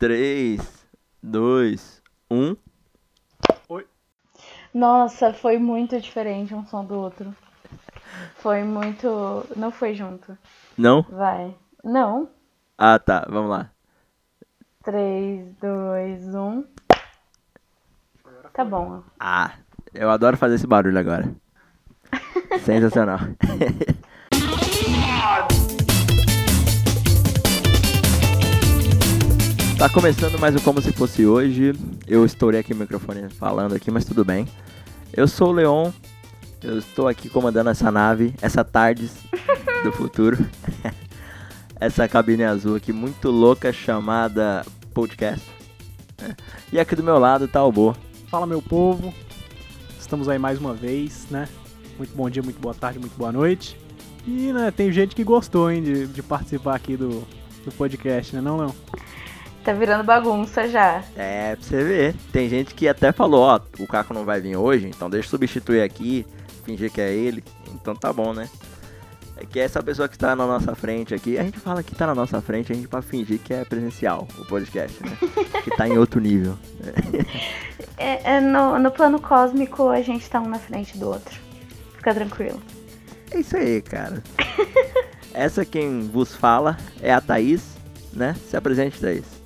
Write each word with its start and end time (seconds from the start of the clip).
3, 0.00 0.58
2, 1.22 2.02
1. 2.30 2.56
Nossa, 4.72 5.34
foi 5.34 5.58
muito 5.58 6.00
diferente 6.00 6.54
um 6.54 6.66
som 6.66 6.82
do 6.82 6.94
outro. 6.94 7.36
Foi 8.36 8.62
muito. 8.62 9.46
Não 9.54 9.70
foi 9.70 9.94
junto. 9.94 10.38
Não? 10.78 11.02
Vai. 11.02 11.54
Não. 11.84 12.30
Ah, 12.78 12.98
tá. 12.98 13.26
Vamos 13.28 13.50
lá. 13.50 13.70
3, 14.84 15.52
2, 15.56 16.34
1. 16.34 16.64
Tá 18.54 18.64
bom. 18.64 19.02
Ah, 19.18 19.52
eu 19.92 20.08
adoro 20.08 20.38
fazer 20.38 20.54
esse 20.54 20.66
barulho 20.66 20.98
agora. 20.98 21.30
Sensacional. 22.64 23.18
Tá 29.80 29.88
começando 29.88 30.38
mais 30.38 30.54
um 30.54 30.58
Como 30.58 30.82
Se 30.82 30.92
Fosse 30.92 31.24
Hoje. 31.24 31.72
Eu 32.06 32.26
estourei 32.26 32.60
aqui 32.60 32.74
o 32.74 32.76
microfone 32.76 33.30
falando 33.30 33.74
aqui, 33.74 33.90
mas 33.90 34.04
tudo 34.04 34.22
bem. 34.22 34.46
Eu 35.10 35.26
sou 35.26 35.48
o 35.48 35.52
Leon. 35.52 35.90
Eu 36.62 36.78
estou 36.78 37.08
aqui 37.08 37.30
comandando 37.30 37.70
essa 37.70 37.90
nave, 37.90 38.34
essa 38.42 38.62
tardes 38.62 39.10
do 39.82 39.90
futuro. 39.90 40.36
essa 41.80 42.06
cabine 42.06 42.44
azul 42.44 42.76
aqui 42.76 42.92
muito 42.92 43.30
louca 43.30 43.72
chamada 43.72 44.66
podcast. 44.92 45.50
E 46.70 46.78
aqui 46.78 46.94
do 46.94 47.02
meu 47.02 47.18
lado 47.18 47.48
tá 47.48 47.64
o 47.64 47.72
Bo. 47.72 47.96
Fala 48.26 48.46
meu 48.46 48.60
povo, 48.60 49.14
estamos 49.98 50.28
aí 50.28 50.38
mais 50.38 50.58
uma 50.58 50.74
vez, 50.74 51.26
né? 51.30 51.48
Muito 51.96 52.14
bom 52.14 52.28
dia, 52.28 52.42
muito 52.42 52.60
boa 52.60 52.74
tarde, 52.74 52.98
muito 52.98 53.16
boa 53.16 53.32
noite. 53.32 53.80
E 54.26 54.52
né, 54.52 54.70
tem 54.70 54.92
gente 54.92 55.16
que 55.16 55.24
gostou 55.24 55.70
hein, 55.70 55.82
de, 55.82 56.06
de 56.06 56.22
participar 56.22 56.76
aqui 56.76 56.98
do, 56.98 57.26
do 57.64 57.72
podcast, 57.78 58.36
né? 58.36 58.42
Não, 58.42 58.58
não. 58.58 58.74
Tá 59.64 59.72
virando 59.74 60.04
bagunça 60.04 60.68
já. 60.68 61.02
É, 61.16 61.54
pra 61.54 61.64
você 61.64 61.84
ver. 61.84 62.14
Tem 62.32 62.48
gente 62.48 62.74
que 62.74 62.88
até 62.88 63.12
falou, 63.12 63.42
ó, 63.42 63.60
o 63.78 63.86
Caco 63.86 64.14
não 64.14 64.24
vai 64.24 64.40
vir 64.40 64.56
hoje, 64.56 64.86
então 64.86 65.10
deixa 65.10 65.26
eu 65.26 65.30
substituir 65.30 65.82
aqui, 65.82 66.26
fingir 66.64 66.90
que 66.90 67.00
é 67.00 67.12
ele. 67.12 67.44
Então 67.74 67.94
tá 67.94 68.12
bom, 68.12 68.32
né? 68.32 68.48
É 69.36 69.46
que 69.46 69.58
essa 69.58 69.82
pessoa 69.82 70.08
que 70.08 70.18
tá 70.18 70.36
na 70.36 70.46
nossa 70.46 70.74
frente 70.74 71.14
aqui, 71.14 71.38
a 71.38 71.42
gente 71.42 71.58
fala 71.58 71.82
que 71.82 71.94
tá 71.94 72.06
na 72.06 72.14
nossa 72.14 72.40
frente, 72.42 72.72
a 72.72 72.74
gente 72.74 72.88
pra 72.88 73.00
fingir 73.00 73.38
que 73.38 73.54
é 73.54 73.64
presencial 73.64 74.28
o 74.38 74.44
podcast, 74.44 75.02
né? 75.02 75.16
que 75.64 75.70
tá 75.76 75.88
em 75.88 75.96
outro 75.96 76.20
nível. 76.20 76.58
É, 77.96 78.36
é, 78.36 78.40
no, 78.40 78.78
no 78.78 78.90
plano 78.90 79.20
cósmico 79.20 79.88
a 79.88 80.02
gente 80.02 80.28
tá 80.28 80.40
um 80.40 80.48
na 80.48 80.58
frente 80.58 80.96
do 80.98 81.08
outro. 81.08 81.38
Fica 81.96 82.14
tranquilo. 82.14 82.60
É 83.30 83.40
isso 83.40 83.56
aí, 83.56 83.80
cara. 83.80 84.22
Essa 85.32 85.64
quem 85.64 86.08
vos 86.08 86.34
fala 86.34 86.76
é 87.00 87.12
a 87.12 87.20
Thaís, 87.20 87.76
né? 88.12 88.36
Se 88.48 88.56
apresente, 88.56 89.00
Thaís. 89.00 89.39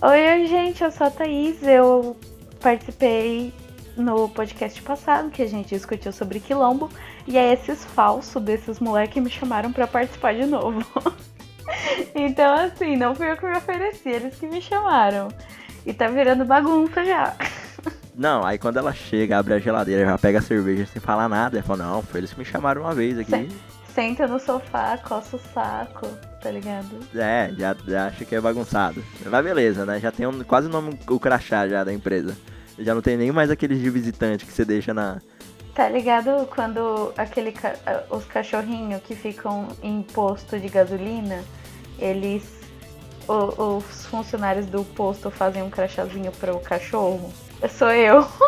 Oi, 0.00 0.46
gente, 0.46 0.84
eu 0.84 0.92
sou 0.92 1.08
a 1.08 1.10
Thaís. 1.10 1.60
Eu 1.60 2.16
participei 2.60 3.52
no 3.96 4.28
podcast 4.28 4.80
passado 4.80 5.28
que 5.28 5.42
a 5.42 5.46
gente 5.48 5.70
discutiu 5.70 6.12
sobre 6.12 6.38
quilombo 6.38 6.88
e 7.26 7.36
é 7.36 7.52
esses 7.52 7.84
falsos 7.84 8.40
desses 8.40 8.78
moleques 8.78 9.20
me 9.20 9.28
chamaram 9.28 9.72
para 9.72 9.88
participar 9.88 10.34
de 10.34 10.46
novo. 10.46 10.86
então, 12.14 12.54
assim, 12.54 12.96
não 12.96 13.12
fui 13.12 13.28
eu 13.28 13.36
que 13.36 13.44
me 13.44 13.56
ofereci, 13.56 14.08
eles 14.08 14.36
que 14.36 14.46
me 14.46 14.62
chamaram. 14.62 15.26
E 15.84 15.92
tá 15.92 16.06
virando 16.06 16.44
bagunça 16.44 17.04
já. 17.04 17.34
Não, 18.14 18.44
aí 18.44 18.58
quando 18.58 18.78
ela 18.78 18.92
chega, 18.92 19.38
abre 19.38 19.54
a 19.54 19.58
geladeira, 19.60 20.04
já 20.04 20.18
pega 20.18 20.40
a 20.40 20.42
cerveja 20.42 20.86
sem 20.86 21.00
falar 21.00 21.28
nada. 21.28 21.56
Ela 21.56 21.64
fala, 21.64 21.84
não, 21.84 22.02
foi 22.02 22.18
eles 22.18 22.32
que 22.32 22.38
me 22.40 22.44
chamaram 22.44 22.82
uma 22.82 22.92
vez 22.92 23.16
aqui. 23.16 23.48
Senta 23.98 24.28
no 24.28 24.38
sofá, 24.38 24.96
coça 24.96 25.34
o 25.34 25.40
saco 25.52 26.06
tá 26.40 26.52
ligado? 26.52 27.00
É, 27.16 27.50
já, 27.58 27.76
já 27.84 28.06
acha 28.06 28.24
que 28.24 28.32
é 28.32 28.40
bagunçado. 28.40 29.04
Mas 29.26 29.44
beleza, 29.44 29.84
né? 29.84 29.98
Já 29.98 30.12
tem 30.12 30.24
um, 30.24 30.44
quase 30.44 30.68
o 30.68 30.70
nome, 30.70 30.96
o 31.08 31.18
crachá 31.18 31.66
já 31.66 31.82
da 31.82 31.92
empresa. 31.92 32.38
Já 32.78 32.94
não 32.94 33.02
tem 33.02 33.16
nem 33.16 33.32
mais 33.32 33.50
aqueles 33.50 33.80
de 33.80 33.90
visitante 33.90 34.46
que 34.46 34.52
você 34.52 34.64
deixa 34.64 34.94
na. 34.94 35.20
Tá 35.74 35.88
ligado 35.88 36.46
quando 36.46 37.12
aquele 37.16 37.52
os 38.08 38.24
cachorrinhos 38.26 39.02
que 39.02 39.16
ficam 39.16 39.66
em 39.82 40.00
posto 40.02 40.60
de 40.60 40.68
gasolina, 40.68 41.42
eles. 41.98 42.44
O, 43.26 43.78
os 43.78 44.06
funcionários 44.06 44.66
do 44.66 44.84
posto 44.84 45.28
fazem 45.28 45.60
um 45.64 45.70
crachazinho 45.70 46.30
pro 46.38 46.60
cachorro? 46.60 47.32
Sou 47.68 47.90
eu. 47.90 48.24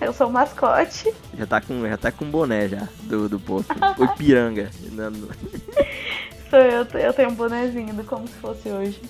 Eu 0.00 0.12
sou 0.12 0.28
o 0.28 0.32
mascote. 0.32 1.12
Já 1.36 1.46
tá 1.46 1.60
com, 1.60 1.88
já 1.88 1.96
tá 1.96 2.12
com 2.12 2.30
boné 2.30 2.68
já 2.68 2.88
do, 3.02 3.28
do 3.28 3.40
posto. 3.40 3.74
o 3.98 4.04
Ipiranga. 4.04 4.70
Sou 6.48 6.58
eu, 6.58 6.86
eu 6.98 7.12
tenho 7.12 7.28
um 7.28 7.34
bonezinho 7.34 7.92
do 7.92 8.02
como 8.04 8.26
se 8.26 8.32
fosse 8.34 8.70
hoje. 8.70 9.02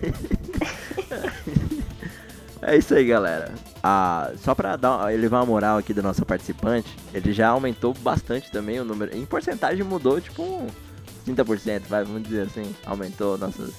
é 2.62 2.76
isso 2.76 2.94
aí, 2.94 3.04
galera. 3.04 3.52
Ah, 3.82 4.30
só 4.38 4.54
pra 4.54 4.76
dar, 4.76 5.12
elevar 5.12 5.42
a 5.42 5.46
moral 5.46 5.76
aqui 5.76 5.92
do 5.92 6.02
nosso 6.02 6.24
participante, 6.24 6.96
ele 7.12 7.34
já 7.34 7.48
aumentou 7.48 7.92
bastante 7.92 8.50
também 8.50 8.80
o 8.80 8.84
número. 8.84 9.14
Em 9.14 9.26
porcentagem 9.26 9.84
mudou, 9.84 10.18
tipo, 10.22 10.42
um 10.42 10.68
30%, 11.26 11.82
vai, 11.86 12.02
vamos 12.02 12.22
dizer 12.22 12.46
assim. 12.46 12.74
Aumentou 12.86 13.36
nossas. 13.36 13.74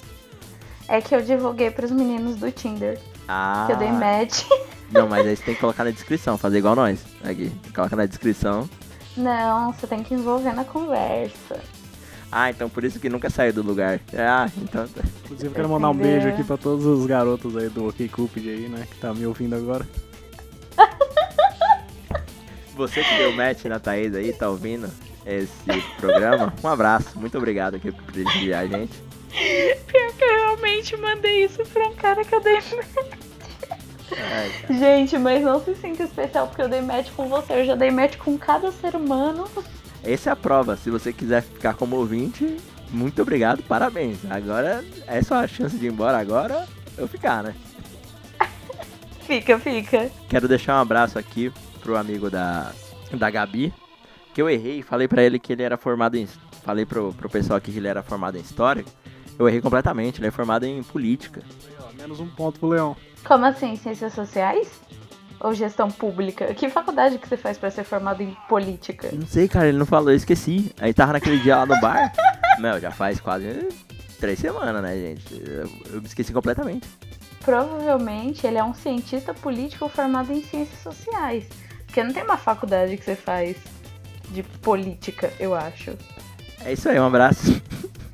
É 0.86 1.00
que 1.00 1.14
eu 1.14 1.22
divulguei 1.22 1.72
pros 1.72 1.90
meninos 1.90 2.36
do 2.36 2.52
Tinder. 2.52 3.00
Ah. 3.26 3.64
Que 3.66 3.72
eu 3.72 3.78
dei 3.78 3.90
match. 3.90 4.44
Não, 4.92 5.08
mas 5.08 5.26
aí 5.26 5.36
você 5.36 5.42
tem 5.42 5.54
que 5.54 5.60
colocar 5.60 5.84
na 5.84 5.90
descrição, 5.90 6.36
fazer 6.36 6.58
igual 6.58 6.76
nós. 6.76 7.04
Aqui. 7.24 7.50
Coloca 7.74 7.96
na 7.96 8.06
descrição. 8.06 8.68
Não, 9.16 9.72
você 9.72 9.86
tem 9.86 10.02
que 10.02 10.14
envolver 10.14 10.52
na 10.52 10.64
conversa. 10.64 11.60
Ah, 12.30 12.48
então 12.50 12.68
por 12.68 12.82
isso 12.82 12.98
que 12.98 13.10
nunca 13.10 13.28
saiu 13.28 13.52
do 13.52 13.62
lugar. 13.62 14.00
Ah, 14.14 14.48
então. 14.56 14.88
Tá. 14.88 15.02
Inclusive, 15.24 15.54
quero 15.54 15.68
mandar 15.68 15.90
um 15.90 15.94
beijo 15.94 16.28
aqui 16.28 16.42
pra 16.42 16.56
todos 16.56 16.84
os 16.86 17.06
garotos 17.06 17.56
aí 17.56 17.68
do 17.68 17.88
OK 17.88 18.08
Cupid 18.08 18.48
aí, 18.48 18.68
né? 18.68 18.86
Que 18.90 18.96
tá 18.98 19.12
me 19.12 19.26
ouvindo 19.26 19.54
agora. 19.54 19.86
Você 22.74 23.04
que 23.04 23.16
deu 23.18 23.32
match 23.32 23.64
na 23.64 23.78
Thaís 23.78 24.14
aí, 24.14 24.32
tá 24.32 24.48
ouvindo 24.48 24.88
esse 25.26 25.50
programa? 25.98 26.54
Um 26.64 26.68
abraço, 26.68 27.18
muito 27.18 27.36
obrigado 27.36 27.74
aqui 27.74 27.92
por 27.92 28.02
prestigiar 28.04 28.62
a 28.62 28.66
gente. 28.66 28.98
Pior 29.86 30.12
que 30.14 30.24
eu 30.24 30.36
realmente 30.36 30.96
mandei 30.96 31.44
isso 31.44 31.62
pra 31.66 31.86
um 31.86 31.94
cara 31.94 32.24
que 32.24 32.34
eu 32.34 32.40
dei 32.40 32.60
match. 34.16 34.78
gente, 34.78 35.18
mas 35.18 35.42
não 35.42 35.62
se 35.62 35.74
sinta 35.74 36.02
especial 36.02 36.46
porque 36.46 36.62
eu 36.62 36.68
dei 36.68 36.80
match 36.80 37.10
com 37.16 37.28
você, 37.28 37.60
eu 37.60 37.64
já 37.64 37.74
dei 37.74 37.90
match 37.90 38.16
com 38.16 38.36
cada 38.38 38.70
ser 38.72 38.94
humano. 38.94 39.48
Essa 40.04 40.30
é 40.30 40.32
a 40.32 40.36
prova. 40.36 40.76
Se 40.76 40.90
você 40.90 41.12
quiser 41.12 41.42
ficar 41.42 41.74
como 41.74 41.96
ouvinte, 41.96 42.56
muito 42.90 43.22
obrigado, 43.22 43.62
parabéns. 43.62 44.18
Agora 44.30 44.84
é 45.06 45.22
só 45.22 45.36
a 45.36 45.46
chance 45.46 45.76
de 45.76 45.86
ir 45.86 45.92
embora 45.92 46.18
agora 46.18 46.66
eu 46.98 47.08
ficar, 47.08 47.42
né? 47.42 47.54
fica, 49.26 49.58
fica. 49.58 50.10
Quero 50.28 50.48
deixar 50.48 50.76
um 50.76 50.82
abraço 50.82 51.18
aqui 51.18 51.52
pro 51.80 51.96
amigo 51.96 52.28
da, 52.28 52.72
da 53.12 53.30
Gabi, 53.30 53.72
que 54.34 54.42
eu 54.42 54.50
errei, 54.50 54.82
falei 54.82 55.08
para 55.08 55.22
ele 55.22 55.38
que 55.38 55.52
ele 55.52 55.62
era 55.62 55.76
formado 55.76 56.16
em. 56.16 56.28
Falei 56.62 56.86
pro, 56.86 57.12
pro 57.14 57.28
pessoal 57.28 57.56
aqui 57.56 57.72
que 57.72 57.78
ele 57.78 57.88
era 57.88 58.02
formado 58.02 58.36
em 58.36 58.40
História. 58.40 58.84
Eu 59.38 59.48
errei 59.48 59.60
completamente, 59.60 60.20
ele 60.20 60.28
é 60.28 60.30
formado 60.30 60.64
em 60.64 60.82
Política. 60.82 61.42
Menos 61.96 62.20
um 62.20 62.28
ponto 62.28 62.60
pro 62.60 62.68
Leão. 62.68 62.96
Como 63.24 63.44
assim? 63.44 63.76
Ciências 63.76 64.12
sociais? 64.12 64.68
ou 65.42 65.52
gestão 65.52 65.90
pública? 65.90 66.54
Que 66.54 66.70
faculdade 66.70 67.18
que 67.18 67.28
você 67.28 67.36
faz 67.36 67.58
para 67.58 67.70
ser 67.70 67.84
formado 67.84 68.22
em 68.22 68.36
política? 68.48 69.10
Não 69.12 69.26
sei, 69.26 69.48
cara, 69.48 69.68
ele 69.68 69.78
não 69.78 69.86
falou, 69.86 70.10
eu 70.10 70.16
esqueci. 70.16 70.72
Aí 70.80 70.94
tava 70.94 71.14
naquele 71.14 71.38
dia 71.40 71.56
lá 71.56 71.66
no 71.66 71.78
bar. 71.80 72.12
Meu, 72.58 72.80
já 72.80 72.90
faz 72.90 73.20
quase 73.20 73.68
três 74.20 74.38
semanas, 74.38 74.82
né, 74.82 74.94
gente? 74.94 75.42
Eu 75.90 76.00
me 76.00 76.06
esqueci 76.06 76.32
completamente. 76.32 76.88
Provavelmente 77.44 78.46
ele 78.46 78.58
é 78.58 78.64
um 78.64 78.72
cientista 78.72 79.34
político 79.34 79.88
formado 79.88 80.32
em 80.32 80.42
ciências 80.42 80.80
sociais. 80.80 81.48
Porque 81.86 82.02
não 82.04 82.12
tem 82.12 82.22
uma 82.22 82.36
faculdade 82.36 82.96
que 82.96 83.04
você 83.04 83.16
faz 83.16 83.56
de 84.30 84.42
política, 84.42 85.32
eu 85.40 85.54
acho. 85.54 85.96
É 86.64 86.72
isso 86.72 86.88
aí, 86.88 86.98
um 87.00 87.06
abraço. 87.06 87.60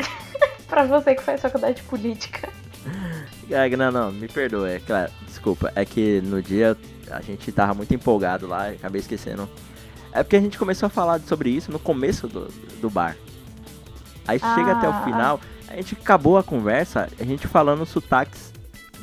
pra 0.67 0.85
você 0.85 1.15
que 1.15 1.23
faz 1.23 1.43
faculdade 1.43 1.77
de 1.77 1.83
política. 1.83 2.49
Não, 3.77 3.91
não, 3.91 4.13
me 4.13 4.29
perdoa, 4.29 4.71
é 4.71 4.79
claro, 4.79 5.11
desculpa. 5.27 5.73
É 5.75 5.85
que 5.85 6.21
no 6.21 6.43
dia 6.43 6.77
a 7.11 7.21
gente 7.23 7.51
tava 7.51 7.75
muito 7.75 7.95
empolgado 7.95 8.47
lá, 8.47 8.69
acabei 8.69 9.01
esquecendo. 9.01 9.49
É 10.13 10.23
porque 10.23 10.37
a 10.37 10.41
gente 10.41 10.59
começou 10.59 10.87
a 10.87 10.91
falar 10.91 11.21
sobre 11.21 11.51
isso 11.51 11.71
no 11.71 11.79
começo 11.79 12.29
do, 12.29 12.49
do 12.81 12.91
bar. 12.91 13.17
Aí 14.27 14.39
ah. 14.43 14.55
chega 14.55 14.73
até 14.73 14.89
o 14.89 14.93
ah. 14.93 15.03
final, 15.05 15.41
a 15.69 15.77
gente 15.77 15.95
acabou 15.95 16.37
a 16.37 16.43
conversa, 16.43 17.09
a 17.19 17.25
gente 17.25 17.47
falando 17.47 17.85
sotaques 17.87 18.53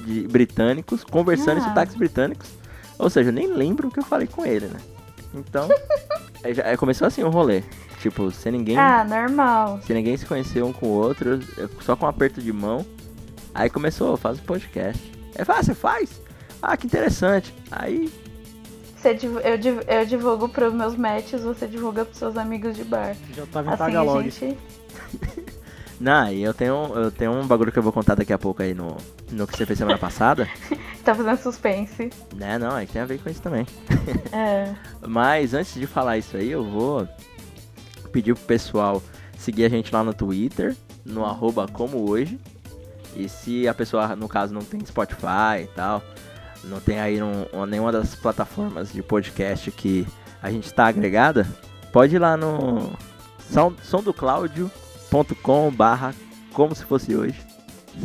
de 0.05 0.27
britânicos, 0.27 1.03
conversando 1.03 1.57
ah. 1.57 1.61
em 1.61 1.63
sotaques 1.63 1.95
britânicos. 1.95 2.49
Ou 2.99 3.09
seja, 3.09 3.29
eu 3.29 3.33
nem 3.33 3.47
lembro 3.47 3.87
o 3.87 3.91
que 3.91 3.99
eu 3.99 4.03
falei 4.03 4.27
com 4.27 4.45
ele, 4.45 4.67
né? 4.67 4.79
Então, 5.33 5.67
aí 6.43 6.53
já, 6.53 6.65
aí 6.65 6.77
começou 6.77 7.07
assim 7.07 7.23
o 7.23 7.29
rolê. 7.29 7.63
Tipo, 7.99 8.29
sem 8.31 8.51
ninguém. 8.51 8.77
Ah, 8.77 9.03
normal. 9.03 9.79
Sem 9.85 9.95
ninguém 9.95 10.15
se 10.15 10.25
conhecer 10.25 10.63
um 10.63 10.71
com 10.71 10.85
o 10.85 10.91
outro, 10.91 11.39
só 11.81 11.95
com 11.95 12.05
um 12.05 12.09
aperto 12.09 12.41
de 12.41 12.53
mão. 12.53 12.85
Aí 13.55 13.69
começou, 13.69 14.17
faz 14.17 14.37
o 14.37 14.41
um 14.41 14.45
podcast. 14.45 15.01
Aí 15.33 15.45
ah, 15.47 15.63
você 15.63 15.73
faz? 15.73 16.21
Ah, 16.61 16.75
que 16.75 16.87
interessante. 16.87 17.55
Aí. 17.71 18.11
Você, 18.97 19.17
eu, 19.23 19.81
eu 19.87 20.05
divulgo 20.05 20.49
pros 20.49 20.73
meus 20.73 20.97
matches, 20.97 21.41
você 21.41 21.65
divulga 21.65 22.03
pros 22.03 22.17
seus 22.17 22.35
amigos 22.35 22.75
de 22.75 22.83
bar. 22.83 23.15
Já 23.33 23.45
tava 23.45 23.69
em 23.69 23.73
assim, 23.73 23.83
Tagalog. 23.83 24.29
Gente... 24.29 24.57
Não, 26.01 26.29
e 26.29 26.43
eu 26.43 26.53
tenho, 26.53 26.91
eu 26.93 27.09
tenho 27.09 27.31
um 27.31 27.47
bagulho 27.47 27.71
que 27.71 27.79
eu 27.79 27.83
vou 27.83 27.93
contar 27.93 28.15
daqui 28.15 28.33
a 28.33 28.37
pouco 28.37 28.61
aí 28.61 28.73
no, 28.73 28.97
no 29.31 29.47
que 29.47 29.55
você 29.55 29.65
fez 29.65 29.79
semana 29.79 29.97
passada. 29.97 30.47
Tá 31.05 31.13
fazendo 31.13 31.37
suspense. 31.37 32.09
né, 32.35 32.57
não, 32.57 32.75
é 32.75 32.83
que 32.83 32.93
tem 32.93 33.01
a 33.03 33.05
ver 33.05 33.19
com 33.19 33.29
isso 33.29 33.39
também. 33.39 33.63
É. 34.31 34.73
Mas 35.07 35.53
antes 35.53 35.75
de 35.75 35.85
falar 35.85 36.17
isso 36.17 36.35
aí, 36.35 36.49
eu 36.49 36.63
vou 36.63 37.07
pedir 38.11 38.33
pro 38.33 38.43
pessoal 38.43 39.03
seguir 39.37 39.65
a 39.65 39.69
gente 39.69 39.93
lá 39.93 40.03
no 40.03 40.15
Twitter, 40.15 40.75
no 41.05 41.23
arroba 41.23 41.67
como 41.67 42.09
hoje. 42.09 42.39
E 43.15 43.29
se 43.29 43.67
a 43.67 43.73
pessoa, 43.73 44.15
no 44.15 44.27
caso, 44.27 44.53
não 44.53 44.61
tem 44.61 44.83
Spotify 44.85 45.63
e 45.63 45.67
tal, 45.75 46.03
não 46.65 46.79
tem 46.79 46.99
aí 46.99 47.21
um- 47.21 47.65
nenhuma 47.65 47.91
das 47.91 48.15
plataformas 48.15 48.91
de 48.91 49.01
podcast 49.01 49.71
que 49.71 50.05
a 50.41 50.51
gente 50.51 50.65
está 50.65 50.87
agregada, 50.87 51.47
pode 51.91 52.15
ir 52.15 52.19
lá 52.19 52.35
no 52.35 52.91
sondoclaudio.com 53.83 55.71
barra 55.71 56.13
como 56.53 56.75
se 56.75 56.83
fosse 56.85 57.15
hoje, 57.15 57.39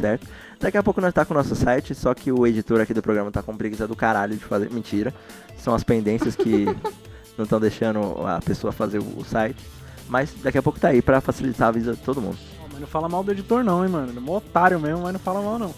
certo? 0.00 0.26
Daqui 0.58 0.76
a 0.76 0.82
pouco 0.82 1.00
nós 1.00 1.14
tá 1.14 1.24
com 1.24 1.32
o 1.32 1.36
nosso 1.36 1.54
site, 1.54 1.94
só 1.94 2.12
que 2.12 2.30
o 2.30 2.46
editor 2.46 2.80
aqui 2.80 2.92
do 2.92 3.00
programa 3.00 3.30
tá 3.30 3.42
com 3.42 3.56
preguiça 3.56 3.88
do 3.88 3.96
caralho 3.96 4.36
de 4.36 4.44
fazer. 4.44 4.70
Mentira. 4.70 5.14
São 5.56 5.74
as 5.74 5.82
pendências 5.82 6.36
que 6.36 6.66
não 7.38 7.44
estão 7.44 7.58
deixando 7.58 8.26
a 8.26 8.40
pessoa 8.40 8.70
fazer 8.72 8.98
o 8.98 9.24
site. 9.24 9.64
Mas 10.08 10.34
daqui 10.42 10.58
a 10.58 10.62
pouco 10.62 10.78
tá 10.78 10.88
aí 10.88 11.00
pra 11.00 11.20
facilitar 11.20 11.68
a 11.68 11.72
vida 11.72 11.92
de 11.94 12.00
todo 12.00 12.20
mundo. 12.20 12.36
Não 12.80 12.86
fala 12.86 13.08
mal 13.08 13.22
do 13.22 13.32
editor 13.32 13.62
não, 13.62 13.84
hein, 13.84 13.90
mano. 13.90 14.08
Ele 14.10 14.18
é 14.18 14.20
um 14.20 14.34
otário 14.34 14.80
mesmo, 14.80 15.02
mas 15.02 15.12
não 15.12 15.20
fala 15.20 15.40
mal 15.42 15.58
não. 15.58 15.74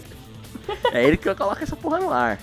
É 0.92 1.04
ele 1.04 1.16
que 1.16 1.34
coloca 1.34 1.62
essa 1.62 1.76
porra 1.76 1.98
no 1.98 2.10
ar. 2.10 2.38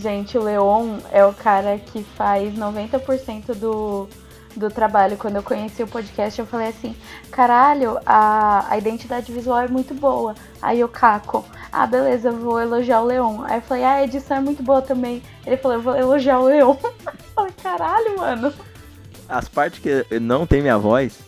Gente, 0.00 0.36
o 0.36 0.42
Leon 0.42 0.98
é 1.12 1.24
o 1.24 1.32
cara 1.32 1.78
que 1.78 2.02
faz 2.02 2.54
90% 2.54 3.54
do, 3.54 4.08
do 4.56 4.70
trabalho. 4.70 5.16
Quando 5.16 5.36
eu 5.36 5.42
conheci 5.42 5.82
o 5.82 5.86
podcast, 5.86 6.40
eu 6.40 6.46
falei 6.46 6.68
assim: 6.68 6.96
caralho, 7.30 7.98
a, 8.04 8.66
a 8.68 8.78
identidade 8.78 9.30
visual 9.32 9.60
é 9.60 9.68
muito 9.68 9.94
boa. 9.94 10.34
Aí 10.60 10.82
o 10.82 10.88
Caco, 10.88 11.44
ah, 11.70 11.86
beleza, 11.86 12.28
eu 12.28 12.36
vou 12.36 12.60
elogiar 12.60 13.00
o 13.00 13.06
Leon. 13.06 13.42
Aí 13.44 13.58
eu 13.58 13.62
falei: 13.62 13.84
ah, 13.84 13.94
a 13.94 14.04
edição 14.04 14.38
é 14.38 14.40
muito 14.40 14.62
boa 14.62 14.82
também. 14.82 15.22
Ele 15.46 15.56
falou: 15.56 15.76
eu 15.76 15.82
vou 15.82 15.96
elogiar 15.96 16.40
o 16.40 16.46
Leon. 16.46 16.74
Eu 17.36 17.42
falei: 17.42 17.52
caralho, 17.62 18.16
mano. 18.16 18.54
As 19.28 19.46
partes 19.46 19.80
que 19.80 20.18
não 20.18 20.46
tem 20.46 20.62
minha 20.62 20.78
voz, 20.78 21.18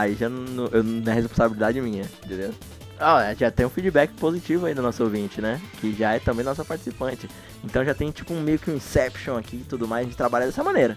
aí 0.00 0.14
já 0.14 0.28
não, 0.28 0.66
eu, 0.66 0.82
não 0.82 1.12
é 1.12 1.14
responsabilidade 1.14 1.80
minha, 1.80 2.04
entendeu? 2.24 2.52
Ah, 2.98 3.34
já 3.34 3.50
tem 3.50 3.66
um 3.66 3.70
feedback 3.70 4.12
positivo 4.14 4.64
aí 4.64 4.74
do 4.74 4.80
nosso 4.80 5.04
ouvinte, 5.04 5.40
né? 5.40 5.60
Que 5.80 5.92
já 5.92 6.14
é 6.14 6.18
também 6.18 6.44
nossa 6.44 6.64
participante. 6.64 7.28
Então 7.62 7.84
já 7.84 7.94
tem 7.94 8.10
tipo 8.10 8.32
um 8.32 8.40
meio 8.40 8.58
que 8.58 8.70
um 8.70 8.76
Inception 8.76 9.36
aqui 9.36 9.56
e 9.56 9.64
tudo 9.64 9.86
mais, 9.86 10.06
a 10.06 10.08
gente 10.08 10.16
trabalha 10.16 10.46
dessa 10.46 10.64
maneira. 10.64 10.96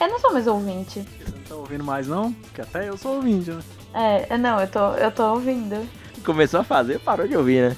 Eu 0.00 0.08
não 0.08 0.18
sou 0.18 0.32
mais 0.32 0.46
ouvinte. 0.46 1.00
Você 1.00 1.36
não 1.36 1.42
tá 1.44 1.54
ouvindo 1.54 1.84
mais 1.84 2.08
não? 2.08 2.32
Porque 2.32 2.62
até 2.62 2.88
eu 2.88 2.96
sou 2.96 3.16
ouvinte, 3.16 3.50
né? 3.50 3.60
É, 3.94 4.36
não, 4.36 4.60
eu 4.60 4.66
tô, 4.66 4.92
eu 4.94 5.12
tô 5.12 5.34
ouvindo. 5.34 5.88
Começou 6.24 6.60
a 6.60 6.64
fazer, 6.64 6.98
parou 6.98 7.28
de 7.28 7.36
ouvir, 7.36 7.70
né? 7.70 7.76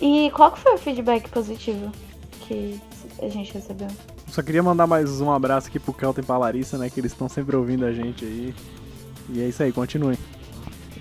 E 0.00 0.30
qual 0.30 0.52
que 0.52 0.60
foi 0.60 0.74
o 0.74 0.78
feedback 0.78 1.28
positivo 1.28 1.92
que 2.40 2.80
a 3.20 3.28
gente 3.28 3.52
recebeu? 3.52 3.88
Só 4.28 4.42
queria 4.42 4.62
mandar 4.62 4.86
mais 4.86 5.20
um 5.20 5.30
abraço 5.30 5.68
aqui 5.68 5.78
pro 5.78 5.92
Kelton 5.92 6.20
e 6.20 6.24
pra 6.24 6.38
Larissa, 6.38 6.78
né? 6.78 6.88
Que 6.88 7.00
eles 7.00 7.12
estão 7.12 7.28
sempre 7.28 7.56
ouvindo 7.56 7.84
a 7.84 7.92
gente 7.92 8.24
aí. 8.24 8.54
E 9.28 9.40
é 9.40 9.48
isso 9.48 9.62
aí, 9.62 9.72
continuem. 9.72 10.18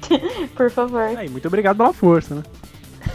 Por 0.55 0.69
favor. 0.69 1.01
Aí, 1.01 1.29
muito 1.29 1.47
obrigado 1.47 1.77
pela 1.77 1.93
força, 1.93 2.35
né? 2.35 2.43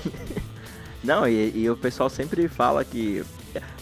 Não, 1.02 1.26
e, 1.26 1.52
e 1.56 1.70
o 1.70 1.76
pessoal 1.76 2.10
sempre 2.10 2.48
fala 2.48 2.84
que. 2.84 3.24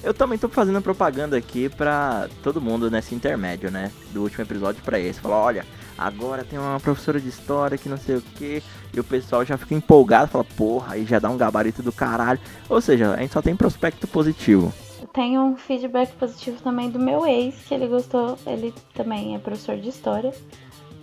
Eu 0.02 0.14
também 0.14 0.38
tô 0.38 0.48
fazendo 0.48 0.80
propaganda 0.80 1.36
aqui 1.36 1.69
pra 1.69 2.28
todo 2.42 2.60
mundo 2.60 2.90
nesse 2.90 3.14
intermédio, 3.14 3.70
né? 3.70 3.90
Do 4.12 4.22
último 4.22 4.42
episódio 4.42 4.82
pra 4.82 4.98
esse. 4.98 5.20
Fala, 5.20 5.36
olha, 5.36 5.66
agora 5.96 6.44
tem 6.44 6.58
uma 6.58 6.80
professora 6.80 7.20
de 7.20 7.28
história 7.28 7.76
que 7.76 7.88
não 7.88 7.98
sei 7.98 8.16
o 8.16 8.22
que. 8.22 8.62
E 8.94 9.00
o 9.00 9.04
pessoal 9.04 9.44
já 9.44 9.58
fica 9.58 9.74
empolgado, 9.74 10.31
fala, 10.31 10.44
porra, 10.44 10.94
aí 10.94 11.04
já 11.04 11.19
dá 11.19 11.28
um 11.28 11.36
gabarito 11.36 11.82
do 11.82 11.92
caralho. 11.92 12.40
Ou 12.69 12.81
seja, 12.81 13.12
a 13.12 13.19
gente 13.19 13.32
só 13.32 13.42
tem 13.42 13.54
prospecto 13.54 14.06
positivo. 14.06 14.72
Tem 15.12 15.38
um 15.38 15.56
feedback 15.56 16.12
positivo 16.14 16.62
também 16.62 16.88
do 16.90 16.98
meu 16.98 17.26
ex, 17.26 17.56
que 17.66 17.74
ele 17.74 17.88
gostou. 17.88 18.38
Ele 18.46 18.72
também 18.94 19.34
é 19.34 19.38
professor 19.38 19.76
de 19.76 19.88
história. 19.88 20.32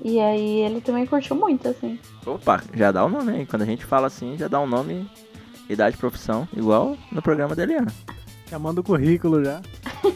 E 0.08 0.20
aí 0.20 0.60
ele 0.60 0.82
também 0.82 1.04
curtiu 1.08 1.36
muito, 1.36 1.68
assim. 1.68 2.00
Opa, 2.24 2.62
já 2.76 2.92
dá 2.92 3.04
o 3.04 3.10
nome 3.10 3.32
aí. 3.32 3.46
Quando 3.48 3.64
a 3.64 3.66
gente 3.66 3.84
fala 3.84 4.06
assim, 4.06 4.38
já 4.38 4.48
dá 4.48 4.60
um 4.60 4.68
nome, 4.68 5.10
idade, 5.68 5.98
profissão, 5.98 6.48
igual 6.56 6.96
no 7.12 7.24
programa 7.24 7.56
da 7.56 7.64
Eliana. 7.64 7.92
Já 8.48 8.60
manda 8.60 8.82
o 8.82 8.84
currículo 8.84 9.44
já. 9.44 9.64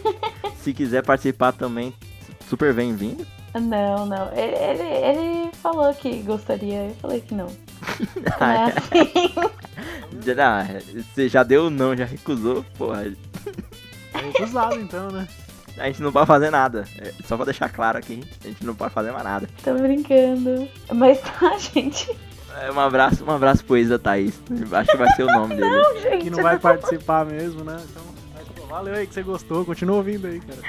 Se 0.62 0.74
quiser 0.76 1.04
participar 1.04 1.54
também, 1.54 1.92
super 2.48 2.72
bem-vindo. 2.72 3.26
Não, 3.56 4.06
não. 4.06 4.32
Ele, 4.34 4.56
ele, 4.56 4.84
ele 4.84 5.52
falou 5.54 5.92
que 5.96 6.22
gostaria. 6.22 6.90
Eu 6.90 6.96
falei 7.02 7.22
que 7.22 7.34
não. 7.34 7.48
Ah, 8.40 8.46
Não 8.46 8.68
é 8.68 8.74
assim. 8.78 10.24
Já- 10.24 10.68
Você 11.16 11.28
já 11.28 11.42
deu 11.42 11.66
o 11.66 11.70
não, 11.72 11.96
já 11.98 12.06
recusou, 12.06 12.64
porra. 12.78 13.08
É 14.14 14.18
recusado 14.20 14.76
então, 14.76 15.10
né? 15.10 15.28
A 15.80 15.86
gente 15.86 16.02
não 16.02 16.12
pode 16.12 16.28
fazer 16.28 16.50
nada. 16.50 16.86
É, 16.98 17.14
só 17.26 17.38
pra 17.38 17.46
deixar 17.46 17.70
claro 17.70 17.98
aqui, 17.98 18.22
a 18.44 18.48
gente 18.48 18.66
não 18.66 18.76
pode 18.76 18.94
fazer 18.94 19.12
mais 19.12 19.24
nada. 19.24 19.50
Tô 19.64 19.74
brincando. 19.76 20.68
Mas 20.94 21.20
tá, 21.40 21.58
gente. 21.58 22.12
É, 22.62 22.72
um 22.72 22.80
abraço, 22.80 23.24
um 23.24 23.32
abraço 23.32 23.64
pro 23.64 23.88
da 23.88 23.98
Thaís. 23.98 24.42
Acho 24.72 24.92
que 24.92 24.98
vai 24.98 25.10
ser 25.14 25.24
o 25.24 25.28
nome 25.28 25.56
dele. 25.56 26.00
Gente, 26.02 26.24
Que 26.24 26.30
não 26.30 26.44
vai 26.44 26.60
participar 26.60 27.26
mesmo, 27.26 27.64
né? 27.64 27.82
Então, 27.90 28.04
mas, 28.36 28.48
pô, 28.50 28.66
valeu 28.66 28.94
aí 28.94 29.08
que 29.08 29.14
você 29.14 29.24
gostou. 29.24 29.64
Continua 29.64 29.98
ouvindo 29.98 30.28
aí, 30.28 30.42
cara. 30.42 30.60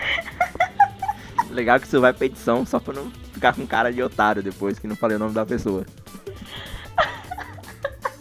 Legal 1.51 1.81
que 1.81 1.87
isso 1.87 2.01
vai 2.01 2.13
pra 2.13 2.27
edição 2.27 2.65
só 2.65 2.79
pra 2.79 2.95
não 2.95 3.11
ficar 3.33 3.55
com 3.55 3.67
cara 3.67 3.93
de 3.93 4.01
otário 4.01 4.41
depois 4.41 4.79
que 4.79 4.87
não 4.87 4.95
falei 4.95 5.17
o 5.17 5.21
nome 5.21 5.35
da 5.35 5.45
pessoa. 5.45 5.85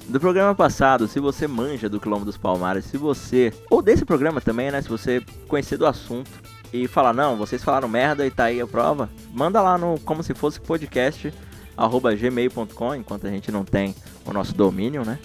Do 0.07 0.19
programa 0.19 0.55
passado, 0.55 1.07
se 1.07 1.19
você 1.19 1.47
manja 1.47 1.87
do 1.87 1.99
Quilombo 1.99 2.25
dos 2.25 2.35
Palmares, 2.35 2.85
se 2.85 2.97
você. 2.97 3.53
Ou 3.69 3.79
desse 3.79 4.03
programa 4.03 4.41
também, 4.41 4.71
né? 4.71 4.81
Se 4.81 4.89
você 4.89 5.23
conhecer 5.47 5.77
do 5.77 5.85
assunto 5.85 6.31
e 6.73 6.87
falar, 6.87 7.13
não, 7.13 7.35
vocês 7.35 7.63
falaram 7.63 7.87
merda 7.87 8.25
e 8.25 8.31
tá 8.31 8.45
aí 8.45 8.61
a 8.61 8.67
prova, 8.67 9.09
manda 9.33 9.61
lá 9.61 9.77
no 9.77 9.99
como 10.01 10.21
se 10.23 10.33
fosse 10.33 10.59
podcast 10.61 11.33
arroba 11.75 12.13
gmail.com, 12.13 12.95
enquanto 12.95 13.25
a 13.25 13.29
gente 13.29 13.51
não 13.51 13.63
tem 13.63 13.95
o 14.25 14.33
nosso 14.33 14.53
domínio, 14.53 15.03
né? 15.05 15.17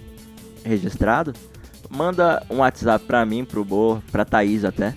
Registrado. 0.65 1.35
Manda 1.91 2.43
um 2.49 2.59
WhatsApp 2.59 3.05
pra 3.05 3.25
mim, 3.27 3.45
pro 3.45 3.65
Bo, 3.65 4.03
pra 4.11 4.25
Thaís 4.25 4.65
até. 4.65 4.95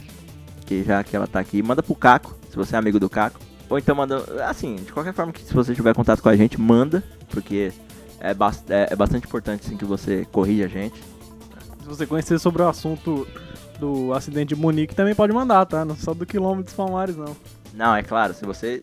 Que 0.65 0.83
já 0.83 1.03
que 1.03 1.15
ela 1.15 1.27
tá 1.27 1.39
aqui. 1.39 1.61
Manda 1.61 1.81
pro 1.83 1.95
Caco, 1.95 2.35
se 2.49 2.55
você 2.55 2.75
é 2.75 2.79
amigo 2.79 2.99
do 2.99 3.09
Caco. 3.09 3.39
Ou 3.69 3.77
então 3.77 3.95
manda. 3.95 4.23
Assim, 4.47 4.75
de 4.75 4.91
qualquer 4.93 5.13
forma 5.13 5.31
que 5.33 5.43
se 5.43 5.53
você 5.53 5.73
tiver 5.75 5.93
contato 5.93 6.21
com 6.21 6.29
a 6.29 6.35
gente, 6.35 6.59
manda. 6.59 7.03
Porque 7.29 7.71
é, 8.19 8.31
é- 8.31 8.87
é 8.91 8.95
bastante 8.95 9.25
importante 9.25 9.65
assim, 9.65 9.77
que 9.77 9.85
você 9.85 10.25
corrija 10.31 10.65
a 10.65 10.69
gente. 10.69 10.95
Se 11.81 11.87
você 11.87 12.05
conhecer 12.05 12.39
sobre 12.39 12.61
o 12.61 12.67
assunto 12.67 13.27
do 13.79 14.13
acidente 14.13 14.53
de 14.53 14.55
Munique, 14.55 14.95
também 14.95 15.13
pode 15.15 15.33
mandar, 15.33 15.65
tá? 15.65 15.85
Não 15.85 15.95
só 15.95 16.13
do 16.13 16.25
quilômetro 16.25 16.65
dos 16.65 16.73
Palmares, 16.73 17.15
não. 17.15 17.35
Não, 17.73 17.95
é 17.95 18.01
claro, 18.01 18.33
se 18.33 18.43
você. 18.43 18.81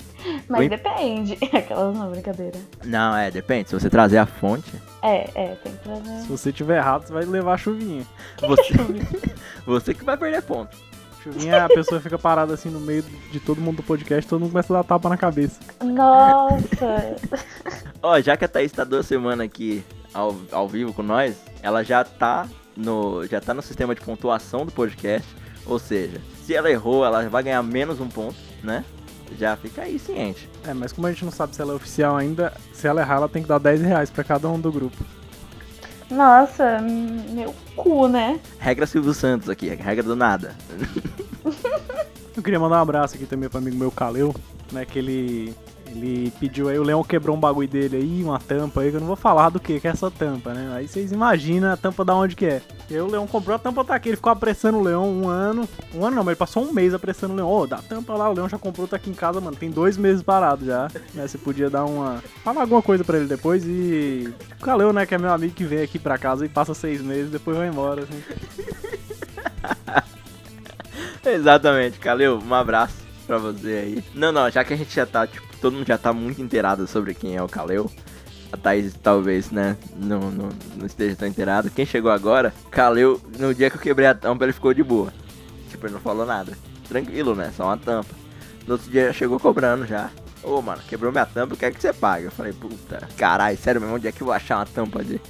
Mas 0.48 0.60
Oi? 0.60 0.68
depende. 0.68 1.36
Aquelas 1.52 1.96
não, 1.96 2.10
brincadeira. 2.10 2.58
Não, 2.84 3.16
é, 3.16 3.30
depende. 3.30 3.68
Se 3.70 3.74
você 3.74 3.90
trazer 3.90 4.18
a 4.18 4.26
fonte, 4.26 4.70
É, 5.02 5.28
é, 5.34 5.54
tem 5.56 5.72
que 5.72 5.78
trazer. 5.82 6.20
Se 6.20 6.28
você 6.28 6.52
tiver 6.52 6.76
errado, 6.78 7.06
você 7.06 7.12
vai 7.12 7.24
levar 7.24 7.54
a 7.54 7.58
chuvinha. 7.58 8.06
você, 8.40 8.72
você 9.66 9.94
que 9.94 10.04
vai 10.04 10.16
perder 10.16 10.42
ponto. 10.42 10.76
Chuvinha, 11.24 11.64
a 11.64 11.68
pessoa 11.68 12.00
fica 12.00 12.18
parada 12.18 12.52
assim 12.52 12.68
no 12.68 12.78
meio 12.78 13.02
de 13.32 13.40
todo 13.40 13.58
mundo 13.60 13.76
do 13.78 13.82
podcast, 13.82 14.28
todo 14.28 14.40
mundo 14.40 14.50
começa 14.52 14.72
a 14.74 14.76
dar 14.82 14.84
tapa 14.84 15.08
na 15.08 15.16
cabeça. 15.16 15.58
Nossa! 15.82 17.16
Ó, 18.02 18.20
já 18.20 18.36
que 18.36 18.44
a 18.44 18.48
Thaís 18.48 18.70
tá 18.70 18.84
duas 18.84 19.06
semanas 19.06 19.46
aqui 19.46 19.82
ao, 20.12 20.36
ao 20.52 20.68
vivo 20.68 20.92
com 20.92 21.02
nós, 21.02 21.34
ela 21.62 21.82
já 21.82 22.04
tá 22.04 22.46
no. 22.76 23.26
Já 23.26 23.40
tá 23.40 23.54
no 23.54 23.62
sistema 23.62 23.94
de 23.94 24.00
pontuação 24.00 24.64
do 24.64 24.72
podcast. 24.72 25.28
Ou 25.66 25.78
seja, 25.78 26.20
se 26.44 26.54
ela 26.54 26.70
errou, 26.70 27.04
ela 27.04 27.26
vai 27.28 27.42
ganhar 27.42 27.62
menos 27.62 28.00
um 28.00 28.08
ponto, 28.08 28.36
né? 28.62 28.84
Já 29.38 29.56
fica 29.56 29.82
aí 29.82 29.98
ciente. 29.98 30.48
É, 30.66 30.74
mas 30.74 30.92
como 30.92 31.06
a 31.06 31.10
gente 31.10 31.24
não 31.24 31.32
sabe 31.32 31.54
se 31.56 31.62
ela 31.62 31.72
é 31.72 31.76
oficial 31.76 32.16
ainda, 32.16 32.52
se 32.72 32.86
ela 32.86 33.00
errar, 33.00 33.16
ela 33.16 33.28
tem 33.28 33.42
que 33.42 33.48
dar 33.48 33.58
10 33.58 33.80
reais 33.80 34.10
pra 34.10 34.22
cada 34.22 34.48
um 34.48 34.60
do 34.60 34.70
grupo. 34.70 34.96
Nossa, 36.10 36.80
meu 36.80 37.54
cu, 37.74 38.06
né? 38.08 38.38
Regra 38.58 38.86
Silvio 38.86 39.14
Santos 39.14 39.48
aqui, 39.48 39.68
regra 39.68 40.02
do 40.02 40.14
nada. 40.14 40.54
Eu 42.36 42.42
queria 42.42 42.60
mandar 42.60 42.78
um 42.78 42.82
abraço 42.82 43.14
aqui 43.14 43.26
também 43.26 43.48
pro 43.48 43.58
amigo 43.58 43.76
meu 43.76 43.90
Caleu, 43.90 44.34
né? 44.70 44.84
Que 44.84 44.98
ele, 44.98 45.54
ele 45.94 46.32
pediu 46.40 46.68
aí, 46.68 46.78
o 46.78 46.82
Leão 46.82 47.02
quebrou 47.04 47.36
um 47.36 47.40
bagulho 47.40 47.68
dele 47.68 47.96
aí, 47.96 48.24
uma 48.24 48.38
tampa 48.38 48.80
aí, 48.80 48.90
que 48.90 48.96
eu 48.96 49.00
não 49.00 49.06
vou 49.06 49.16
falar 49.16 49.48
do 49.50 49.60
que 49.60 49.78
que 49.78 49.86
é 49.86 49.90
essa 49.90 50.10
tampa, 50.10 50.52
né? 50.52 50.72
Aí 50.74 50.88
vocês 50.88 51.12
imaginam 51.12 51.72
a 51.72 51.76
tampa 51.76 52.04
da 52.04 52.14
onde 52.14 52.34
que 52.34 52.46
é. 52.46 52.62
E 52.90 52.94
aí 52.94 53.00
o 53.00 53.06
Leão 53.06 53.26
comprou 53.26 53.54
a 53.54 53.58
tampa 53.58 53.84
tá 53.84 53.94
aqui, 53.94 54.08
ele 54.10 54.16
ficou 54.16 54.32
apressando 54.32 54.78
o 54.78 54.82
Leão 54.82 55.08
um 55.08 55.28
ano. 55.28 55.68
Um 55.94 56.04
ano 56.04 56.16
não, 56.16 56.24
mas 56.24 56.32
ele 56.32 56.36
passou 56.36 56.64
um 56.64 56.72
mês 56.72 56.92
apressando 56.92 57.32
o 57.32 57.36
Leão. 57.36 57.50
Ô, 57.50 57.66
dá 57.66 57.76
a 57.76 57.82
tampa 57.82 58.14
lá, 58.14 58.28
o 58.28 58.34
Leão 58.34 58.48
já 58.48 58.58
comprou, 58.58 58.88
tá 58.88 58.96
aqui 58.96 59.10
em 59.10 59.14
casa, 59.14 59.40
mano. 59.40 59.56
Tem 59.56 59.70
dois 59.70 59.96
meses 59.96 60.22
parado 60.22 60.64
já. 60.64 60.88
Né? 61.14 61.26
Você 61.26 61.38
podia 61.38 61.70
dar 61.70 61.84
uma. 61.84 62.22
Falar 62.42 62.62
alguma 62.62 62.82
coisa 62.82 63.04
pra 63.04 63.18
ele 63.18 63.26
depois 63.26 63.64
e. 63.64 64.32
O 64.58 64.64
Caleu, 64.64 64.92
né, 64.92 65.06
que 65.06 65.14
é 65.14 65.18
meu 65.18 65.32
amigo 65.32 65.54
que 65.54 65.64
vem 65.64 65.82
aqui 65.82 65.98
pra 65.98 66.18
casa 66.18 66.44
e 66.44 66.48
passa 66.48 66.74
seis 66.74 67.00
meses, 67.00 67.30
depois 67.30 67.56
vai 67.56 67.68
embora, 67.68 68.02
assim. 68.02 68.22
Exatamente, 71.24 71.98
Calil, 71.98 72.38
um 72.38 72.54
abraço 72.54 72.96
pra 73.26 73.38
você 73.38 73.68
aí. 73.68 74.04
Não, 74.14 74.30
não, 74.30 74.50
já 74.50 74.62
que 74.64 74.74
a 74.74 74.76
gente 74.76 74.94
já 74.94 75.06
tá, 75.06 75.26
tipo, 75.26 75.43
todo 75.61 75.75
mundo 75.75 75.87
já 75.87 75.99
tá 75.99 76.12
muito 76.12 76.40
inteirado 76.40 76.87
sobre 76.87 77.14
quem 77.14 77.37
é 77.37 77.42
o 77.42 77.49
Kaleu, 77.49 77.90
a 78.52 78.56
Thaís 78.56 78.94
talvez, 79.02 79.50
né, 79.50 79.76
não, 79.96 80.30
não, 80.30 80.49
não 80.76 80.87
esteja 80.87 81.16
tão 81.16 81.26
inteirado. 81.28 81.70
Quem 81.70 81.84
chegou 81.84 82.11
agora, 82.11 82.54
Caleu, 82.70 83.20
no 83.38 83.54
dia 83.54 83.68
que 83.68 83.76
eu 83.76 83.80
quebrei 83.80 84.06
a 84.06 84.14
tampa, 84.14 84.44
ele 84.44 84.52
ficou 84.52 84.73
de 84.73 84.82
boa. 84.82 85.12
Tipo, 85.70 85.87
ele 85.87 85.94
não 85.94 86.00
falou 86.00 86.25
nada. 86.25 86.56
Tranquilo, 86.88 87.34
né? 87.34 87.52
Só 87.56 87.64
uma 87.64 87.76
tampa. 87.76 88.14
No 88.66 88.75
outro 88.75 88.90
dia 88.90 89.12
chegou 89.12 89.40
cobrando 89.40 89.87
já. 89.87 90.11
Ô, 90.42 90.61
mano, 90.61 90.80
quebrou 90.88 91.11
minha 91.11 91.26
tampa, 91.26 91.56
quer 91.56 91.73
que 91.73 91.80
você 91.80 91.92
pague? 91.92 92.26
Eu 92.26 92.30
falei, 92.30 92.52
puta, 92.52 93.08
caralho, 93.16 93.56
sério 93.56 93.80
mesmo, 93.80 93.96
onde 93.96 94.06
é 94.06 94.12
que 94.12 94.23
eu 94.23 94.26
vou 94.26 94.34
achar 94.34 94.58
uma 94.58 94.66
tampa 94.66 95.02
de, 95.02 95.20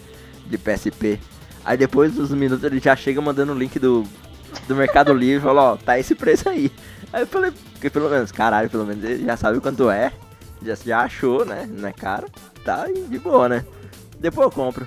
de 0.47 0.59
PSP? 0.59 1.21
Aí 1.65 1.77
depois 1.77 2.15
dos 2.15 2.31
minutos 2.31 2.65
ele 2.65 2.79
já 2.79 2.95
chega 2.95 3.21
mandando 3.21 3.53
o 3.53 3.59
link 3.59 3.79
do, 3.79 4.05
do 4.67 4.75
Mercado 4.75 5.15
Livre, 5.15 5.43
falou, 5.43 5.73
ó, 5.73 5.77
tá 5.77 5.99
esse 5.99 6.15
preço 6.15 6.49
aí. 6.49 6.71
Aí 7.15 7.21
eu 7.21 7.29
falei, 7.29 7.53
porque 7.71 7.89
pelo 7.89 8.11
menos, 8.11 8.33
caralho, 8.33 8.69
pelo 8.69 8.85
menos 8.85 9.05
ele 9.05 9.25
já 9.25 9.37
sabe 9.37 9.61
quanto 9.61 9.89
é. 9.89 10.13
Já, 10.61 10.75
já 10.75 11.01
achou, 11.03 11.45
né? 11.45 11.65
Não 11.71 11.89
é 11.89 11.93
caro. 11.93 12.27
Tá 12.65 12.87
de 12.87 13.19
boa, 13.21 13.49
né? 13.49 13.65
Depois 14.19 14.47
eu 14.47 14.51
compro. 14.51 14.85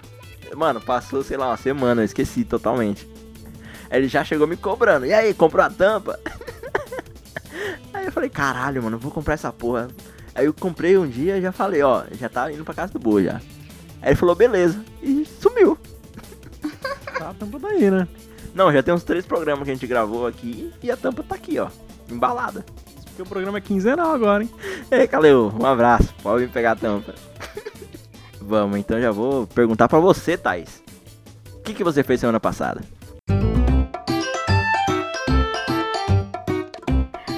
Mano, 0.54 0.82
passou, 0.82 1.24
sei 1.24 1.38
lá, 1.38 1.48
uma 1.48 1.56
semana, 1.56 2.02
eu 2.02 2.06
esqueci 2.06 2.44
totalmente. 2.44 3.08
Aí 3.90 4.02
ele 4.02 4.10
já 4.10 4.26
chegou 4.26 4.46
me 4.46 4.58
cobrando. 4.58 5.06
E 5.06 5.14
aí, 5.14 5.34
comprou 5.34 5.64
a 5.64 5.70
tampa? 5.70 6.20
aí 7.94 8.08
eu 8.08 8.12
falei, 8.12 8.30
caralho, 8.30 8.84
mano, 8.84 8.98
vou 8.98 9.10
comprar 9.10 9.36
essa 9.36 9.54
porra. 9.54 9.88
Aí 10.36 10.48
eu 10.48 10.54
comprei 10.54 10.98
um 10.98 11.08
dia 11.08 11.38
e 11.38 11.42
já 11.42 11.54
falei, 11.54 11.82
ó, 11.82 12.04
já 12.12 12.28
tá 12.28 12.52
indo 12.52 12.66
pra 12.66 12.74
casa 12.74 12.92
do 12.92 13.00
boa 13.00 13.24
já. 13.24 13.36
Aí 14.02 14.10
ele 14.10 14.16
falou, 14.18 14.36
beleza. 14.36 14.84
E 15.02 15.24
sumiu. 15.24 15.78
Tá, 17.18 17.30
a 17.32 17.34
tampa 17.34 17.58
daí, 17.58 17.90
né? 17.90 18.06
Não, 18.54 18.70
já 18.74 18.84
tem 18.84 18.94
uns 18.94 19.04
três 19.04 19.26
programas 19.26 19.64
que 19.64 19.72
a 19.72 19.74
gente 19.74 19.88
gravou 19.88 20.28
aqui 20.28 20.74
e 20.84 20.92
a 20.92 20.98
tampa 20.98 21.24
tá 21.24 21.36
aqui, 21.36 21.58
ó. 21.58 21.70
Embalada. 22.10 22.66
Porque 23.06 23.22
o 23.22 23.26
programa 23.26 23.58
é 23.58 23.62
quinzenal 23.62 24.12
agora, 24.14 24.44
hein? 24.44 24.50
Ei, 24.92 25.08
Caleu, 25.08 25.52
um 25.60 25.66
abraço. 25.66 26.14
Pode 26.22 26.46
vir 26.46 26.52
pegar 26.52 26.74
a 26.74 26.76
tampa. 26.76 27.16
Vamos, 28.40 28.78
então 28.78 29.02
já 29.02 29.12
vou 29.12 29.48
perguntar 29.48 29.88
pra 29.88 30.00
você, 30.00 30.38
Thaís. 30.38 30.84
O 31.56 31.62
que, 31.62 31.74
que 31.74 31.84
você 31.84 32.04
fez 32.04 32.20
semana 32.20 32.40
passada? 32.40 32.82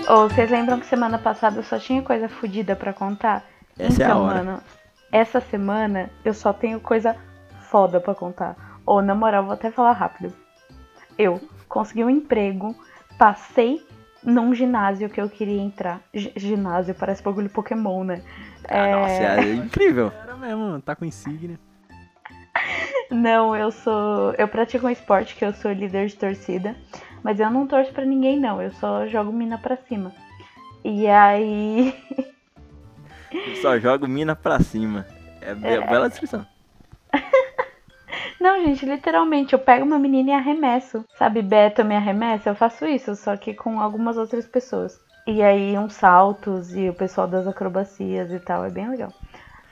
Ou 0.08 0.28
vocês 0.28 0.50
lembram 0.50 0.80
que 0.80 0.86
semana 0.88 1.18
passada 1.18 1.60
eu 1.60 1.64
só 1.64 1.78
tinha 1.80 2.02
coisa 2.02 2.28
fodida 2.28 2.76
pra 2.76 2.92
contar? 2.92 3.46
Essa 3.78 4.04
é 4.04 4.06
a 4.06 4.10
então, 4.10 4.24
hora. 4.24 4.44
mano, 4.44 4.64
essa 5.12 5.40
semana 5.40 6.10
eu 6.26 6.34
só 6.34 6.52
tenho 6.52 6.80
coisa 6.80 7.16
foda 7.70 8.00
pra 8.00 8.14
contar. 8.14 8.82
Ou, 8.86 9.02
na 9.02 9.16
moral, 9.16 9.44
vou 9.44 9.54
até 9.54 9.72
falar 9.72 9.94
rápido. 9.94 10.34
Eu 11.18 11.40
consegui 11.68 12.04
um 12.04 12.10
emprego, 12.10 12.76
passei 13.18 13.86
num 14.24 14.54
ginásio 14.54 15.10
que 15.10 15.20
eu 15.20 15.30
queria 15.30 15.62
entrar. 15.62 16.02
Gi- 16.14 16.34
ginásio, 16.36 16.94
parece 16.96 17.24
bagulho 17.24 17.50
Pokémon, 17.50 18.04
né? 18.04 18.22
Ah, 18.68 18.88
nossa, 18.92 19.14
é 19.14 19.54
incrível. 19.54 20.12
Era 20.24 20.36
mesmo. 20.36 20.82
Tá 20.82 20.96
com 20.96 21.06
insígnia. 21.06 21.60
Não, 23.10 23.56
eu 23.56 23.72
sou. 23.72 24.34
Eu 24.38 24.48
pratico 24.48 24.86
um 24.86 24.90
esporte 24.90 25.36
que 25.36 25.44
eu 25.44 25.54
sou 25.54 25.72
líder 25.72 26.08
de 26.08 26.16
torcida. 26.16 26.76
Mas 27.24 27.40
eu 27.40 27.50
não 27.50 27.66
torço 27.68 27.92
pra 27.92 28.06
ninguém, 28.06 28.40
não. 28.40 28.62
Eu 28.62 28.72
só 28.74 29.06
jogo 29.08 29.32
mina 29.32 29.58
pra 29.58 29.76
cima. 29.78 30.14
E 30.84 31.08
aí. 31.08 31.94
Eu 33.32 33.56
só 33.62 33.78
jogo 33.80 34.08
mina 34.08 34.36
pra 34.36 34.60
cima. 34.60 35.06
É, 35.42 35.54
be- 35.54 35.80
bela 35.88 36.10
descrição. 36.10 36.46
Não, 38.40 38.64
gente, 38.64 38.86
literalmente, 38.86 39.54
eu 39.54 39.60
pego 39.60 39.86
uma 39.86 40.00
menina 40.00 40.32
e 40.32 40.34
arremesso. 40.34 41.04
Sabe, 41.18 41.42
Beto 41.42 41.84
me 41.84 41.96
arremessa? 41.96 42.50
Eu 42.50 42.56
faço 42.56 42.86
isso, 42.86 43.16
só 43.16 43.36
que 43.36 43.54
com 43.54 43.82
algumas 43.82 44.18
outras 44.18 44.46
pessoas. 44.46 45.00
E 45.28 45.44
aí, 45.44 45.78
uns 45.78 45.94
saltos 45.94 46.74
e 46.74 46.90
o 46.90 46.94
pessoal 46.94 47.28
das 47.28 47.46
acrobacias 47.46 48.32
e 48.32 48.40
tal, 48.40 48.64
é 48.64 48.70
bem 48.70 48.90
legal. 48.90 49.14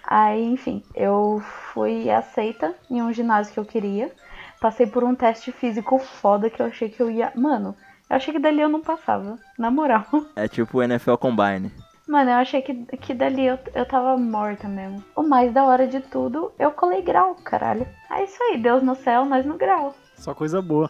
Aí, 0.05 0.43
enfim, 0.43 0.83
eu 0.93 1.41
fui 1.73 2.09
aceita 2.09 2.75
em 2.89 3.01
um 3.01 3.11
ginásio 3.11 3.53
que 3.53 3.59
eu 3.59 3.65
queria. 3.65 4.11
Passei 4.59 4.85
por 4.85 5.03
um 5.03 5.15
teste 5.15 5.51
físico 5.51 5.97
foda 5.99 6.49
que 6.49 6.61
eu 6.61 6.65
achei 6.65 6.89
que 6.89 7.01
eu 7.01 7.09
ia. 7.09 7.31
Mano, 7.35 7.75
eu 8.09 8.15
achei 8.15 8.33
que 8.33 8.39
dali 8.39 8.61
eu 8.61 8.69
não 8.69 8.81
passava, 8.81 9.37
na 9.57 9.71
moral. 9.71 10.05
É 10.35 10.47
tipo 10.47 10.77
o 10.77 10.83
NFL 10.83 11.15
Combine. 11.15 11.71
Mano, 12.07 12.29
eu 12.31 12.35
achei 12.37 12.61
que, 12.61 12.73
que 12.97 13.13
dali 13.13 13.45
eu, 13.45 13.59
eu 13.75 13.85
tava 13.85 14.15
morta 14.17 14.67
mesmo. 14.67 15.03
O 15.15 15.23
mais 15.23 15.51
da 15.53 15.65
hora 15.65 15.85
de 15.87 15.99
tudo, 15.99 16.53
eu 16.57 16.71
colei 16.71 17.01
grau, 17.01 17.35
caralho. 17.35 17.85
É 18.09 18.23
isso 18.23 18.41
aí, 18.43 18.57
Deus 18.57 18.81
no 18.81 18.95
céu, 18.95 19.25
nós 19.25 19.45
no 19.45 19.57
grau. 19.57 19.93
Só 20.15 20.33
coisa 20.33 20.61
boa. 20.61 20.89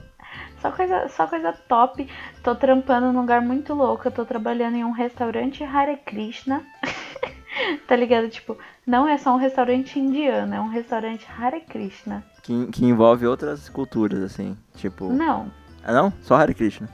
Só 0.62 0.71
coisa, 0.71 1.07
só 1.09 1.25
coisa 1.27 1.53
top. 1.67 2.07
Tô 2.43 2.53
trampando 2.55 3.12
num 3.12 3.21
lugar 3.21 3.41
muito 3.41 3.74
louco. 3.74 4.07
Eu 4.07 4.12
tô 4.12 4.25
trabalhando 4.25 4.75
em 4.75 4.83
um 4.83 4.91
restaurante 4.91 5.63
Hare 5.63 5.97
Krishna. 5.97 6.63
tá 7.88 7.95
ligado? 7.95 8.29
Tipo, 8.29 8.57
não 8.86 9.07
é 9.07 9.17
só 9.17 9.33
um 9.33 9.38
restaurante 9.38 10.00
indiano, 10.00 10.53
é 10.53 10.59
um 10.62 10.69
restaurante 10.69 11.27
Hare 11.38 11.62
Krishna. 11.62 12.24
Que, 12.43 12.67
que 12.67 12.86
envolve 12.86 13.25
outras 13.25 13.67
culturas, 13.69 14.21
assim. 14.21 14.55
Tipo. 14.75 15.12
Não, 15.12 15.51
Ah, 15.83 15.91
não? 15.93 16.13
Só 16.21 16.36
Hare 16.36 16.53
Krishna. 16.53 16.88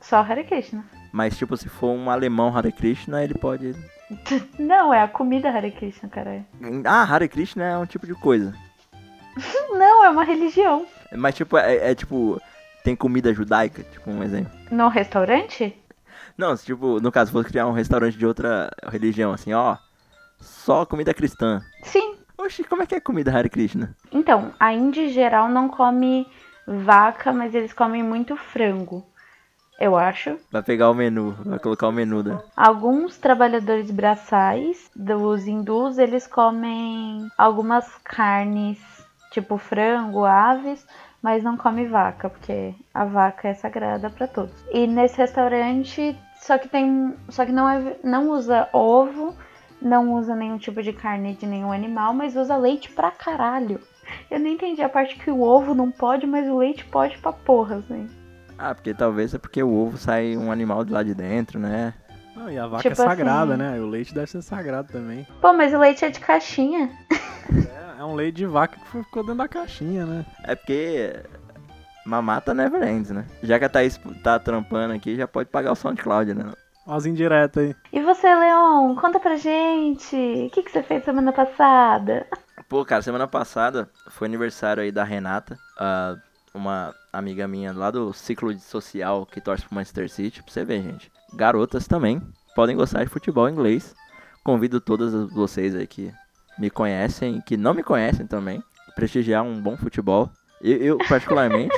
só 0.00 0.18
Hare 0.20 0.44
Krishna. 0.44 0.84
Mas, 1.12 1.36
tipo, 1.36 1.54
se 1.56 1.68
for 1.68 1.90
um 1.90 2.08
alemão 2.08 2.56
Hare 2.56 2.72
Krishna, 2.72 3.22
ele 3.22 3.34
pode. 3.34 3.76
Não, 4.58 4.92
é 4.92 5.02
a 5.02 5.08
comida 5.08 5.50
Hare 5.50 5.70
Krishna, 5.70 6.08
caralho. 6.08 6.44
Ah, 6.86 7.04
Hare 7.04 7.28
Krishna 7.28 7.64
é 7.64 7.76
um 7.76 7.84
tipo 7.84 8.06
de 8.06 8.14
coisa. 8.14 8.54
Não, 9.70 10.04
é 10.04 10.08
uma 10.08 10.24
religião. 10.24 10.86
Mas, 11.14 11.34
tipo, 11.34 11.58
é, 11.58 11.90
é 11.90 11.94
tipo. 11.94 12.40
Tem 12.82 12.96
comida 12.96 13.32
judaica, 13.32 13.84
tipo, 13.84 14.10
um 14.10 14.24
exemplo. 14.24 14.50
No 14.70 14.88
restaurante? 14.88 15.76
Não, 16.36 16.56
se, 16.56 16.64
tipo, 16.64 16.98
no 17.00 17.12
caso, 17.12 17.30
fosse 17.30 17.48
criar 17.48 17.66
um 17.66 17.72
restaurante 17.72 18.16
de 18.16 18.26
outra 18.26 18.70
religião, 18.88 19.32
assim, 19.32 19.52
ó. 19.52 19.76
Só 20.40 20.84
comida 20.84 21.14
cristã. 21.14 21.62
Sim. 21.84 22.16
Oxi, 22.36 22.64
como 22.64 22.82
é 22.82 22.86
que 22.86 22.94
é 22.94 23.00
comida 23.00 23.30
Hare 23.30 23.48
Krishna? 23.48 23.94
Então, 24.10 24.52
a 24.58 24.72
Índia 24.72 25.02
em 25.02 25.10
geral 25.10 25.48
não 25.48 25.68
come 25.68 26.26
vaca, 26.66 27.32
mas 27.32 27.54
eles 27.54 27.72
comem 27.72 28.02
muito 28.02 28.36
frango. 28.36 29.06
Eu 29.78 29.96
acho. 29.96 30.36
Vai 30.50 30.62
pegar 30.62 30.90
o 30.90 30.94
menu, 30.94 31.34
vai 31.44 31.58
colocar 31.58 31.88
o 31.88 31.92
menu 31.92 32.22
da. 32.22 32.40
Alguns 32.56 33.18
trabalhadores 33.18 33.90
braçais 33.90 34.90
dos 34.94 35.46
hindus, 35.46 35.98
eles 35.98 36.26
comem 36.26 37.28
algumas 37.36 37.88
carnes, 38.04 38.78
tipo 39.30 39.58
frango, 39.58 40.24
aves, 40.24 40.86
mas 41.22 41.42
não 41.42 41.56
come 41.56 41.86
vaca, 41.86 42.28
porque 42.28 42.74
a 42.92 43.04
vaca 43.04 43.48
é 43.48 43.54
sagrada 43.54 44.10
para 44.10 44.26
todos. 44.26 44.54
E 44.72 44.86
nesse 44.86 45.18
restaurante, 45.18 46.16
só 46.40 46.58
que 46.58 46.68
tem, 46.68 47.14
só 47.28 47.44
que 47.46 47.52
não 47.52 47.68
é, 47.68 47.96
não 48.04 48.30
usa 48.30 48.68
ovo, 48.72 49.34
não 49.80 50.14
usa 50.14 50.36
nenhum 50.36 50.58
tipo 50.58 50.82
de 50.82 50.92
carne 50.92 51.34
de 51.34 51.46
nenhum 51.46 51.72
animal, 51.72 52.12
mas 52.12 52.36
usa 52.36 52.56
leite 52.56 52.90
pra 52.90 53.10
caralho. 53.10 53.80
Eu 54.30 54.38
não 54.38 54.48
entendi 54.48 54.82
a 54.82 54.88
parte 54.88 55.16
que 55.16 55.30
o 55.30 55.40
ovo 55.40 55.74
não 55.74 55.90
pode, 55.90 56.26
mas 56.26 56.48
o 56.48 56.58
leite 56.58 56.84
pode 56.84 57.18
pra 57.18 57.32
porra, 57.32 57.76
assim. 57.76 58.08
Ah, 58.64 58.74
porque 58.74 58.94
talvez 58.94 59.34
é 59.34 59.38
porque 59.38 59.60
o 59.62 59.72
ovo 59.74 59.98
sai 59.98 60.36
um 60.36 60.52
animal 60.52 60.84
de 60.84 60.92
lá 60.92 61.02
de 61.02 61.14
dentro, 61.14 61.58
né? 61.58 61.92
Não, 62.36 62.48
e 62.48 62.56
a 62.58 62.66
vaca 62.66 62.82
Tipo 62.82 62.92
é 62.92 62.94
sagrada, 62.94 63.54
assim- 63.54 63.62
né? 63.62 63.76
E 63.76 63.80
o 63.80 63.88
leite 63.88 64.14
deve 64.14 64.28
ser 64.28 64.40
sagrado 64.40 64.92
também. 64.92 65.26
Pô, 65.40 65.52
mas 65.52 65.74
o 65.74 65.78
leite 65.78 66.04
é 66.04 66.10
de 66.10 66.20
caixinha. 66.20 66.88
É, 67.50 68.00
é 68.00 68.04
um 68.04 68.14
leite 68.14 68.36
de 68.36 68.46
vaca 68.46 68.78
que 68.78 68.86
ficou 68.88 69.22
dentro 69.22 69.38
da 69.38 69.48
caixinha, 69.48 70.06
né? 70.06 70.24
É 70.44 70.54
porque 70.54 71.12
mamata 72.06 72.54
never 72.54 72.82
ends, 72.84 73.10
né? 73.10 73.24
Já 73.42 73.58
que 73.58 73.64
a 73.64 73.68
Thaís 73.68 74.00
tá 74.22 74.38
trampando 74.38 74.94
aqui, 74.94 75.16
já 75.16 75.26
pode 75.26 75.48
pagar 75.48 75.72
o 75.72 75.76
SoundCloud, 75.76 76.32
né? 76.32 76.52
As 76.86 77.04
indiretas 77.04 77.64
aí. 77.64 77.76
E 77.92 78.00
você, 78.00 78.32
Leon, 78.34 78.94
conta 78.96 79.20
pra 79.20 79.36
gente. 79.36 80.16
O 80.16 80.50
que, 80.50 80.62
que 80.62 80.70
você 80.70 80.82
fez 80.82 81.04
semana 81.04 81.32
passada? 81.32 82.26
Pô, 82.68 82.84
cara, 82.84 83.02
semana 83.02 83.26
passada 83.28 83.88
foi 84.08 84.26
aniversário 84.26 84.82
aí 84.82 84.90
da 84.90 85.04
Renata, 85.04 85.58
ah, 85.78 86.16
uma 86.54 86.94
amiga 87.12 87.46
minha 87.46 87.72
lá 87.72 87.90
do 87.90 88.12
ciclo 88.12 88.58
social 88.58 89.26
que 89.26 89.40
torce 89.40 89.64
pro 89.64 89.74
Manchester 89.74 90.08
City. 90.08 90.42
Pra 90.42 90.52
você 90.52 90.64
ver, 90.64 90.82
gente. 90.82 91.12
Garotas 91.34 91.86
também 91.86 92.20
podem 92.54 92.76
gostar 92.76 93.04
de 93.04 93.10
futebol 93.10 93.48
inglês. 93.48 93.94
Convido 94.42 94.80
todas 94.80 95.12
vocês 95.32 95.74
aí 95.74 95.86
que 95.86 96.12
me 96.58 96.70
conhecem 96.70 97.36
e 97.36 97.42
que 97.42 97.56
não 97.56 97.74
me 97.74 97.82
conhecem 97.82 98.26
também. 98.26 98.62
Prestigiar 98.94 99.42
um 99.42 99.60
bom 99.60 99.76
futebol. 99.76 100.30
Eu, 100.60 100.76
eu, 100.78 100.98
particularmente, 101.08 101.76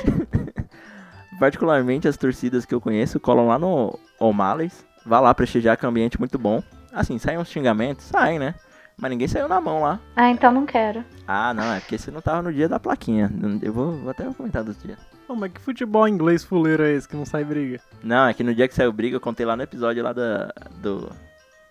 particularmente 1.39 2.07
as 2.07 2.17
torcidas 2.17 2.65
que 2.65 2.73
eu 2.73 2.81
conheço 2.81 3.19
colam 3.19 3.47
lá 3.47 3.59
no 3.59 3.97
O'Malley's. 4.19 4.85
Vá 5.05 5.19
lá 5.19 5.33
prestigiar 5.33 5.77
que 5.77 5.85
é 5.85 5.87
um 5.87 5.91
ambiente 5.91 6.19
muito 6.19 6.37
bom. 6.39 6.63
Assim, 6.91 7.19
saem 7.19 7.37
uns 7.37 7.49
xingamentos, 7.49 8.05
saem, 8.05 8.39
né? 8.39 8.55
Mas 8.97 9.11
ninguém 9.11 9.27
saiu 9.27 9.47
na 9.47 9.59
mão 9.59 9.81
lá. 9.81 9.99
Ah, 10.15 10.29
então 10.29 10.51
não 10.51 10.65
quero. 10.65 11.03
Ah, 11.27 11.53
não, 11.53 11.73
é 11.73 11.79
porque 11.79 11.97
você 11.97 12.09
não 12.09 12.21
tava 12.21 12.41
no 12.41 12.53
dia 12.53 12.69
da 12.69 12.79
plaquinha. 12.79 13.29
Eu 13.61 13.73
vou, 13.73 13.91
vou 13.91 14.09
até 14.09 14.23
comentar 14.33 14.63
dos 14.63 14.81
dias. 14.81 15.14
Ô, 15.27 15.35
mas 15.35 15.51
que 15.51 15.59
futebol 15.59 16.07
inglês 16.07 16.43
fuleiro 16.43 16.83
é 16.83 16.93
esse 16.93 17.07
que 17.07 17.15
não 17.15 17.25
sai 17.25 17.43
briga? 17.43 17.79
Não, 18.03 18.27
é 18.27 18.33
que 18.33 18.43
no 18.43 18.53
dia 18.53 18.67
que 18.67 18.75
saiu 18.75 18.93
briga, 18.93 19.15
eu 19.15 19.21
contei 19.21 19.45
lá 19.45 19.55
no 19.55 19.63
episódio 19.63 20.03
lá 20.03 20.13
da, 20.13 20.53
do, 20.81 21.09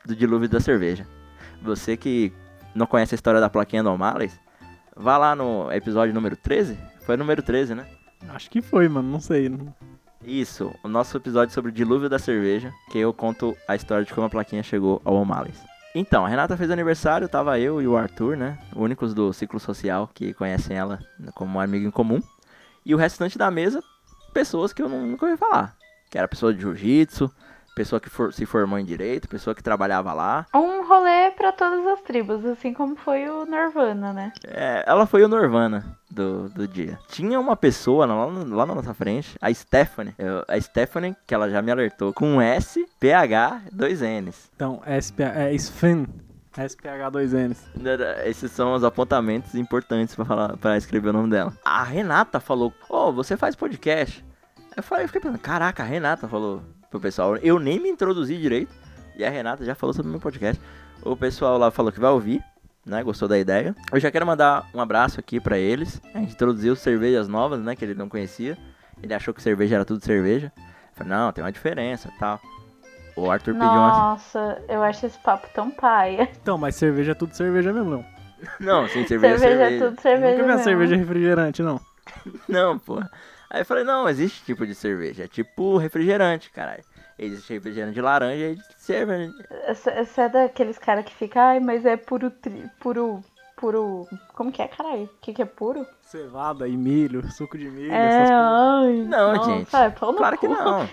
do 0.05 0.17
dilúvio 0.17 0.49
da 0.49 0.61
cerveja. 0.61 1.07
Você 1.63 1.97
que 1.97 2.33
não 2.75 2.87
conhece 2.87 3.15
a 3.15 3.17
história 3.17 3.41
da 3.41 3.49
plaquinha 3.49 3.83
do 3.83 3.91
O'Malley's, 3.91 4.39
vá 4.97 5.17
lá 5.17 5.37
no 5.37 5.71
episódio 5.71 6.13
número 6.13 6.37
13. 6.37 6.77
Foi 7.07 7.17
número 7.17 7.43
13, 7.43 7.75
né? 7.75 7.87
Acho 8.29 8.51
que 8.51 8.61
foi, 8.61 8.89
mano, 8.89 9.09
não 9.09 9.21
sei. 9.21 9.51
Isso, 10.25 10.75
o 10.83 10.89
nosso 10.89 11.17
episódio 11.17 11.55
sobre 11.55 11.71
o 11.71 11.75
dilúvio 11.75 12.09
da 12.09 12.19
cerveja, 12.19 12.73
que 12.91 12.99
eu 12.99 13.13
conto 13.13 13.55
a 13.69 13.77
história 13.77 14.05
de 14.05 14.13
como 14.13 14.27
a 14.27 14.31
plaquinha 14.31 14.63
chegou 14.63 15.01
ao 15.05 15.15
O'Malley's. 15.15 15.63
Então, 15.95 16.25
a 16.27 16.29
Renata 16.29 16.57
fez 16.57 16.71
aniversário, 16.73 17.29
tava 17.29 17.59
eu 17.61 17.81
e 17.81 17.87
o 17.87 17.97
Arthur, 17.97 18.37
né? 18.37 18.59
Únicos 18.75 19.15
do 19.15 19.33
ciclo 19.33 19.61
social 19.61 20.11
que 20.13 20.35
conhecem 20.35 20.77
ela 20.77 20.99
como 21.35 21.61
amigo 21.61 21.87
em 21.87 21.91
comum. 21.91 22.21
E 22.85 22.95
o 22.95 22.99
restante 22.99 23.39
da 23.39 23.51
mesa, 23.51 23.83
pessoas 24.33 24.73
que 24.73 24.83
eu 24.83 24.89
nu- 24.89 25.07
nunca 25.07 25.27
ouvi 25.27 25.37
falar. 25.39 25.75
Que 26.11 26.19
era 26.19 26.29
pessoa 26.29 26.53
de 26.55 26.61
jiu-jitsu, 26.61 27.31
pessoa 27.75 27.99
que 28.01 28.09
for- 28.09 28.33
se 28.33 28.47
formou 28.47 28.79
em 28.79 28.85
direito, 28.85 29.29
pessoa 29.29 29.55
que 29.55 29.63
trabalhava 29.63 30.13
lá. 30.13 30.47
Um 30.55 30.87
rolê 30.87 31.31
pra 31.33 31.51
todas 31.51 31.85
as 31.87 32.01
tribos, 32.03 32.45
assim 32.45 32.73
como 32.73 32.95
foi 32.95 33.29
o 33.29 33.45
Nirvana, 33.47 34.13
né? 34.13 34.33
É, 34.47 34.85
ela 34.87 35.07
foi 35.07 35.25
o 35.25 35.29
Norvana 35.29 35.97
do, 36.11 36.49
do 36.51 36.69
dia. 36.69 36.99
Tinha 37.09 37.41
uma 37.41 37.57
pessoa 37.57 38.07
lá, 38.07 38.15
lá 38.27 38.67
na 38.67 38.75
nossa 38.77 38.95
frente, 38.95 39.37
a 39.41 39.53
Stephanie. 39.53 40.15
Eu- 40.19 40.45
a 40.47 40.61
Stephanie, 40.61 41.17
que 41.27 41.35
ela 41.35 41.51
já 41.51 41.61
me 41.63 41.73
alertou, 41.73 42.13
com 42.13 42.41
S, 42.41 42.87
PH, 43.01 43.63
dois 43.73 44.01
N's. 44.03 44.51
Então, 44.55 44.81
SP, 44.87 45.23
é 45.25 45.53
Sven. 45.55 46.07
SPH2Ns. 46.57 47.57
Esses 48.25 48.51
são 48.51 48.75
os 48.75 48.85
apontamentos 48.85 49.55
importantes 49.55 50.15
pra 50.15 50.25
falar, 50.25 50.57
para 50.57 50.77
escrever 50.77 51.11
o 51.11 51.13
nome 51.13 51.31
dela. 51.31 51.53
A 51.65 51.83
Renata 51.83 52.41
falou: 52.41 52.73
"Ô, 52.89 53.13
você 53.13 53.37
faz 53.37 53.55
podcast?" 53.55 54.25
Eu 54.77 54.83
falei, 54.83 55.05
eu 55.05 55.09
fiquei 55.09 55.21
pensando, 55.21 55.39
caraca, 55.39 55.85
a 55.85 55.87
Renata 55.87 56.27
falou 56.27 56.61
pro 56.91 56.99
pessoal. 56.99 57.37
Eu 57.37 57.61
nem 57.61 57.79
me 57.79 57.89
introduzi 57.89 58.37
direito 58.37 58.75
e 59.17 59.25
a 59.25 59.31
Renata 59.31 59.65
já 59.65 59.75
falou 59.75 59.95
sobre 59.95 60.09
o 60.09 60.11
meu 60.11 60.21
podcast. 60.21 60.61
O 61.03 61.17
pessoal 61.17 61.57
lá 61.59 61.71
falou 61.71 61.93
que 61.93 62.01
vai 62.01 62.11
ouvir, 62.11 62.43
né? 62.85 63.03
Gostou 63.05 63.29
da 63.29 63.39
ideia. 63.39 63.75
Eu 63.93 64.01
já 64.01 64.11
quero 64.11 64.27
mandar 64.27 64.69
um 64.75 64.81
abraço 64.81 65.21
aqui 65.21 65.39
pra 65.39 65.57
eles. 65.59 66.01
A 66.13 66.19
gente 66.19 66.33
introduziu 66.33 66.75
cervejas 66.75 67.29
novas, 67.29 67.61
né, 67.61 67.77
que 67.77 67.85
ele 67.85 67.95
não 67.95 68.09
conhecia. 68.09 68.59
Ele 69.01 69.15
achou 69.15 69.33
que 69.33 69.41
cerveja 69.43 69.77
era 69.77 69.85
tudo 69.85 70.05
cerveja. 70.05 70.53
Eu 70.57 70.63
falei, 70.95 71.13
não, 71.13 71.31
tem 71.31 71.45
uma 71.45 71.53
diferença, 71.53 72.11
tal. 72.19 72.41
O 73.17 73.31
Arthur 73.31 73.55
pediu 73.55 73.81
uma 73.81 73.91
Nossa, 73.93 74.63
eu 74.69 74.83
acho 74.83 75.07
esse 75.07 75.19
papo 75.19 75.49
tão 75.55 75.71
paia. 75.71 76.29
Então, 76.43 76.59
mas 76.59 76.75
cerveja 76.75 77.13
é 77.13 77.15
tudo 77.15 77.35
cerveja 77.35 77.73
mesmo, 77.73 77.91
não. 77.91 78.05
Não, 78.61 78.89
sim, 78.89 79.05
cerveja, 79.07 79.35
é 79.35 79.39
Cerveja 79.39 79.63
é 79.65 79.71
cerveja. 79.71 79.91
tudo 79.91 80.01
cerveja 80.01 80.31
Nunca 80.33 80.43
vi 80.45 80.51
uma 80.53 80.59
cerveja 80.59 80.97
refrigerante, 80.97 81.63
não. 81.63 81.81
Não, 82.49 82.79
porra. 82.79 83.11
Aí 83.51 83.63
eu 83.63 83.65
falei, 83.67 83.83
não, 83.85 84.09
existe 84.09 84.45
tipo 84.45 84.67
de 84.67 84.75
cerveja. 84.75 85.25
É 85.25 85.29
tipo 85.29 85.77
refrigerante, 85.79 86.51
caralho. 86.51 86.83
Existe 87.19 87.53
refrigerante 87.55 87.95
de 87.95 88.01
laranja 88.01 88.45
e 88.47 88.57
de 88.57 88.63
cerveja. 88.77 89.33
Você 89.69 90.21
é 90.21 90.29
daqueles 90.29 90.79
caras 90.79 91.05
que 91.05 91.15
fica, 91.15 91.41
ai, 91.41 91.61
mas 91.61 91.87
é 91.87 91.97
puro, 91.97 92.31
tri, 92.31 92.69
puro, 92.81 93.23
puro, 93.57 94.07
como 94.35 94.51
que 94.53 94.61
é, 94.61 94.69
caralho? 94.69 95.05
O 95.05 95.09
que 95.21 95.33
que 95.33 95.43
é 95.43 95.45
puro? 95.45 95.87
Cevada 96.03 96.67
e 96.69 96.77
milho, 96.77 97.31
suco 97.31 97.57
de 97.57 97.69
milho, 97.71 97.93
É, 97.95 98.07
essas 98.07 98.31
coisas. 98.31 98.53
ai, 98.53 98.93
Não, 99.09 99.33
nossa, 99.35 99.51
gente. 99.51 99.77
é 99.77 99.91
pau 99.91 100.13
no 100.13 100.19
Claro 100.19 100.39
que 100.39 100.47
cu. 100.47 100.53
não. 100.53 100.89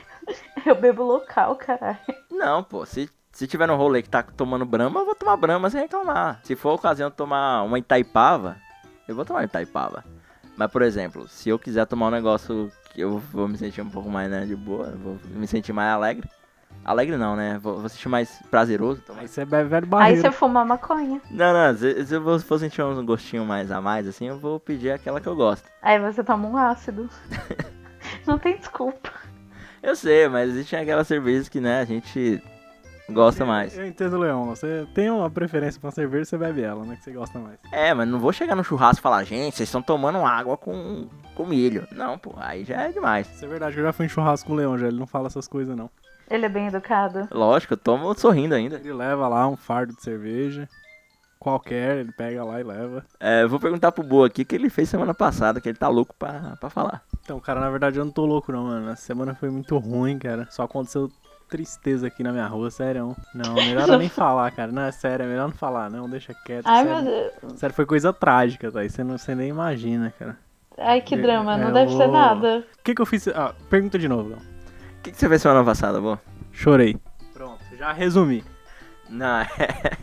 Eu 0.65 0.75
bebo 0.75 1.03
local, 1.03 1.55
caralho. 1.55 1.97
Não, 2.29 2.63
pô. 2.63 2.85
Se, 2.85 3.09
se 3.31 3.47
tiver 3.47 3.67
no 3.67 3.75
rolê 3.75 4.01
que 4.01 4.09
tá 4.09 4.23
tomando 4.23 4.65
brama, 4.65 4.99
eu 4.99 5.05
vou 5.05 5.15
tomar 5.15 5.37
brama 5.37 5.69
sem 5.69 5.81
reclamar. 5.81 6.39
Se 6.43 6.55
for 6.55 6.69
a 6.69 6.73
ocasião 6.75 7.09
de 7.09 7.15
tomar 7.15 7.63
uma 7.63 7.79
Itaipava, 7.79 8.57
eu 9.07 9.15
vou 9.15 9.25
tomar 9.25 9.43
Itaipava. 9.43 10.03
Mas, 10.55 10.71
por 10.71 10.81
exemplo, 10.81 11.27
se 11.27 11.49
eu 11.49 11.57
quiser 11.57 11.85
tomar 11.85 12.07
um 12.07 12.11
negócio 12.11 12.71
que 12.93 13.01
eu 13.01 13.17
vou 13.17 13.47
me 13.47 13.57
sentir 13.57 13.81
um 13.81 13.89
pouco 13.89 14.09
mais, 14.09 14.29
né, 14.29 14.45
de 14.45 14.55
boa, 14.55 14.91
vou 14.91 15.17
me 15.29 15.47
sentir 15.47 15.73
mais 15.73 15.93
alegre. 15.93 16.29
Alegre 16.83 17.15
não, 17.15 17.35
né? 17.35 17.59
Vou, 17.61 17.79
vou 17.79 17.89
sentir 17.89 18.09
mais 18.09 18.41
prazeroso. 18.49 19.01
tomar 19.01 19.21
Aí 19.21 19.27
você 19.27 19.45
bebe 19.45 19.69
velho 19.69 19.85
Aí 19.85 19.89
barreiro. 19.89 20.21
você 20.21 20.31
fuma 20.31 20.65
maconha. 20.65 21.21
Não, 21.29 21.53
não, 21.53 21.77
se, 21.77 22.05
se 22.05 22.15
eu 22.15 22.39
for 22.39 22.59
sentir 22.59 22.81
um 22.81 23.05
gostinho 23.05 23.45
mais 23.45 23.71
a 23.71 23.79
mais, 23.79 24.07
assim, 24.07 24.27
eu 24.27 24.39
vou 24.39 24.59
pedir 24.59 24.91
aquela 24.91 25.21
que 25.21 25.27
eu 25.27 25.35
gosto. 25.35 25.69
Aí 25.81 25.99
você 25.99 26.23
toma 26.23 26.47
um 26.47 26.57
ácido. 26.57 27.09
Não 28.25 28.37
tem 28.37 28.57
desculpa. 28.57 29.11
Eu 29.81 29.95
sei, 29.95 30.27
mas 30.27 30.49
existem 30.49 30.79
aquelas 30.79 31.07
cervejas 31.07 31.49
que, 31.49 31.59
né, 31.59 31.79
a 31.81 31.85
gente 31.85 32.41
gosta 33.09 33.45
mais. 33.45 33.77
Eu 33.77 33.85
entendo, 33.85 34.17
Leão. 34.17 34.45
Você 34.45 34.87
tem 34.93 35.09
uma 35.09 35.29
preferência 35.29 35.79
pra 35.79 35.87
uma 35.87 35.93
cerveja, 35.93 36.25
você 36.25 36.37
bebe 36.37 36.61
ela, 36.61 36.85
né? 36.85 36.95
Que 36.95 37.03
você 37.03 37.11
gosta 37.11 37.39
mais. 37.39 37.57
É, 37.71 37.93
mas 37.93 38.07
não 38.07 38.19
vou 38.19 38.31
chegar 38.31 38.55
no 38.55 38.63
churrasco 38.63 39.01
e 39.01 39.03
falar, 39.03 39.23
gente, 39.23 39.55
vocês 39.55 39.67
estão 39.67 39.81
tomando 39.81 40.19
água 40.19 40.55
com, 40.57 41.07
com 41.35 41.45
milho. 41.45 41.87
Não, 41.91 42.17
pô, 42.17 42.33
aí 42.37 42.63
já 42.63 42.83
é 42.83 42.91
demais. 42.91 43.29
Isso 43.33 43.43
é 43.43 43.47
verdade, 43.47 43.73
que 43.73 43.79
eu 43.79 43.85
já 43.85 43.93
fui 43.93 44.05
em 44.05 44.09
churrasco 44.09 44.47
com 44.47 44.53
o 44.53 44.55
Leão, 44.55 44.77
já. 44.77 44.87
Ele 44.87 44.99
não 44.99 45.07
fala 45.07 45.27
essas 45.27 45.47
coisas, 45.47 45.75
não. 45.75 45.89
Ele 46.29 46.45
é 46.45 46.49
bem 46.49 46.67
educado. 46.67 47.27
Lógico, 47.31 47.73
eu 47.73 47.77
tomo 47.77 48.17
sorrindo 48.17 48.55
ainda. 48.55 48.77
Ele 48.77 48.93
leva 48.93 49.27
lá 49.27 49.47
um 49.47 49.57
fardo 49.57 49.93
de 49.93 50.01
cerveja. 50.01 50.69
Qualquer, 51.37 51.97
ele 51.97 52.11
pega 52.11 52.43
lá 52.43 52.61
e 52.61 52.63
leva. 52.63 53.03
É, 53.19 53.43
eu 53.43 53.49
vou 53.49 53.59
perguntar 53.59 53.91
pro 53.91 54.03
Boa 54.03 54.27
aqui 54.27 54.43
o 54.43 54.45
que 54.45 54.55
ele 54.55 54.69
fez 54.69 54.87
semana 54.87 55.13
passada, 55.13 55.59
que 55.59 55.67
ele 55.67 55.77
tá 55.77 55.87
louco 55.87 56.15
pra, 56.17 56.55
pra 56.59 56.69
falar. 56.69 57.03
Então, 57.23 57.39
cara, 57.39 57.59
na 57.59 57.69
verdade 57.69 57.99
eu 57.99 58.05
não 58.05 58.11
tô 58.11 58.25
louco 58.25 58.51
não, 58.51 58.63
mano. 58.65 58.89
Essa 58.89 59.03
semana 59.03 59.33
foi 59.35 59.49
muito 59.49 59.77
ruim, 59.77 60.17
cara. 60.17 60.47
Só 60.49 60.63
aconteceu 60.63 61.11
tristeza 61.47 62.07
aqui 62.07 62.23
na 62.23 62.31
minha 62.31 62.47
rua, 62.47 62.71
sério. 62.71 63.15
Não, 63.35 63.53
melhor 63.53 63.87
eu 63.89 63.97
nem 63.97 64.07
falar, 64.09 64.49
cara. 64.51 64.71
Não, 64.71 64.83
é 64.83 64.91
sério, 64.91 65.25
é 65.25 65.27
melhor 65.27 65.47
não 65.49 65.55
falar, 65.55 65.89
não. 65.89 66.09
Deixa 66.09 66.33
quieto. 66.33 66.65
Ai, 66.65 66.85
sério. 66.85 67.03
meu 67.03 67.29
Deus. 67.41 67.59
Sério, 67.59 67.75
foi 67.75 67.85
coisa 67.85 68.11
trágica, 68.13 68.71
tá? 68.71 68.81
Você, 68.81 69.03
não, 69.03 69.17
você 69.17 69.35
nem 69.35 69.49
imagina, 69.49 70.13
cara. 70.17 70.37
Ai, 70.77 71.01
que 71.01 71.15
drama. 71.17 71.57
Não 71.57 71.69
É, 71.69 71.71
deve 71.71 71.95
ser 71.95 72.07
nada. 72.07 72.65
O 72.79 72.83
que 72.83 72.95
que 72.95 73.01
eu 73.01 73.05
fiz? 73.05 73.27
Ah, 73.27 73.53
pergunta 73.69 73.99
de 73.99 74.07
novo. 74.07 74.33
O 74.33 75.01
que, 75.03 75.11
que 75.11 75.17
você 75.17 75.27
fez 75.27 75.41
semana 75.41 75.63
passada, 75.63 75.99
Boa? 75.99 76.19
Chorei. 76.51 76.97
Pronto, 77.33 77.59
já 77.77 77.91
resumi. 77.91 78.43
Não, 79.09 79.39
é... 79.59 79.97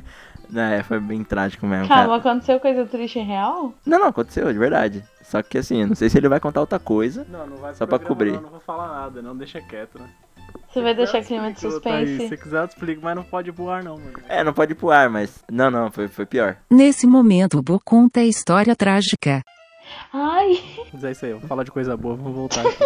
Não, 0.51 0.63
é, 0.63 0.83
foi 0.83 0.99
bem 1.01 1.23
trágico 1.25 1.67
mesmo, 1.67 1.89
Calma, 1.89 2.05
cara. 2.05 2.17
aconteceu 2.17 2.59
coisa 2.61 2.87
triste 2.87 3.19
em 3.19 3.25
real? 3.25 3.73
Não, 3.85 3.99
não, 3.99 4.07
aconteceu, 4.09 4.51
de 4.53 4.59
verdade. 4.59 5.05
Só 5.23 5.43
que 5.43 5.59
assim, 5.59 5.85
não 5.85 5.95
sei 5.95 6.09
se 6.09 6.17
ele 6.17 6.29
vai 6.29 6.41
contar 6.41 6.61
outra 6.61 6.79
coisa. 6.79 7.27
Não, 7.29 7.47
não 7.47 7.57
vai 7.59 7.75
Só 7.75 7.87
pra 7.87 7.99
cobrir. 7.99 8.33
Não, 8.33 8.43
não 8.43 8.51
vou 8.51 8.61
falar 8.61 8.89
nada, 8.89 9.21
não 9.21 9.37
deixa 9.37 9.61
quieto, 9.61 9.99
né? 9.99 10.09
Você 10.71 10.81
vai 10.83 10.95
deixar 10.95 11.23
clima 11.23 11.53
de 11.53 11.61
Thaís. 11.61 11.75
suspense? 11.75 12.29
Se 12.29 12.37
quiser, 12.37 12.63
eu 12.63 12.69
te 12.69 12.71
explico, 12.71 13.01
mas 13.03 13.15
não 13.17 13.23
pode 13.23 13.51
ir 13.51 13.53
pro 13.53 13.69
ar, 13.69 13.83
não, 13.83 13.99
mano. 13.99 14.13
É, 14.29 14.43
não 14.45 14.53
pode 14.55 14.73
ir 14.73 14.75
pro 14.75 14.91
ar, 14.91 15.09
mas... 15.11 15.43
Não, 15.51 15.71
não, 15.71 15.91
foi, 15.91 16.09
foi 16.09 16.25
pior. 16.25 16.57
Nesse 16.71 17.07
momento, 17.07 17.59
o 17.59 17.63
Bo 17.63 17.79
conta 17.85 18.21
a 18.21 18.25
história 18.25 18.75
trágica. 18.77 19.43
Ai, 20.13 20.61
Mas 20.93 21.05
é 21.05 21.11
isso 21.13 21.25
aí, 21.25 21.31
eu 21.33 21.39
vou 21.39 21.49
falar 21.49 21.65
de 21.65 21.71
coisa 21.71 21.97
boa, 21.97 22.15
vamos 22.17 22.35
voltar 22.35 22.61
aqui. 22.67 22.85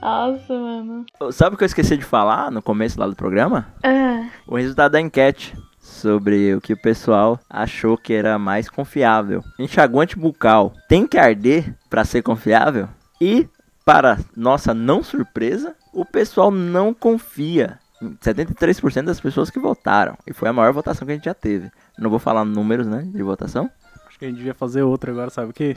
nossa, 0.00 0.52
mano. 0.52 1.06
Sabe 1.32 1.54
o 1.54 1.58
que 1.58 1.64
eu 1.64 1.66
esqueci 1.66 1.96
de 1.96 2.04
falar 2.04 2.50
no 2.50 2.60
começo 2.62 2.98
lá 2.98 3.06
do 3.06 3.14
programa? 3.16 3.68
Ah, 3.82 4.28
O 4.46 4.56
resultado 4.56 4.92
da 4.92 5.00
enquete 5.00 5.56
sobre 5.86 6.54
o 6.54 6.60
que 6.60 6.72
o 6.72 6.80
pessoal 6.80 7.38
achou 7.48 7.96
que 7.96 8.12
era 8.12 8.38
mais 8.38 8.68
confiável. 8.68 9.42
Enxaguante 9.58 10.18
bucal 10.18 10.74
tem 10.88 11.06
que 11.06 11.16
arder 11.16 11.74
para 11.88 12.04
ser 12.04 12.22
confiável? 12.22 12.88
E, 13.20 13.48
para 13.84 14.18
nossa 14.36 14.74
não 14.74 15.02
surpresa, 15.02 15.74
o 15.92 16.04
pessoal 16.04 16.50
não 16.50 16.92
confia. 16.92 17.78
73% 18.02 19.04
das 19.04 19.20
pessoas 19.20 19.48
que 19.48 19.58
votaram. 19.58 20.18
E 20.26 20.32
foi 20.32 20.48
a 20.48 20.52
maior 20.52 20.72
votação 20.72 21.06
que 21.06 21.12
a 21.12 21.14
gente 21.14 21.24
já 21.24 21.34
teve. 21.34 21.70
Não 21.96 22.10
vou 22.10 22.18
falar 22.18 22.44
números, 22.44 22.86
né, 22.86 23.02
de 23.06 23.22
votação. 23.22 23.70
Acho 24.06 24.18
que 24.18 24.26
a 24.26 24.28
gente 24.28 24.38
devia 24.38 24.54
fazer 24.54 24.82
outra 24.82 25.10
agora, 25.12 25.30
sabe 25.30 25.50
o 25.50 25.54
quê? 25.54 25.76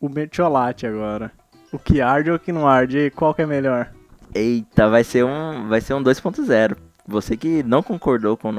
O 0.00 0.08
mertiolate 0.08 0.86
agora. 0.86 1.30
O 1.70 1.78
que 1.78 2.00
arde 2.00 2.30
ou 2.30 2.36
o 2.36 2.40
que 2.40 2.52
não 2.52 2.66
arde? 2.66 2.98
E 2.98 3.10
qual 3.10 3.34
que 3.34 3.42
é 3.42 3.46
melhor? 3.46 3.90
Eita, 4.34 4.88
vai 4.88 5.04
ser 5.04 5.24
um, 5.24 5.68
vai 5.68 5.80
ser 5.80 5.94
um 5.94 6.02
2.0. 6.02 6.76
Você 7.06 7.36
que 7.36 7.62
não 7.62 7.82
concordou 7.82 8.36
com 8.36 8.48
o 8.48 8.52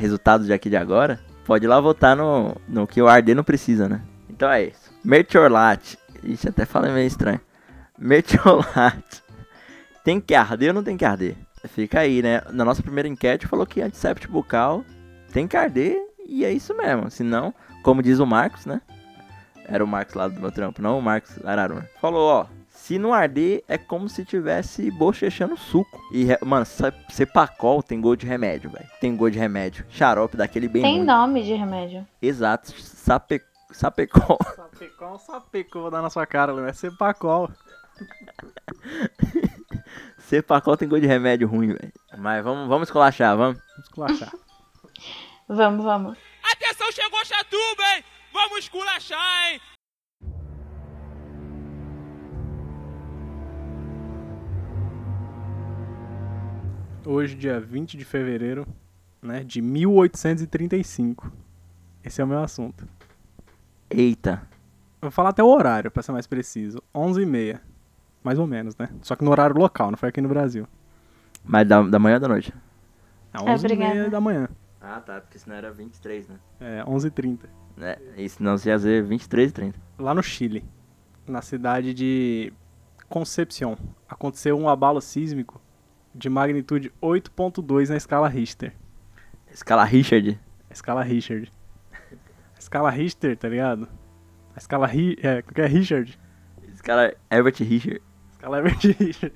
nosso 0.00 0.06
é, 0.06 0.06
resultado 0.06 0.44
de 0.44 0.52
aqui 0.52 0.70
de 0.70 0.76
agora, 0.76 1.20
pode 1.44 1.64
ir 1.64 1.68
lá 1.68 1.80
votar 1.80 2.16
no, 2.16 2.56
no 2.66 2.86
que 2.86 3.00
o 3.00 3.08
arder 3.08 3.36
não 3.36 3.44
precisa, 3.44 3.88
né? 3.88 4.00
Então 4.28 4.50
é 4.50 4.64
isso. 4.64 4.90
Mertiolate. 5.04 5.98
Ixi, 6.22 6.48
até 6.48 6.64
falei 6.64 6.92
meio 6.92 7.06
estranho. 7.06 7.40
Mertiolate. 7.98 9.22
Tem 10.04 10.20
que 10.20 10.34
arder 10.34 10.68
ou 10.68 10.74
não 10.74 10.82
tem 10.82 10.96
que 10.96 11.04
arder? 11.04 11.36
Fica 11.68 12.00
aí, 12.00 12.22
né? 12.22 12.40
Na 12.50 12.64
nossa 12.64 12.82
primeira 12.82 13.06
enquete 13.06 13.46
falou 13.46 13.66
que 13.66 13.82
antisséptico 13.82 14.32
bucal 14.32 14.82
tem 15.30 15.46
que 15.46 15.58
arder 15.58 15.94
e 16.26 16.42
é 16.42 16.50
isso 16.50 16.74
mesmo. 16.74 17.10
Senão, 17.10 17.54
como 17.82 18.02
diz 18.02 18.18
o 18.18 18.24
Marcos, 18.24 18.64
né? 18.64 18.80
Era 19.66 19.84
o 19.84 19.86
Marcos 19.86 20.14
lá 20.14 20.26
do 20.26 20.40
meu 20.40 20.50
trampo, 20.50 20.80
não 20.80 20.98
o 20.98 21.02
Marcos 21.02 21.38
Araruna. 21.44 21.86
Falou, 22.00 22.26
ó, 22.30 22.46
se 22.80 22.98
não 22.98 23.12
arder, 23.12 23.62
é 23.68 23.76
como 23.76 24.08
se 24.08 24.24
tivesse 24.24 24.90
bochechando 24.90 25.54
suco. 25.54 26.00
E, 26.12 26.26
mano, 26.44 26.64
Cepacol 27.10 27.82
tem 27.82 28.00
gosto 28.00 28.22
de 28.22 28.26
remédio, 28.26 28.70
velho. 28.70 28.88
Tem 28.98 29.14
gosto 29.14 29.34
de 29.34 29.38
remédio. 29.38 29.84
Xarope 29.90 30.34
daquele 30.36 30.66
bem 30.66 30.82
tem 30.82 30.96
ruim. 30.96 31.04
nome 31.04 31.42
de 31.42 31.52
remédio. 31.54 32.06
Exato. 32.20 32.72
Sape... 32.80 33.42
Sapecol. 33.70 34.38
Sapecol, 34.56 35.18
sapeco, 35.18 35.78
eu 35.78 35.82
vou 35.82 35.90
dar 35.90 36.00
na 36.00 36.08
sua 36.08 36.26
cara, 36.26 36.52
Léo. 36.52 36.66
É 36.66 36.72
sepacol. 36.72 37.50
Cepacol 40.18 40.76
tem 40.76 40.88
gosto 40.88 41.02
de 41.02 41.06
remédio 41.06 41.46
ruim, 41.46 41.74
velho. 41.74 41.92
Mas 42.16 42.42
vamos, 42.42 42.66
vamos 42.66 42.88
esculachar, 42.88 43.36
vamos. 43.36 43.58
Vamos 43.58 43.84
esculachar. 43.84 44.32
Vamos, 45.46 45.84
vamos. 45.84 46.18
Atenção, 46.42 46.90
chegou 46.90 47.24
Chatuba, 47.26 47.82
hein? 47.94 48.04
Vamos 48.32 48.58
esculachar, 48.60 49.52
hein? 49.52 49.60
Hoje, 57.04 57.34
dia 57.34 57.58
20 57.60 57.96
de 57.96 58.04
fevereiro, 58.04 58.66
né, 59.22 59.42
de 59.42 59.60
1835. 59.62 61.32
Esse 62.04 62.20
é 62.20 62.24
o 62.24 62.26
meu 62.26 62.40
assunto. 62.42 62.86
Eita. 63.88 64.42
Eu 65.00 65.06
vou 65.06 65.10
falar 65.10 65.30
até 65.30 65.42
o 65.42 65.48
horário, 65.48 65.90
pra 65.90 66.02
ser 66.02 66.12
mais 66.12 66.26
preciso. 66.26 66.82
11h30. 66.94 67.58
Mais 68.22 68.38
ou 68.38 68.46
menos, 68.46 68.76
né? 68.76 68.90
Só 69.02 69.16
que 69.16 69.24
no 69.24 69.30
horário 69.30 69.56
local, 69.56 69.90
não 69.90 69.96
foi 69.96 70.10
aqui 70.10 70.20
no 70.20 70.28
Brasil. 70.28 70.66
Mas 71.42 71.66
da, 71.66 71.82
da 71.82 71.98
manhã 71.98 72.16
ou 72.16 72.20
da 72.20 72.28
noite? 72.28 72.52
É 73.32 73.38
É, 73.38 73.40
11h30 73.40 73.54
obrigada. 73.58 74.10
da 74.10 74.20
manhã. 74.20 74.48
Ah, 74.80 75.00
tá, 75.00 75.20
porque 75.20 75.38
senão 75.38 75.56
era 75.56 75.70
23, 75.72 76.28
né? 76.28 76.36
É, 76.60 76.82
11h30. 76.84 77.40
É, 77.80 77.98
e 78.16 78.28
senão 78.28 78.58
você 78.58 78.68
ia 78.68 78.76
dizer 78.76 79.02
23 79.02 79.50
e 79.50 79.54
30. 79.54 79.80
Lá 79.98 80.14
no 80.14 80.22
Chile, 80.22 80.62
na 81.26 81.40
cidade 81.40 81.94
de 81.94 82.52
Concepción, 83.08 83.76
aconteceu 84.08 84.58
um 84.58 84.68
abalo 84.68 85.00
sísmico 85.00 85.60
de 86.14 86.28
magnitude 86.28 86.92
8.2 87.02 87.88
na 87.88 87.96
escala 87.96 88.28
Richter. 88.28 88.72
Escala 89.52 89.84
Richard. 89.84 90.38
Escala 90.70 91.02
Richard. 91.02 91.50
Escala 92.58 92.90
Richter, 92.90 93.36
tá 93.36 93.48
ligado? 93.48 93.88
A 94.54 94.58
escala 94.58 94.86
Ri... 94.86 95.16
É, 95.22 95.42
que 95.42 95.60
é 95.60 95.66
Richard? 95.66 96.18
Escala 96.72 97.12
Herbert 97.30 97.56
Richard. 97.60 98.02
Escala 98.32 98.58
Herbert 98.58 98.78
Richard. 98.98 99.34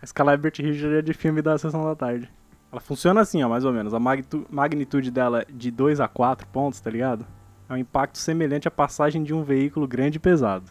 A 0.00 0.04
escala 0.04 0.32
Herbert 0.32 0.54
Richard 0.58 0.94
é 0.96 1.02
de 1.02 1.12
filme 1.14 1.40
da 1.42 1.56
Sessão 1.58 1.84
da 1.84 1.96
Tarde. 1.96 2.30
Ela 2.70 2.80
funciona 2.80 3.20
assim, 3.22 3.42
ó, 3.42 3.48
mais 3.48 3.64
ou 3.64 3.72
menos. 3.72 3.94
A 3.94 3.98
magnitu- 3.98 4.46
magnitude 4.50 5.10
dela 5.10 5.44
de 5.48 5.70
2 5.70 6.00
a 6.00 6.08
4 6.08 6.46
pontos, 6.48 6.80
tá 6.80 6.90
ligado? 6.90 7.26
É 7.68 7.72
um 7.72 7.76
impacto 7.76 8.18
semelhante 8.18 8.68
à 8.68 8.70
passagem 8.70 9.22
de 9.22 9.32
um 9.34 9.42
veículo 9.42 9.86
grande 9.88 10.16
e 10.16 10.20
pesado. 10.20 10.70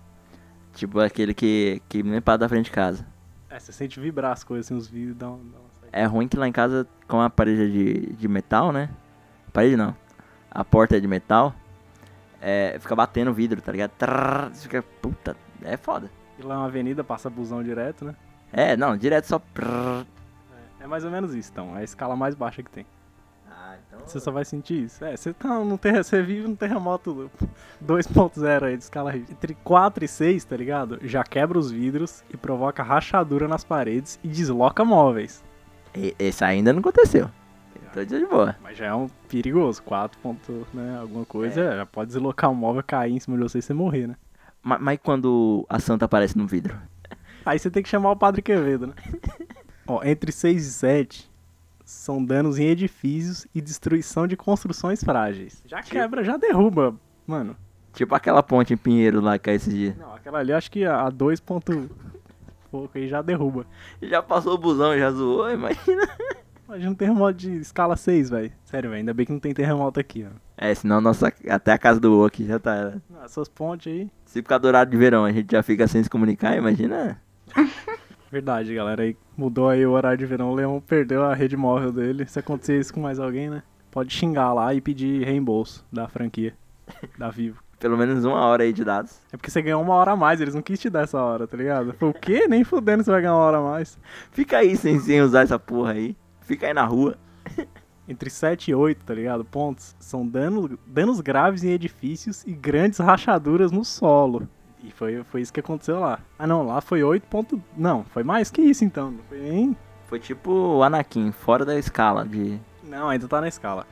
Tipo 0.73 0.99
aquele 0.99 1.33
que, 1.33 1.81
que 1.89 2.03
nem 2.03 2.21
para 2.21 2.37
da 2.37 2.49
frente 2.49 2.65
de 2.65 2.71
casa. 2.71 3.05
É, 3.57 3.59
você 3.59 3.71
sente 3.71 3.99
vibrar 3.99 4.31
as 4.31 4.43
coisas, 4.43 4.67
assim, 4.67 4.75
os 4.75 4.87
vidros 4.87 5.19
uma. 5.27 5.39
É 5.91 6.05
ruim 6.05 6.27
que 6.27 6.37
lá 6.37 6.47
em 6.47 6.51
casa, 6.51 6.87
com 7.07 7.19
a 7.19 7.27
parede 7.27 7.63
é 7.63 7.67
de, 7.67 8.13
de 8.13 8.27
metal, 8.27 8.71
né? 8.71 8.87
Parede 9.51 9.75
não. 9.75 9.95
A 10.51 10.63
porta 10.63 10.95
é 10.95 10.99
de 10.99 11.07
metal. 11.07 11.55
É, 12.39 12.77
fica 12.79 12.95
batendo 12.95 13.31
o 13.31 13.33
vidro, 13.33 13.59
tá 13.59 13.71
ligado? 13.71 13.89
Trrr, 13.97 14.51
fica, 14.53 14.83
puta, 15.01 15.35
é 15.63 15.75
foda. 15.75 16.11
E 16.37 16.43
lá 16.43 16.53
é 16.53 16.57
uma 16.59 16.67
avenida, 16.67 17.03
passa 17.03 17.31
busão 17.31 17.63
direto, 17.63 18.05
né? 18.05 18.15
É, 18.53 18.77
não, 18.77 18.95
direto 18.95 19.25
só. 19.25 19.39
prrr. 19.39 20.05
É, 20.79 20.83
é 20.83 20.87
mais 20.87 21.03
ou 21.03 21.09
menos 21.09 21.33
isso, 21.33 21.49
então. 21.51 21.75
É 21.75 21.79
a 21.79 21.83
escala 21.83 22.15
mais 22.15 22.35
baixa 22.35 22.61
que 22.61 22.69
tem. 22.69 22.85
Você 24.07 24.19
só 24.19 24.31
vai 24.31 24.45
sentir 24.45 24.83
isso. 24.85 25.03
É, 25.03 25.15
você, 25.17 25.33
tá 25.33 25.49
num 25.59 25.77
terra, 25.77 26.01
você 26.03 26.21
vive 26.21 26.47
num 26.47 26.55
terremoto 26.55 27.29
2.0 27.85 28.63
aí 28.63 28.77
de 28.77 28.83
escala 28.83 29.11
Richter. 29.11 29.35
Entre 29.35 29.53
4 29.63 30.05
e 30.05 30.07
6, 30.07 30.43
tá 30.45 30.55
ligado? 30.55 30.99
Já 31.03 31.23
quebra 31.23 31.57
os 31.59 31.69
vidros 31.71 32.23
e 32.33 32.37
provoca 32.37 32.81
rachadura 32.83 33.47
nas 33.47 33.63
paredes 33.63 34.19
e 34.23 34.27
desloca 34.27 34.83
móveis. 34.85 35.43
Esse 36.17 36.43
ainda 36.43 36.71
não 36.71 36.79
aconteceu. 36.79 37.29
Eu 37.75 37.91
tô 37.93 38.05
de 38.05 38.25
boa. 38.25 38.55
Mas 38.61 38.77
já 38.77 38.85
é 38.87 38.93
um 38.93 39.07
perigoso. 39.27 39.81
4 39.83 40.17
ponto, 40.19 40.67
né? 40.73 40.97
Alguma 40.99 41.25
coisa, 41.25 41.75
já 41.75 41.85
pode 41.85 42.07
deslocar 42.09 42.49
um 42.49 42.55
móvel, 42.55 42.83
cair 42.85 43.13
em 43.13 43.19
cima 43.19 43.35
de 43.37 43.43
você 43.43 43.59
e 43.59 43.61
você 43.61 43.73
morrer, 43.73 44.07
né? 44.07 44.15
Ma- 44.63 44.79
Mas, 44.79 44.99
quando 45.03 45.65
a 45.69 45.79
santa 45.79 46.05
aparece 46.05 46.37
no 46.37 46.45
vidro? 46.47 46.77
Aí 47.45 47.57
você 47.57 47.69
tem 47.71 47.81
que 47.81 47.89
chamar 47.89 48.11
o 48.11 48.15
Padre 48.15 48.41
Quevedo, 48.41 48.87
né? 48.87 48.93
Ó, 49.87 50.03
entre 50.03 50.31
6 50.31 50.65
e 50.67 50.71
7 50.71 51.31
são 51.87 52.23
danos 52.23 52.59
em 52.59 52.65
edifícios 52.65 53.47
e 53.55 53.61
destruição 53.61 54.27
de 54.27 54.35
construções 54.35 55.01
frágeis. 55.01 55.63
Já 55.65 55.81
quebra, 55.81 56.21
já 56.21 56.35
derruba, 56.35 56.93
mano. 57.25 57.55
Tipo 57.93 58.13
aquela 58.13 58.43
ponte 58.43 58.73
em 58.73 58.77
Pinheiro 58.77 59.21
lá 59.21 59.39
que 59.39 59.45
caiu 59.45 59.55
esses 59.55 59.73
dias. 59.73 59.97
Não, 59.97 60.13
aquela 60.13 60.39
ali 60.39 60.51
acho 60.51 60.69
que 60.69 60.83
a 60.83 61.09
2 61.09 61.39
ponto 61.39 61.89
pouco 62.69 62.97
aí 62.97 63.07
já 63.07 63.21
derruba. 63.21 63.65
Já 64.01 64.21
passou 64.21 64.55
o 64.55 64.57
busão, 64.57 64.97
já 64.97 65.09
zoou, 65.09 65.49
imagina. 65.49 66.09
Imagina 66.67 66.91
um 66.91 66.95
terremoto 66.95 67.33
de 67.35 67.55
escala 67.55 67.95
6, 67.95 68.29
velho. 68.31 68.51
Sério, 68.65 68.89
velho, 68.89 68.99
ainda 68.99 69.13
bem 69.13 69.25
que 69.25 69.31
não 69.31 69.39
tem 69.39 69.53
terremoto 69.53 69.97
aqui, 69.97 70.27
ó. 70.29 70.35
É, 70.57 70.75
senão 70.75 70.99
nossa, 70.99 71.31
até 71.47 71.71
a 71.71 71.77
casa 71.77 72.01
do 72.01 72.19
Oki 72.19 72.45
já 72.45 72.59
tá. 72.59 72.95
Não, 73.09 73.23
Essas 73.23 73.47
pontes 73.47 73.93
aí. 73.93 74.11
Se 74.25 74.41
ficar 74.41 74.57
do 74.57 74.67
horário 74.67 74.91
de 74.91 74.97
verão 74.97 75.23
a 75.23 75.31
gente 75.31 75.53
já 75.53 75.63
fica 75.63 75.87
sem 75.87 76.03
se 76.03 76.09
comunicar, 76.09 76.57
imagina. 76.57 77.21
Verdade, 78.31 78.73
galera. 78.73 79.03
Aí 79.03 79.15
mudou 79.35 79.69
aí 79.69 79.85
o 79.85 79.91
horário 79.91 80.17
de 80.17 80.25
verão. 80.25 80.51
O 80.51 80.55
Leão 80.55 80.81
perdeu 80.85 81.23
a 81.23 81.33
rede 81.33 81.55
móvel 81.55 81.91
dele. 81.91 82.25
Se 82.27 82.39
acontecer 82.39 82.79
isso 82.79 82.93
com 82.93 82.99
mais 82.99 83.19
alguém, 83.19 83.49
né? 83.49 83.63
Pode 83.91 84.13
xingar 84.13 84.53
lá 84.53 84.73
e 84.73 84.81
pedir 84.81 85.23
reembolso 85.23 85.85
da 85.91 86.07
franquia. 86.07 86.53
Da 87.17 87.29
Vivo. 87.29 87.63
Pelo 87.79 87.95
menos 87.95 88.25
uma 88.25 88.39
hora 88.39 88.63
aí 88.63 88.73
de 88.73 88.83
dados. 88.83 89.19
É 89.31 89.37
porque 89.37 89.51
você 89.51 89.61
ganhou 89.61 89.81
uma 89.81 89.93
hora 89.93 90.11
a 90.11 90.15
mais, 90.15 90.41
eles 90.41 90.55
não 90.55 90.63
quis 90.63 90.79
te 90.79 90.89
dar 90.89 91.03
essa 91.03 91.21
hora, 91.21 91.45
tá 91.47 91.55
ligado? 91.55 91.93
Foi 91.93 92.09
o 92.09 92.13
quê? 92.13 92.47
Nem 92.47 92.63
fudendo 92.63 93.03
você 93.03 93.11
vai 93.11 93.21
ganhar 93.21 93.35
uma 93.35 93.43
hora 93.43 93.57
a 93.59 93.61
mais. 93.61 93.99
Fica 94.31 94.57
aí 94.57 94.75
sem, 94.75 94.99
sem 94.99 95.21
usar 95.21 95.41
essa 95.41 95.59
porra 95.59 95.91
aí. 95.91 96.15
Fica 96.41 96.65
aí 96.65 96.73
na 96.73 96.83
rua. 96.85 97.17
Entre 98.09 98.29
7 98.29 98.71
e 98.71 98.75
8, 98.75 99.05
tá 99.05 99.13
ligado? 99.13 99.45
Pontos. 99.45 99.95
São 99.99 100.25
dano, 100.25 100.79
danos 100.87 101.21
graves 101.21 101.63
em 101.63 101.71
edifícios 101.71 102.43
e 102.47 102.53
grandes 102.53 102.99
rachaduras 102.99 103.71
no 103.71 103.85
solo. 103.85 104.47
E 104.83 104.91
foi, 104.91 105.23
foi 105.23 105.41
isso 105.41 105.51
que 105.51 105.59
aconteceu 105.59 105.99
lá. 105.99 106.19
Ah 106.37 106.45
não, 106.47 106.65
lá 106.65 106.79
foi 106.81 107.03
8 107.03 107.27
ponto... 107.27 107.61
Não, 107.75 108.03
foi 108.05 108.23
mais 108.23 108.49
que 108.51 108.61
isso 108.61 108.83
então. 108.85 109.11
Não 109.11 109.23
foi 109.27 109.39
nem... 109.39 109.77
Foi 110.07 110.19
tipo 110.19 110.51
o 110.51 110.83
Anakin, 110.83 111.31
fora 111.31 111.65
da 111.65 111.77
escala 111.77 112.25
de. 112.25 112.57
Não, 112.83 113.09
ainda 113.09 113.27
tá 113.27 113.41
na 113.41 113.47
escala. 113.49 113.85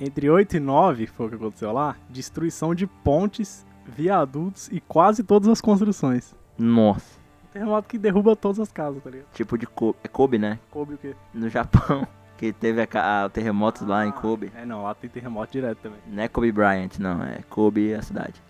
Entre 0.00 0.30
8 0.30 0.56
e 0.56 0.60
9, 0.60 1.06
foi 1.06 1.26
o 1.26 1.28
que 1.28 1.34
aconteceu 1.34 1.70
lá, 1.70 1.96
destruição 2.08 2.74
de 2.74 2.86
pontes, 2.86 3.66
viadutos 3.86 4.68
e 4.72 4.80
quase 4.80 5.22
todas 5.22 5.48
as 5.48 5.60
construções. 5.60 6.34
Nossa. 6.58 7.18
Terremoto 7.52 7.88
que 7.88 7.98
derruba 7.98 8.34
todas 8.34 8.58
as 8.58 8.72
casas, 8.72 9.02
tá 9.02 9.10
ligado? 9.10 9.26
Tipo 9.34 9.58
de 9.58 9.66
Kobe. 9.66 9.98
É 10.02 10.08
Kobe, 10.08 10.38
né? 10.38 10.58
Coube 10.70 10.94
o 10.94 10.98
quê? 10.98 11.14
No 11.34 11.48
Japão. 11.48 12.06
Que 12.36 12.52
teve 12.52 12.82
a, 12.82 12.88
a- 13.22 13.26
o 13.26 13.30
terremoto 13.30 13.86
lá 13.86 14.04
em 14.04 14.10
Kobe. 14.10 14.50
É, 14.56 14.66
não, 14.66 14.82
lá 14.82 14.92
tem 14.92 15.08
terremoto 15.08 15.52
direto 15.52 15.78
também. 15.78 16.00
Não 16.04 16.20
é 16.20 16.26
Kobe 16.26 16.50
Bryant, 16.50 16.98
não. 16.98 17.22
É 17.22 17.38
Kobe 17.48 17.94
a 17.94 18.02
cidade. 18.02 18.42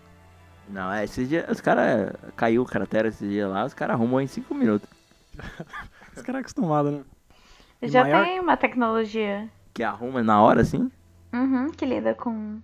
Não, 0.68 0.92
é 0.92 1.04
esses 1.04 1.28
dias. 1.28 1.48
Os 1.48 1.60
caras. 1.60 2.12
Caiu 2.36 2.62
o 2.62 2.66
cratera 2.66 3.08
esses 3.08 3.28
dias 3.28 3.50
lá, 3.50 3.64
os 3.64 3.74
caras 3.74 3.94
arrumou 3.94 4.20
em 4.20 4.26
5 4.26 4.54
minutos. 4.54 4.88
Os 6.16 6.22
caras 6.22 6.40
acostumados, 6.42 6.92
né? 6.92 7.04
E 7.82 7.88
Já 7.88 8.02
maior- 8.02 8.24
tem 8.24 8.40
uma 8.40 8.56
tecnologia 8.56 9.48
Que 9.74 9.82
arruma 9.82 10.22
na 10.22 10.40
hora, 10.40 10.62
assim. 10.62 10.90
uhum, 11.32 11.70
que 11.70 11.84
lida 11.84 12.14
com. 12.14 12.60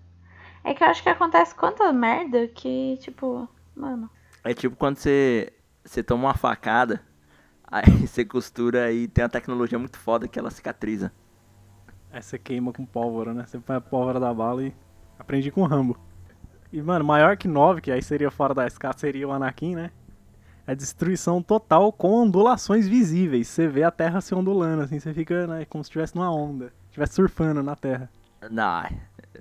É 0.64 0.72
que 0.74 0.82
eu 0.84 0.88
acho 0.88 1.02
que 1.02 1.08
acontece 1.08 1.54
quanta 1.54 1.92
merda 1.92 2.46
que, 2.48 2.96
tipo, 3.00 3.48
mano. 3.76 4.08
É 4.44 4.54
tipo 4.54 4.76
quando 4.76 4.96
você. 4.96 5.52
Você 5.84 6.02
toma 6.02 6.28
uma 6.28 6.34
facada. 6.34 7.02
Aí 7.70 8.06
você 8.06 8.24
costura 8.24 8.90
e 8.92 9.06
tem 9.08 9.22
uma 9.22 9.28
tecnologia 9.30 9.78
muito 9.78 9.98
foda 9.98 10.26
que 10.26 10.38
ela 10.38 10.50
cicatriza. 10.50 11.12
Aí 12.12 12.20
você 12.22 12.38
queima 12.38 12.72
com 12.72 12.84
pólvora, 12.84 13.32
né? 13.32 13.44
Você 13.46 13.58
põe 13.58 13.76
a 13.76 13.80
pólvora 13.80 14.18
da 14.18 14.32
bala 14.34 14.64
e 14.64 14.74
aprendi 15.18 15.50
com 15.52 15.62
o 15.62 15.66
Rambo. 15.66 15.96
E, 16.72 16.80
mano, 16.80 17.04
maior 17.04 17.36
que 17.36 17.48
9, 17.48 17.80
que 17.80 17.90
aí 17.90 18.02
seria 18.02 18.30
fora 18.30 18.54
da 18.54 18.66
escala, 18.66 18.94
seria 18.96 19.26
o 19.26 19.32
Anakin, 19.32 19.74
né? 19.74 19.90
É 20.66 20.74
destruição 20.74 21.42
total 21.42 21.92
com 21.92 22.22
ondulações 22.22 22.86
visíveis. 22.86 23.48
Você 23.48 23.66
vê 23.66 23.82
a 23.82 23.90
terra 23.90 24.20
se 24.20 24.34
ondulando, 24.34 24.82
assim, 24.82 25.00
você 25.00 25.12
fica, 25.12 25.46
né, 25.46 25.64
como 25.64 25.82
se 25.82 25.88
estivesse 25.88 26.14
numa 26.14 26.32
onda. 26.32 26.72
Estivesse 26.86 27.14
surfando 27.14 27.62
na 27.62 27.74
terra. 27.74 28.08
Não, 28.50 28.84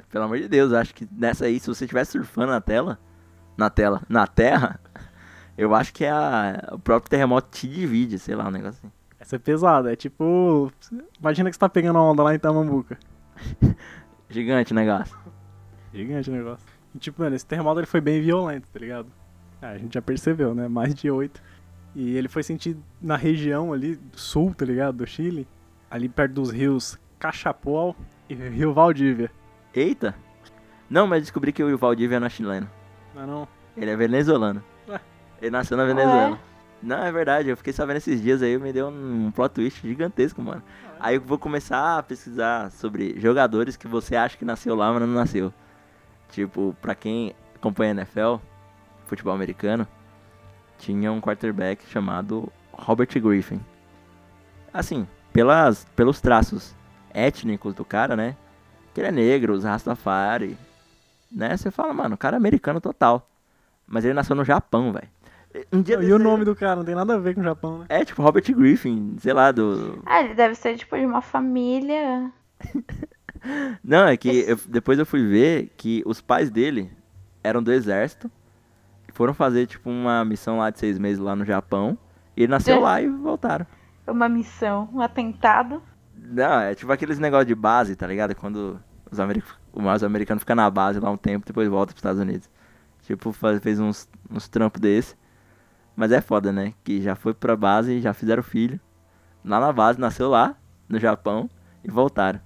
pelo 0.09 0.25
amor 0.25 0.39
de 0.39 0.47
Deus, 0.47 0.71
eu 0.71 0.77
acho 0.77 0.93
que 0.93 1.07
nessa 1.11 1.45
aí, 1.45 1.59
se 1.59 1.67
você 1.67 1.85
estiver 1.85 2.05
surfando 2.05 2.51
na 2.51 2.61
tela. 2.61 2.99
Na 3.57 3.69
tela, 3.69 4.01
na 4.07 4.25
terra, 4.25 4.79
eu 5.57 5.75
acho 5.75 5.93
que 5.93 6.05
é 6.05 6.11
a, 6.11 6.69
o 6.71 6.79
próprio 6.79 7.09
terremoto 7.09 7.49
te 7.51 7.67
divide, 7.67 8.17
sei 8.17 8.35
lá, 8.35 8.47
um 8.47 8.51
negócio 8.51 8.79
assim. 8.79 8.91
Essa 9.19 9.35
é 9.35 9.39
pesada, 9.39 9.91
é 9.91 9.95
tipo. 9.95 10.71
Imagina 11.19 11.49
que 11.49 11.55
você 11.55 11.59
tá 11.59 11.67
pegando 11.67 11.97
uma 11.97 12.09
onda 12.09 12.23
lá 12.23 12.33
em 12.33 12.39
Tamambuca. 12.39 12.97
Gigante 14.29 14.71
o 14.71 14.75
negócio. 14.75 15.17
Gigante 15.93 16.29
o 16.29 16.33
negócio. 16.33 16.65
E, 16.93 16.97
tipo, 16.97 17.21
mano, 17.21 17.35
esse 17.35 17.45
terremoto 17.45 17.79
ele 17.79 17.87
foi 17.87 18.01
bem 18.01 18.21
violento, 18.21 18.67
tá 18.71 18.79
ligado? 18.79 19.07
Ah, 19.61 19.69
a 19.69 19.77
gente 19.77 19.93
já 19.93 20.01
percebeu, 20.01 20.55
né? 20.55 20.67
Mais 20.67 20.93
de 20.93 21.09
8. 21.09 21.41
E 21.95 22.15
ele 22.15 22.27
foi 22.27 22.43
sentido 22.43 22.81
na 23.01 23.15
região 23.15 23.73
ali 23.73 23.95
do 23.95 24.19
sul, 24.19 24.53
tá 24.53 24.65
ligado? 24.65 24.97
Do 24.97 25.07
Chile. 25.07 25.47
Ali 25.89 26.07
perto 26.07 26.33
dos 26.33 26.51
rios 26.51 26.97
Cachapoal 27.17 27.95
e 28.29 28.35
Rio 28.35 28.73
Valdívia. 28.73 29.31
Eita! 29.73 30.15
Não, 30.89 31.05
mas 31.05 31.23
descobri 31.23 31.51
que 31.51 31.63
o 31.63 31.77
Valdívia 31.77 32.19
não 32.19 32.27
é 32.27 32.29
chileno. 32.29 32.69
Não, 33.13 33.23
é 33.23 33.25
não. 33.25 33.47
Ele 33.75 33.91
é 33.91 33.95
venezuelano. 33.95 34.63
Ué? 34.87 34.99
Ele 35.41 35.51
nasceu 35.51 35.77
na 35.77 35.85
Venezuela. 35.85 36.39
Não, 36.81 37.03
é 37.03 37.11
verdade, 37.11 37.49
eu 37.49 37.57
fiquei 37.57 37.73
sabendo 37.73 37.97
esses 37.97 38.21
dias 38.21 38.41
aí, 38.41 38.57
me 38.57 38.71
deu 38.71 38.87
um 38.87 39.31
plot 39.31 39.53
twist 39.53 39.85
gigantesco, 39.85 40.41
mano. 40.41 40.63
Aí 40.99 41.15
eu 41.15 41.21
vou 41.21 41.37
começar 41.37 41.97
a 41.97 42.03
pesquisar 42.03 42.71
sobre 42.71 43.19
jogadores 43.19 43.75
que 43.75 43.87
você 43.87 44.15
acha 44.15 44.37
que 44.37 44.45
nasceu 44.45 44.75
lá, 44.75 44.91
mas 44.91 45.01
não 45.01 45.09
nasceu. 45.09 45.53
Tipo, 46.31 46.75
pra 46.81 46.93
quem 46.95 47.33
acompanha 47.55 47.91
NFL, 47.91 48.35
futebol 49.05 49.33
americano, 49.33 49.87
tinha 50.77 51.11
um 51.11 51.19
quarterback 51.19 51.85
chamado 51.89 52.51
Robert 52.71 53.09
Griffin. 53.19 53.59
Assim, 54.73 55.07
pelas, 55.33 55.85
pelos 55.95 56.21
traços 56.21 56.75
étnicos 57.13 57.73
do 57.73 57.83
cara, 57.83 58.15
né? 58.15 58.35
Que 58.93 59.01
ele 59.01 59.07
é 59.07 59.11
negro, 59.11 59.53
os 59.53 59.63
Rastafari, 59.63 60.55
né? 61.31 61.57
Você 61.57 61.71
fala, 61.71 61.93
mano, 61.93 62.15
o 62.15 62.17
cara 62.17 62.35
é 62.35 62.37
americano 62.37 62.79
total. 62.79 63.27
Mas 63.87 64.05
ele 64.05 64.13
nasceu 64.13 64.35
no 64.35 64.45
Japão, 64.45 64.93
velho. 64.93 65.07
Um 65.73 65.81
dia 65.81 65.95
E 65.95 65.97
desse 65.97 66.11
o 66.11 66.17
aí- 66.17 66.23
nome 66.23 66.45
do 66.45 66.55
cara 66.55 66.75
não 66.75 66.85
tem 66.85 66.93
nada 66.93 67.15
a 67.15 67.17
ver 67.17 67.33
com 67.33 67.41
o 67.41 67.43
Japão, 67.43 67.79
né? 67.79 67.85
É, 67.89 68.05
tipo, 68.05 68.21
Robert 68.21 68.43
Griffin, 68.55 69.15
sei 69.19 69.33
lá, 69.33 69.51
do... 69.51 69.99
Ah, 70.05 70.21
ele 70.21 70.35
deve 70.35 70.53
ser, 70.53 70.77
tipo, 70.77 70.95
de 70.95 71.03
uma 71.05 71.21
família. 71.23 72.31
Não, 73.83 74.07
é 74.07 74.17
que 74.17 74.29
eu- 74.47 74.59
depois 74.67 74.99
eu 74.99 75.05
fui 75.05 75.25
ver 75.27 75.71
que 75.77 76.03
os 76.05 76.21
pais 76.21 76.49
dele 76.49 76.91
eram 77.43 77.61
do 77.63 77.71
exército. 77.71 78.29
e 79.07 79.11
Foram 79.11 79.33
fazer, 79.33 79.65
tipo, 79.67 79.89
uma 79.89 80.23
missão 80.25 80.57
lá 80.59 80.69
de 80.69 80.79
seis 80.79 80.99
meses 80.99 81.19
lá 81.19 81.35
no 81.35 81.43
Japão. 81.45 81.97
E 82.37 82.43
ele 82.43 82.51
nasceu 82.51 82.75
É. 82.77 82.79
lá 82.79 83.01
e 83.01 83.07
voltaram. 83.09 83.65
Uma 84.07 84.29
missão, 84.29 84.89
um 84.93 85.01
atentado. 85.01 85.81
Não, 86.15 86.59
é 86.59 86.75
tipo 86.75 86.91
aqueles 86.91 87.17
negócios 87.19 87.47
de 87.47 87.55
base, 87.55 87.95
tá 87.95 88.05
ligado? 88.07 88.35
Quando 88.35 88.79
Os, 89.11 89.19
americ... 89.19 89.43
os 89.73 90.03
americanos 90.03 90.41
ficam 90.43 90.55
na 90.55 90.69
base 90.69 90.99
lá 90.99 91.09
um 91.09 91.17
tempo, 91.17 91.45
depois 91.45 91.67
volta 91.67 91.91
pros 91.93 91.99
Estados 91.99 92.21
Unidos. 92.21 92.47
Tipo, 93.03 93.31
faz- 93.31 93.59
fez 93.61 93.79
uns, 93.79 94.07
uns 94.29 94.47
trampos 94.47 94.79
desse. 94.79 95.15
Mas 95.95 96.11
é 96.11 96.21
foda, 96.21 96.51
né? 96.51 96.73
Que 96.83 97.01
já 97.01 97.15
foi 97.15 97.33
pra 97.33 97.55
base, 97.55 97.99
já 98.01 98.13
fizeram 98.13 98.43
filho. 98.43 98.79
Lá 99.43 99.59
na 99.59 99.73
base, 99.73 99.99
nasceu 99.99 100.29
lá, 100.29 100.55
no 100.87 100.99
Japão, 100.99 101.49
e 101.83 101.89
voltaram. 101.89 102.39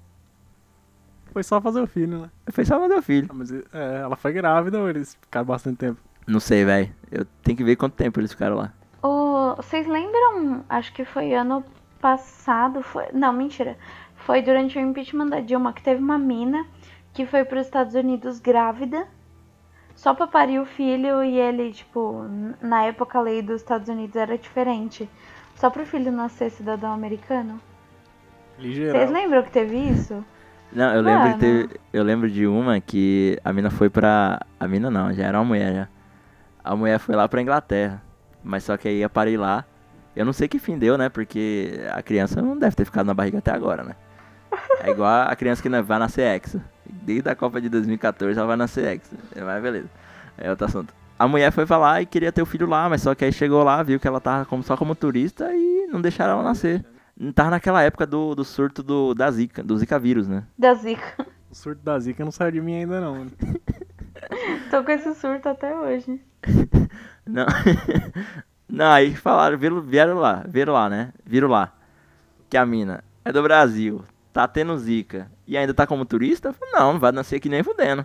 Foi 1.33 1.43
só 1.43 1.59
fazer 1.59 1.81
o 1.81 1.87
filho, 1.87 2.21
né? 2.21 2.29
Foi 2.51 2.63
só 2.63 2.79
mandar 2.79 2.99
o 2.99 3.01
filho. 3.01 3.27
Ah, 3.29 3.33
Mas 3.33 3.51
é, 3.51 3.63
ela 4.01 4.15
foi 4.15 4.31
grávida 4.31 4.79
ou 4.79 4.89
eles 4.89 5.17
ficaram 5.19 5.45
bastante 5.45 5.77
tempo? 5.77 5.99
Não 6.27 6.39
sei, 6.39 6.63
velho. 6.63 6.93
Eu 7.11 7.25
tenho 7.43 7.57
que 7.57 7.63
ver 7.63 7.75
quanto 7.75 7.95
tempo 7.95 8.19
eles 8.19 8.31
ficaram 8.31 8.55
lá. 8.55 8.71
Vocês 9.57 9.87
lembram? 9.87 10.63
Acho 10.69 10.93
que 10.93 11.05
foi 11.05 11.33
ano 11.33 11.63
passado. 11.99 12.81
Foi, 12.81 13.05
não, 13.13 13.31
mentira. 13.33 13.77
Foi 14.15 14.41
durante 14.41 14.77
o 14.77 14.81
impeachment 14.81 15.27
da 15.27 15.39
Dilma 15.39 15.73
que 15.73 15.83
teve 15.83 16.01
uma 16.01 16.17
mina 16.17 16.65
que 17.13 17.25
foi 17.25 17.43
para 17.45 17.59
os 17.59 17.65
Estados 17.65 17.93
Unidos 17.93 18.39
grávida. 18.39 19.07
Só 19.95 20.13
pra 20.13 20.25
parir 20.25 20.59
o 20.59 20.65
filho 20.65 21.23
e 21.23 21.39
ele, 21.39 21.71
tipo, 21.71 22.25
na 22.61 22.83
época 22.83 23.19
a 23.19 23.21
lei 23.21 23.41
dos 23.41 23.61
Estados 23.61 23.89
Unidos 23.89 24.15
era 24.15 24.37
diferente. 24.37 25.07
Só 25.55 25.69
pro 25.69 25.85
filho 25.85 26.11
nascer 26.11 26.49
cidadão 26.49 26.91
americano. 26.91 27.59
Ligeiro. 28.57 28.91
Vocês 28.91 29.11
lembram 29.11 29.43
que 29.43 29.51
teve 29.51 29.77
isso? 29.77 30.25
Não, 30.75 30.93
eu 30.93 31.01
lembro, 31.01 31.37
ter- 31.39 31.79
eu 31.91 32.03
lembro 32.03 32.29
de 32.29 32.47
uma 32.47 32.79
que 32.81 33.39
a 33.43 33.53
mina 33.53 33.69
foi 33.69 33.89
pra. 33.89 34.39
A 34.59 34.67
mina 34.67 34.89
não, 34.89 35.13
já 35.13 35.25
era 35.25 35.37
uma 35.39 35.45
mulher 35.45 35.73
já. 35.73 35.87
A 36.63 36.75
mulher 36.75 36.99
foi 36.99 37.15
lá 37.15 37.27
pra 37.27 37.41
Inglaterra. 37.41 38.01
Mas 38.43 38.63
só 38.63 38.75
que 38.75 38.87
aí 38.87 38.99
ia 38.99 39.09
parir 39.09 39.37
lá. 39.37 39.63
Eu 40.15 40.25
não 40.25 40.33
sei 40.33 40.47
que 40.47 40.59
fim 40.59 40.77
deu, 40.77 40.97
né? 40.97 41.09
Porque 41.09 41.79
a 41.91 42.01
criança 42.01 42.41
não 42.41 42.57
deve 42.57 42.75
ter 42.75 42.85
ficado 42.85 43.05
na 43.05 43.13
barriga 43.13 43.37
até 43.39 43.51
agora, 43.51 43.83
né? 43.83 43.95
É 44.81 44.89
igual 44.91 45.27
a 45.27 45.35
criança 45.35 45.61
que 45.61 45.69
vai 45.69 45.99
nascer 45.99 46.21
ex. 46.33 46.57
Desde 46.85 47.29
a 47.29 47.35
Copa 47.35 47.59
de 47.61 47.69
2014 47.69 48.37
ela 48.37 48.47
vai 48.47 48.57
nascer 48.57 48.85
ex. 48.93 49.11
Mas 49.35 49.61
beleza. 49.63 49.89
É 50.37 50.49
outro 50.49 50.65
assunto. 50.65 50.93
A 51.17 51.27
mulher 51.27 51.51
foi 51.51 51.65
pra 51.65 51.77
lá 51.77 52.01
e 52.01 52.05
queria 52.05 52.31
ter 52.31 52.41
o 52.41 52.45
filho 52.45 52.67
lá, 52.67 52.89
mas 52.89 53.01
só 53.01 53.15
que 53.15 53.23
aí 53.23 53.31
chegou 53.31 53.63
lá, 53.63 53.81
viu 53.83 53.99
que 53.99 54.07
ela 54.07 54.19
tava 54.19 54.45
como, 54.45 54.61
só 54.63 54.75
como 54.75 54.93
turista 54.95 55.49
e 55.53 55.87
não 55.91 56.01
deixaram 56.01 56.33
ela 56.33 56.43
nascer. 56.43 56.83
Tava 57.31 57.51
naquela 57.51 57.81
época 57.83 58.05
do, 58.07 58.35
do 58.35 58.43
surto 58.43 58.81
do, 58.83 59.13
da 59.13 59.29
Zika, 59.31 59.63
do 59.63 59.77
Zika 59.77 59.99
vírus, 59.99 60.27
né? 60.27 60.43
Da 60.57 60.73
Zika. 60.73 61.25
O 61.51 61.55
surto 61.55 61.81
da 61.83 61.99
Zika 61.99 62.23
não 62.25 62.31
saiu 62.31 62.51
de 62.51 62.61
mim 62.61 62.75
ainda 62.75 62.99
não, 62.99 63.15
mano. 63.15 63.31
Tô 64.71 64.83
com 64.83 64.91
esse 64.91 65.13
surto 65.15 65.49
até 65.49 65.75
hoje. 65.75 66.19
Não. 67.25 67.45
Não, 68.67 68.91
aí 68.91 69.15
falaram, 69.15 69.57
viram, 69.57 69.79
vieram 69.81 70.15
lá, 70.17 70.43
viram 70.47 70.73
lá, 70.73 70.89
né? 70.89 71.13
Viram 71.23 71.47
lá. 71.47 71.71
Que 72.49 72.57
a 72.57 72.65
mina 72.65 73.03
é 73.23 73.31
do 73.31 73.41
Brasil, 73.43 74.03
tá 74.33 74.47
tendo 74.47 74.75
zika 74.77 75.29
e 75.47 75.55
ainda 75.55 75.73
tá 75.73 75.85
como 75.85 76.05
turista? 76.05 76.49
Eu 76.49 76.53
falei, 76.53 76.73
Não, 76.73 76.93
não 76.93 76.99
vai 76.99 77.11
nascer 77.11 77.35
aqui 77.35 77.47
nem 77.49 77.61
fudendo. 77.63 78.03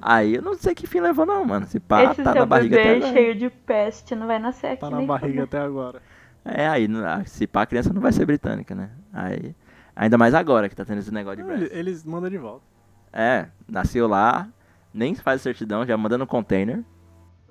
Aí 0.00 0.34
eu 0.34 0.42
não 0.42 0.54
sei 0.54 0.74
que 0.74 0.86
fim 0.86 1.00
levou 1.00 1.24
não, 1.24 1.44
mano. 1.44 1.66
Se 1.66 1.80
pá, 1.80 2.04
Esse 2.04 2.22
tá 2.22 2.32
seu 2.32 2.40
na 2.40 2.46
barriga 2.46 2.76
até 2.76 2.94
bebê 2.94 3.06
agora. 3.06 3.12
cheio 3.12 3.34
de 3.34 3.48
peste 3.50 4.14
não 4.14 4.26
vai 4.26 4.38
nascer 4.38 4.66
aqui 4.72 4.80
Tá 4.80 4.90
na 4.90 4.98
nem 4.98 5.06
barriga 5.06 5.28
fudendo. 5.28 5.44
até 5.44 5.58
agora. 5.60 6.02
É, 6.44 6.66
aí, 6.68 6.88
ah, 7.06 7.22
se 7.24 7.46
pá, 7.46 7.62
a 7.62 7.66
criança 7.66 7.92
não 7.92 8.00
vai 8.00 8.12
ser 8.12 8.26
britânica, 8.26 8.74
né? 8.74 8.90
Aí, 9.12 9.54
ainda 9.94 10.18
mais 10.18 10.34
agora 10.34 10.68
que 10.68 10.74
tá 10.74 10.84
tendo 10.84 10.98
esse 10.98 11.12
negócio 11.12 11.36
de 11.38 11.44
Brexit. 11.44 11.70
ele- 11.70 11.78
Eles 11.78 12.04
mandam 12.04 12.28
de 12.30 12.38
volta. 12.38 12.64
É, 13.12 13.46
nasceu 13.68 14.08
lá, 14.08 14.48
nem 14.92 15.14
faz 15.14 15.40
certidão, 15.42 15.86
já 15.86 15.96
manda 15.96 16.16
no 16.18 16.26
container. 16.26 16.82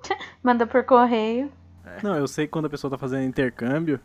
Manda 0.42 0.66
por 0.66 0.82
correio. 0.84 1.50
Não, 2.02 2.16
eu 2.16 2.26
sei 2.26 2.46
que 2.46 2.50
quando 2.52 2.66
a 2.66 2.70
pessoa 2.70 2.90
tá 2.90 2.98
fazendo 2.98 3.22
intercâmbio, 3.24 4.00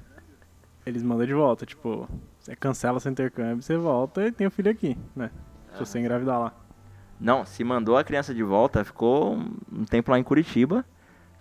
eles 0.86 1.02
mandam 1.04 1.26
de 1.26 1.34
volta. 1.34 1.66
Tipo, 1.66 2.08
você 2.40 2.56
cancela 2.56 3.00
seu 3.00 3.12
intercâmbio, 3.12 3.62
você 3.64 3.76
volta 3.78 4.26
e 4.28 4.32
tem 4.32 4.46
o 4.48 4.52
filho 4.52 4.70
aqui, 4.72 4.96
né? 5.16 5.32
Se 5.74 5.80
você 5.80 6.00
engravidar 6.00 6.40
lá. 6.40 6.54
Não, 7.20 7.44
se 7.46 7.64
mandou 7.64 7.98
a 7.98 8.04
criança 8.04 8.34
de 8.34 8.44
volta, 8.44 8.84
ficou 8.84 9.36
um 9.72 9.84
tempo 9.86 10.12
lá 10.12 10.20
em 10.20 10.24
Curitiba. 10.24 10.86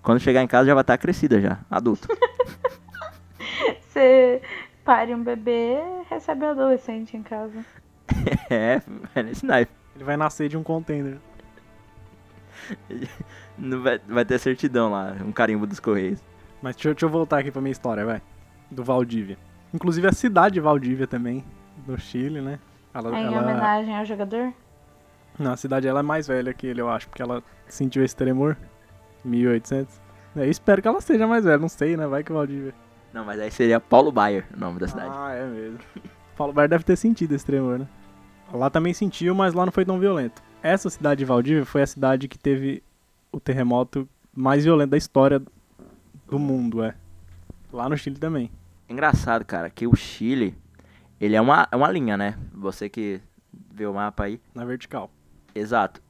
Quando 0.02 0.20
chegar 0.20 0.42
em 0.42 0.46
casa 0.48 0.66
já 0.68 0.74
vai 0.74 0.80
estar 0.82 0.96
crescida 0.98 1.38
já, 1.40 1.58
adulto. 1.70 2.08
Você 3.96 4.42
pare 4.84 5.14
um 5.14 5.22
bebê, 5.24 5.78
recebe 6.10 6.44
um 6.44 6.50
adolescente 6.50 7.16
em 7.16 7.22
casa. 7.22 7.64
é, 8.50 8.82
é 9.14 9.22
nesse 9.22 9.46
naipe. 9.46 9.72
Ele 9.94 10.04
vai 10.04 10.18
nascer 10.18 10.50
de 10.50 10.56
um 10.58 10.62
container. 10.62 11.16
Não 13.56 13.82
vai, 13.82 13.98
vai 14.06 14.22
ter 14.26 14.38
certidão 14.38 14.90
lá, 14.90 15.16
um 15.24 15.32
carimbo 15.32 15.66
dos 15.66 15.80
Correios. 15.80 16.22
Mas 16.60 16.76
deixa, 16.76 16.90
eu- 16.90 16.94
deixa 16.94 17.06
eu 17.06 17.10
voltar 17.10 17.38
aqui 17.38 17.50
pra 17.50 17.62
minha 17.62 17.72
história, 17.72 18.04
vai. 18.04 18.20
Do 18.70 18.84
Valdívia. 18.84 19.38
Inclusive 19.72 20.06
a 20.06 20.12
cidade 20.12 20.54
de 20.54 20.60
Valdívia 20.60 21.06
também, 21.06 21.42
no 21.86 21.98
Chile, 21.98 22.42
né? 22.42 22.58
Ela, 22.92 23.16
É 23.16 23.22
em 23.22 23.24
ela- 23.32 23.38
homenagem 23.42 23.96
ao 23.96 24.04
jogador? 24.04 24.52
Não, 25.38 25.52
a 25.52 25.56
cidade 25.56 25.88
ela 25.88 26.00
é 26.00 26.02
mais 26.02 26.28
velha 26.28 26.52
que 26.52 26.66
ele, 26.66 26.82
eu 26.82 26.90
acho, 26.90 27.08
porque 27.08 27.22
ela 27.22 27.42
sentiu 27.66 28.04
esse 28.04 28.14
tremor. 28.14 28.58
1800. 29.24 29.98
É, 30.36 30.40
Eu 30.44 30.50
espero 30.50 30.82
que 30.82 30.88
ela 30.88 31.00
seja 31.00 31.26
mais 31.26 31.44
velha, 31.44 31.56
não 31.58 31.68
sei, 31.68 31.96
né? 31.96 32.06
Vai 32.06 32.22
que 32.22 32.30
Valdívia. 32.30 32.74
Não, 33.16 33.24
mas 33.24 33.40
aí 33.40 33.50
seria 33.50 33.80
Paulo 33.80 34.12
Baier, 34.12 34.44
o 34.54 34.60
nome 34.60 34.78
da 34.78 34.86
cidade. 34.86 35.08
Ah, 35.10 35.32
é 35.32 35.46
mesmo. 35.46 35.78
Paulo 36.36 36.52
Baier 36.52 36.68
deve 36.68 36.84
ter 36.84 36.96
sentido 36.96 37.32
esse 37.34 37.46
tremor, 37.46 37.78
né? 37.78 37.88
Lá 38.52 38.68
também 38.68 38.92
sentiu, 38.92 39.34
mas 39.34 39.54
lá 39.54 39.64
não 39.64 39.72
foi 39.72 39.86
tão 39.86 39.98
violento. 39.98 40.42
Essa 40.62 40.90
cidade 40.90 41.20
de 41.20 41.24
Valdívia 41.24 41.64
foi 41.64 41.80
a 41.80 41.86
cidade 41.86 42.28
que 42.28 42.38
teve 42.38 42.82
o 43.32 43.40
terremoto 43.40 44.06
mais 44.34 44.64
violento 44.64 44.90
da 44.90 44.98
história 44.98 45.40
do 46.28 46.38
mundo, 46.38 46.84
é. 46.84 46.94
Lá 47.72 47.88
no 47.88 47.96
Chile 47.96 48.18
também. 48.18 48.50
Engraçado, 48.86 49.46
cara, 49.46 49.70
que 49.70 49.86
o 49.86 49.96
Chile, 49.96 50.54
ele 51.18 51.36
é 51.36 51.40
uma, 51.40 51.66
é 51.72 51.74
uma 51.76 51.90
linha, 51.90 52.18
né? 52.18 52.36
Você 52.52 52.86
que 52.90 53.18
vê 53.72 53.86
o 53.86 53.94
mapa 53.94 54.24
aí. 54.24 54.38
Na 54.54 54.66
vertical. 54.66 55.10
Exato. 55.54 56.02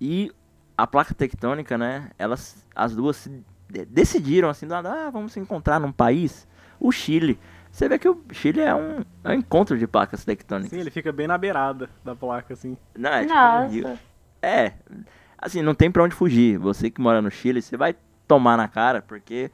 E 0.00 0.30
a 0.78 0.86
placa 0.86 1.12
tectônica, 1.12 1.76
né? 1.76 2.10
Elas, 2.16 2.64
as 2.72 2.94
duas 2.94 3.16
se 3.16 3.42
de- 3.68 3.84
decidiram 3.84 4.48
assim, 4.48 4.68
ah, 4.72 5.10
vamos 5.10 5.32
se 5.32 5.40
encontrar 5.40 5.80
num 5.80 5.90
país, 5.90 6.46
o 6.88 6.92
Chile. 6.92 7.38
Você 7.70 7.88
vê 7.88 7.98
que 7.98 8.08
o 8.08 8.20
Chile 8.32 8.60
é 8.60 8.74
um, 8.74 9.00
é 9.24 9.30
um 9.30 9.32
encontro 9.34 9.78
de 9.78 9.86
placas 9.86 10.24
tectônicas. 10.24 10.70
Sim, 10.70 10.80
ele 10.80 10.90
fica 10.90 11.10
bem 11.12 11.26
na 11.26 11.38
beirada 11.38 11.88
da 12.04 12.14
placa, 12.14 12.52
assim. 12.52 12.76
Não, 12.96 13.10
é 13.10 13.22
tipo. 13.22 13.88
Nossa. 13.88 13.98
É, 14.42 14.72
assim, 15.38 15.62
não 15.62 15.74
tem 15.74 15.90
pra 15.90 16.02
onde 16.02 16.14
fugir. 16.14 16.58
Você 16.58 16.90
que 16.90 17.00
mora 17.00 17.22
no 17.22 17.30
Chile, 17.30 17.62
você 17.62 17.76
vai 17.76 17.94
tomar 18.28 18.56
na 18.56 18.68
cara, 18.68 19.00
porque 19.00 19.50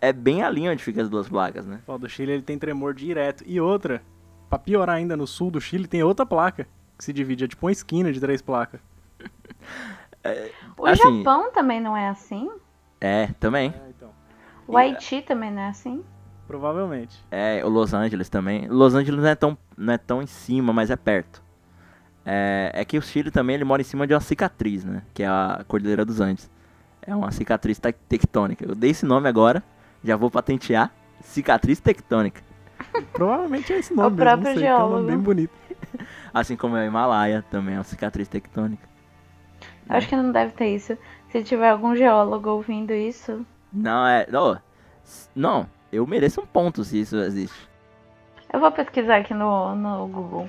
é 0.00 0.12
bem 0.12 0.42
a 0.44 0.50
linha 0.50 0.70
onde 0.70 0.82
ficam 0.84 1.02
as 1.02 1.08
duas 1.08 1.28
placas, 1.28 1.66
né? 1.66 1.80
Ó, 1.88 1.98
do 1.98 2.08
Chile 2.08 2.32
ele 2.32 2.42
tem 2.42 2.58
tremor 2.58 2.94
direto. 2.94 3.42
E 3.46 3.60
outra, 3.60 4.00
pra 4.48 4.58
piorar 4.58 4.96
ainda, 4.96 5.16
no 5.16 5.26
sul 5.26 5.50
do 5.50 5.60
Chile 5.60 5.88
tem 5.88 6.02
outra 6.04 6.24
placa 6.24 6.68
que 6.96 7.04
se 7.04 7.12
divide, 7.12 7.44
é 7.44 7.48
tipo 7.48 7.66
uma 7.66 7.72
esquina 7.72 8.12
de 8.12 8.20
três 8.20 8.40
placas. 8.40 8.80
O 10.76 10.86
Assim- 10.86 11.18
Japão 11.18 11.50
também 11.52 11.80
não 11.80 11.96
é 11.96 12.08
assim? 12.08 12.50
É, 13.00 13.28
também. 13.38 13.72
É, 13.76 13.88
então. 13.90 14.10
O 14.66 14.76
Haiti 14.76 15.22
também 15.22 15.50
não 15.52 15.62
é 15.62 15.68
assim? 15.68 16.04
Provavelmente. 16.46 17.18
É, 17.30 17.62
o 17.64 17.68
Los 17.68 17.92
Angeles 17.92 18.28
também. 18.28 18.68
Los 18.68 18.94
Angeles 18.94 19.20
não 19.20 19.28
é 19.28 19.34
tão, 19.34 19.58
não 19.76 19.92
é 19.92 19.98
tão 19.98 20.22
em 20.22 20.26
cima, 20.26 20.72
mas 20.72 20.90
é 20.90 20.96
perto. 20.96 21.42
É, 22.24 22.70
é 22.74 22.84
que 22.84 22.98
o 22.98 23.02
Chile 23.02 23.30
também 23.30 23.54
ele 23.54 23.64
mora 23.64 23.80
em 23.82 23.84
cima 23.84 24.06
de 24.06 24.14
uma 24.14 24.20
cicatriz, 24.20 24.84
né? 24.84 25.02
Que 25.14 25.22
é 25.22 25.26
a 25.28 25.64
Cordilheira 25.66 26.04
dos 26.04 26.20
Andes. 26.20 26.50
É 27.02 27.14
uma 27.14 27.30
cicatriz 27.30 27.78
tec- 27.78 27.98
tectônica. 28.08 28.64
Eu 28.64 28.74
dei 28.74 28.90
esse 28.90 29.06
nome 29.06 29.28
agora, 29.28 29.62
já 30.02 30.16
vou 30.16 30.30
patentear. 30.30 30.92
Cicatriz 31.20 31.78
tectônica. 31.80 32.42
Provavelmente 33.12 33.72
é 33.72 33.78
esse 33.78 33.94
nome 33.94 34.16
mesmo, 34.16 34.24
próprio 34.24 34.52
sei, 34.52 34.62
que 34.62 34.64
é 34.64 34.74
um 34.74 34.78
nome 34.78 34.88
geólogo. 34.90 35.08
bem 35.08 35.18
bonito. 35.18 35.52
Assim 36.34 36.56
como 36.56 36.76
é 36.76 36.84
o 36.84 36.86
Himalaia, 36.86 37.44
também 37.50 37.74
é 37.74 37.78
uma 37.78 37.84
cicatriz 37.84 38.28
tectônica. 38.28 38.86
Acho 39.88 40.08
que 40.08 40.16
não 40.16 40.32
deve 40.32 40.52
ter 40.52 40.74
isso. 40.74 40.96
Se 41.30 41.42
tiver 41.44 41.70
algum 41.70 41.94
geólogo 41.94 42.50
ouvindo 42.50 42.92
isso, 42.92 43.46
Não, 43.72 44.06
é. 44.06 44.26
Não, 44.30 44.60
não, 45.34 45.66
eu 45.92 46.06
mereço 46.06 46.40
um 46.40 46.46
ponto 46.46 46.84
se 46.84 47.00
isso 47.00 47.16
existe. 47.16 47.68
eu 48.52 48.60
vou 48.60 48.70
pesquisar 48.72 49.16
aqui 49.16 49.34
no, 49.34 49.74
no 49.74 50.06
Google. 50.08 50.48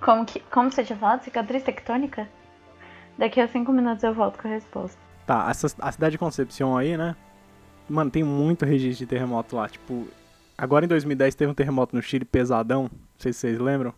Como, 0.00 0.24
que, 0.24 0.40
como 0.50 0.70
você 0.70 0.82
tinha 0.82 0.98
falado? 0.98 1.22
Cicatriz 1.22 1.62
tectônica? 1.62 2.28
Daqui 3.18 3.40
a 3.40 3.48
cinco 3.48 3.72
minutos 3.72 4.02
eu 4.02 4.14
volto 4.14 4.40
com 4.40 4.48
a 4.48 4.50
resposta. 4.50 4.98
Tá, 5.26 5.48
essa, 5.50 5.68
a 5.78 5.92
cidade 5.92 6.12
de 6.12 6.18
Concepción 6.18 6.76
aí, 6.76 6.96
né? 6.96 7.14
Mano, 7.88 8.10
tem 8.10 8.24
muito 8.24 8.64
registro 8.64 9.04
de 9.04 9.10
terremoto 9.10 9.56
lá. 9.56 9.68
Tipo, 9.68 10.08
agora 10.56 10.84
em 10.84 10.88
2010 10.88 11.34
teve 11.34 11.50
um 11.50 11.54
terremoto 11.54 11.94
no 11.94 12.02
Chile 12.02 12.24
pesadão. 12.24 12.84
Não 12.84 12.90
sei 13.18 13.32
se 13.32 13.40
vocês 13.40 13.58
lembram. 13.58 13.92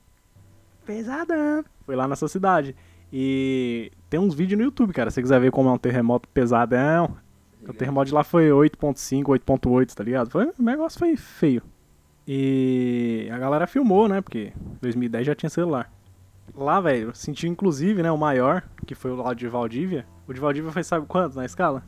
Pesadão. 0.85 1.65
Foi 1.87 1.95
lá 1.95 2.09
nessa 2.09 2.27
cidade. 2.27 2.75
E 3.13 3.93
tem 4.09 4.19
uns 4.19 4.35
vídeos 4.35 4.59
no 4.59 4.65
YouTube, 4.65 4.93
cara. 4.93 5.11
Se 5.11 5.17
você 5.17 5.23
quiser 5.23 5.41
ver 5.41 5.51
como 5.51 5.69
é 5.69 5.73
um 5.73 5.79
terremoto 5.79 6.29
pesadão. 6.29 7.17
O 7.69 7.73
terremoto 7.73 8.07
de 8.07 8.15
lá 8.15 8.25
foi 8.25 8.49
8.5, 8.49 9.25
8.8, 9.25 9.95
tá 9.95 10.03
ligado? 10.05 10.31
Foi, 10.31 10.47
o 10.59 10.63
negócio 10.63 10.99
foi 10.99 11.17
feio. 11.17 11.63
E 12.27 13.29
a 13.33 13.39
galera 13.39 13.67
filmou, 13.67 14.09
né? 14.09 14.21
Porque 14.21 14.53
2010 14.81 15.27
já 15.27 15.35
tinha 15.35 15.51
celular. 15.51 15.91
Lá, 16.55 16.81
velho, 16.81 17.09
eu 17.09 17.15
senti 17.15 17.49
inclusive, 17.49 18.03
né, 18.03 18.11
o 18.11 18.19
maior, 18.19 18.63
que 18.87 18.95
foi 18.95 19.11
o 19.11 19.17
lá 19.17 19.33
de 19.33 19.49
Valdívia. 19.49 20.07
O 20.27 20.33
de 20.33 20.41
Valdívia 20.41 20.71
foi 20.71 20.83
sabe 20.83 21.07
quanto 21.07 21.37
na 21.37 21.45
escala? 21.45 21.83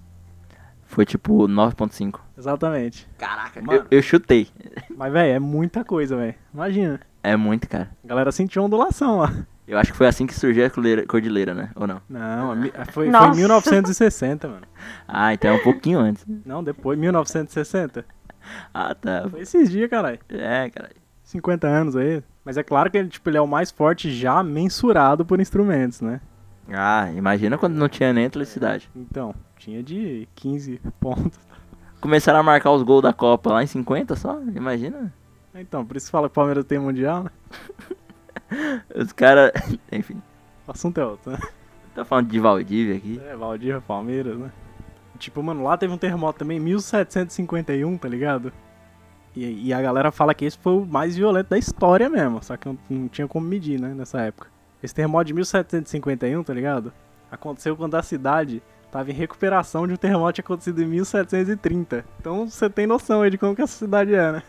Foi 0.85 1.05
tipo 1.05 1.49
9.5. 1.49 2.21
Exatamente. 2.37 3.09
Caraca, 3.19 3.61
Mano. 3.61 3.81
eu, 3.91 3.99
eu 3.99 4.03
chutei. 4.03 4.49
Mas, 4.97 5.13
velho, 5.13 5.33
é 5.35 5.39
muita 5.39 5.85
coisa, 5.85 6.17
velho. 6.17 6.35
Imagina. 6.53 7.01
É 7.23 7.37
muito, 7.37 7.69
cara. 7.69 7.91
A 8.05 8.07
galera 8.07 8.31
sentiu 8.33 8.63
ondulação 8.63 9.19
lá. 9.19 9.47
Eu 9.67 9.79
acho 9.79 9.93
que 9.93 9.97
foi 9.99 10.07
assim 10.07 10.27
que 10.27 10.35
surgiu 10.35 10.67
a 10.67 10.71
cordilheira- 11.07 11.55
né? 11.55 11.71
Ou 11.75 11.87
não? 11.87 12.01
Não, 12.09 12.55
foi, 12.55 12.73
foi 12.93 13.07
em 13.09 13.11
Nossa. 13.11 13.35
1960, 13.35 14.47
mano. 14.49 14.67
Ah, 15.09 15.33
então 15.33 15.51
é 15.51 15.55
um 15.55 15.63
pouquinho 15.63 15.99
antes. 15.99 16.25
Não, 16.45 16.63
depois, 16.63 16.99
1960. 16.99 18.05
Ah, 18.75 18.95
tá. 18.95 19.27
Foi 19.31 19.41
esses 19.41 19.71
dias, 19.71 19.89
caralho. 19.89 20.19
É, 20.29 20.69
cara. 20.69 20.91
50 21.23 21.67
anos 21.67 21.97
aí. 21.97 22.23
Mas 22.45 22.59
é 22.59 22.63
claro 22.63 22.91
que 22.91 22.99
ele, 22.99 23.09
tipo, 23.09 23.31
ele 23.31 23.39
é 23.39 23.41
o 23.41 23.47
mais 23.47 23.71
forte 23.71 24.11
já 24.13 24.43
mensurado 24.43 25.25
por 25.25 25.41
instrumentos, 25.41 26.03
né? 26.03 26.21
Ah, 26.71 27.11
imagina 27.17 27.57
quando 27.57 27.75
não 27.75 27.89
tinha 27.89 28.13
nem 28.13 28.25
eletricidade. 28.25 28.91
Então, 28.95 29.35
tinha 29.59 29.83
de 29.83 30.29
15 30.35 30.79
pontos. 31.01 31.39
Começaram 32.03 32.41
a 32.41 32.43
marcar 32.43 32.71
os 32.71 32.83
gols 32.83 33.03
da 33.03 33.15
Copa 33.15 33.51
lá 33.51 33.63
em 33.63 33.67
50 33.67 34.15
só? 34.15 34.39
Imagina. 34.55 35.11
Então, 35.55 35.87
por 35.87 35.97
isso 35.97 36.11
fala 36.11 36.29
que 36.29 36.33
o 36.33 36.35
Palmeiras 36.35 36.65
tem 36.67 36.79
mundial, 36.79 37.25
né? 37.25 37.31
Os 38.95 39.13
caras. 39.13 39.53
Enfim. 39.91 40.21
O 40.67 40.71
assunto 40.71 41.01
é 41.01 41.07
outro, 41.07 41.33
né? 41.33 41.39
Tá 41.95 42.05
falando 42.05 42.29
de 42.29 42.41
Valdívia 42.41 42.97
aqui. 42.97 43.21
É, 43.25 43.37
Valdívia, 43.37 43.81
Palmeiras, 43.81 44.37
né? 44.37 44.51
Tipo, 45.19 45.43
mano, 45.43 45.63
lá 45.63 45.77
teve 45.77 45.93
um 45.93 45.99
terremoto 45.99 46.39
também 46.39 46.57
em 46.57 46.61
1751, 46.61 47.97
tá 47.99 48.09
ligado? 48.09 48.53
E, 49.37 49.69
e 49.69 49.73
a 49.73 49.81
galera 49.81 50.11
fala 50.11 50.35
que 50.35 50.45
esse 50.45 50.59
foi 50.59 50.73
o 50.75 50.87
mais 50.87 51.17
violento 51.17 51.51
da 51.51 51.59
história 51.59 52.09
mesmo, 52.09 52.43
só 52.43 52.57
que 52.57 52.67
não, 52.67 52.79
não 52.89 53.09
tinha 53.09 53.29
como 53.29 53.47
medir, 53.47 53.81
né, 53.81 53.95
nessa 53.95 54.21
época. 54.21 54.49
Esse 54.83 54.95
terremoto 54.95 55.25
de 55.25 55.35
1751, 55.35 56.43
tá 56.43 56.53
ligado? 56.53 56.93
Aconteceu 57.31 57.77
quando 57.77 57.95
a 57.95 58.03
cidade 58.03 58.63
tava 58.91 59.11
em 59.11 59.15
recuperação 59.15 59.87
de 59.87 59.95
um 59.95 59.97
terremoto 59.97 60.35
que 60.35 60.35
tinha 60.35 60.45
acontecido 60.45 60.83
em 60.83 60.87
1730. 60.87 62.05
Então 62.21 62.49
você 62.49 62.69
tem 62.69 62.87
noção 62.87 63.23
aí 63.23 63.31
de 63.31 63.39
como 63.39 63.57
que 63.57 63.63
essa 63.63 63.77
cidade 63.77 64.15
é, 64.15 64.33
né? 64.33 64.43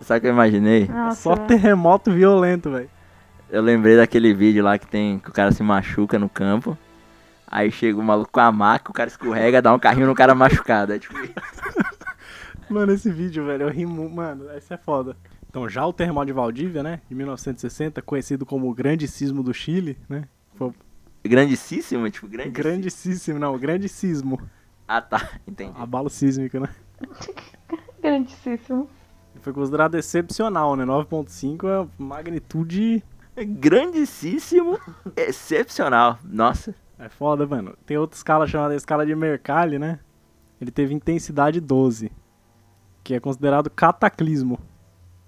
Sabe 0.00 0.18
o 0.18 0.20
que 0.20 0.26
eu 0.28 0.32
imaginei? 0.32 0.86
Nossa. 0.86 1.22
Só 1.22 1.36
terremoto 1.36 2.10
violento, 2.12 2.70
velho. 2.70 2.88
Eu 3.50 3.62
lembrei 3.62 3.96
daquele 3.96 4.32
vídeo 4.32 4.62
lá 4.62 4.78
que 4.78 4.86
tem 4.86 5.18
que 5.18 5.28
o 5.28 5.32
cara 5.32 5.52
se 5.52 5.62
machuca 5.62 6.18
no 6.18 6.28
campo. 6.28 6.76
Aí 7.46 7.70
chega 7.70 7.98
o 7.98 8.02
maluco 8.02 8.30
com 8.30 8.40
a 8.40 8.52
maca, 8.52 8.90
o 8.90 8.94
cara 8.94 9.08
escorrega, 9.08 9.60
dá 9.60 9.74
um 9.74 9.78
carrinho 9.78 10.06
no 10.06 10.14
cara 10.14 10.34
machucado. 10.34 10.92
É 10.92 10.98
tipo 10.98 11.18
isso. 11.18 11.34
Mano, 12.70 12.92
esse 12.92 13.10
vídeo, 13.10 13.44
velho, 13.44 13.64
eu 13.64 13.68
rimo, 13.68 14.08
mano, 14.08 14.48
esse 14.56 14.72
é 14.72 14.76
foda. 14.76 15.16
Então, 15.48 15.68
já 15.68 15.84
o 15.84 15.92
terremoto 15.92 16.26
de 16.26 16.32
Valdívia, 16.32 16.84
né, 16.84 17.00
de 17.08 17.16
1960, 17.16 18.00
conhecido 18.00 18.46
como 18.46 18.70
o 18.70 18.72
Grande 18.72 19.08
Sismo 19.08 19.42
do 19.42 19.52
Chile, 19.52 19.98
né? 20.08 20.22
Foi 20.54 20.72
Grandíssimo, 21.24 22.08
tipo, 22.08 22.28
grande. 22.28 22.50
grandíssimo, 22.50 23.40
não, 23.40 23.58
Grande 23.58 23.88
Sismo. 23.88 24.40
Ah, 24.86 25.00
tá. 25.00 25.30
Entendi. 25.46 25.72
Abalo 25.76 26.08
sísmico, 26.08 26.60
né? 26.60 26.68
Grandíssimo. 28.00 28.88
Foi 29.40 29.52
considerado 29.52 29.96
excepcional, 29.96 30.76
né? 30.76 30.84
9.5 30.84 31.66
é 31.66 31.88
magnitude. 31.98 33.02
Grandíssimo, 33.44 34.78
excepcional. 35.16 36.18
Nossa. 36.24 36.74
É 36.98 37.08
foda, 37.08 37.46
mano. 37.46 37.74
Tem 37.86 37.96
outra 37.96 38.16
escala 38.16 38.46
chamada 38.46 38.74
escala 38.74 39.06
de 39.06 39.14
Mercalli, 39.14 39.78
né? 39.78 39.98
Ele 40.60 40.70
teve 40.70 40.92
intensidade 40.94 41.58
12, 41.60 42.12
que 43.02 43.14
é 43.14 43.20
considerado 43.20 43.70
cataclismo, 43.70 44.58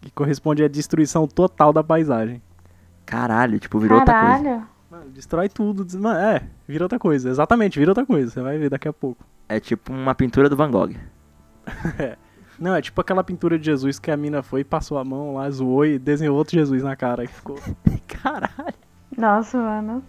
que 0.00 0.10
corresponde 0.10 0.62
à 0.62 0.68
destruição 0.68 1.26
total 1.26 1.72
da 1.72 1.82
paisagem. 1.82 2.42
Caralho, 3.06 3.58
tipo, 3.58 3.78
virou 3.78 3.98
outra 3.98 4.12
coisa. 4.20 4.42
Caralho. 4.42 4.66
Mano, 4.90 5.10
destrói 5.10 5.48
tudo. 5.48 5.84
des- 5.84 5.94
Mano, 5.96 6.18
é, 6.20 6.42
vira 6.68 6.84
outra 6.84 6.98
coisa. 6.98 7.30
Exatamente, 7.30 7.78
vira 7.78 7.90
outra 7.90 8.04
coisa. 8.04 8.30
Você 8.30 8.42
vai 8.42 8.58
ver 8.58 8.68
daqui 8.68 8.86
a 8.88 8.92
pouco. 8.92 9.24
É 9.48 9.58
tipo 9.58 9.90
uma 9.92 10.14
pintura 10.14 10.48
do 10.50 10.56
Van 10.56 10.70
Gogh. 10.70 10.92
Não, 12.62 12.76
é 12.76 12.80
tipo 12.80 13.00
aquela 13.00 13.24
pintura 13.24 13.58
de 13.58 13.64
Jesus 13.64 13.98
que 13.98 14.08
a 14.08 14.16
mina 14.16 14.40
foi, 14.40 14.62
passou 14.62 14.96
a 14.96 15.04
mão 15.04 15.34
lá, 15.34 15.50
zoou 15.50 15.84
e 15.84 15.98
desenhou 15.98 16.36
outro 16.36 16.56
Jesus 16.56 16.80
na 16.80 16.94
cara. 16.94 17.26
Que 17.26 17.34
ficou. 17.34 17.58
Caralho. 18.06 18.74
Nossa, 19.18 19.58
mano. 19.58 20.04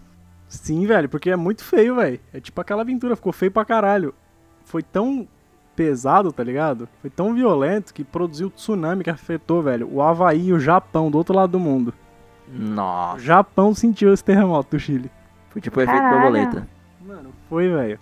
Sim, 0.48 0.86
velho, 0.86 1.10
porque 1.10 1.32
é 1.32 1.36
muito 1.36 1.64
feio, 1.64 1.96
velho. 1.96 2.20
É 2.32 2.40
tipo 2.40 2.62
aquela 2.62 2.86
pintura, 2.86 3.16
ficou 3.16 3.34
feio 3.34 3.52
pra 3.52 3.66
caralho. 3.66 4.14
Foi 4.66 4.84
tão 4.84 5.28
pesado, 5.76 6.32
tá 6.32 6.44
ligado? 6.44 6.88
Foi 7.02 7.10
tão 7.10 7.34
violento 7.34 7.92
que 7.92 8.04
produziu 8.04 8.52
tsunami 8.52 9.04
que 9.04 9.10
afetou, 9.10 9.64
velho, 9.64 9.90
o 9.92 10.00
Havaí 10.00 10.50
e 10.50 10.54
o 10.54 10.60
Japão 10.60 11.10
do 11.10 11.18
outro 11.18 11.36
lado 11.36 11.54
do 11.54 11.60
mundo. 11.60 11.92
O 12.48 12.56
Nossa. 12.56 13.18
Japão 13.18 13.74
sentiu 13.74 14.14
esse 14.14 14.24
terremoto 14.24 14.78
do 14.78 14.80
Chile. 14.80 15.10
Foi 15.50 15.60
tipo 15.60 15.80
o 15.80 15.82
efeito 15.82 16.08
borboleta. 16.08 16.68
Mano, 17.04 17.34
foi, 17.50 17.68
velho. 17.68 18.00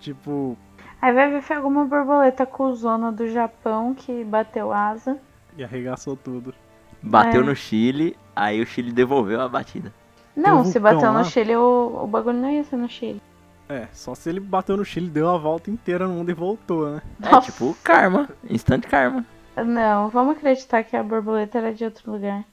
Tipo, 0.00 0.56
Aí 1.00 1.12
vai 1.12 1.30
ver 1.30 1.42
foi 1.42 1.56
alguma 1.56 1.84
borboleta 1.84 2.46
cuzona 2.46 3.12
do 3.12 3.28
Japão 3.28 3.94
que 3.94 4.24
bateu 4.24 4.72
asa. 4.72 5.18
e 5.56 5.62
arregaçou 5.64 6.16
tudo. 6.16 6.54
Bateu 7.02 7.42
É. 7.42 7.44
no 7.44 7.54
Chile, 7.54 8.16
aí 8.34 8.60
o 8.60 8.66
Chile 8.66 8.92
devolveu 8.92 9.40
a 9.40 9.48
batida. 9.48 9.92
Não, 10.34 10.60
um 10.60 10.64
se 10.64 10.78
bateu 10.78 11.12
lá? 11.12 11.18
no 11.18 11.24
Chile, 11.24 11.56
o, 11.56 12.00
o 12.02 12.06
bagulho 12.06 12.38
não 12.38 12.50
ia 12.50 12.64
ser 12.64 12.76
no 12.76 12.88
Chile. 12.88 13.22
É, 13.68 13.88
só 13.92 14.14
se 14.14 14.28
ele 14.28 14.38
bateu 14.40 14.76
no 14.76 14.84
Chile, 14.84 15.08
deu 15.08 15.28
a 15.28 15.36
volta 15.38 15.70
inteira 15.70 16.06
no 16.06 16.14
mundo 16.14 16.30
e 16.30 16.34
voltou, 16.34 16.90
né? 16.90 17.02
É 17.22 17.30
Nossa. 17.30 17.50
tipo 17.50 17.76
karma. 17.82 18.28
Instant 18.48 18.84
karma. 18.86 19.24
Não, 19.56 20.08
vamos 20.10 20.36
acreditar 20.36 20.82
que 20.84 20.96
a 20.96 21.02
borboleta 21.02 21.58
era 21.58 21.72
de 21.74 21.84
outro 21.84 22.12
lugar. 22.12 22.44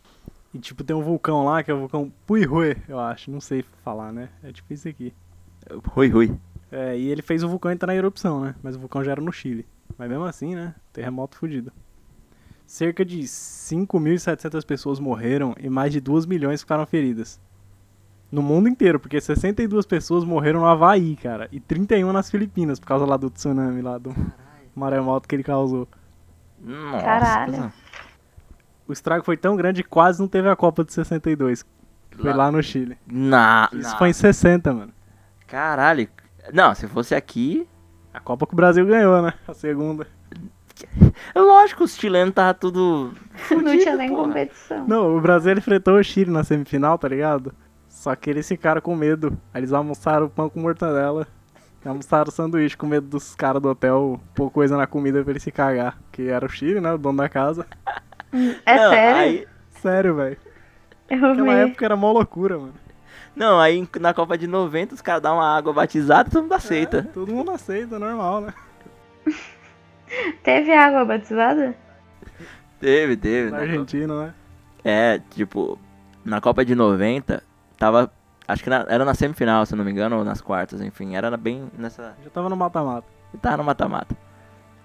E 0.53 0.59
tipo, 0.59 0.83
tem 0.83 0.95
um 0.95 1.01
vulcão 1.01 1.43
lá, 1.45 1.61
que 1.63 1.69
é 1.71 1.73
o 1.73 1.79
vulcão 1.79 2.11
Puirue, 2.25 2.77
eu 2.87 2.99
acho. 2.99 3.29
Não 3.31 3.41
sei 3.41 3.63
falar, 3.83 4.11
né? 4.11 4.29
É 4.43 4.51
tipo 4.51 4.71
isso 4.73 4.87
aqui. 4.87 5.13
Rui, 5.87 6.07
rui. 6.09 6.35
É, 6.75 6.97
e 6.97 7.07
ele 7.09 7.21
fez 7.21 7.43
o 7.43 7.47
vulcão 7.47 7.71
entrar 7.71 7.85
na 7.87 7.95
erupção, 7.95 8.41
né? 8.41 8.55
Mas 8.63 8.75
o 8.75 8.79
vulcão 8.79 9.03
já 9.03 9.11
era 9.11 9.21
no 9.21 9.31
Chile. 9.31 9.67
Mas 9.95 10.09
mesmo 10.09 10.23
assim, 10.25 10.55
né? 10.55 10.73
Terremoto 10.91 11.37
fudido. 11.37 11.71
Cerca 12.65 13.05
de 13.05 13.19
5.700 13.19 14.65
pessoas 14.65 14.99
morreram 14.99 15.53
e 15.59 15.69
mais 15.69 15.91
de 15.91 15.99
2 16.01 16.25
milhões 16.25 16.61
ficaram 16.61 16.85
feridas. 16.87 17.39
No 18.31 18.41
mundo 18.41 18.67
inteiro, 18.67 18.99
porque 18.99 19.21
62 19.21 19.85
pessoas 19.85 20.23
morreram 20.23 20.61
no 20.61 20.65
Havaí, 20.65 21.15
cara. 21.15 21.47
E 21.51 21.59
31 21.59 22.11
nas 22.11 22.31
Filipinas, 22.31 22.79
por 22.79 22.87
causa 22.87 23.05
lá 23.05 23.17
do 23.17 23.29
tsunami, 23.29 23.81
lá 23.83 23.99
do 23.99 24.15
maremoto 24.75 25.27
que 25.27 25.35
ele 25.35 25.43
causou. 25.43 25.87
Nossa. 26.59 27.05
Caralho. 27.05 27.73
O 28.87 28.93
estrago 28.93 29.23
foi 29.23 29.37
tão 29.37 29.55
grande 29.55 29.83
que 29.83 29.89
quase 29.89 30.19
não 30.19 30.27
teve 30.27 30.49
a 30.49 30.55
Copa 30.55 30.83
de 30.83 30.91
62. 30.91 31.61
que 32.09 32.17
Foi 32.17 32.33
lá 32.33 32.51
no 32.51 32.63
Chile. 32.63 32.97
Na, 33.05 33.69
Isso 33.71 33.91
na- 33.91 33.97
foi 33.99 34.09
em 34.09 34.13
60, 34.13 34.73
mano. 34.73 34.93
Caralho. 35.45 36.09
Não, 36.51 36.73
se 36.75 36.87
fosse 36.87 37.13
aqui. 37.15 37.67
A 38.13 38.19
Copa 38.19 38.45
que 38.45 38.53
o 38.53 38.55
Brasil 38.55 38.85
ganhou, 38.85 39.21
né? 39.21 39.33
A 39.47 39.53
segunda. 39.53 40.07
Lógico, 41.35 41.83
os 41.83 41.95
chilenos 41.95 42.29
estavam 42.29 42.53
tudo. 42.55 43.13
não 43.51 43.77
tinha 43.77 43.95
nem 43.95 44.09
porra. 44.09 44.23
competição. 44.27 44.87
Não, 44.87 45.15
o 45.17 45.21
Brasil 45.21 45.53
enfrentou 45.53 45.95
o 45.97 46.03
Chile 46.03 46.31
na 46.31 46.43
semifinal, 46.43 46.97
tá 46.97 47.07
ligado? 47.07 47.53
Só 47.87 48.15
que 48.15 48.29
eles 48.29 48.47
ficaram 48.47 48.81
com 48.81 48.95
medo. 48.95 49.37
Aí 49.53 49.61
eles 49.61 49.71
almoçaram 49.71 50.27
pão 50.29 50.49
com 50.49 50.59
mortadela. 50.59 51.27
Almoçaram 51.85 52.31
sanduíche 52.31 52.77
com 52.77 52.87
medo 52.87 53.07
dos 53.07 53.35
caras 53.35 53.61
do 53.61 53.69
hotel 53.69 54.19
pôr 54.33 54.49
coisa 54.49 54.77
na 54.77 54.87
comida 54.87 55.21
pra 55.21 55.31
eles 55.31 55.43
se 55.43 55.51
cagar. 55.51 55.97
Que 56.11 56.27
era 56.29 56.45
o 56.45 56.49
Chile, 56.49 56.79
né? 56.79 56.93
O 56.93 56.97
dono 56.97 57.17
da 57.17 57.29
casa. 57.29 57.65
É 58.65 58.75
Não, 58.77 58.89
sério? 58.89 59.19
Aí, 59.19 59.47
Sério, 59.81 60.15
velho. 60.15 60.37
Naquela 61.09 61.33
vi. 61.33 61.69
época 61.69 61.85
era 61.85 61.95
mó 61.95 62.11
loucura, 62.11 62.57
mano. 62.57 62.73
Não, 63.35 63.59
aí 63.59 63.87
na 63.99 64.13
Copa 64.13 64.37
de 64.37 64.47
90 64.47 64.95
os 64.95 65.01
caras 65.01 65.21
dão 65.21 65.35
uma 65.35 65.55
água 65.57 65.73
batizada 65.73 66.29
e 66.29 66.31
todo 66.31 66.43
mundo 66.43 66.53
aceita. 66.53 66.97
É, 66.99 67.01
todo 67.01 67.31
mundo 67.33 67.51
aceita, 67.51 67.97
normal, 67.99 68.41
né? 68.41 68.53
Teve 70.43 70.73
água 70.73 71.05
batizada? 71.05 71.75
Teve, 72.79 73.15
teve. 73.17 73.49
Na 73.51 73.57
na 73.57 73.63
Argentina, 73.63 74.25
né? 74.25 74.33
É, 74.83 75.19
tipo, 75.31 75.79
na 76.23 76.41
Copa 76.41 76.63
de 76.65 76.75
90, 76.75 77.41
tava. 77.77 78.11
Acho 78.47 78.61
que 78.63 78.69
na- 78.69 78.85
era 78.89 79.05
na 79.05 79.13
semifinal, 79.13 79.65
se 79.65 79.75
não 79.75 79.85
me 79.85 79.91
engano, 79.91 80.17
ou 80.17 80.23
nas 80.25 80.41
quartas, 80.41 80.81
enfim, 80.81 81.15
era 81.15 81.35
bem 81.37 81.71
nessa. 81.77 82.13
Já 82.23 82.29
tava 82.29 82.49
no 82.49 82.57
mata-mata. 82.57 83.07
Tava 83.41 83.57
no 83.57 83.63
mata-mata. 83.63 84.15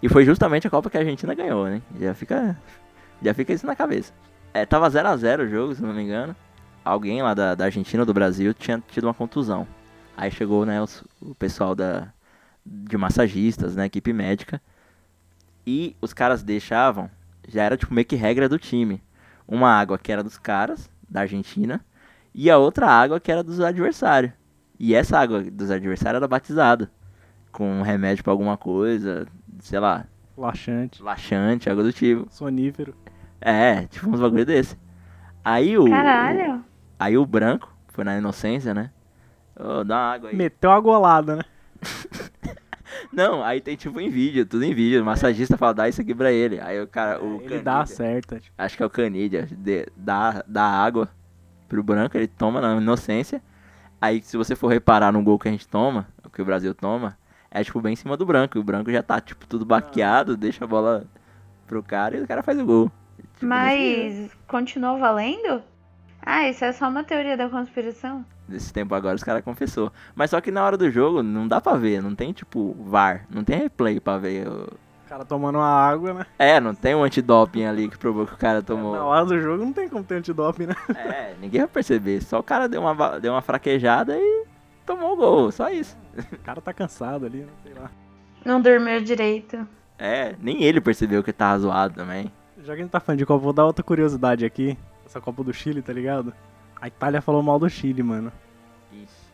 E 0.01 0.09
foi 0.09 0.25
justamente 0.25 0.67
a 0.67 0.71
Copa 0.71 0.89
que 0.89 0.97
a 0.97 1.01
Argentina 1.01 1.35
ganhou, 1.35 1.67
né? 1.67 1.83
Já 2.01 2.15
fica. 2.15 2.57
Já 3.21 3.35
fica 3.35 3.53
isso 3.53 3.67
na 3.67 3.75
cabeça. 3.75 4.13
É, 4.55 4.65
tava 4.65 4.89
0x0 4.89 5.41
o 5.45 5.49
jogo, 5.49 5.75
se 5.75 5.83
não 5.83 5.93
me 5.93 6.03
engano. 6.03 6.35
Alguém 6.89 7.23
lá 7.23 7.35
da, 7.35 7.55
da 7.55 7.65
Argentina 7.67 8.03
ou 8.03 8.07
do 8.07 8.15
Brasil 8.15 8.55
tinha 8.55 8.83
tido 8.89 9.05
uma 9.05 9.15
contusão. 9.15 9.67
Aí 10.17 10.31
chegou, 10.31 10.65
né, 10.65 10.81
os- 10.83 11.05
o 11.21 11.35
pessoal 11.35 11.75
da, 11.75 12.09
de 12.65 12.97
massagistas, 12.97 13.77
né, 13.77 13.85
equipe 13.87 14.13
médica. 14.13 14.61
E 15.67 15.95
os 16.01 16.13
caras 16.13 16.43
deixavam, 16.43 17.11
já 17.47 17.63
era 17.63 17.77
tipo 17.77 17.93
meio 17.93 18.07
que 18.07 18.17
regra 18.17 18.49
do 18.49 18.59
time. 18.59 19.03
Uma 19.47 19.71
água 19.71 19.99
que 19.99 20.11
era 20.13 20.23
dos 20.23 20.39
caras, 20.39 20.91
da 21.09 21.21
Argentina, 21.21 21.85
e 22.35 22.51
a 22.51 22.59
outra 22.59 22.87
água 22.87 23.21
que 23.21 23.31
era 23.31 23.43
dos 23.43 23.61
adversários. 23.61 24.33
E 24.79 24.95
essa 24.95 25.19
água 25.19 25.43
dos 25.43 25.71
adversários 25.71 26.17
era 26.19 26.29
batizada. 26.29 26.91
Com 27.51 27.81
um 27.81 27.83
remédio 27.83 28.23
pra 28.23 28.33
alguma 28.33 28.57
coisa, 28.57 29.27
sei 29.61 29.79
lá, 29.81 30.05
Laxante. 30.37 31.03
laxante, 31.03 31.69
algo 31.69 31.83
do 31.83 31.93
tipo. 31.93 32.27
Sonífero. 32.31 32.95
É, 33.41 33.87
tipo 33.89 34.09
uns 34.09 34.21
bagulho 34.21 34.45
desse. 34.47 34.77
Aí 35.45 35.77
o. 35.77 35.89
Caralho. 35.89 36.65
Aí 36.99 37.17
o 37.17 37.25
branco, 37.27 37.73
foi 37.89 38.05
na 38.05 38.17
inocência, 38.19 38.75
né? 38.75 38.91
Ô, 39.59 39.85
dá 39.85 39.97
uma 39.97 40.13
água 40.13 40.31
aí. 40.31 40.37
Meteu 40.37 40.71
a 40.71 40.81
golada, 40.81 41.37
né? 41.37 41.43
Não, 43.13 43.45
aí 43.45 43.61
tem 43.61 43.77
tipo 43.77 44.01
em 44.01 44.09
vídeo, 44.09 44.47
tudo 44.47 44.65
em 44.65 44.75
vídeo. 44.75 45.03
O 45.03 45.05
massagista 45.05 45.57
fala, 45.57 45.75
dá 45.75 45.89
isso 45.89 46.01
aqui 46.01 46.15
pra 46.15 46.33
ele. 46.33 46.59
Aí 46.61 46.81
o 46.81 46.87
cara, 46.87 47.23
o 47.23 47.41
Ele 47.43 47.61
dá 47.61 47.85
certo. 47.85 48.39
Tipo, 48.41 48.55
acho 48.57 48.77
que 48.77 48.83
é 48.83 48.87
o 48.87 48.91
Canidia, 48.91 49.47
de- 49.47 49.87
dá, 49.97 50.43
dá 50.47 50.65
água. 50.65 51.09
pro 51.69 51.83
branco, 51.83 52.17
ele 52.17 52.27
toma 52.27 52.61
na 52.63 52.77
inocência. 52.81 53.43
Aí 54.01 54.23
se 54.23 54.37
você 54.39 54.57
for 54.57 54.69
reparar 54.69 55.13
no 55.13 55.23
gol 55.23 55.39
que 55.39 55.49
a 55.49 55.51
gente 55.51 55.69
toma, 55.69 56.09
o 56.25 56.31
que 56.31 56.41
o 56.41 56.45
Brasil 56.45 56.75
toma, 56.75 57.19
é 57.51 57.63
tipo 57.63 57.79
bem 57.81 57.93
em 57.93 57.97
cima 57.97 58.17
do 58.17 58.25
branco. 58.25 58.57
E 58.57 58.61
o 58.61 58.65
branco 58.65 58.91
já 58.91 59.03
tá, 59.03 59.21
tipo, 59.21 59.47
tudo 59.47 59.67
baqueado, 59.67 60.35
deixa 60.37 60.65
a 60.65 60.69
bola 60.69 61.05
pro 61.67 61.83
cara 61.83 62.17
e 62.17 62.23
o 62.23 62.27
cara 62.27 62.43
faz 62.43 62.59
o 62.59 62.65
gol. 62.65 62.91
Tipo. 63.35 63.47
Mas 63.47 64.31
continuou 64.47 64.99
valendo? 64.99 65.63
Ah, 66.21 66.49
isso 66.49 66.65
é 66.65 66.73
só 66.73 66.89
uma 66.89 67.03
teoria 67.05 67.37
da 67.37 67.49
conspiração? 67.49 68.25
Desse 68.47 68.73
tempo 68.73 68.95
agora 68.95 69.15
os 69.17 69.23
caras 69.25 69.45
confessou. 69.45 69.93
Mas 70.15 70.31
só 70.31 70.41
que 70.41 70.51
na 70.51 70.65
hora 70.65 70.77
do 70.77 70.91
jogo 70.91 71.23
não 71.23 71.47
dá 71.47 71.61
pra 71.61 71.75
ver, 71.75 72.03
não 72.03 72.15
tem 72.15 72.33
tipo 72.33 72.75
VAR, 72.81 73.25
não 73.31 73.45
tem 73.45 73.59
replay 73.59 74.01
pra 74.01 74.19
ver. 74.19 74.47
o- 74.49 74.65
O 75.07 75.09
cara 75.09 75.25
tomando 75.25 75.57
uma 75.57 75.67
água, 75.69 76.13
né? 76.15 76.27
É, 76.39 76.61
não 76.61 76.75
tem 76.75 76.95
um 76.95 77.03
antidoping 77.03 77.65
ali 77.65 77.89
que 77.89 77.97
provou 77.97 78.27
que 78.27 78.35
o 78.35 78.37
cara 78.39 78.63
tomou. 78.63 78.95
Na 78.95 79.05
hora 79.05 79.25
do 79.25 79.41
jogo 79.41 79.65
não 79.65 79.73
tem 79.73 79.89
como 79.89 80.05
ter 80.05 80.17
antidoping, 80.17 80.67
né? 80.67 80.75
É, 80.95 81.35
ninguém 81.41 81.61
vai 81.63 81.69
perceber. 81.69 82.23
Só 82.23 82.39
o 82.41 82.43
cara 82.43 82.69
deu 82.69 82.83
uma, 82.83 83.19
deu 83.19 83.33
uma 83.33 83.41
fraquejada 83.43 84.17
e 84.19 84.45
tomou 84.85 85.13
o 85.15 85.17
gol, 85.17 85.51
só 85.51 85.71
isso. 85.71 85.97
O 86.33 86.39
cara 86.39 86.61
tá 86.61 86.73
cansado 86.75 87.25
ali, 87.27 87.39
né? 87.39 87.49
Sei 87.63 87.73
lá. 87.75 87.91
Não 88.45 88.61
dormiu 88.61 89.01
direito. 89.03 89.67
É, 89.99 90.35
nem 90.41 90.63
ele 90.63 90.81
percebeu 90.81 91.23
que 91.25 91.33
tava 91.33 91.59
zoado 91.59 91.95
também. 91.95 92.31
Já 92.59 92.75
que 92.75 92.81
a 92.81 92.83
gente 92.85 92.91
tá 92.91 93.01
falando 93.01 93.19
de 93.19 93.27
Copa, 93.27 93.43
vou 93.43 93.53
dar 93.53 93.65
outra 93.67 93.83
curiosidade 93.83 94.45
aqui. 94.45 94.77
Essa 95.09 95.21
Copa 95.21 95.43
do 95.43 95.53
Chile, 95.55 95.81
tá 95.81 95.93
ligado? 95.93 96.35
A 96.81 96.87
Itália 96.87 97.23
falou 97.23 97.43
mal 97.43 97.59
do 97.59 97.69
Chile, 97.69 98.03
mano. 98.03 98.31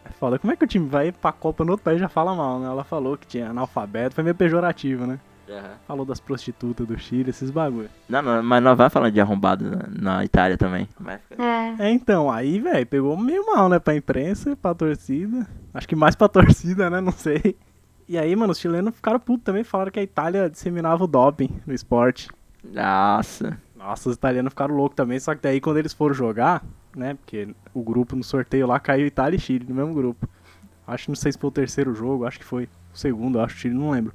É 0.04 0.10
foda. 0.10 0.38
Como 0.38 0.52
é 0.52 0.56
que 0.56 0.64
o 0.64 0.68
time 0.68 0.88
vai 0.88 1.10
pra 1.10 1.32
Copa 1.32 1.64
no 1.64 1.72
outro 1.72 1.84
país 1.84 1.96
e 1.96 2.00
já 2.00 2.08
fala 2.08 2.34
mal, 2.34 2.60
né? 2.60 2.66
Ela 2.66 2.84
falou 2.84 3.16
que 3.16 3.26
tinha 3.26 3.50
analfabeto, 3.50 4.14
foi 4.14 4.22
meio 4.22 4.34
pejorativo, 4.34 5.06
né? 5.06 5.18
Falou 5.86 6.06
das 6.06 6.20
prostitutas 6.20 6.86
do 6.86 6.98
Chile, 6.98 7.30
esses 7.30 7.50
bagulho. 7.50 7.90
Não, 8.08 8.22
não, 8.22 8.42
mas 8.42 8.62
nós 8.62 8.78
vamos 8.78 8.92
falando 8.92 9.12
de 9.12 9.20
arrombado 9.20 9.64
na, 9.70 10.14
na 10.16 10.24
Itália 10.24 10.56
também. 10.56 10.88
Vai 10.98 11.18
É. 11.38 11.86
É, 11.86 11.90
então, 11.90 12.30
aí, 12.30 12.58
velho, 12.58 12.86
pegou 12.86 13.16
meio 13.16 13.44
mal, 13.46 13.68
né? 13.68 13.78
Pra 13.78 13.94
imprensa, 13.94 14.56
pra 14.56 14.74
torcida. 14.74 15.46
Acho 15.72 15.88
que 15.88 15.96
mais 15.96 16.14
pra 16.14 16.28
torcida, 16.30 16.88
né? 16.88 17.00
Não 17.00 17.12
sei. 17.12 17.56
E 18.08 18.16
aí, 18.16 18.34
mano, 18.36 18.52
os 18.52 18.58
chilenos 18.58 18.94
ficaram 18.94 19.18
putos 19.18 19.44
também, 19.44 19.64
falaram 19.64 19.90
que 19.90 20.00
a 20.00 20.02
Itália 20.02 20.48
disseminava 20.48 21.04
o 21.04 21.06
doping 21.06 21.50
no 21.66 21.74
esporte. 21.74 22.28
Nossa. 22.62 23.58
Nossa, 23.84 24.08
os 24.08 24.16
italianos 24.16 24.50
ficaram 24.50 24.74
loucos 24.74 24.96
também, 24.96 25.20
só 25.20 25.34
que 25.34 25.42
daí 25.42 25.60
quando 25.60 25.76
eles 25.76 25.92
foram 25.92 26.14
jogar, 26.14 26.64
né? 26.96 27.14
Porque 27.14 27.54
o 27.74 27.82
grupo 27.82 28.16
no 28.16 28.24
sorteio 28.24 28.66
lá 28.66 28.80
caiu 28.80 29.06
Itália 29.06 29.36
e 29.36 29.40
Chile 29.40 29.66
no 29.68 29.74
mesmo 29.74 29.92
grupo. 29.92 30.26
Acho 30.86 31.04
que 31.04 31.10
não 31.10 31.16
sei 31.16 31.32
se 31.32 31.38
foi 31.38 31.48
o 31.48 31.52
terceiro 31.52 31.94
jogo, 31.94 32.24
acho 32.24 32.38
que 32.38 32.44
foi 32.46 32.64
o 32.64 32.96
segundo, 32.96 33.38
acho 33.40 33.54
que 33.54 33.58
o 33.58 33.62
Chile, 33.62 33.74
não 33.74 33.90
lembro. 33.90 34.14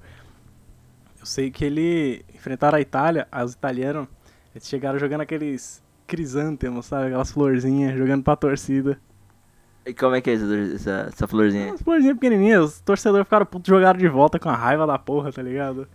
Eu 1.20 1.26
sei 1.26 1.51
que 1.51 1.63
ele 1.65 2.26
enfrentaram 2.34 2.78
a 2.78 2.82
Itália, 2.82 3.28
os 3.43 3.53
italianos, 3.53 4.07
eles 4.55 4.67
chegaram 4.67 4.97
jogando 4.97 5.22
aqueles 5.22 5.84
crisântemos, 6.07 6.88
sabe? 6.88 7.07
Aquelas 7.07 7.32
florzinhas, 7.32 7.95
jogando 7.97 8.24
pra 8.24 8.36
torcida. 8.36 8.99
E 9.86 9.93
como 9.93 10.15
é 10.15 10.22
que 10.22 10.30
é 10.30 10.34
essa, 10.34 10.55
essa, 10.76 10.91
essa 11.09 11.28
florzinha? 11.28 11.72
Umas 11.72 11.82
florzinhas 11.82 12.15
pequenininhas, 12.15 12.63
os 12.76 12.82
torcedores 12.82 13.26
ficaram 13.26 13.45
putos, 13.45 13.70
jogaram 13.70 13.99
de 13.99 14.07
volta 14.07 14.39
com 14.39 14.49
a 14.49 14.55
raiva 14.55 14.86
da 14.88 14.97
porra, 14.99 15.32
tá 15.32 15.41
ligado? 15.41 15.88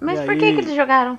Mas 0.00 0.20
E 0.20 0.24
por 0.24 0.36
que, 0.36 0.44
aí? 0.46 0.54
que 0.54 0.60
eles 0.60 0.74
jogaram? 0.74 1.18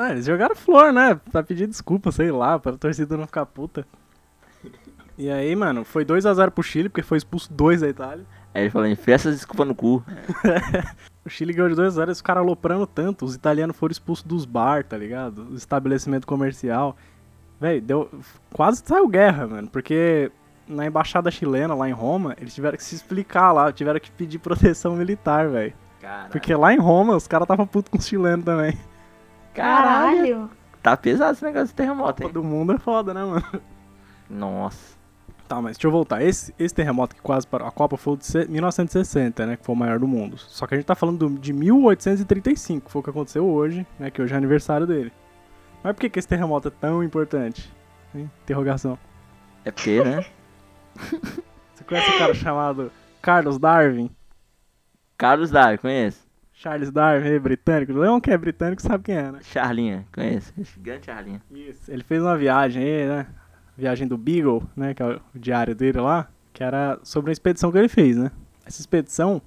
Ah, 0.00 0.12
eles 0.12 0.26
jogaram 0.26 0.54
flor, 0.54 0.92
né? 0.92 1.20
Pra 1.32 1.42
pedir 1.42 1.66
desculpa, 1.66 2.12
sei 2.12 2.30
lá, 2.30 2.56
pra 2.56 2.76
torcida 2.76 3.16
não 3.16 3.26
ficar 3.26 3.44
puta. 3.44 3.84
E 5.18 5.28
aí, 5.28 5.56
mano, 5.56 5.84
foi 5.84 6.04
2x0 6.04 6.52
pro 6.52 6.62
Chile, 6.62 6.88
porque 6.88 7.02
foi 7.02 7.18
expulso 7.18 7.52
dois 7.52 7.80
da 7.80 7.88
Itália. 7.88 8.24
Aí 8.54 8.62
ele 8.62 8.70
falou, 8.70 8.86
enfia 8.86 9.16
essas 9.16 9.34
desculpas 9.34 9.66
no 9.66 9.74
cu. 9.74 10.02
O 11.26 11.30
Chile 11.30 11.52
ganhou 11.52 11.68
de 11.68 11.74
2x0, 11.74 12.10
os 12.10 12.22
caras 12.22 12.42
aloprando 12.42 12.86
tanto. 12.86 13.24
Os 13.26 13.34
italianos 13.34 13.76
foram 13.76 13.92
expulsos 13.92 14.24
dos 14.24 14.46
bar, 14.46 14.82
tá 14.82 14.96
ligado? 14.96 15.44
Do 15.44 15.56
estabelecimento 15.56 16.26
comercial. 16.26 16.96
Véi, 17.60 17.82
deu. 17.82 18.08
Quase 18.54 18.82
saiu 18.82 19.06
guerra, 19.08 19.46
mano. 19.46 19.68
Porque 19.68 20.32
na 20.66 20.86
embaixada 20.86 21.30
chilena, 21.30 21.74
lá 21.74 21.86
em 21.86 21.92
Roma, 21.92 22.34
eles 22.40 22.54
tiveram 22.54 22.78
que 22.78 22.84
se 22.84 22.94
explicar 22.94 23.52
lá, 23.52 23.70
tiveram 23.70 24.00
que 24.00 24.10
pedir 24.10 24.38
proteção 24.38 24.96
militar, 24.96 25.50
velho. 25.50 25.74
Porque 26.30 26.54
lá 26.54 26.72
em 26.72 26.78
Roma, 26.78 27.14
os 27.14 27.26
caras 27.26 27.46
tava 27.46 27.66
puto 27.66 27.90
com 27.90 27.98
os 27.98 28.06
chilenos 28.06 28.44
também. 28.46 28.78
Caralho. 29.62 30.50
Tá 30.82 30.96
pesado 30.96 31.32
esse 31.32 31.44
negócio 31.44 31.68
de 31.68 31.74
terremoto, 31.74 32.22
hein? 32.22 32.28
Todo 32.32 32.42
mundo 32.44 32.72
é 32.72 32.78
foda, 32.78 33.12
né, 33.12 33.22
mano? 33.24 33.44
Nossa. 34.30 34.96
Tá, 35.48 35.60
mas 35.62 35.76
deixa 35.76 35.86
eu 35.86 35.90
voltar. 35.90 36.22
Esse, 36.22 36.54
esse 36.58 36.74
terremoto 36.74 37.16
que 37.16 37.22
quase 37.22 37.46
parou 37.46 37.66
a 37.66 37.72
Copa 37.72 37.96
foi 37.96 38.14
o 38.14 38.16
de 38.18 38.26
se- 38.26 38.46
1960, 38.46 39.46
né? 39.46 39.56
Que 39.56 39.64
foi 39.64 39.74
o 39.74 39.78
maior 39.78 39.98
do 39.98 40.06
mundo. 40.06 40.36
Só 40.36 40.66
que 40.66 40.74
a 40.74 40.76
gente 40.76 40.86
tá 40.86 40.94
falando 40.94 41.26
do- 41.28 41.38
de 41.38 41.52
1835, 41.54 42.86
que 42.86 42.92
foi 42.92 43.00
o 43.00 43.02
que 43.02 43.10
aconteceu 43.10 43.46
hoje, 43.46 43.86
né? 43.98 44.10
Que 44.10 44.20
hoje 44.20 44.34
é 44.34 44.36
aniversário 44.36 44.86
dele. 44.86 45.10
Mas 45.82 45.94
por 45.94 46.00
que, 46.02 46.10
que 46.10 46.18
esse 46.18 46.28
terremoto 46.28 46.68
é 46.68 46.70
tão 46.70 47.02
importante? 47.02 47.72
Hein? 48.14 48.30
Interrogação. 48.44 48.98
É 49.64 49.70
porque, 49.70 50.02
né? 50.04 50.24
Você 51.74 51.84
conhece 51.86 52.10
um 52.14 52.18
cara 52.18 52.34
chamado 52.34 52.92
Carlos 53.22 53.58
Darwin? 53.58 54.10
Carlos 55.16 55.50
Darwin, 55.50 55.78
conheço. 55.78 56.27
Charles 56.58 56.90
Darwin, 56.90 57.28
é 57.28 57.38
britânico. 57.38 57.92
O 57.92 57.98
Leon 57.98 58.20
que 58.20 58.32
é 58.32 58.36
britânico 58.36 58.82
sabe 58.82 59.04
quem 59.04 59.14
é, 59.14 59.30
né? 59.30 59.38
Charlinha, 59.42 60.04
conheço. 60.12 60.52
Gigante 60.58 61.06
Charlinha. 61.06 61.40
Isso. 61.52 61.88
Ele 61.88 62.02
fez 62.02 62.20
uma 62.20 62.36
viagem 62.36 62.82
aí, 62.82 63.06
né? 63.06 63.26
Viagem 63.76 64.08
do 64.08 64.18
Beagle, 64.18 64.64
né? 64.74 64.92
Que 64.92 65.00
é 65.00 65.06
o 65.06 65.20
diário 65.36 65.72
dele 65.72 66.00
lá. 66.00 66.28
Que 66.52 66.64
era 66.64 66.98
sobre 67.04 67.28
uma 67.28 67.32
expedição 67.32 67.70
que 67.70 67.78
ele 67.78 67.88
fez, 67.88 68.16
né? 68.16 68.32
Essa 68.66 68.80
expedição 68.80 69.40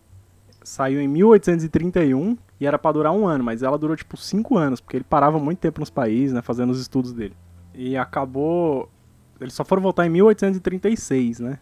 saiu 0.63 1.01
em 1.01 1.07
1831 1.09 2.37
e 2.57 2.65
era 2.65 2.79
pra 2.79 2.93
durar 2.93 3.11
um 3.11 3.27
ano, 3.27 3.43
mas 3.43 3.61
ela 3.61 3.77
durou 3.77 3.97
tipo 3.97 4.15
cinco 4.15 4.57
anos, 4.57 4.79
porque 4.79 4.95
ele 4.95 5.03
parava 5.03 5.37
muito 5.37 5.59
tempo 5.59 5.81
nos 5.81 5.89
países, 5.89 6.31
né? 6.31 6.41
Fazendo 6.41 6.69
os 6.69 6.79
estudos 6.79 7.11
dele. 7.11 7.35
E 7.75 7.97
acabou. 7.97 8.89
Eles 9.37 9.53
só 9.53 9.65
foram 9.65 9.81
voltar 9.81 10.05
em 10.05 10.09
1836, 10.09 11.41
né? 11.41 11.59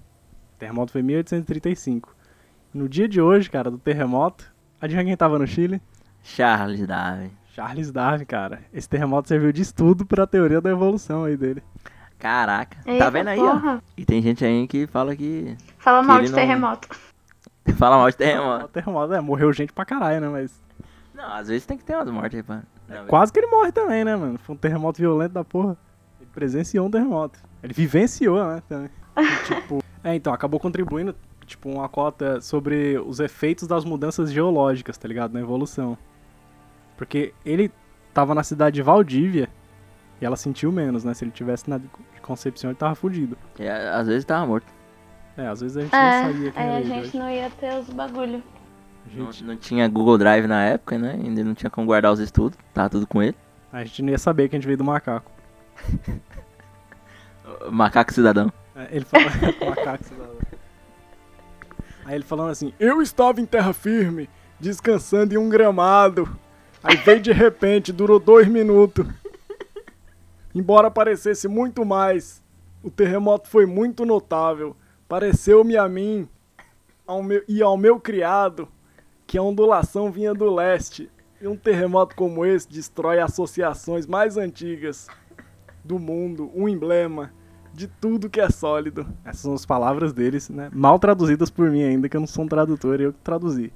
O 0.56 0.60
terremoto 0.60 0.92
foi 0.92 1.02
em 1.02 1.06
1835. 1.06 2.16
No 2.72 2.88
dia 2.88 3.08
de 3.08 3.20
hoje, 3.20 3.50
cara, 3.50 3.72
do 3.72 3.80
terremoto, 3.80 4.54
adivinha 4.82 5.06
quem 5.06 5.18
tava 5.18 5.38
no 5.40 5.48
Chile? 5.48 5.82
Charles 6.24 6.86
Darwin. 6.86 7.32
Charles 7.54 7.92
Darwin, 7.92 8.26
cara. 8.26 8.62
Esse 8.74 8.88
terremoto 8.88 9.28
serviu 9.28 9.52
de 9.52 9.62
estudo 9.62 10.06
pra 10.06 10.26
teoria 10.28 10.62
da 10.62 10.70
evolução 10.70 11.24
aí 11.26 11.36
dele. 11.38 11.62
Caraca. 12.18 12.78
tá 12.84 12.92
Eita 12.92 13.12
vendo 13.12 13.28
aí, 13.30 13.40
ó? 13.40 13.52
porra. 13.52 13.84
E 13.98 14.06
tem 14.06 14.22
gente 14.22 14.44
aí 14.44 14.68
que 14.68 14.88
fala 14.88 15.16
que. 15.16 15.56
Fala 15.78 16.02
Que 16.02 16.08
mal 16.08 16.22
de 16.22 16.30
não- 16.30 16.36
terremoto. 16.40 16.88
Fala 17.78 17.98
mal 17.98 18.10
de 18.10 18.18
terremoto. 18.18 18.68
terremoto, 18.70 19.14
é, 19.14 19.22
morreu 19.22 19.54
gente 19.54 19.72
pra 19.72 19.86
caralho, 19.86 20.22
né? 20.22 20.28
Mas 20.30 20.52
Não, 21.14 21.34
às 21.34 21.48
vezes 21.48 21.66
tem 21.66 21.78
que 21.78 21.84
ter 21.84 21.96
umas 21.96 22.10
mortes 22.10 22.38
aí, 22.38 22.44
pá. 22.44 22.62
Não, 22.88 23.06
quase 23.06 23.32
que 23.32 23.40
ele 23.40 23.48
morre 23.48 23.72
também, 23.72 24.04
né, 24.04 24.16
mano? 24.16 24.38
Foi 24.40 24.56
um 24.56 24.58
terremoto 24.58 25.00
violento 25.00 25.34
da 25.34 25.44
porra. 25.44 25.78
Ele 26.20 26.30
presenciou 26.34 26.88
um 26.88 26.92
terremoto. 26.92 27.40
Ele 27.64 27.74
vivenciou, 27.74 28.44
né, 28.48 28.62
também. 28.68 28.90
E, 29.18 29.46
tipo, 29.46 29.84
é, 30.04 30.16
então, 30.16 30.34
acabou 30.34 30.60
contribuindo, 30.60 31.16
tipo, 31.50 31.70
uma 31.70 31.90
cota 31.90 32.40
sobre 32.42 32.98
os 33.00 33.20
efeitos 33.20 33.68
das 33.68 33.84
mudanças 33.84 34.32
geológicas, 34.32 34.98
tá 34.98 35.08
ligado? 35.08 35.34
Na 35.34 35.40
evolução. 35.42 35.98
Porque 36.98 37.34
ele 37.46 37.72
tava 38.14 38.34
na 38.36 38.44
cidade 38.44 38.76
de 38.76 38.82
Valdívia 38.82 39.50
e 40.22 40.26
ela 40.26 40.36
sentiu 40.36 40.72
menos, 40.72 41.04
né? 41.04 41.14
Se 41.14 41.24
ele 41.24 41.32
tivesse 41.32 41.70
na 41.70 41.78
de 41.78 41.90
Concepción, 42.22 42.70
ele 42.72 42.78
tava 42.78 42.96
fudido. 42.96 43.38
É, 43.58 43.90
às 43.90 44.08
vezes 44.08 44.26
tava 44.26 44.46
morto. 44.46 44.68
É, 45.38 45.48
às 45.48 45.62
vezes 45.62 45.78
a 45.78 45.82
gente 45.82 45.96
É, 45.96 46.22
não 46.24 46.34
sabia 46.34 46.52
quem 46.52 46.62
aí 46.62 46.68
era 46.70 46.78
a 46.78 46.80
ele. 46.82 47.04
gente 47.04 47.18
não 47.18 47.30
ia 47.30 47.50
ter 47.50 47.74
os 47.80 47.90
bagulho. 47.90 48.44
A 49.12 49.18
Não, 49.18 49.32
gente, 49.32 49.44
não 49.46 49.56
tinha 49.58 49.88
Google 49.88 50.18
Drive 50.18 50.46
na 50.46 50.64
época, 50.66 50.98
né? 50.98 51.14
Ainda 51.14 51.44
não 51.44 51.54
tinha 51.56 51.70
como 51.70 51.88
guardar 51.88 52.12
os 52.12 52.20
estudos. 52.20 52.60
Tava 52.74 52.90
tudo 52.90 53.08
com 53.08 53.24
ele. 53.24 53.36
a 53.72 53.84
gente 53.84 54.02
não 54.04 54.10
ia 54.10 54.18
saber 54.20 54.50
que 54.50 54.56
a 54.56 54.60
gente 54.60 54.66
veio 54.68 54.78
do 54.78 54.84
macaco. 54.84 55.32
Macaco 57.72 58.14
cidadão. 58.14 58.52
É, 58.76 58.88
Ele 58.96 59.06
falou 59.06 59.26
macaco 59.70 60.04
cidadão. 60.04 60.19
Aí 62.10 62.16
ele 62.16 62.24
falando 62.24 62.50
assim, 62.50 62.74
eu 62.80 63.04
estava 63.04 63.40
em 63.40 63.46
terra 63.46 63.72
firme, 63.72 64.28
descansando 64.60 65.36
em 65.36 65.38
um 65.38 65.48
gramado. 65.48 66.28
Aí 66.84 66.98
veio 66.98 67.22
de 67.22 67.32
repente, 67.32 67.94
durou 67.94 68.20
dois 68.20 68.48
minutos. 68.48 69.06
Embora 70.56 70.90
parecesse 70.90 71.48
muito 71.48 71.86
mais, 71.86 72.42
o 72.82 72.90
terremoto 72.90 73.48
foi 73.48 73.68
muito 73.68 74.08
notável. 74.08 74.76
Pareceu-me 75.08 75.78
a 75.78 75.88
mim 75.88 76.28
ao 77.06 77.22
meu- 77.22 77.44
e 77.48 77.62
ao 77.62 77.78
meu 77.78 78.00
criado 78.00 78.68
que 79.28 79.38
a 79.38 79.44
ondulação 79.44 80.12
vinha 80.12 80.34
do 80.34 80.52
leste. 80.52 81.12
E 81.40 81.48
um 81.48 81.56
terremoto 81.56 82.16
como 82.16 82.44
esse 82.44 82.68
destrói 82.68 83.20
associações 83.20 84.08
mais 84.08 84.36
antigas 84.36 85.08
do 85.84 86.00
mundo, 86.00 86.50
um 86.56 86.68
emblema 86.68 87.32
de 87.74 87.88
tudo 87.88 88.30
que 88.30 88.40
é 88.40 88.50
sólido. 88.50 89.08
Essas 89.24 89.42
são 89.42 89.54
as 89.54 89.66
palavras 89.66 90.14
deles, 90.14 90.50
né? 90.50 90.70
Mal 90.74 91.00
traduzidas 91.00 91.50
por 91.50 91.70
mim 91.70 91.84
ainda, 91.84 92.10
que 92.10 92.16
eu 92.16 92.22
não 92.22 92.28
sou 92.28 92.46
um 92.46 92.48
tradutor, 92.48 93.00
eu 93.00 93.14
que 93.14 93.20
traduzi. 93.20 93.72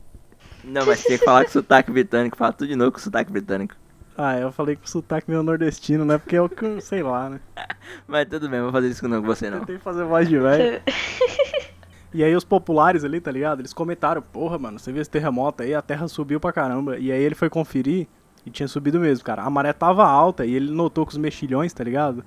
Não, 0.63 0.85
mas 0.85 1.03
tinha 1.03 1.17
que 1.17 1.25
falar 1.25 1.43
com 1.43 1.51
sotaque 1.51 1.91
britânico. 1.91 2.37
Fala 2.37 2.53
tudo 2.53 2.67
de 2.67 2.75
novo 2.75 2.91
com 2.91 2.99
sotaque 2.99 3.31
britânico. 3.31 3.75
Ah, 4.17 4.37
eu 4.37 4.51
falei 4.51 4.75
com 4.75 4.85
sotaque 4.85 5.29
meu 5.29 5.41
nordestino, 5.41 6.05
né? 6.05 6.17
Porque 6.17 6.35
é 6.35 6.41
o 6.41 6.47
que 6.47 6.63
eu 6.63 6.79
sei 6.79 7.01
lá, 7.01 7.29
né? 7.29 7.39
Mas 8.07 8.27
tudo 8.29 8.47
bem, 8.47 8.61
vou 8.61 8.71
fazer 8.71 8.89
isso 8.89 9.07
não 9.07 9.21
com 9.21 9.27
você 9.27 9.49
não. 9.49 9.59
Tentei 9.59 9.79
fazer 9.79 10.03
voz 10.05 10.27
de 10.27 10.37
velho. 10.37 10.81
E 12.13 12.23
aí 12.23 12.35
os 12.35 12.43
populares 12.43 13.03
ali, 13.03 13.19
tá 13.19 13.31
ligado? 13.31 13.59
Eles 13.59 13.73
comentaram, 13.73 14.21
porra, 14.21 14.59
mano, 14.59 14.77
você 14.77 14.91
viu 14.91 15.01
esse 15.01 15.09
terremoto 15.09 15.63
aí, 15.63 15.73
a 15.73 15.81
terra 15.81 16.07
subiu 16.07 16.39
pra 16.39 16.53
caramba. 16.53 16.95
E 16.99 17.11
aí 17.11 17.19
ele 17.19 17.33
foi 17.33 17.49
conferir 17.49 18.07
e 18.45 18.51
tinha 18.51 18.67
subido 18.67 18.99
mesmo, 18.99 19.25
cara. 19.25 19.41
A 19.41 19.49
maré 19.49 19.73
tava 19.73 20.05
alta 20.05 20.45
e 20.45 20.53
ele 20.53 20.71
notou 20.71 21.07
que 21.07 21.11
os 21.11 21.17
mexilhões, 21.17 21.73
tá 21.73 21.83
ligado? 21.83 22.23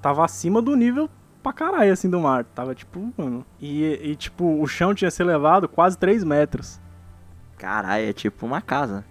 Tava 0.00 0.24
acima 0.24 0.60
do 0.62 0.74
nível 0.76 1.08
pra 1.42 1.52
caralho, 1.52 1.92
assim, 1.92 2.08
do 2.08 2.20
mar. 2.20 2.44
Tava, 2.44 2.74
tipo, 2.74 3.12
mano... 3.16 3.44
E, 3.60 3.84
e 4.02 4.16
tipo, 4.16 4.60
o 4.60 4.66
chão 4.66 4.94
tinha 4.94 5.10
se 5.10 5.22
elevado 5.22 5.68
quase 5.68 5.96
3 5.98 6.24
metros. 6.24 6.80
Caralho, 7.58 8.08
é 8.08 8.12
tipo 8.12 8.46
uma 8.46 8.60
casa. 8.60 9.04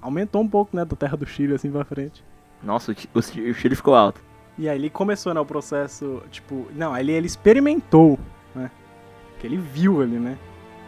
Aumentou 0.00 0.40
um 0.42 0.48
pouco, 0.48 0.76
né, 0.76 0.84
da 0.84 0.94
terra 0.96 1.16
do 1.16 1.26
Chile, 1.26 1.54
assim, 1.54 1.70
pra 1.70 1.84
frente. 1.84 2.24
Nossa, 2.62 2.92
o, 2.92 3.18
o 3.18 3.22
Chi- 3.22 3.50
o 3.50 3.54
Chile 3.54 3.74
ficou 3.74 3.94
alto. 3.94 4.20
E 4.56 4.68
aí 4.68 4.76
ele 4.78 4.90
começou, 4.90 5.32
né, 5.34 5.40
o 5.40 5.44
processo, 5.46 6.22
tipo... 6.30 6.66
Não, 6.74 6.96
ele, 6.96 7.12
ele 7.12 7.26
experimentou, 7.26 8.18
né? 8.54 8.70
Que 9.40 9.46
ele 9.46 9.56
viu 9.56 10.00
ali, 10.02 10.18
né? 10.18 10.36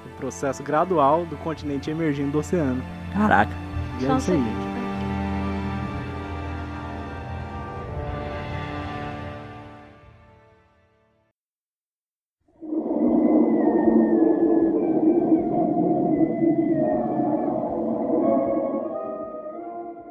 O 0.07 0.17
processo 0.17 0.63
gradual 0.63 1.25
do 1.27 1.37
continente 1.39 1.91
emergindo 1.91 2.33
do 2.33 2.39
oceano. 2.39 2.83
Caraca. 3.13 3.53
E 4.01 4.05
é 4.05 4.09
Só 4.09 4.17
isso 4.17 4.31
aí. 4.33 4.39
seguinte, 4.39 4.80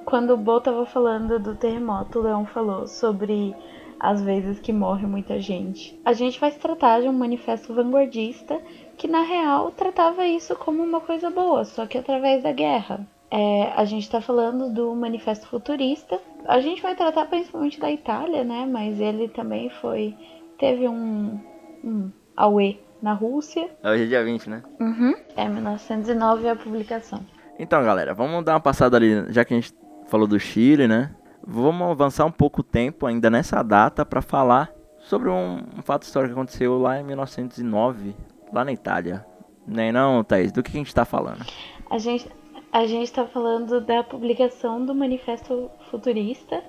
Quando 0.09 0.31
o 0.31 0.37
Bo 0.37 0.59
tava 0.59 0.87
falando 0.87 1.37
do 1.37 1.55
terremoto, 1.55 2.17
o 2.17 2.23
Leão 2.23 2.43
falou 2.43 2.87
sobre 2.87 3.55
as 3.99 4.23
vezes 4.23 4.59
que 4.59 4.73
morre 4.73 5.05
muita 5.05 5.39
gente. 5.39 6.01
A 6.03 6.13
gente 6.13 6.39
vai 6.39 6.49
se 6.49 6.57
tratar 6.57 6.99
de 7.01 7.07
um 7.07 7.13
manifesto 7.13 7.75
vanguardista 7.75 8.59
que, 8.97 9.07
na 9.07 9.21
real, 9.21 9.69
tratava 9.69 10.25
isso 10.25 10.55
como 10.55 10.81
uma 10.81 10.99
coisa 10.99 11.29
boa, 11.29 11.63
só 11.63 11.85
que 11.85 11.95
através 11.95 12.41
da 12.41 12.51
guerra. 12.51 13.07
É, 13.29 13.71
a 13.75 13.85
gente 13.85 14.09
tá 14.09 14.19
falando 14.19 14.73
do 14.73 14.95
manifesto 14.95 15.45
futurista. 15.45 16.19
A 16.47 16.59
gente 16.59 16.81
vai 16.81 16.95
tratar 16.95 17.27
principalmente 17.27 17.79
da 17.79 17.91
Itália, 17.91 18.43
né? 18.43 18.67
Mas 18.67 18.99
ele 18.99 19.27
também 19.27 19.69
foi. 19.69 20.17
Teve 20.57 20.87
um. 20.87 21.39
um 21.83 22.09
auê 22.35 22.77
na 22.99 23.13
Rússia. 23.13 23.69
Hoje 23.83 24.05
é 24.05 24.07
dia 24.07 24.23
20, 24.23 24.49
né? 24.49 24.63
Uhum. 24.79 25.13
É 25.37 25.47
1909 25.47 26.49
a 26.49 26.55
publicação. 26.55 27.23
Então, 27.59 27.83
galera, 27.83 28.15
vamos 28.15 28.43
dar 28.43 28.53
uma 28.53 28.59
passada 28.59 28.97
ali, 28.97 29.31
já 29.31 29.45
que 29.45 29.53
a 29.53 29.57
gente 29.57 29.71
falou 30.09 30.27
do 30.27 30.39
Chile, 30.39 30.87
né? 30.87 31.15
Vamos 31.45 31.89
avançar 31.89 32.25
um 32.25 32.31
pouco 32.31 32.61
o 32.61 32.63
tempo 32.63 33.05
ainda 33.05 33.29
nessa 33.29 33.63
data 33.63 34.05
para 34.05 34.21
falar 34.21 34.73
sobre 34.99 35.29
um, 35.29 35.63
um 35.77 35.81
fato 35.81 36.03
histórico 36.03 36.33
que 36.33 36.39
aconteceu 36.39 36.79
lá 36.79 36.99
em 36.99 37.03
1909, 37.03 38.15
lá 38.51 38.65
na 38.65 38.73
Itália. 38.73 39.25
Nem 39.65 39.91
não, 39.91 40.23
Thaís? 40.23 40.51
Do 40.51 40.63
que 40.63 40.71
a 40.71 40.73
gente 40.73 40.93
tá 40.93 41.05
falando? 41.05 41.45
A 41.89 41.97
gente, 41.97 42.27
a 42.71 42.85
gente 42.85 43.11
tá 43.11 43.25
falando 43.25 43.79
da 43.81 44.03
publicação 44.03 44.83
do 44.83 44.93
Manifesto 44.93 45.69
Futurista 45.89 46.63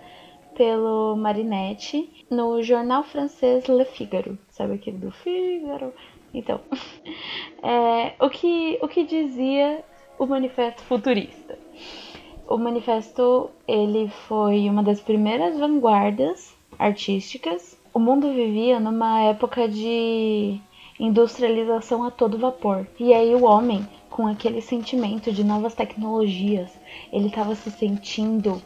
pelo 0.54 1.16
Marinetti 1.16 2.26
no 2.30 2.62
jornal 2.62 3.02
francês 3.02 3.66
Le 3.66 3.84
Figaro. 3.86 4.38
Sabe 4.50 4.74
aquele 4.74 4.98
do 4.98 5.10
Figaro? 5.10 5.92
Então, 6.32 6.60
é, 7.62 8.14
o, 8.20 8.28
que, 8.28 8.78
o 8.82 8.88
que 8.88 9.04
dizia 9.04 9.82
o 10.18 10.26
Manifesto 10.26 10.82
Futurista? 10.82 11.39
O 12.50 12.58
manifesto 12.58 13.48
ele 13.68 14.08
foi 14.26 14.68
uma 14.68 14.82
das 14.82 15.00
primeiras 15.00 15.56
vanguardas 15.56 16.52
artísticas. 16.76 17.78
O 17.94 18.00
mundo 18.00 18.32
vivia 18.32 18.80
numa 18.80 19.20
época 19.20 19.68
de 19.68 20.60
industrialização 20.98 22.02
a 22.02 22.10
todo 22.10 22.40
vapor. 22.40 22.88
E 22.98 23.14
aí 23.14 23.36
o 23.36 23.44
homem, 23.44 23.88
com 24.10 24.26
aquele 24.26 24.60
sentimento 24.60 25.30
de 25.30 25.44
novas 25.44 25.76
tecnologias, 25.76 26.76
ele 27.12 27.30
tava 27.30 27.54
se 27.54 27.70
sentindo 27.70 28.60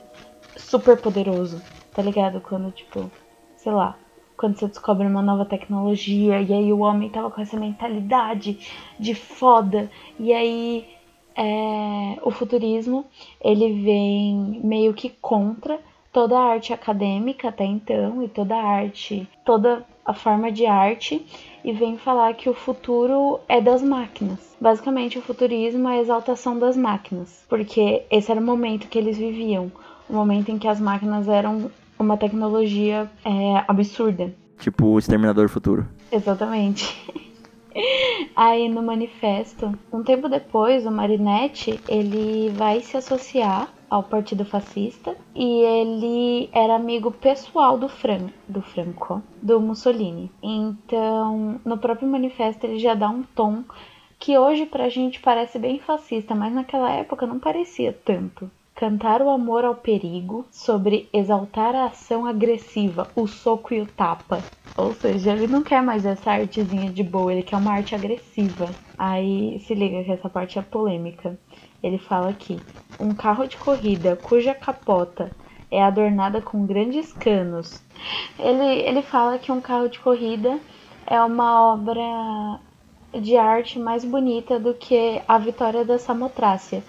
super 0.56 0.98
poderoso, 0.98 1.60
tá 1.92 2.00
ligado? 2.00 2.40
Quando 2.40 2.72
tipo, 2.72 3.10
sei 3.54 3.72
lá, 3.72 3.98
quando 4.34 4.56
você 4.56 4.66
descobre 4.66 5.06
uma 5.06 5.20
nova 5.20 5.44
tecnologia 5.44 6.40
e 6.40 6.54
aí 6.54 6.72
o 6.72 6.78
homem 6.78 7.10
tava 7.10 7.30
com 7.30 7.42
essa 7.42 7.60
mentalidade 7.60 8.66
de 8.98 9.14
foda 9.14 9.90
e 10.18 10.32
aí 10.32 10.93
é, 11.36 12.18
o 12.22 12.30
futurismo 12.30 13.04
ele 13.40 13.82
vem 13.82 14.60
meio 14.62 14.94
que 14.94 15.08
contra 15.08 15.78
toda 16.12 16.38
a 16.38 16.52
arte 16.52 16.72
acadêmica 16.72 17.48
até 17.48 17.64
então 17.64 18.22
e 18.22 18.28
toda 18.28 18.54
a 18.54 18.62
arte, 18.62 19.28
toda 19.44 19.84
a 20.04 20.14
forma 20.14 20.52
de 20.52 20.64
arte 20.64 21.24
e 21.64 21.72
vem 21.72 21.96
falar 21.96 22.34
que 22.34 22.48
o 22.48 22.54
futuro 22.54 23.40
é 23.48 23.60
das 23.60 23.82
máquinas. 23.82 24.54
Basicamente, 24.60 25.18
o 25.18 25.22
futurismo 25.22 25.88
é 25.88 25.98
a 25.98 26.00
exaltação 26.00 26.58
das 26.58 26.76
máquinas, 26.76 27.44
porque 27.48 28.04
esse 28.10 28.30
era 28.30 28.40
o 28.40 28.44
momento 28.44 28.86
que 28.86 28.98
eles 28.98 29.16
viviam, 29.16 29.72
o 30.08 30.12
momento 30.12 30.50
em 30.50 30.58
que 30.58 30.68
as 30.68 30.78
máquinas 30.78 31.26
eram 31.26 31.70
uma 31.98 32.16
tecnologia 32.16 33.10
é, 33.24 33.64
absurda. 33.66 34.32
Tipo 34.58 34.86
o 34.86 34.98
Exterminador 34.98 35.48
Futuro. 35.48 35.86
Exatamente. 36.12 36.94
Aí 38.36 38.68
no 38.68 38.82
manifesto, 38.82 39.72
um 39.92 40.02
tempo 40.02 40.28
depois, 40.28 40.86
o 40.86 40.90
Marinetti, 40.90 41.80
ele 41.88 42.50
vai 42.50 42.80
se 42.80 42.96
associar 42.96 43.72
ao 43.88 44.02
Partido 44.02 44.44
Fascista 44.44 45.16
e 45.34 45.60
ele 45.62 46.50
era 46.52 46.74
amigo 46.74 47.12
pessoal 47.12 47.78
do 47.78 47.88
Fran, 47.88 48.28
do 48.48 48.60
Franco, 48.60 49.22
do 49.40 49.60
Mussolini. 49.60 50.32
Então, 50.42 51.60
no 51.64 51.78
próprio 51.78 52.08
manifesto 52.08 52.64
ele 52.66 52.78
já 52.78 52.94
dá 52.94 53.08
um 53.08 53.22
tom 53.22 53.64
que 54.18 54.38
hoje 54.38 54.66
pra 54.66 54.88
gente 54.88 55.20
parece 55.20 55.58
bem 55.58 55.78
fascista, 55.78 56.34
mas 56.34 56.52
naquela 56.52 56.90
época 56.90 57.26
não 57.26 57.38
parecia 57.38 57.92
tanto. 57.92 58.50
Cantar 58.74 59.22
o 59.22 59.30
amor 59.30 59.64
ao 59.64 59.76
perigo, 59.76 60.44
sobre 60.50 61.08
exaltar 61.12 61.76
a 61.76 61.86
ação 61.86 62.26
agressiva, 62.26 63.08
o 63.14 63.24
soco 63.24 63.72
e 63.72 63.80
o 63.80 63.86
tapa. 63.86 64.42
Ou 64.76 64.92
seja, 64.92 65.32
ele 65.32 65.46
não 65.46 65.62
quer 65.62 65.80
mais 65.80 66.04
essa 66.04 66.32
artezinha 66.32 66.90
de 66.90 67.04
boa, 67.04 67.32
ele 67.32 67.44
quer 67.44 67.56
uma 67.56 67.72
arte 67.72 67.94
agressiva. 67.94 68.74
Aí 68.98 69.60
se 69.60 69.74
liga 69.74 70.02
que 70.02 70.10
essa 70.10 70.28
parte 70.28 70.58
é 70.58 70.62
polêmica. 70.62 71.38
Ele 71.82 71.98
fala 71.98 72.30
aqui: 72.30 72.60
um 72.98 73.14
carro 73.14 73.46
de 73.46 73.56
corrida 73.56 74.16
cuja 74.16 74.52
capota 74.52 75.30
é 75.70 75.80
adornada 75.80 76.42
com 76.42 76.66
grandes 76.66 77.12
canos. 77.12 77.80
Ele, 78.36 78.80
ele 78.80 79.02
fala 79.02 79.38
que 79.38 79.52
um 79.52 79.60
carro 79.60 79.88
de 79.88 80.00
corrida 80.00 80.58
é 81.06 81.22
uma 81.22 81.74
obra 81.74 82.58
de 83.20 83.36
arte 83.36 83.78
mais 83.78 84.04
bonita 84.04 84.58
do 84.58 84.74
que 84.74 85.22
a 85.28 85.38
Vitória 85.38 85.84
da 85.84 85.98
Samotrácia, 85.98 86.82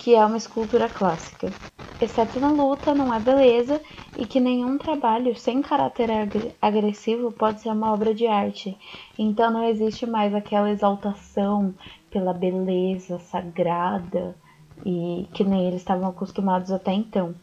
que 0.00 0.14
é 0.14 0.24
uma 0.24 0.36
escultura 0.38 0.88
clássica. 0.88 1.54
Exceto 2.00 2.40
na 2.40 2.50
luta, 2.50 2.94
não 2.94 3.12
é 3.12 3.20
beleza 3.20 3.78
e 4.16 4.24
que 4.26 4.40
nenhum 4.40 4.78
trabalho 4.78 5.36
sem 5.36 5.60
caráter 5.60 6.10
ag- 6.10 6.54
agressivo 6.60 7.30
pode 7.30 7.60
ser 7.60 7.68
uma 7.70 7.92
obra 7.92 8.14
de 8.14 8.26
arte. 8.26 8.76
Então 9.18 9.50
não 9.50 9.64
existe 9.64 10.06
mais 10.06 10.34
aquela 10.34 10.70
exaltação 10.70 11.74
pela 12.10 12.32
beleza 12.32 13.18
sagrada 13.18 14.34
e 14.84 15.28
que 15.34 15.44
nem 15.44 15.66
eles 15.68 15.82
estavam 15.82 16.08
acostumados 16.08 16.72
até 16.72 16.92
então. 16.94 17.34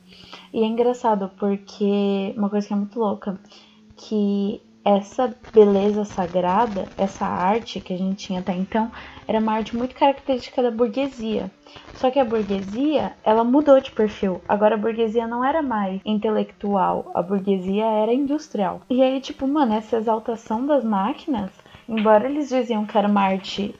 E 0.53 0.63
é 0.63 0.65
engraçado 0.67 1.29
porque 1.39 2.33
uma 2.37 2.49
coisa 2.49 2.67
que 2.67 2.73
é 2.73 2.77
muito 2.77 2.99
louca, 2.99 3.39
que 3.95 4.61
essa 4.87 5.35
beleza 5.53 6.05
sagrada, 6.05 6.87
essa 6.97 7.25
arte 7.25 7.81
que 7.81 7.93
a 7.93 7.97
gente 7.97 8.25
tinha 8.25 8.39
até 8.39 8.53
então, 8.53 8.89
era 9.27 9.37
uma 9.37 9.51
arte 9.51 9.75
muito 9.75 9.93
característica 9.93 10.63
da 10.63 10.71
burguesia. 10.71 11.51
Só 11.93 12.09
que 12.09 12.17
a 12.17 12.23
burguesia, 12.23 13.11
ela 13.21 13.43
mudou 13.43 13.81
de 13.81 13.91
perfil. 13.91 14.39
Agora 14.47 14.75
a 14.75 14.77
burguesia 14.77 15.27
não 15.27 15.43
era 15.43 15.61
mais 15.61 15.99
intelectual, 16.05 17.11
a 17.13 17.21
burguesia 17.21 17.83
era 17.83 18.13
industrial. 18.13 18.79
E 18.89 19.03
aí, 19.03 19.19
tipo, 19.19 19.45
mano, 19.45 19.73
essa 19.73 19.97
exaltação 19.97 20.65
das 20.65 20.85
máquinas, 20.85 21.51
embora 21.89 22.29
eles 22.29 22.47
diziam 22.47 22.85
que 22.85 22.97
era 22.97 23.09
uma 23.09 23.23
arte 23.23 23.75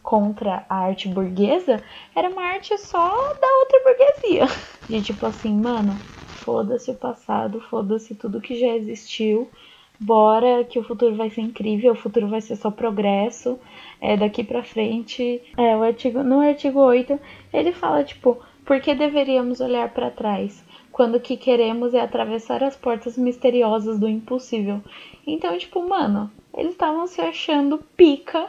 contra 0.00 0.64
a 0.68 0.76
arte 0.76 1.08
burguesa, 1.08 1.82
era 2.14 2.28
uma 2.28 2.42
arte 2.42 2.78
só 2.78 3.08
da 3.40 3.48
outra 3.58 3.80
burguesia. 3.84 4.46
De 4.88 5.02
tipo 5.02 5.26
assim, 5.26 5.56
mano, 5.56 6.00
foda-se 6.44 6.88
o 6.92 6.94
passado, 6.94 7.60
foda-se 7.62 8.14
tudo 8.14 8.40
que 8.40 8.54
já 8.54 8.68
existiu. 8.76 9.50
Bora 10.02 10.64
que 10.64 10.80
o 10.80 10.82
futuro 10.82 11.14
vai 11.14 11.30
ser 11.30 11.42
incrível, 11.42 11.92
o 11.92 11.96
futuro 11.96 12.26
vai 12.26 12.40
ser 12.40 12.56
só 12.56 12.72
progresso. 12.72 13.56
É, 14.00 14.16
daqui 14.16 14.42
pra 14.42 14.64
frente, 14.64 15.40
é, 15.56 15.76
o 15.76 15.82
artigo, 15.84 16.24
no 16.24 16.40
artigo 16.40 16.80
8, 16.80 17.20
ele 17.52 17.70
fala, 17.70 18.02
tipo, 18.02 18.36
por 18.64 18.80
que 18.80 18.96
deveríamos 18.96 19.60
olhar 19.60 19.90
para 19.90 20.10
trás? 20.10 20.64
Quando 20.90 21.14
o 21.14 21.20
que 21.20 21.36
queremos 21.36 21.94
é 21.94 22.00
atravessar 22.00 22.64
as 22.64 22.76
portas 22.76 23.16
misteriosas 23.16 24.00
do 24.00 24.08
impossível. 24.08 24.80
Então, 25.24 25.56
tipo, 25.56 25.88
mano, 25.88 26.28
eles 26.52 26.72
estavam 26.72 27.06
se 27.06 27.20
achando 27.20 27.78
pica 27.96 28.48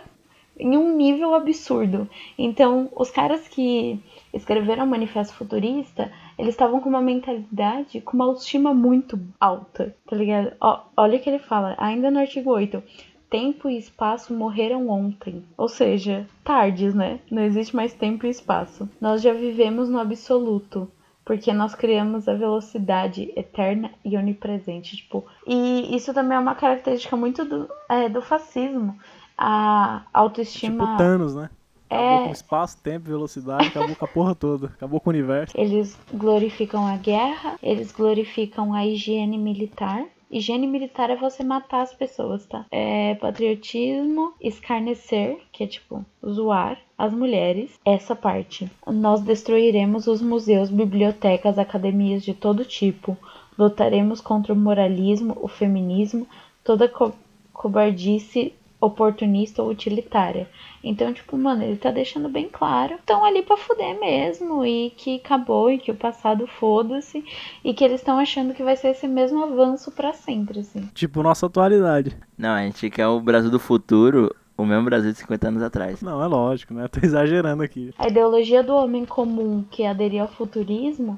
em 0.60 0.76
um 0.76 0.96
nível 0.96 1.36
absurdo. 1.36 2.10
Então, 2.36 2.90
os 2.96 3.12
caras 3.12 3.48
que 3.48 4.00
escreveram 4.34 4.86
o 4.86 4.88
Manifesto 4.88 5.36
Futurista, 5.36 6.12
eles 6.38 6.54
estavam 6.54 6.80
com 6.80 6.90
uma 6.90 7.02
mentalidade, 7.02 8.02
com 8.02 8.16
uma 8.16 8.26
autoestima 8.26 8.74
muito 8.74 9.20
alta, 9.40 9.96
tá 10.08 10.16
ligado? 10.16 10.54
Ó, 10.60 10.82
olha 10.98 11.18
o 11.18 11.22
que 11.22 11.30
ele 11.30 11.40
fala, 11.40 11.76
ainda 11.78 12.10
no 12.10 12.20
artigo 12.20 12.52
8. 12.52 12.82
Tempo 13.30 13.68
e 13.70 13.78
espaço 13.78 14.34
morreram 14.34 14.90
ontem. 14.90 15.44
Ou 15.58 15.68
seja, 15.68 16.28
tardes, 16.44 16.94
né? 16.94 17.20
Não 17.32 17.42
existe 17.42 17.76
mais 17.76 17.92
tempo 17.94 18.26
e 18.28 18.30
espaço. 18.30 18.88
Nós 19.02 19.22
já 19.22 19.34
vivemos 19.34 19.90
no 19.90 20.00
absoluto. 20.00 20.88
porque 21.26 21.54
nós 21.54 21.74
criamos 21.74 22.28
a 22.28 22.34
velocidade 22.34 23.32
eterna 23.36 23.92
e 24.04 24.18
onipresente, 24.18 24.98
tipo, 24.98 25.26
e 25.48 25.96
isso 25.96 26.14
também 26.14 26.38
é 26.38 26.40
uma 26.40 26.56
característica 26.56 27.16
muito 27.16 27.46
do, 27.46 27.70
é, 27.90 28.10
do 28.10 28.22
fascismo, 28.22 28.98
a 29.38 30.04
autoestima. 30.14 30.86
Tipo 30.86 30.98
Thanos, 30.98 31.36
né? 31.36 31.50
Acabou 31.94 32.22
É. 32.22 32.26
com 32.26 32.32
espaço, 32.32 32.78
tempo, 32.82 33.06
velocidade, 33.06 33.68
acabou 33.68 33.96
com 33.96 34.06
a 34.06 34.08
porra 34.08 34.36
toda. 34.36 34.68
Acabou 34.68 35.00
com 35.00 35.10
o 35.10 35.14
universo. 35.14 35.54
Eles 35.58 35.98
glorificam 36.14 36.86
a 36.86 36.98
guerra, 36.98 37.58
eles 37.62 37.92
glorificam 37.92 38.74
a 38.74 38.86
higiene 38.86 39.38
militar. 39.38 40.06
Higiene 40.32 40.66
militar 40.66 41.12
é 41.12 41.16
você 41.16 41.44
matar 41.44 41.82
as 41.84 41.94
pessoas, 41.94 42.44
tá? 42.48 42.66
É 42.72 43.14
patriotismo, 43.16 44.34
escarnecer, 44.42 45.38
que 45.52 45.64
é 45.64 45.68
tipo 45.68 46.04
zoar 46.26 46.80
as 46.98 47.14
mulheres. 47.14 47.80
Essa 47.86 48.16
parte. 48.16 48.70
Nós 48.88 49.22
destruiremos 49.22 50.08
os 50.08 50.22
museus, 50.22 50.72
bibliotecas, 50.72 51.60
academias 51.60 52.24
de 52.24 52.34
todo 52.34 52.66
tipo. 52.66 53.16
Lutaremos 53.58 54.20
contra 54.22 54.54
o 54.54 54.58
moralismo, 54.58 55.38
o 55.40 55.48
feminismo, 55.48 56.28
toda 56.64 56.88
co 56.90 57.14
cobardice 57.54 58.54
oportunista 58.86 59.62
ou 59.62 59.70
utilitária. 59.70 60.50
Então, 60.84 61.14
tipo, 61.14 61.38
mano, 61.38 61.64
ele 61.64 61.78
tá 61.78 61.92
deixando 61.92 62.28
bem 62.28 62.50
claro. 62.52 62.96
Estão 62.96 63.24
ali 63.24 63.42
pra 63.42 63.56
fuder 63.56 64.00
mesmo. 64.00 64.66
E 64.66 64.92
que 64.92 65.16
acabou, 65.16 65.72
e 65.72 65.78
que 65.78 65.92
o 65.92 65.96
passado 65.96 66.46
foda-se. 66.46 67.24
E 67.64 67.74
que 67.74 67.84
eles 67.84 68.02
estão 68.02 68.18
achando 68.18 68.54
que 68.54 68.64
vai 68.64 68.76
ser 68.76 68.90
esse 68.90 69.08
mesmo 69.08 69.44
avanço 69.44 69.92
pra 69.92 70.14
sempre, 70.14 70.60
assim. 70.60 70.90
Tipo, 70.94 71.24
nossa 71.24 71.46
atualidade. 71.46 72.16
Não, 72.38 72.54
a 72.54 72.64
gente 72.64 72.90
quer 72.90 73.08
o 73.08 73.22
Brasil 73.22 73.50
do 73.50 73.60
futuro, 73.60 74.36
o 74.58 74.66
mesmo 74.66 74.86
Brasil 74.86 75.12
de 75.12 75.18
50 75.18 75.48
anos 75.48 75.64
atrás. 75.64 76.02
Não, 76.02 76.22
é 76.22 76.28
lógico, 76.28 76.74
né? 76.74 76.88
Tô 76.92 77.00
exagerando 77.04 77.64
aqui. 77.64 77.94
A 77.98 78.08
ideologia 78.08 78.62
do 78.62 78.76
homem 78.76 79.06
comum 79.06 79.64
que 79.72 79.86
aderia 79.86 80.24
ao 80.24 80.28
futurismo 80.28 81.18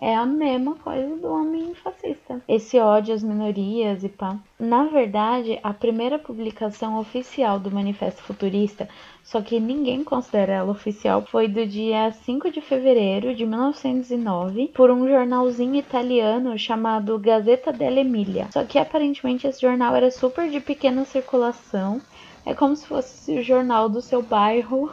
é 0.00 0.14
a 0.14 0.26
mesma 0.26 0.74
coisa 0.74 1.16
do 1.16 1.28
homem 1.28 1.74
fascista. 1.74 2.42
Esse 2.46 2.78
ódio 2.78 3.14
às 3.14 3.22
minorias 3.22 4.04
e 4.04 4.08
pá. 4.08 4.36
Na 4.58 4.84
verdade, 4.84 5.58
a 5.62 5.72
primeira 5.72 6.18
publicação 6.18 6.98
oficial 6.98 7.58
do 7.58 7.70
Manifesto 7.70 8.22
Futurista, 8.22 8.88
só 9.22 9.40
que 9.40 9.58
ninguém 9.58 10.04
considera 10.04 10.52
ela 10.52 10.70
oficial, 10.70 11.22
foi 11.22 11.48
do 11.48 11.66
dia 11.66 12.12
5 12.12 12.50
de 12.50 12.60
fevereiro 12.60 13.34
de 13.34 13.44
1909, 13.44 14.68
por 14.74 14.90
um 14.90 15.08
jornalzinho 15.08 15.76
italiano 15.76 16.58
chamado 16.58 17.18
Gazeta 17.18 17.72
dell'Emilia. 17.72 18.48
Só 18.52 18.64
que 18.64 18.78
aparentemente 18.78 19.46
esse 19.46 19.60
jornal 19.60 19.96
era 19.96 20.10
super 20.10 20.50
de 20.50 20.60
pequena 20.60 21.04
circulação. 21.04 22.00
É 22.46 22.54
como 22.54 22.76
se 22.76 22.86
fosse 22.86 23.40
o 23.40 23.42
jornal 23.42 23.88
do 23.88 24.00
seu 24.00 24.22
bairro 24.22 24.88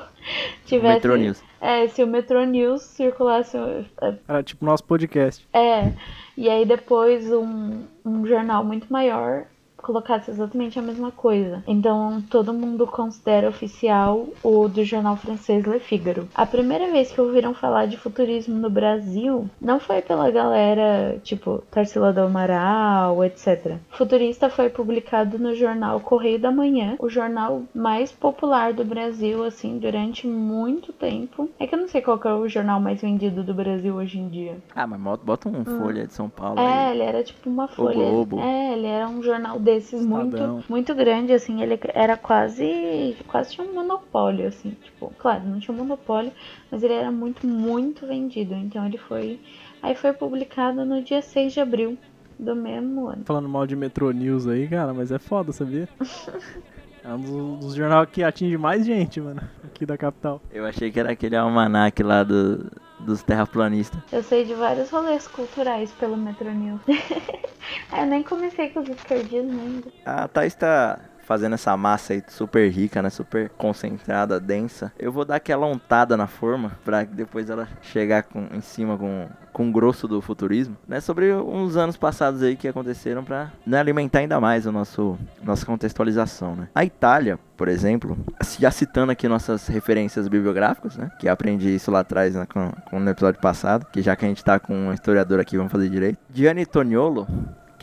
tivesse. 0.65 0.95
Metro 0.95 1.15
News. 1.15 1.43
É, 1.61 1.87
se 1.87 2.03
o 2.03 2.07
Metro 2.07 2.43
News 2.45 2.81
circulasse. 2.81 3.55
é, 4.01 4.15
Era 4.27 4.41
tipo 4.41 4.65
nosso 4.65 4.83
podcast. 4.83 5.47
É, 5.53 5.93
e 6.35 6.49
aí 6.49 6.65
depois 6.65 7.31
um, 7.31 7.83
um 8.03 8.25
jornal 8.25 8.63
muito 8.63 8.91
maior 8.91 9.45
colocasse 9.83 10.31
exatamente 10.31 10.79
a 10.79 10.81
mesma 10.81 11.11
coisa. 11.11 11.61
Então 11.67 12.23
todo 12.29 12.51
mundo 12.53 12.87
considera 12.87 13.47
oficial 13.49 14.27
o 14.41 14.67
do 14.67 14.83
jornal 14.83 15.15
francês 15.17 15.63
Le 15.65 15.79
Figaro. 15.79 16.27
A 16.33 16.45
primeira 16.45 16.89
vez 16.91 17.11
que 17.11 17.21
ouviram 17.21 17.53
falar 17.53 17.85
de 17.85 17.97
futurismo 17.97 18.55
no 18.55 18.69
Brasil 18.69 19.47
não 19.61 19.79
foi 19.79 20.01
pela 20.01 20.31
galera 20.31 21.19
tipo 21.23 21.61
Tarsila 21.69 22.11
do 22.13 22.21
Amaral, 22.21 23.23
etc. 23.23 23.75
Futurista 23.91 24.49
foi 24.49 24.69
publicado 24.69 25.37
no 25.37 25.53
jornal 25.55 25.99
Correio 25.99 26.39
da 26.39 26.51
Manhã, 26.51 26.95
o 26.99 27.09
jornal 27.09 27.63
mais 27.75 28.11
popular 28.11 28.73
do 28.73 28.83
Brasil 28.85 29.43
assim 29.43 29.77
durante 29.77 30.25
muito 30.27 30.93
tempo. 30.93 31.49
É 31.59 31.67
que 31.67 31.75
eu 31.75 31.79
não 31.79 31.87
sei 31.87 32.01
qual 32.01 32.19
é 32.23 32.33
o 32.33 32.47
jornal 32.47 32.79
mais 32.79 33.01
vendido 33.01 33.43
do 33.43 33.53
Brasil 33.53 33.95
hoje 33.95 34.17
em 34.19 34.27
dia. 34.29 34.57
Ah, 34.75 34.87
mas 34.87 34.99
bota- 35.21 35.49
um 35.49 35.65
Folha 35.65 36.07
de 36.07 36.13
São 36.13 36.29
Paulo 36.29 36.59
É, 36.59 36.87
aí. 36.87 36.91
ele 36.93 37.03
era 37.03 37.23
tipo 37.23 37.49
uma 37.49 37.67
folha. 37.67 37.93
Globo. 37.95 38.39
É, 38.39 38.73
ele 38.73 38.87
era 38.87 39.07
um 39.09 39.21
jornal 39.21 39.59
desses 39.75 40.01
Estadão. 40.01 40.55
muito, 40.55 40.71
muito 40.71 40.95
grande, 40.95 41.33
assim. 41.33 41.61
Ele 41.61 41.79
era 41.93 42.17
quase. 42.17 43.15
Quase 43.27 43.53
tinha 43.53 43.67
um 43.67 43.73
monopólio, 43.73 44.47
assim. 44.47 44.71
Tipo, 44.83 45.11
claro, 45.17 45.43
não 45.45 45.59
tinha 45.59 45.73
um 45.75 45.77
monopólio, 45.77 46.31
mas 46.71 46.83
ele 46.83 46.93
era 46.93 47.11
muito, 47.11 47.45
muito 47.45 48.05
vendido. 48.05 48.53
Então 48.53 48.85
ele 48.85 48.97
foi. 48.97 49.39
Aí 49.81 49.95
foi 49.95 50.13
publicado 50.13 50.85
no 50.85 51.01
dia 51.01 51.21
6 51.21 51.53
de 51.53 51.59
abril 51.59 51.97
do 52.39 52.55
mesmo 52.55 53.07
ano. 53.07 53.23
Falando 53.25 53.49
mal 53.49 53.67
de 53.67 53.75
Metro 53.75 54.11
News 54.11 54.47
aí, 54.47 54.67
cara, 54.67 54.93
mas 54.93 55.11
é 55.11 55.19
foda, 55.19 55.51
sabia? 55.51 55.87
É 57.05 57.13
um 57.13 57.19
dos, 57.19 57.59
dos 57.59 57.75
jornais 57.75 58.07
que 58.09 58.23
atinge 58.23 58.57
mais 58.57 58.85
gente, 58.85 59.19
mano, 59.19 59.41
aqui 59.65 59.85
da 59.85 59.97
capital. 59.97 60.41
Eu 60.49 60.65
achei 60.65 60.89
que 60.89 60.97
era 60.97 61.11
aquele 61.11 61.35
almanac 61.35 62.01
lá 62.01 62.23
do, 62.23 62.71
dos 63.03 63.21
terraplanistas. 63.23 63.99
Eu 64.11 64.23
sei 64.23 64.45
de 64.45 64.53
vários 64.53 64.89
rolês 64.89 65.27
culturais 65.27 65.91
pelo 65.91 66.17
Metro 66.17 66.51
News. 66.51 66.81
Ah, 67.91 68.01
eu 68.01 68.07
nem 68.07 68.21
comecei 68.23 68.69
com 68.69 68.81
os 68.81 68.89
esquerdistas 68.89 69.49
ainda. 69.49 69.87
A 70.05 70.27
Thaís 70.27 70.53
tá 70.53 70.99
fazendo 71.23 71.53
essa 71.53 71.75
massa 71.75 72.13
aí 72.13 72.23
super 72.27 72.69
rica, 72.69 73.01
né? 73.01 73.09
Super 73.09 73.49
concentrada, 73.49 74.39
densa. 74.39 74.91
Eu 74.99 75.11
vou 75.11 75.25
dar 75.25 75.37
aquela 75.37 75.65
untada 75.65 76.15
na 76.15 76.27
forma 76.27 76.73
pra 76.83 77.03
depois 77.03 77.49
ela 77.49 77.67
chegar 77.81 78.23
com, 78.23 78.47
em 78.53 78.61
cima 78.61 78.97
com, 78.97 79.27
com 79.51 79.71
grosso 79.71 80.07
do 80.07 80.21
futurismo, 80.21 80.77
né? 80.87 80.99
Sobre 80.99 81.33
uns 81.33 81.75
anos 81.75 81.97
passados 81.97 82.41
aí 82.43 82.55
que 82.55 82.67
aconteceram 82.67 83.23
pra 83.23 83.51
né, 83.65 83.79
alimentar 83.79 84.19
ainda 84.19 84.39
mais 84.39 84.65
o 84.65 84.71
nosso 84.71 85.17
nossa 85.43 85.65
contextualização, 85.65 86.55
né? 86.55 86.67
A 86.75 86.83
Itália, 86.83 87.39
por 87.57 87.67
exemplo, 87.67 88.17
já 88.59 88.71
citando 88.71 89.11
aqui 89.11 89.27
nossas 89.27 89.67
referências 89.67 90.27
bibliográficas, 90.27 90.97
né? 90.97 91.09
Que 91.19 91.27
aprendi 91.27 91.73
isso 91.73 91.91
lá 91.91 91.99
atrás 91.99 92.35
né, 92.35 92.45
com, 92.51 92.71
com 92.89 92.99
no 92.99 93.09
episódio 93.09 93.39
passado, 93.39 93.85
que 93.91 94.01
já 94.01 94.15
que 94.15 94.25
a 94.25 94.27
gente 94.27 94.43
tá 94.43 94.59
com 94.59 94.73
um 94.73 94.93
historiador 94.93 95.39
aqui, 95.39 95.57
vamos 95.57 95.71
fazer 95.71 95.89
direito. 95.89 96.17
Gianni 96.33 96.65
Toniolo, 96.65 97.27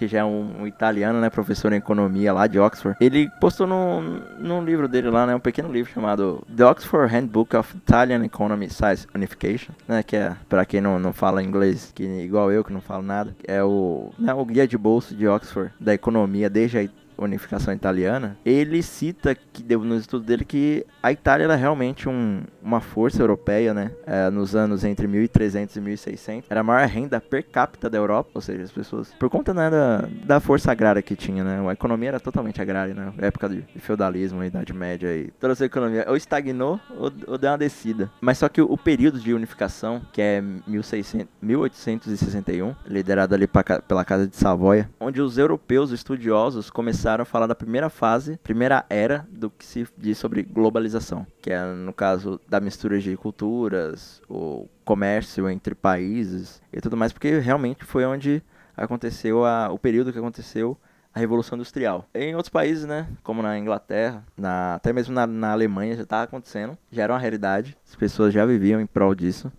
que 0.00 0.08
já 0.08 0.20
é 0.20 0.24
um, 0.24 0.62
um 0.62 0.66
italiano, 0.66 1.20
né, 1.20 1.28
professor 1.28 1.70
em 1.74 1.76
economia 1.76 2.32
lá 2.32 2.46
de 2.46 2.58
Oxford, 2.58 2.96
ele 2.98 3.28
postou 3.38 3.66
num, 3.66 4.22
num 4.38 4.64
livro 4.64 4.88
dele 4.88 5.10
lá, 5.10 5.26
né, 5.26 5.34
um 5.34 5.40
pequeno 5.40 5.70
livro 5.70 5.92
chamado 5.92 6.42
The 6.56 6.64
Oxford 6.64 7.12
Handbook 7.12 7.54
of 7.54 7.76
Italian 7.76 8.24
Economy 8.24 8.70
Size 8.70 9.06
Unification, 9.14 9.74
né, 9.86 10.02
que 10.02 10.16
é, 10.16 10.34
pra 10.48 10.64
quem 10.64 10.80
não, 10.80 10.98
não 10.98 11.12
fala 11.12 11.42
inglês, 11.42 11.92
que 11.94 12.02
igual 12.02 12.50
eu, 12.50 12.64
que 12.64 12.72
não 12.72 12.80
falo 12.80 13.02
nada, 13.02 13.36
é 13.46 13.62
o, 13.62 14.10
né, 14.18 14.32
o 14.32 14.42
guia 14.42 14.66
de 14.66 14.78
bolso 14.78 15.14
de 15.14 15.28
Oxford 15.28 15.70
da 15.78 15.92
economia 15.92 16.48
desde 16.48 16.78
a 16.78 16.82
unificação 17.24 17.72
italiana, 17.72 18.36
ele 18.44 18.82
cita 18.82 19.34
que 19.34 19.62
deu 19.62 19.80
no 19.80 19.96
estudo 19.96 20.24
dele 20.24 20.44
que 20.44 20.84
a 21.02 21.12
Itália 21.12 21.44
era 21.44 21.56
realmente 21.56 22.08
um, 22.08 22.42
uma 22.62 22.80
força 22.80 23.22
europeia, 23.22 23.72
né? 23.72 23.90
É, 24.06 24.30
nos 24.30 24.54
anos 24.54 24.84
entre 24.84 25.06
1300 25.06 25.76
e 25.76 25.80
1600, 25.80 26.50
era 26.50 26.60
a 26.60 26.62
maior 26.62 26.86
renda 26.86 27.20
per 27.20 27.44
capita 27.44 27.88
da 27.88 27.98
Europa, 27.98 28.30
ou 28.34 28.40
seja, 28.40 28.62
as 28.62 28.72
pessoas 28.72 29.12
por 29.18 29.30
conta 29.30 29.52
né, 29.54 29.70
da, 29.70 30.08
da 30.24 30.40
força 30.40 30.72
agrária 30.72 31.02
que 31.02 31.16
tinha, 31.16 31.44
né? 31.44 31.68
A 31.68 31.72
economia 31.72 32.10
era 32.10 32.20
totalmente 32.20 32.60
agrária, 32.60 32.94
né? 32.94 33.12
Época 33.18 33.48
de, 33.48 33.62
de 33.62 33.80
feudalismo, 33.80 34.42
Idade 34.42 34.72
Média 34.72 35.14
e 35.14 35.30
toda 35.38 35.52
essa 35.52 35.64
economia 35.64 36.04
ou 36.08 36.16
estagnou 36.16 36.80
ou, 36.96 37.12
ou 37.26 37.38
deu 37.38 37.50
uma 37.50 37.58
descida. 37.58 38.10
Mas 38.20 38.38
só 38.38 38.48
que 38.48 38.60
o, 38.60 38.70
o 38.70 38.78
período 38.78 39.20
de 39.20 39.32
unificação, 39.32 40.02
que 40.12 40.20
é 40.20 40.42
1600, 40.66 41.28
1861, 41.40 42.74
liderado 42.86 43.34
ali 43.34 43.46
pra 43.46 43.62
pela 43.80 44.04
Casa 44.04 44.26
de 44.26 44.36
Savoia, 44.36 44.88
onde 45.10 45.20
os 45.20 45.36
europeus 45.36 45.90
estudiosos 45.90 46.70
começaram 46.70 47.22
a 47.22 47.24
falar 47.24 47.48
da 47.48 47.54
primeira 47.54 47.90
fase, 47.90 48.38
primeira 48.44 48.86
era 48.88 49.26
do 49.28 49.50
que 49.50 49.66
se 49.66 49.86
diz 49.98 50.16
sobre 50.18 50.44
globalização, 50.44 51.26
que 51.42 51.50
é 51.50 51.64
no 51.64 51.92
caso 51.92 52.40
da 52.48 52.60
mistura 52.60 53.00
de 53.00 53.16
culturas, 53.16 54.22
o 54.28 54.68
comércio 54.84 55.50
entre 55.50 55.74
países 55.74 56.62
e 56.72 56.80
tudo 56.80 56.96
mais, 56.96 57.12
porque 57.12 57.40
realmente 57.40 57.84
foi 57.84 58.04
onde 58.04 58.40
aconteceu 58.76 59.44
a, 59.44 59.68
o 59.72 59.78
período 59.78 60.12
que 60.12 60.18
aconteceu 60.18 60.78
a 61.12 61.18
Revolução 61.18 61.56
Industrial. 61.56 62.06
Em 62.14 62.36
outros 62.36 62.50
países, 62.50 62.86
né, 62.86 63.08
como 63.24 63.42
na 63.42 63.58
Inglaterra, 63.58 64.24
na, 64.36 64.76
até 64.76 64.92
mesmo 64.92 65.12
na, 65.12 65.26
na 65.26 65.50
Alemanha 65.50 65.96
já 65.96 66.04
estava 66.04 66.22
acontecendo, 66.22 66.78
já 66.88 67.02
era 67.02 67.12
uma 67.12 67.18
realidade, 67.18 67.76
as 67.84 67.96
pessoas 67.96 68.32
já 68.32 68.46
viviam 68.46 68.80
em 68.80 68.86
prol 68.86 69.12
disso. 69.12 69.50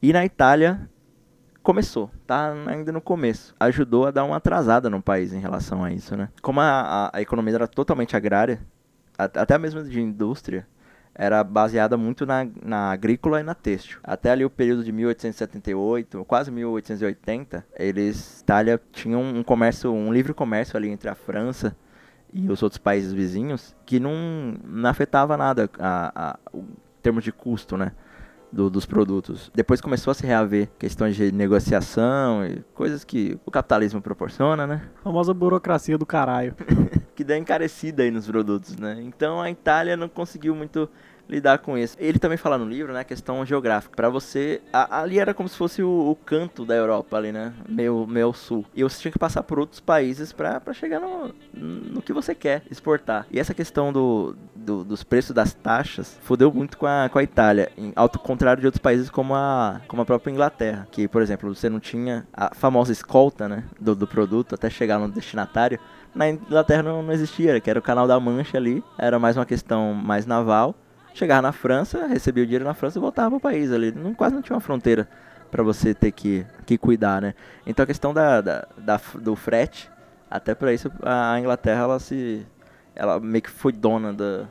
E 0.00 0.12
na 0.12 0.24
Itália 0.24 0.88
começou, 1.66 2.08
tá 2.24 2.54
ainda 2.68 2.92
no 2.92 3.00
começo. 3.00 3.52
Ajudou 3.58 4.06
a 4.06 4.12
dar 4.12 4.22
uma 4.22 4.36
atrasada 4.36 4.88
no 4.88 5.02
país 5.02 5.32
em 5.32 5.40
relação 5.40 5.82
a 5.82 5.90
isso, 5.90 6.16
né? 6.16 6.28
Como 6.40 6.60
a, 6.60 7.10
a, 7.12 7.16
a 7.16 7.20
economia 7.20 7.56
era 7.56 7.66
totalmente 7.66 8.16
agrária, 8.16 8.60
a- 9.18 9.24
até 9.24 9.58
mesmo 9.58 9.82
de 9.82 10.00
indústria, 10.00 10.64
era 11.12 11.42
baseada 11.42 11.96
muito 11.96 12.24
na, 12.24 12.46
na 12.62 12.92
agrícola 12.92 13.40
e 13.40 13.42
na 13.42 13.52
têxtil. 13.52 13.98
Até 14.04 14.30
ali 14.30 14.44
o 14.44 14.50
período 14.50 14.84
de 14.84 14.92
1878, 14.92 16.24
quase 16.26 16.52
1880, 16.52 17.66
eles, 17.76 18.42
Itália 18.42 18.80
tinha 18.92 19.18
um 19.18 19.42
comércio, 19.42 19.92
um 19.92 20.12
livre 20.12 20.32
comércio 20.32 20.76
ali 20.76 20.88
entre 20.88 21.08
a 21.08 21.16
França 21.16 21.76
e 22.32 22.48
os 22.48 22.62
outros 22.62 22.78
países 22.78 23.12
vizinhos, 23.12 23.74
que 23.84 23.98
não, 23.98 24.54
não 24.62 24.88
afetava 24.88 25.36
nada 25.36 25.68
a, 25.80 26.12
a, 26.14 26.38
o 26.52 26.60
em 26.60 27.02
termos 27.06 27.22
de 27.22 27.30
custo, 27.30 27.76
né? 27.76 27.92
Do- 28.52 28.70
dos 28.70 28.86
produtos. 28.86 29.50
Depois 29.54 29.80
começou 29.80 30.10
a 30.10 30.14
se 30.14 30.26
reaver 30.26 30.68
questões 30.78 31.16
de 31.16 31.30
negociação 31.32 32.44
e 32.46 32.62
coisas 32.74 33.04
que 33.04 33.38
o 33.44 33.50
capitalismo 33.50 34.00
proporciona, 34.00 34.66
né? 34.66 34.82
A 35.00 35.02
famosa 35.04 35.32
burocracia 35.34 35.98
do 35.98 36.06
caralho. 36.06 36.54
Que 37.16 37.24
dá 37.24 37.38
encarecida 37.38 38.02
aí 38.02 38.10
nos 38.10 38.26
produtos, 38.26 38.76
né? 38.76 38.98
Então 39.00 39.40
a 39.40 39.50
Itália 39.50 39.96
não 39.96 40.06
conseguiu 40.06 40.54
muito 40.54 40.86
lidar 41.28 41.58
com 41.58 41.76
isso. 41.76 41.96
Ele 41.98 42.18
também 42.18 42.38
fala 42.38 42.56
no 42.58 42.64
livro, 42.68 42.92
né, 42.92 43.00
a 43.00 43.04
questão 43.04 43.44
geográfica. 43.44 43.94
Pra 43.96 44.08
você, 44.08 44.60
a- 44.72 45.00
ali 45.00 45.18
era 45.18 45.34
como 45.34 45.48
se 45.48 45.56
fosse 45.56 45.82
o, 45.82 46.10
o 46.10 46.14
canto 46.16 46.64
da 46.64 46.74
Europa 46.74 47.16
ali, 47.16 47.32
né, 47.32 47.52
meio, 47.68 48.06
meio 48.06 48.32
sul. 48.32 48.64
E 48.74 48.82
você 48.82 49.00
tinha 49.00 49.12
que 49.12 49.18
passar 49.18 49.42
por 49.42 49.58
outros 49.58 49.80
países 49.80 50.32
pra 50.32 50.60
chegar 50.72 51.00
no, 51.00 51.34
no 51.54 52.02
que 52.02 52.12
você 52.12 52.34
quer 52.34 52.62
exportar. 52.70 53.26
E 53.30 53.38
essa 53.40 53.54
questão 53.54 53.92
do, 53.92 54.36
do- 54.54 54.84
dos 54.84 55.02
preços 55.02 55.34
das 55.34 55.52
taxas 55.54 56.18
fudeu 56.22 56.52
muito 56.52 56.76
com 56.78 56.86
a, 56.86 57.08
com 57.10 57.18
a 57.18 57.22
Itália, 57.22 57.70
em, 57.76 57.92
ao 57.96 58.08
contrário 58.08 58.60
de 58.60 58.66
outros 58.66 58.80
países 58.82 59.10
como 59.10 59.34
a, 59.34 59.80
como 59.88 60.02
a 60.02 60.04
própria 60.06 60.30
Inglaterra, 60.32 60.86
que, 60.90 61.08
por 61.08 61.22
exemplo, 61.22 61.54
você 61.54 61.68
não 61.68 61.80
tinha 61.80 62.26
a 62.32 62.54
famosa 62.54 62.92
escolta, 62.92 63.48
né, 63.48 63.64
do, 63.80 63.94
do 63.94 64.06
produto 64.06 64.54
até 64.54 64.70
chegar 64.70 64.98
no 64.98 65.08
destinatário. 65.10 65.78
Na 66.14 66.30
Inglaterra 66.30 66.82
não, 66.82 67.02
não 67.02 67.12
existia, 67.12 67.60
que 67.60 67.68
era 67.68 67.78
o 67.78 67.82
canal 67.82 68.06
da 68.06 68.18
Mancha 68.18 68.56
ali, 68.56 68.82
era 68.96 69.18
mais 69.18 69.36
uma 69.36 69.44
questão 69.44 69.92
mais 69.92 70.24
naval. 70.24 70.74
Chegava 71.16 71.40
na 71.40 71.50
França, 71.50 72.06
recebia 72.06 72.42
o 72.42 72.46
dinheiro 72.46 72.64
na 72.66 72.74
França 72.74 72.98
e 72.98 73.00
voltava 73.00 73.30
pro 73.30 73.40
país 73.40 73.72
ali. 73.72 73.90
Não, 73.90 74.12
quase 74.12 74.34
não 74.34 74.42
tinha 74.42 74.54
uma 74.54 74.60
fronteira 74.60 75.08
pra 75.50 75.62
você 75.62 75.94
ter 75.94 76.12
que, 76.12 76.44
que 76.66 76.76
cuidar, 76.76 77.22
né? 77.22 77.32
Então 77.66 77.84
a 77.84 77.86
questão 77.86 78.12
da, 78.12 78.42
da, 78.42 78.66
da- 78.76 79.00
do 79.14 79.34
frete, 79.34 79.90
até 80.30 80.54
pra 80.54 80.74
isso 80.74 80.92
a 81.02 81.40
Inglaterra 81.40 81.84
ela 81.84 81.98
se 81.98 82.46
ela 82.94 83.18
meio 83.18 83.40
que 83.40 83.48
foi 83.50 83.72
dona 83.72 84.12
da, 84.12 84.44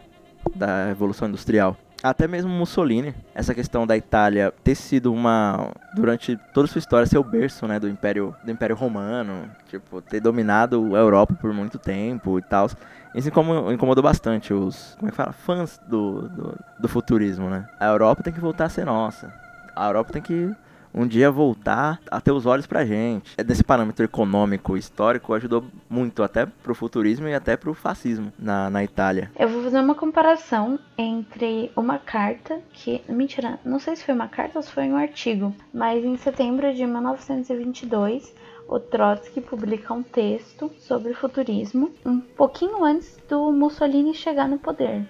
da 0.56 0.86
revolução 0.88 1.28
industrial. 1.28 1.78
Até 2.04 2.28
mesmo 2.28 2.52
Mussolini, 2.52 3.16
essa 3.34 3.54
questão 3.54 3.88
da 3.88 3.98
Itália 3.98 4.54
ter 4.64 4.76
sido 4.76 5.12
uma 5.12 5.72
durante 5.96 6.38
toda 6.54 6.66
a 6.66 6.68
sua 6.68 6.80
história 6.80 7.08
ser 7.08 7.18
o 7.18 7.24
berço, 7.24 7.66
né, 7.68 7.80
do 7.80 7.90
Império 7.90 8.36
do 8.44 8.52
Império 8.52 8.76
Romano, 8.76 9.50
tipo, 9.68 10.02
ter 10.02 10.20
dominado 10.20 10.96
a 10.96 11.00
Europa 11.00 11.34
por 11.34 11.52
muito 11.52 11.80
tempo 11.80 12.38
e 12.38 12.42
tal. 12.44 12.70
Isso 13.16 13.30
incomo- 13.30 13.72
incomodou 13.72 14.04
bastante 14.04 14.54
os, 14.54 14.96
como 15.00 15.08
é 15.08 15.12
que 15.12 15.18
fala, 15.18 15.32
fãs 15.32 15.80
do, 15.88 16.28
do, 16.30 16.60
do 16.80 16.88
futurismo, 16.88 17.50
né? 17.50 17.68
A 17.80 17.86
Europa 17.86 18.22
tem 18.22 18.34
que 18.34 18.42
voltar 18.42 18.66
a 18.66 18.70
ser 18.70 18.86
nossa. 18.86 19.34
A 19.76 19.88
Europa 19.88 20.14
tem 20.14 20.22
que 20.22 20.54
um 20.96 21.06
dia 21.06 21.30
voltar 21.30 22.00
a 22.10 22.22
ter 22.22 22.32
os 22.32 22.46
olhos 22.46 22.66
pra 22.66 22.86
gente. 22.86 23.34
É 23.38 23.44
desse 23.44 23.64
parâmetro 23.64 24.06
econômico, 24.06 24.78
histórico, 24.78 25.34
ajudou 25.34 25.66
muito 25.90 26.24
até 26.24 26.46
pro 26.46 26.74
futurismo 26.74 27.28
e 27.28 27.34
até 27.34 27.58
pro 27.58 27.74
fascismo 27.74 28.32
na, 28.40 28.70
na 28.70 28.84
Itália. 28.84 29.30
Eu 29.38 29.50
vou 29.50 29.64
fazer 29.64 29.80
uma 29.80 29.96
comparação 29.96 30.80
entre 30.98 31.72
uma 31.76 32.00
carta 32.00 32.62
que. 32.72 33.02
Mentira, 33.10 33.60
não 33.66 33.80
sei 33.80 33.96
se 33.96 34.06
foi 34.06 34.16
uma 34.16 34.28
carta 34.28 34.58
ou 34.60 34.64
se 34.64 34.72
foi 34.72 34.86
um 34.86 34.96
artigo, 34.96 35.54
mas 35.74 36.04
em 36.04 36.16
setembro 36.16 36.74
de 36.74 36.86
1922, 36.86 38.34
o 38.68 38.80
Trotsky 38.80 39.42
publica 39.42 39.94
um 39.94 40.02
texto 40.02 40.72
sobre 40.80 41.14
futurismo, 41.14 41.92
um 42.06 42.20
pouquinho 42.20 42.84
antes 42.84 43.18
do 43.30 43.52
Mussolini 43.52 44.14
chegar 44.14 44.48
no 44.48 44.58
poder. 44.58 45.06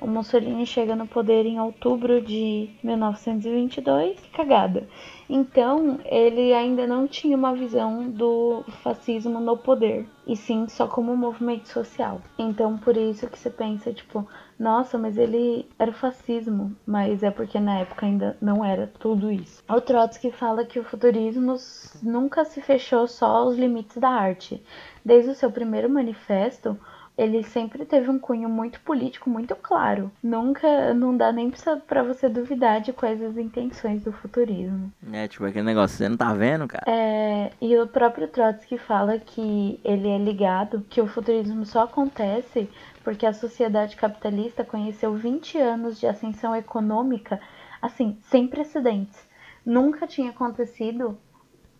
O 0.00 0.06
Mussolini 0.06 0.64
chega 0.64 0.96
no 0.96 1.06
poder 1.06 1.44
em 1.44 1.60
outubro 1.60 2.22
de 2.22 2.70
1922, 2.82 4.18
cagada. 4.32 4.88
Então, 5.28 6.00
ele 6.06 6.54
ainda 6.54 6.86
não 6.86 7.06
tinha 7.06 7.36
uma 7.36 7.54
visão 7.54 8.10
do 8.10 8.64
fascismo 8.82 9.38
no 9.38 9.58
poder, 9.58 10.08
e 10.26 10.34
sim 10.34 10.66
só 10.68 10.88
como 10.88 11.12
um 11.12 11.16
movimento 11.16 11.68
social. 11.68 12.20
Então, 12.38 12.78
por 12.78 12.96
isso 12.96 13.28
que 13.28 13.38
você 13.38 13.50
pensa, 13.50 13.92
tipo, 13.92 14.26
nossa, 14.58 14.98
mas 14.98 15.18
ele 15.18 15.68
era 15.78 15.92
fascismo, 15.92 16.74
mas 16.86 17.22
é 17.22 17.30
porque 17.30 17.60
na 17.60 17.78
época 17.78 18.06
ainda 18.06 18.36
não 18.40 18.64
era 18.64 18.90
tudo 18.98 19.30
isso. 19.30 19.62
O 19.68 19.80
Trotsky 19.80 20.32
fala 20.32 20.64
que 20.64 20.80
o 20.80 20.84
futurismo 20.84 21.56
nunca 22.02 22.44
se 22.44 22.60
fechou 22.60 23.06
só 23.06 23.26
aos 23.26 23.56
limites 23.56 23.98
da 23.98 24.08
arte. 24.08 24.62
Desde 25.04 25.30
o 25.30 25.34
seu 25.34 25.50
primeiro 25.50 25.88
manifesto, 25.88 26.78
ele 27.20 27.42
sempre 27.42 27.84
teve 27.84 28.08
um 28.08 28.18
cunho 28.18 28.48
muito 28.48 28.80
político, 28.80 29.28
muito 29.28 29.54
claro. 29.54 30.10
Nunca, 30.22 30.94
não 30.94 31.14
dá 31.14 31.30
nem 31.30 31.50
pra 31.50 31.76
pra 31.76 32.02
você 32.02 32.30
duvidar 32.30 32.80
de 32.80 32.94
quais 32.94 33.22
as 33.22 33.36
intenções 33.36 34.02
do 34.02 34.10
futurismo. 34.10 34.90
É, 35.12 35.28
tipo, 35.28 35.44
aquele 35.44 35.66
negócio, 35.66 35.98
você 35.98 36.08
não 36.08 36.16
tá 36.16 36.32
vendo, 36.32 36.66
cara? 36.66 36.84
É, 36.86 37.52
e 37.60 37.76
o 37.76 37.86
próprio 37.86 38.26
Trotsky 38.26 38.78
fala 38.78 39.18
que 39.18 39.78
ele 39.84 40.08
é 40.08 40.16
ligado, 40.16 40.84
que 40.88 41.00
o 41.00 41.06
futurismo 41.06 41.66
só 41.66 41.82
acontece 41.82 42.66
porque 43.04 43.26
a 43.26 43.34
sociedade 43.34 43.96
capitalista 43.96 44.64
conheceu 44.64 45.14
20 45.14 45.58
anos 45.58 46.00
de 46.00 46.06
ascensão 46.06 46.56
econômica, 46.56 47.38
assim, 47.82 48.16
sem 48.22 48.46
precedentes. 48.46 49.18
Nunca 49.64 50.06
tinha 50.06 50.30
acontecido 50.30 51.18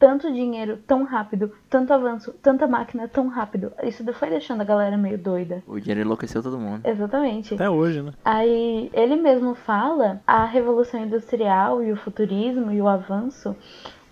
tanto 0.01 0.33
dinheiro 0.33 0.79
tão 0.87 1.05
rápido, 1.05 1.53
tanto 1.69 1.93
avanço, 1.93 2.33
tanta 2.43 2.67
máquina 2.67 3.07
tão 3.07 3.29
rápido. 3.29 3.71
Isso 3.83 4.03
foi 4.15 4.31
deixando 4.31 4.63
a 4.63 4.65
galera 4.65 4.97
meio 4.97 5.19
doida. 5.19 5.63
O 5.67 5.79
dinheiro 5.79 6.01
enlouqueceu 6.01 6.43
todo 6.43 6.59
mundo. 6.59 6.81
Exatamente. 6.87 7.53
Até 7.55 7.69
hoje, 7.69 8.01
né? 8.01 8.15
Aí 8.25 8.91
ele 8.95 9.15
mesmo 9.17 9.55
fala 9.55 10.23
a 10.27 10.47
revolução 10.47 11.05
industrial 11.05 11.85
e 11.85 11.93
o 11.93 11.97
futurismo 11.97 12.73
e 12.73 12.81
o 12.81 12.89
avanço. 12.89 13.55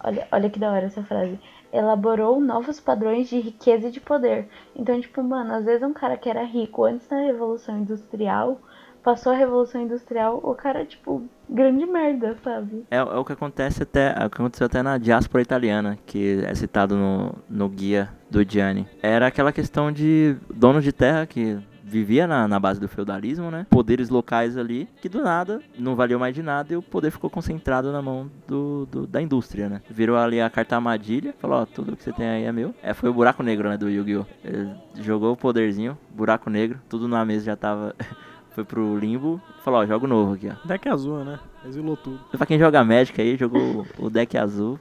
Olha, 0.05 0.29
olha 0.31 0.51
que 0.51 0.59
da 0.59 0.71
hora 0.71 0.85
essa 0.85 1.03
frase. 1.03 1.41
Elaborou 1.73 2.39
novos 2.39 2.79
padrões 2.79 3.29
de 3.31 3.41
riqueza 3.41 3.89
e 3.89 3.91
de 3.91 4.01
poder. 4.01 4.47
Então, 4.77 5.01
tipo, 5.01 5.23
mano, 5.23 5.55
às 5.55 5.65
vezes 5.65 5.83
um 5.83 5.95
cara 5.95 6.19
que 6.19 6.29
era 6.29 6.45
rico 6.45 6.85
antes 6.85 7.09
da 7.09 7.17
revolução 7.17 7.79
industrial, 7.79 8.61
passou 9.03 9.33
a 9.33 9.37
revolução 9.37 9.81
industrial, 9.81 10.41
o 10.43 10.55
cara, 10.55 10.85
tipo, 10.85 11.23
grande 11.49 11.87
merda, 11.87 12.37
sabe? 12.43 12.85
É, 12.91 12.97
é 12.99 13.03
o 13.03 13.25
que 13.25 13.33
acontece 13.33 13.83
até, 13.83 14.15
é 14.19 14.27
o 14.27 14.31
que 14.31 14.37
aconteceu 14.41 14.67
até 14.67 14.83
na 14.83 14.99
diáspora 14.99 15.43
italiana, 15.43 15.99
que 16.07 16.43
é 16.45 16.55
citado 16.55 16.97
no, 16.97 17.35
no 17.49 17.69
guia 17.69 18.09
do 18.31 18.43
Gianni. 18.49 18.87
Era 19.03 19.27
aquela 19.27 19.53
questão 19.53 19.91
de 19.93 20.37
dono 20.55 20.81
de 20.83 20.93
terra 20.93 21.27
que 21.27 21.59
vivia 21.91 22.27
na, 22.27 22.47
na 22.47 22.61
base 22.61 22.79
do 22.79 22.87
feudalismo, 22.87 23.51
né? 23.51 23.67
Poderes 23.71 24.11
locais 24.11 24.59
ali, 24.59 24.87
que 25.01 25.09
do 25.09 25.23
nada 25.23 25.63
não 25.79 25.97
valeu 25.97 26.19
mais 26.19 26.35
de 26.35 26.43
nada 26.43 26.75
e 26.75 26.77
o 26.77 26.83
poder 26.83 27.11
ficou 27.11 27.31
concentrado 27.31 27.91
na 27.91 28.03
mão 28.03 28.31
do, 28.47 28.85
do- 28.93 29.07
da 29.07 29.23
indústria, 29.23 29.71
né? 29.71 29.81
Virou 29.89 30.19
ali 30.19 30.39
a 30.39 30.51
carta 30.51 30.77
armadilha, 30.77 31.35
falou, 31.39 31.63
ó, 31.63 31.65
tudo 31.65 31.97
que 31.97 32.03
você 32.05 32.13
tem 32.13 32.29
aí 32.29 32.45
é 32.45 32.53
meu. 32.53 32.75
É, 32.83 32.93
foi 32.93 33.09
o 33.09 33.15
buraco 33.15 33.43
negro, 33.43 33.71
né, 33.71 33.79
do 33.79 33.89
Yu-Gi-Oh! 33.89 34.27
Jogou 35.01 35.33
o 35.33 35.37
poderzinho, 35.37 35.97
buraco 36.15 36.51
negro, 36.51 36.79
tudo 36.91 37.09
na 37.09 37.25
mesa 37.25 37.47
já 37.47 37.57
tava... 37.57 37.95
Foi 38.51 38.65
pro 38.65 38.97
limbo, 38.99 39.41
falou, 39.63 39.81
ó, 39.81 39.87
jogo 39.87 40.07
novo 40.07 40.35
aqui, 40.35 40.49
ó. 40.49 40.67
Deck 40.67 40.89
azul, 40.89 41.25
né? 41.25 41.39
Exilou 41.65 41.97
tudo. 41.97 42.19
Pra 42.37 42.47
quem 42.47 42.59
joga 42.59 42.85
Magic 42.85 43.21
aí, 43.21 43.37
jogou 43.37 43.87
o 43.99 44.11
deck 44.11 44.37
azul, 44.37 44.79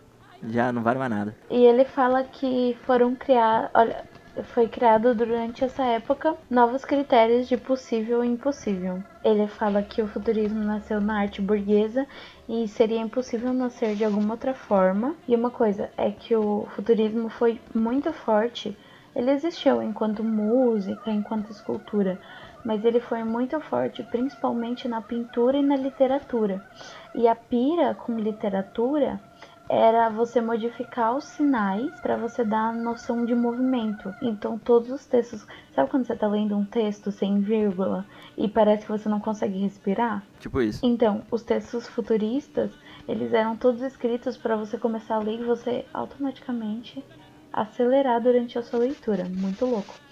já 0.50 0.72
não 0.72 0.82
vale 0.82 1.00
mais 1.00 1.12
nada. 1.12 1.36
E 1.50 1.64
ele 1.64 1.86
fala 1.86 2.24
que 2.24 2.78
foram 2.86 3.16
criar, 3.16 3.70
olha, 3.74 4.04
foi 4.44 4.68
criado 4.68 5.16
durante 5.16 5.64
essa 5.64 5.84
época 5.84 6.36
novos 6.50 6.86
critérios 6.86 7.48
de 7.48 7.58
possível 7.58 8.24
e 8.24 8.28
impossível. 8.28 9.04
Ele 9.24 9.48
fala 9.48 9.82
que 9.82 10.02
o 10.02 10.08
futurismo 10.08 10.64
nasceu 10.64 11.02
na 11.02 11.22
arte 11.22 11.42
burguesa 11.42 12.06
e 12.48 12.68
seria 12.68 13.00
impossível 13.00 13.54
nascer 13.54 13.96
de 13.96 14.06
alguma 14.06 14.34
outra 14.34 14.54
forma. 14.54 15.16
E 15.28 15.36
uma 15.36 15.50
coisa 15.50 15.90
é 15.98 16.12
que 16.12 16.36
o 16.36 16.68
futurismo 16.76 17.30
foi 17.30 17.60
muito 17.74 18.14
forte. 18.14 18.78
Ele 19.16 19.32
existiu 19.32 19.82
enquanto 19.82 20.24
música, 20.24 21.10
enquanto 21.12 21.52
escultura, 21.52 22.20
mas 22.64 22.84
ele 22.84 23.00
foi 23.00 23.24
muito 23.24 23.60
forte 23.62 24.04
principalmente 24.04 24.88
na 24.88 25.02
pintura 25.02 25.58
e 25.58 25.64
na 25.64 25.76
literatura. 25.76 26.62
E 27.14 27.28
a 27.28 27.36
pira 27.36 27.96
com 27.96 28.20
literatura 28.20 29.20
era 29.70 30.10
você 30.10 30.40
modificar 30.40 31.16
os 31.16 31.26
sinais 31.26 31.92
para 32.00 32.16
você 32.16 32.44
dar 32.44 32.70
a 32.70 32.74
noção 32.74 33.26
de 33.26 33.36
movimento. 33.36 34.14
Então 34.22 34.58
todos 34.58 34.90
os 34.90 35.06
textos, 35.06 35.46
sabe 35.76 35.90
quando 35.90 36.06
você 36.06 36.16
tá 36.16 36.28
lendo 36.28 36.58
um 36.58 36.66
texto 36.66 37.12
sem 37.12 37.42
vírgula 37.42 38.06
e 38.38 38.48
parece 38.48 38.86
que 38.86 38.92
você 38.92 39.10
não 39.10 39.20
consegue 39.20 39.60
respirar? 39.60 40.24
Tipo 40.40 40.62
isso. 40.62 40.86
Então, 40.86 41.24
os 41.32 41.42
textos 41.42 41.88
futuristas, 41.88 42.72
eles 43.08 43.34
eram 43.34 43.56
todos 43.56 43.82
escritos 43.82 44.38
para 44.38 44.56
você 44.56 44.78
começar 44.78 45.16
a 45.16 45.20
ler 45.20 45.40
e 45.40 45.44
você 45.44 45.86
automaticamente 45.94 47.04
acelerar 47.52 48.22
durante 48.22 48.58
a 48.58 48.62
sua 48.62 48.80
leitura. 48.80 49.26
Muito 49.26 49.66
louco. 49.66 50.07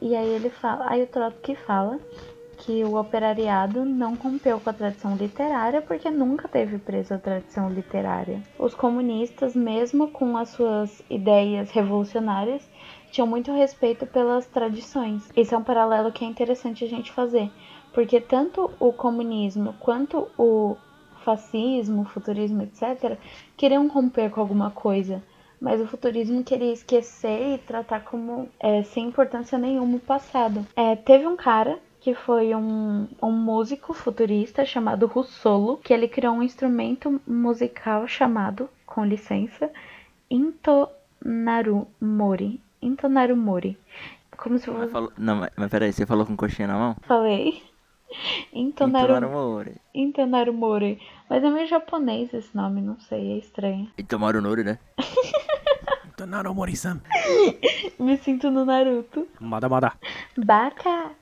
E 0.00 0.16
aí 0.16 0.28
ele 0.28 0.50
fala, 0.50 0.86
aí 0.88 1.02
o 1.02 1.06
Trotsky 1.06 1.54
fala 1.54 1.98
que 2.60 2.84
o 2.84 2.98
operariado 2.98 3.84
não 3.84 4.14
rompeu 4.14 4.60
com 4.60 4.68
a 4.68 4.72
tradição 4.72 5.16
literária 5.16 5.80
porque 5.80 6.10
nunca 6.10 6.46
teve 6.46 6.78
preso 6.78 7.14
a 7.14 7.18
tradição 7.18 7.70
literária. 7.70 8.42
Os 8.58 8.74
comunistas, 8.74 9.54
mesmo 9.56 10.08
com 10.08 10.36
as 10.36 10.50
suas 10.50 11.02
ideias 11.08 11.70
revolucionárias, 11.70 12.68
tinham 13.10 13.26
muito 13.26 13.50
respeito 13.52 14.06
pelas 14.06 14.46
tradições. 14.46 15.28
Esse 15.34 15.54
é 15.54 15.58
um 15.58 15.64
paralelo 15.64 16.12
que 16.12 16.24
é 16.24 16.28
interessante 16.28 16.84
a 16.84 16.88
gente 16.88 17.10
fazer, 17.12 17.50
porque 17.92 18.20
tanto 18.20 18.70
o 18.78 18.92
comunismo 18.92 19.74
quanto 19.80 20.28
o 20.38 20.76
fascismo, 21.24 22.04
futurismo, 22.04 22.62
etc., 22.62 23.18
queriam 23.56 23.88
romper 23.88 24.30
com 24.30 24.40
alguma 24.40 24.70
coisa. 24.70 25.22
Mas 25.60 25.80
o 25.80 25.86
futurismo 25.86 26.42
queria 26.42 26.72
esquecer 26.72 27.54
e 27.54 27.58
tratar 27.58 28.00
como 28.04 28.48
é, 28.58 28.82
sem 28.82 29.06
importância 29.08 29.58
nenhuma 29.58 29.96
o 29.96 30.00
passado. 30.00 30.66
É, 30.74 30.96
teve 30.96 31.26
um 31.26 31.36
cara 31.36 31.78
que 32.00 32.14
foi 32.14 32.54
um, 32.54 33.06
um 33.22 33.30
músico 33.30 33.92
futurista 33.92 34.64
chamado 34.64 35.06
Russolo, 35.06 35.76
que 35.76 35.92
ele 35.92 36.08
criou 36.08 36.34
um 36.34 36.42
instrumento 36.42 37.20
musical 37.26 38.08
chamado, 38.08 38.70
com 38.86 39.04
licença, 39.04 39.70
Intonarumori. 41.22 42.60
Intonarumori. 42.80 43.76
Como 44.36 44.58
se 44.58 44.66
fosse... 44.66 44.90
falou- 44.90 45.12
Não, 45.18 45.36
mas, 45.36 45.50
mas 45.56 45.70
peraí, 45.70 45.92
você 45.92 46.06
falou 46.06 46.24
com 46.24 46.34
coxinha 46.36 46.68
na 46.68 46.78
mão? 46.78 46.96
Falei. 47.02 47.62
Intonaru, 48.52 49.12
Intonaru 49.14 49.72
Intonaru 49.94 50.52
Mori. 50.54 50.98
Mas 51.28 51.44
é 51.44 51.50
meio 51.50 51.66
japonês 51.68 52.32
esse 52.34 52.56
nome, 52.56 52.80
não 52.80 52.98
sei, 52.98 53.34
é 53.34 53.38
estranho. 53.38 53.88
Itomaru 53.98 54.40
Nori, 54.40 54.64
né? 54.64 54.78
Tonaro 56.20 56.54
Mori-san. 56.54 57.00
Me 57.98 58.18
sinto 58.18 58.50
no 58.50 58.62
Naruto. 58.62 59.26
Mada 59.40 59.70
mada. 59.70 59.92
Baca! 60.36 61.12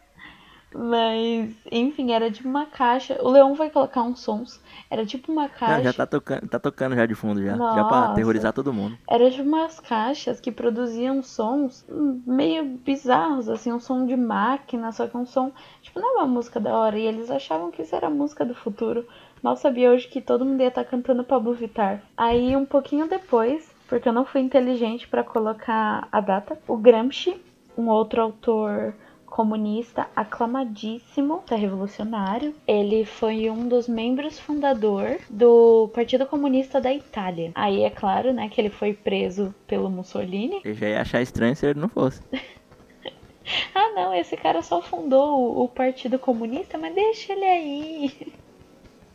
Mas, 0.74 1.54
enfim, 1.70 2.10
era 2.10 2.28
tipo 2.32 2.48
uma 2.48 2.66
caixa. 2.66 3.16
O 3.22 3.30
Leão 3.30 3.54
vai 3.54 3.70
colocar 3.70 4.02
uns 4.02 4.18
sons. 4.18 4.60
Era 4.90 5.06
tipo 5.06 5.30
uma 5.30 5.48
caixa. 5.48 5.76
Não, 5.76 5.84
já 5.84 5.92
tá 5.92 6.04
tocando, 6.04 6.48
tá 6.48 6.58
tocando 6.58 6.96
já 6.96 7.06
de 7.06 7.14
fundo 7.14 7.40
já. 7.40 7.52
Já 7.52 7.56
pra 7.56 8.00
Nossa. 8.00 8.12
aterrorizar 8.12 8.52
todo 8.52 8.72
mundo. 8.72 8.98
Era 9.08 9.30
tipo 9.30 9.44
umas 9.44 9.78
caixas 9.78 10.40
que 10.40 10.50
produziam 10.50 11.22
sons 11.22 11.86
meio 12.26 12.64
bizarros, 12.64 13.48
assim, 13.48 13.72
um 13.72 13.78
som 13.78 14.04
de 14.04 14.16
máquina, 14.16 14.90
só 14.90 15.06
que 15.06 15.16
um 15.16 15.24
som, 15.24 15.52
tipo, 15.80 16.00
não 16.00 16.18
é 16.18 16.22
uma 16.24 16.26
música 16.26 16.58
da 16.58 16.74
hora. 16.76 16.98
E 16.98 17.06
eles 17.06 17.30
achavam 17.30 17.70
que 17.70 17.82
isso 17.82 17.94
era 17.94 18.08
a 18.08 18.10
música 18.10 18.44
do 18.44 18.54
futuro. 18.54 19.06
Mal 19.40 19.56
sabia 19.56 19.92
hoje 19.92 20.08
que 20.08 20.20
todo 20.20 20.44
mundo 20.44 20.60
ia 20.60 20.68
estar 20.68 20.84
cantando 20.84 21.22
Pablo 21.22 21.54
Vittar. 21.54 22.02
Aí, 22.16 22.56
um 22.56 22.66
pouquinho 22.66 23.08
depois, 23.08 23.77
porque 23.88 24.08
eu 24.08 24.12
não 24.12 24.24
fui 24.24 24.40
inteligente 24.40 25.08
pra 25.08 25.24
colocar 25.24 26.06
a 26.12 26.20
data, 26.20 26.58
o 26.68 26.76
Gramsci, 26.76 27.40
um 27.76 27.88
outro 27.88 28.22
autor 28.22 28.94
comunista 29.26 30.08
aclamadíssimo, 30.16 31.42
tá 31.46 31.54
revolucionário. 31.54 32.54
Ele 32.66 33.04
foi 33.04 33.48
um 33.50 33.68
dos 33.68 33.86
membros 33.88 34.38
fundador 34.38 35.18
do 35.30 35.88
Partido 35.94 36.26
Comunista 36.26 36.80
da 36.80 36.92
Itália. 36.92 37.52
Aí 37.54 37.82
é 37.82 37.90
claro, 37.90 38.32
né, 38.32 38.48
que 38.48 38.60
ele 38.60 38.70
foi 38.70 38.92
preso 38.92 39.54
pelo 39.66 39.88
Mussolini. 39.88 40.60
Eu 40.64 40.74
já 40.74 40.88
ia 40.88 41.00
achar 41.00 41.22
estranho 41.22 41.54
se 41.54 41.66
ele 41.66 41.80
não 41.80 41.88
fosse. 41.88 42.22
Ah, 43.74 43.92
não, 43.94 44.14
esse 44.14 44.36
cara 44.36 44.60
só 44.60 44.82
fundou 44.82 45.64
o 45.64 45.66
Partido 45.70 46.18
Comunista, 46.18 46.76
mas 46.76 46.94
deixa 46.94 47.32
ele 47.32 47.44
aí. 47.46 48.32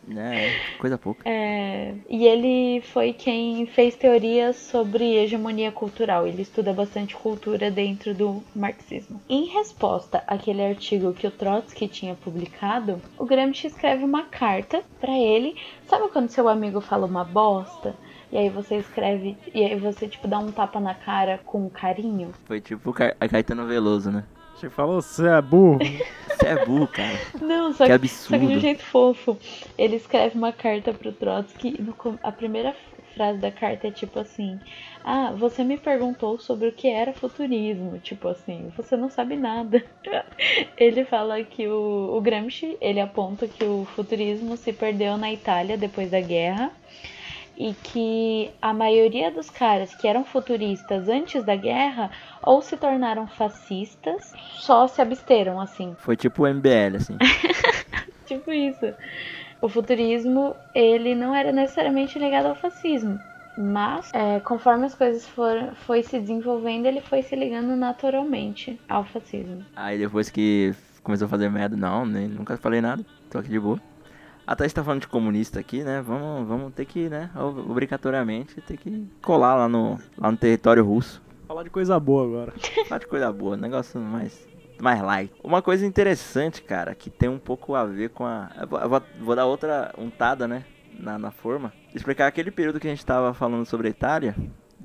É, 0.09 0.77
coisa 0.77 0.97
pouca. 0.97 1.27
É, 1.27 1.93
e 2.09 2.25
ele 2.25 2.81
foi 2.81 3.13
quem 3.13 3.65
fez 3.65 3.95
teorias 3.95 4.57
sobre 4.57 5.15
hegemonia 5.15 5.71
cultural. 5.71 6.27
Ele 6.27 6.41
estuda 6.41 6.73
bastante 6.73 7.15
cultura 7.15 7.71
dentro 7.71 8.13
do 8.13 8.43
marxismo. 8.55 9.21
Em 9.29 9.45
resposta 9.45 10.23
àquele 10.27 10.61
artigo 10.61 11.13
que 11.13 11.27
o 11.27 11.31
Trotsky 11.31 11.87
tinha 11.87 12.15
publicado, 12.15 13.01
o 13.17 13.25
Gramsci 13.25 13.67
escreve 13.67 14.03
uma 14.03 14.23
carta 14.23 14.83
pra 14.99 15.17
ele. 15.17 15.55
Sabe 15.87 16.09
quando 16.09 16.29
seu 16.29 16.49
amigo 16.49 16.81
fala 16.81 17.05
uma 17.05 17.23
bosta? 17.23 17.95
E 18.31 18.37
aí 18.37 18.49
você 18.49 18.77
escreve, 18.77 19.37
e 19.53 19.63
aí 19.63 19.79
você 19.79 20.07
tipo 20.07 20.27
dá 20.27 20.39
um 20.39 20.51
tapa 20.51 20.79
na 20.79 20.95
cara 20.95 21.39
com 21.45 21.69
carinho. 21.69 22.31
Foi 22.45 22.59
tipo 22.59 22.93
a 23.19 23.27
Caetano 23.27 23.67
Veloso, 23.67 24.11
né? 24.11 24.23
Você 24.63 24.69
falou, 24.69 25.01
você 25.01 25.27
é 25.27 25.41
burro. 25.41 25.79
Você 26.33 26.47
é 26.47 26.65
burro, 26.65 26.87
cara. 26.87 27.19
Não, 27.41 27.73
só 27.73 27.85
Que 27.85 27.99
que, 27.99 28.07
só 28.07 28.39
que 28.39 28.47
de 28.47 28.53
um 28.53 28.57
absurdo. 28.57 28.59
jeito 28.61 28.83
fofo. 28.83 29.37
Ele 29.77 29.97
escreve 29.97 30.37
uma 30.37 30.53
carta 30.53 30.93
pro 30.93 31.11
Trotsky 31.11 31.75
e 31.77 31.81
no 31.81 31.93
a 32.23 32.31
primeira 32.31 32.73
frase 33.13 33.39
da 33.39 33.51
carta 33.51 33.87
é 33.87 33.91
tipo 33.91 34.19
assim: 34.19 34.59
Ah, 35.03 35.31
você 35.37 35.63
me 35.63 35.77
perguntou 35.77 36.39
sobre 36.39 36.69
o 36.69 36.71
que 36.71 36.87
era 36.87 37.13
futurismo. 37.13 37.99
Tipo 37.99 38.29
assim, 38.29 38.71
você 38.75 38.95
não 38.97 39.09
sabe 39.09 39.35
nada. 39.35 39.83
ele 40.77 41.03
fala 41.05 41.43
que 41.43 41.67
o, 41.67 42.15
o 42.17 42.21
Gramsci, 42.21 42.77
ele 42.81 42.99
aponta 43.01 43.47
que 43.47 43.63
o 43.63 43.85
futurismo 43.95 44.55
se 44.57 44.71
perdeu 44.73 45.17
na 45.17 45.31
Itália 45.31 45.77
depois 45.77 46.09
da 46.09 46.21
guerra. 46.21 46.71
E 47.63 47.73
que 47.75 48.51
a 48.61 48.73
maioria 48.73 49.31
dos 49.31 49.49
caras 49.49 49.95
que 49.95 50.05
eram 50.05 50.25
futuristas 50.25 51.07
antes 51.07 51.45
da 51.45 51.55
guerra 51.55 52.11
ou 52.41 52.61
se 52.61 52.75
tornaram 52.75 53.25
fascistas, 53.25 54.33
só 54.55 54.85
se 54.85 55.01
absteram 55.01 55.61
assim. 55.61 55.95
Foi 55.97 56.17
tipo 56.17 56.43
o 56.43 56.53
MBL, 56.53 56.97
assim. 56.97 57.17
Tipo 58.25 58.51
isso. 58.51 58.93
O 59.61 59.69
futurismo, 59.69 60.53
ele 60.75 61.15
não 61.15 61.33
era 61.33 61.53
necessariamente 61.53 62.19
ligado 62.19 62.47
ao 62.47 62.55
fascismo. 62.55 63.17
Mas, 63.57 64.11
é, 64.13 64.41
conforme 64.41 64.85
as 64.85 64.95
coisas 64.95 65.25
foram 65.27 65.73
foi 65.75 66.03
se 66.03 66.19
desenvolvendo, 66.19 66.85
ele 66.85 66.99
foi 66.99 67.21
se 67.21 67.35
ligando 67.35 67.75
naturalmente 67.75 68.79
ao 68.89 69.05
fascismo. 69.05 69.63
Aí 69.75 69.97
depois 69.97 70.29
que 70.29 70.73
começou 71.01 71.27
a 71.27 71.29
fazer 71.29 71.49
merda, 71.49 71.77
não, 71.77 72.05
nem, 72.05 72.27
nunca 72.27 72.57
falei 72.57 72.81
nada. 72.81 73.05
Tô 73.29 73.37
aqui 73.37 73.49
de 73.49 73.59
boa. 73.59 73.79
Até 74.45 74.67
você 74.67 74.75
tá 74.75 74.83
falando 74.83 75.01
de 75.01 75.07
comunista 75.07 75.59
aqui, 75.59 75.83
né? 75.83 76.01
Vamos, 76.01 76.47
vamos 76.47 76.73
ter 76.73 76.85
que, 76.85 77.07
né, 77.09 77.29
ob- 77.35 77.69
obrigatoriamente, 77.71 78.59
ter 78.61 78.77
que 78.77 79.07
colar 79.21 79.55
lá 79.55 79.69
no, 79.69 79.97
lá 80.17 80.29
no 80.31 80.37
território 80.37 80.83
russo. 80.83 81.21
Falar 81.47 81.63
de 81.63 81.69
coisa 81.69 81.99
boa 81.99 82.25
agora. 82.25 82.53
Falar 82.87 82.99
de 82.99 83.07
coisa 83.07 83.31
boa, 83.31 83.55
negócio 83.55 83.99
mais, 84.01 84.45
mais 84.81 85.01
light. 85.01 85.31
Uma 85.43 85.61
coisa 85.61 85.85
interessante, 85.85 86.61
cara, 86.61 86.93
que 86.93 87.09
tem 87.09 87.29
um 87.29 87.39
pouco 87.39 87.73
a 87.75 87.85
ver 87.85 88.09
com 88.09 88.25
a. 88.25 88.49
Eu 88.81 88.89
vou- 88.89 89.01
vou 89.21 89.35
dar 89.35 89.45
outra 89.45 89.93
untada, 89.97 90.47
né? 90.47 90.65
Na, 90.99 91.17
na 91.17 91.31
forma. 91.31 91.73
Explicar 91.95 92.27
aquele 92.27 92.51
período 92.51 92.79
que 92.79 92.87
a 92.87 92.89
gente 92.89 93.05
tava 93.05 93.33
falando 93.33 93.65
sobre 93.65 93.87
a 93.87 93.91
Itália. 93.91 94.35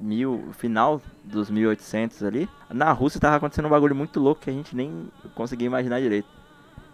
Mil, 0.01 0.51
final 0.53 1.03
dos 1.25 1.51
1800 1.51 2.23
ali. 2.23 2.49
Na 2.71 2.93
Rússia 2.93 3.21
tava 3.21 3.37
acontecendo 3.37 3.67
um 3.67 3.71
bagulho 3.71 3.95
muito 3.97 4.21
louco 4.21 4.41
que 4.43 4.49
a 4.51 4.53
gente 4.53 4.75
nem 4.77 5.09
conseguia 5.35 5.67
imaginar 5.67 6.01
direito. 6.01 6.29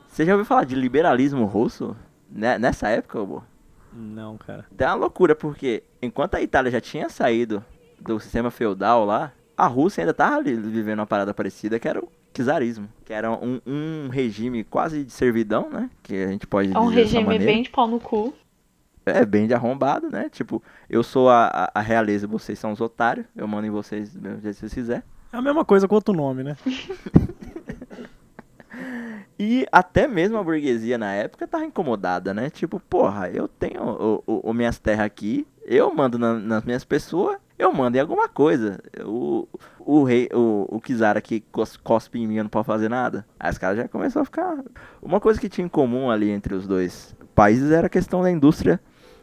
Você 0.08 0.24
já 0.24 0.32
ouviu 0.32 0.44
falar 0.46 0.64
de 0.64 0.74
liberalismo 0.74 1.44
russo? 1.44 1.94
Né- 2.34 2.58
Nessa 2.58 2.88
época, 2.88 3.20
ô, 3.20 3.26
Bo? 3.26 3.44
Não, 3.92 4.36
cara. 4.36 4.66
Tem 4.76 4.86
uma 4.88 4.94
loucura, 4.94 5.36
porque 5.36 5.84
enquanto 6.02 6.34
a 6.34 6.42
Itália 6.42 6.70
já 6.72 6.80
tinha 6.80 7.08
saído 7.08 7.64
do 8.00 8.18
sistema 8.18 8.50
feudal 8.50 9.04
lá, 9.04 9.32
a 9.56 9.66
Rússia 9.68 10.02
ainda 10.02 10.12
tava 10.12 10.36
ali 10.38 10.54
vivendo 10.56 10.98
uma 10.98 11.06
parada 11.06 11.32
parecida, 11.32 11.78
que 11.78 11.86
era 11.86 12.00
o 12.00 12.08
czarismo. 12.32 12.88
Que 13.04 13.12
era 13.12 13.30
um, 13.30 13.60
um 13.64 14.08
regime 14.08 14.64
quase 14.64 15.04
de 15.04 15.12
servidão, 15.12 15.70
né? 15.70 15.88
Que 16.02 16.24
a 16.24 16.26
gente 16.28 16.44
pode 16.46 16.74
É 16.74 16.78
um 16.78 16.86
regime 16.88 17.22
maneira. 17.22 17.44
bem 17.44 17.62
de 17.62 17.70
pau 17.70 17.86
no 17.86 18.00
cu. 18.00 18.34
É, 19.06 19.24
bem 19.24 19.46
de 19.46 19.54
arrombado, 19.54 20.10
né? 20.10 20.28
Tipo, 20.28 20.60
eu 20.90 21.02
sou 21.04 21.28
a, 21.28 21.46
a, 21.46 21.78
a 21.78 21.80
realeza, 21.80 22.26
vocês 22.26 22.58
são 22.58 22.72
os 22.72 22.80
otários, 22.80 23.26
eu 23.36 23.46
mando 23.46 23.66
em 23.66 23.70
vocês 23.70 24.12
do 24.12 24.20
mesmo 24.20 24.40
jeito 24.40 24.54
que 24.54 24.60
vocês 24.60 24.74
quiserem. 24.74 25.02
É 25.32 25.36
a 25.36 25.42
mesma 25.42 25.64
coisa 25.64 25.86
com 25.86 25.94
outro 25.94 26.14
nome, 26.14 26.42
né? 26.42 26.56
E 29.38 29.66
até 29.72 30.06
mesmo 30.06 30.38
a 30.38 30.44
burguesia 30.44 30.96
na 30.96 31.12
época 31.12 31.46
tava 31.48 31.64
incomodada, 31.64 32.32
né? 32.32 32.50
Tipo, 32.50 32.78
porra, 32.78 33.28
eu 33.30 33.48
tenho 33.48 33.82
o, 33.82 34.22
o, 34.26 34.50
o 34.50 34.54
minhas 34.54 34.78
terras 34.78 35.06
aqui, 35.06 35.46
eu 35.64 35.92
mando 35.92 36.18
na- 36.18 36.34
nas 36.38 36.64
minhas 36.64 36.84
pessoas, 36.84 37.36
eu 37.58 37.72
mando 37.72 37.96
em 37.96 38.00
alguma 38.00 38.28
coisa. 38.28 38.78
O, 39.04 39.48
o 39.80 40.04
rei, 40.04 40.28
o, 40.32 40.66
o 40.70 40.80
Kizara 40.80 41.20
cos- 41.50 41.76
cospe 41.76 42.20
em 42.20 42.26
mim, 42.28 42.36
eu 42.36 42.44
não 42.44 42.50
posso 42.50 42.66
fazer 42.66 42.88
nada. 42.88 43.26
Aí 43.38 43.50
os 43.50 43.58
caras 43.58 43.76
já 43.78 43.88
começaram 43.88 44.22
a 44.22 44.26
ficar. 44.26 44.56
Uma 45.02 45.18
coisa 45.20 45.40
que 45.40 45.48
tinha 45.48 45.64
em 45.64 45.68
comum 45.68 46.10
ali 46.10 46.30
entre 46.30 46.54
os 46.54 46.66
dois 46.66 47.14
países 47.34 47.72
era 47.72 47.88
a 47.88 47.90
questão 47.90 48.22
da 48.22 48.30
indústria 48.30 48.80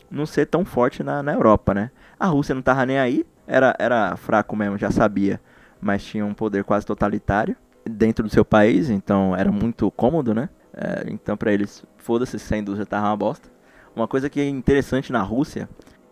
não 0.10 0.26
ser 0.26 0.46
tão 0.46 0.66
forte 0.66 1.04
na, 1.04 1.24
na 1.24 1.32
Europa, 1.34 1.74
né? 1.74 1.90
A 2.20 2.28
Rússia 2.28 2.54
não 2.54 2.62
tava 2.62 2.86
nem 2.86 3.00
aí, 3.00 3.26
era, 3.48 3.74
era 3.80 4.16
fraco 4.18 4.56
mesmo, 4.58 4.78
já 4.78 4.92
sabia, 4.92 5.40
mas 5.80 6.04
tinha 6.04 6.26
um 6.26 6.34
poder 6.34 6.66
quase 6.66 6.86
totalitário 6.86 7.56
dentro 7.90 8.24
do 8.26 8.32
seu 8.32 8.46
país, 8.46 8.90
então 8.90 9.36
era 9.36 9.52
muito 9.52 9.90
cômodo, 9.92 10.34
né? 10.34 10.50
É, 10.74 11.06
então 11.10 11.36
pra 11.36 11.52
eles, 11.54 11.84
foda-se 11.98 12.40
se 12.40 12.54
a 12.54 12.58
indústria 12.58 12.86
tava 12.86 13.08
uma 13.08 13.18
bosta. 13.18 13.50
Uma 13.96 14.08
coisa 14.08 14.30
que 14.30 14.40
é 14.40 14.48
interessante 14.48 15.12
na 15.12 15.22
Rússia, 15.22 15.68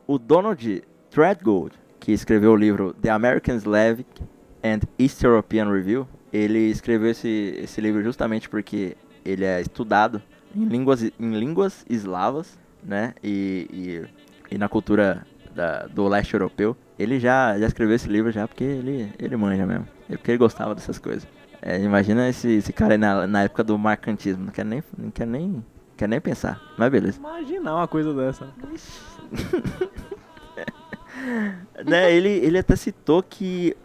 o 0.06 0.18
Donald 0.18 0.84
Threadgold, 1.10 1.76
que 2.00 2.12
escreveu 2.12 2.52
o 2.52 2.56
livro 2.56 2.94
The 2.94 3.10
American 3.10 3.56
Slavic 3.56 4.22
and 4.64 4.80
East 4.98 5.24
European 5.24 5.72
Review, 5.72 6.08
ele 6.32 6.60
escreveu 6.70 7.12
esse, 7.12 7.56
esse 7.58 7.80
livro 7.80 8.04
justamente 8.04 8.50
porque 8.50 8.98
ele 9.24 9.46
é 9.46 9.62
estudado 9.62 10.22
em 10.56 10.66
línguas, 10.66 11.04
em 11.04 11.40
línguas 11.40 11.86
eslavas, 11.90 12.60
né? 12.84 13.14
E, 13.24 13.68
e, 14.52 14.56
e 14.56 14.58
na 14.58 14.68
cultura 14.68 15.26
da- 15.56 15.88
do 15.88 16.08
leste 16.08 16.34
europeu. 16.34 16.76
Ele 16.98 17.20
já, 17.20 17.58
já 17.58 17.66
escreveu 17.68 17.96
esse 17.96 18.08
livro 18.10 18.32
já 18.32 18.48
porque 18.48 18.64
ele, 18.64 19.12
ele 19.18 19.36
manja 19.38 19.66
mesmo. 19.66 19.88
É 20.10 20.18
porque 20.18 20.32
ele 20.32 20.38
gostava 20.38 20.76
dessas 20.76 21.00
coisas. 21.00 21.28
É, 21.62 21.82
imagina 21.82 22.30
esse, 22.30 22.50
esse 22.50 22.72
cara 22.72 22.94
aí 22.94 22.98
na, 22.98 23.28
na 23.28 23.44
época 23.44 23.64
do 23.64 23.78
marcantismo. 23.78 24.46
Não 24.46 24.52
quero 24.52 24.70
nem, 24.70 24.84
não 24.98 25.12
quero 25.12 25.30
nem, 25.30 25.66
quero 25.98 26.10
nem 26.10 26.22
pensar. 26.22 26.62
Mas 26.78 26.90
beleza. 26.90 27.20
Imaginar 27.20 27.76
uma 27.76 27.88
coisa 27.88 28.14
dessa. 28.14 28.48
né? 31.86 32.14
ele, 32.14 32.30
ele 32.30 32.58
até 32.58 32.76
citou 32.76 33.22
que 33.22 33.76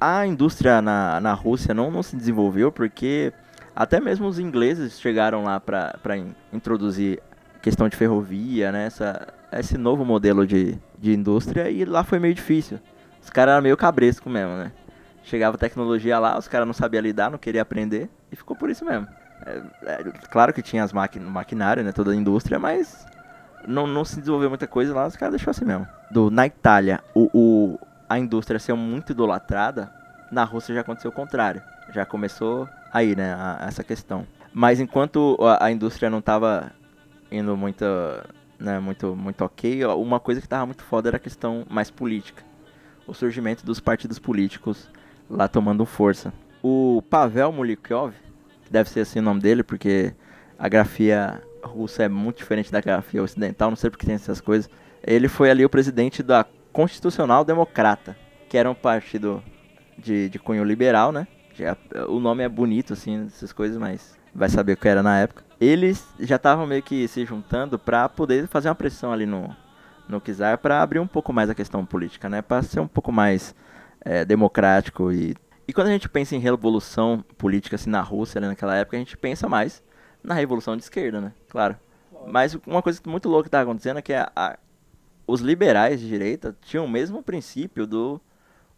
a 0.00 0.26
indústria 0.26 0.82
na, 0.82 1.20
na 1.20 1.32
Rússia 1.32 1.72
não, 1.72 1.90
não 1.90 2.02
se 2.02 2.16
desenvolveu 2.16 2.72
porque 2.72 3.32
até 3.74 4.00
mesmo 4.00 4.26
os 4.26 4.38
ingleses 4.38 5.00
chegaram 5.00 5.44
lá 5.44 5.58
para 5.58 6.16
introduzir 6.52 7.22
questão 7.62 7.88
de 7.88 7.96
ferrovia, 7.96 8.72
né, 8.72 8.86
essa, 8.86 9.28
esse 9.52 9.78
novo 9.78 10.04
modelo 10.04 10.46
de, 10.46 10.76
de 10.98 11.14
indústria 11.14 11.70
e 11.70 11.84
lá 11.84 12.02
foi 12.02 12.18
meio 12.18 12.34
difícil. 12.34 12.78
Os 13.22 13.30
caras 13.30 13.52
eram 13.52 13.62
meio 13.62 13.76
cabresco 13.76 14.28
mesmo, 14.28 14.56
né? 14.56 14.72
Chegava 15.24 15.56
tecnologia 15.56 16.18
lá, 16.18 16.36
os 16.38 16.48
caras 16.48 16.66
não 16.66 16.74
sabiam 16.74 17.00
lidar, 17.02 17.30
não 17.30 17.38
queriam 17.38 17.62
aprender 17.62 18.08
e 18.30 18.36
ficou 18.36 18.56
por 18.56 18.70
isso 18.70 18.84
mesmo. 18.84 19.06
É, 19.44 19.62
é, 19.84 20.04
claro 20.30 20.52
que 20.52 20.62
tinha 20.62 20.82
as 20.84 20.92
máquinas, 20.92 21.28
maquinário, 21.28 21.82
né, 21.82 21.92
toda 21.92 22.10
a 22.12 22.14
indústria, 22.14 22.58
mas 22.58 23.06
não, 23.66 23.86
não 23.86 24.04
se 24.04 24.18
desenvolveu 24.20 24.48
muita 24.48 24.66
coisa 24.66 24.94
lá, 24.94 25.06
os 25.06 25.16
caras 25.16 25.32
deixaram 25.32 25.50
assim 25.50 25.64
mesmo. 25.64 25.86
Do, 26.10 26.30
na 26.30 26.46
Itália, 26.46 27.00
o, 27.14 27.28
o, 27.32 27.78
a 28.08 28.18
indústria 28.18 28.58
ser 28.58 28.74
muito 28.74 29.12
idolatrada, 29.12 29.92
na 30.30 30.44
Rússia 30.44 30.74
já 30.74 30.80
aconteceu 30.80 31.10
o 31.10 31.14
contrário. 31.14 31.62
Já 31.92 32.04
começou 32.06 32.68
aí, 32.92 33.14
né, 33.14 33.34
a- 33.34 33.64
essa 33.66 33.84
questão. 33.84 34.26
Mas 34.52 34.80
enquanto 34.80 35.36
a, 35.40 35.66
a 35.66 35.70
indústria 35.72 36.10
não 36.10 36.20
tava 36.20 36.70
indo 37.30 37.56
muito, 37.56 37.84
né, 38.58 38.78
muito, 38.78 39.14
muito 39.16 39.44
ok, 39.44 39.84
uma 39.86 40.20
coisa 40.20 40.40
que 40.40 40.48
tava 40.48 40.66
muito 40.66 40.82
foda 40.84 41.08
era 41.08 41.16
a 41.16 41.20
questão 41.20 41.64
mais 41.70 41.90
política. 41.90 42.42
O 43.06 43.14
surgimento 43.14 43.64
dos 43.64 43.80
partidos 43.80 44.18
políticos 44.18 44.88
lá 45.32 45.48
tomando 45.48 45.84
força. 45.84 46.32
O 46.62 47.02
Pavel 47.10 47.50
Mulikyov, 47.52 48.12
que 48.64 48.72
deve 48.72 48.88
ser 48.90 49.00
assim 49.00 49.18
o 49.18 49.22
nome 49.22 49.40
dele, 49.40 49.62
porque 49.62 50.14
a 50.58 50.68
grafia 50.68 51.42
russa 51.62 52.04
é 52.04 52.08
muito 52.08 52.38
diferente 52.38 52.70
da 52.70 52.80
grafia 52.80 53.22
ocidental, 53.22 53.70
não 53.70 53.76
sei 53.76 53.90
porque 53.90 54.06
tem 54.06 54.14
essas 54.14 54.40
coisas. 54.40 54.70
Ele 55.04 55.28
foi 55.28 55.50
ali 55.50 55.64
o 55.64 55.70
presidente 55.70 56.22
da 56.22 56.44
Constitucional 56.72 57.44
Democrata, 57.44 58.16
que 58.48 58.56
era 58.56 58.70
um 58.70 58.74
partido 58.74 59.42
de, 59.98 60.28
de 60.28 60.38
cunho 60.38 60.64
liberal, 60.64 61.10
né? 61.10 61.26
Já- 61.54 61.76
o 62.08 62.20
nome 62.20 62.42
é 62.42 62.48
bonito, 62.48 62.92
assim, 62.92 63.26
essas 63.26 63.52
coisas, 63.52 63.76
mas 63.76 64.16
vai 64.34 64.48
saber 64.48 64.72
o 64.72 64.76
que 64.76 64.88
era 64.88 65.02
na 65.02 65.18
época. 65.20 65.42
Eles 65.60 66.06
já 66.20 66.36
estavam 66.36 66.66
meio 66.66 66.82
que 66.82 67.06
se 67.08 67.24
juntando 67.24 67.78
pra 67.78 68.08
poder 68.08 68.46
fazer 68.48 68.68
uma 68.68 68.74
pressão 68.74 69.12
ali 69.12 69.26
no, 69.26 69.54
no 70.08 70.20
Czar 70.20 70.58
pra 70.58 70.82
abrir 70.82 70.98
um 70.98 71.06
pouco 71.06 71.32
mais 71.32 71.50
a 71.50 71.54
questão 71.54 71.84
política, 71.84 72.28
né? 72.28 72.42
Pra 72.42 72.62
ser 72.62 72.80
um 72.80 72.86
pouco 72.88 73.12
mais 73.12 73.54
é, 74.04 74.24
democrático 74.24 75.12
e... 75.12 75.34
E 75.66 75.72
quando 75.72 75.86
a 75.86 75.92
gente 75.92 76.08
pensa 76.08 76.34
em 76.34 76.40
revolução 76.40 77.24
política, 77.38 77.76
assim, 77.76 77.88
na 77.88 78.00
Rússia, 78.00 78.40
né, 78.40 78.48
naquela 78.48 78.76
época, 78.76 78.96
a 78.96 79.00
gente 79.00 79.16
pensa 79.16 79.48
mais 79.48 79.82
na 80.22 80.34
revolução 80.34 80.76
de 80.76 80.82
esquerda, 80.82 81.20
né? 81.20 81.32
Claro. 81.48 81.76
Mas 82.26 82.56
uma 82.66 82.82
coisa 82.82 83.00
muito 83.06 83.28
louca 83.28 83.44
que 83.44 83.50
tá 83.50 83.60
acontecendo 83.60 83.98
é 83.98 84.02
que 84.02 84.12
a- 84.12 84.30
a- 84.34 84.58
os 85.26 85.40
liberais 85.40 86.00
de 86.00 86.08
direita 86.08 86.54
tinham 86.62 86.84
o 86.84 86.88
mesmo 86.88 87.22
princípio 87.22 87.86
do, 87.86 88.20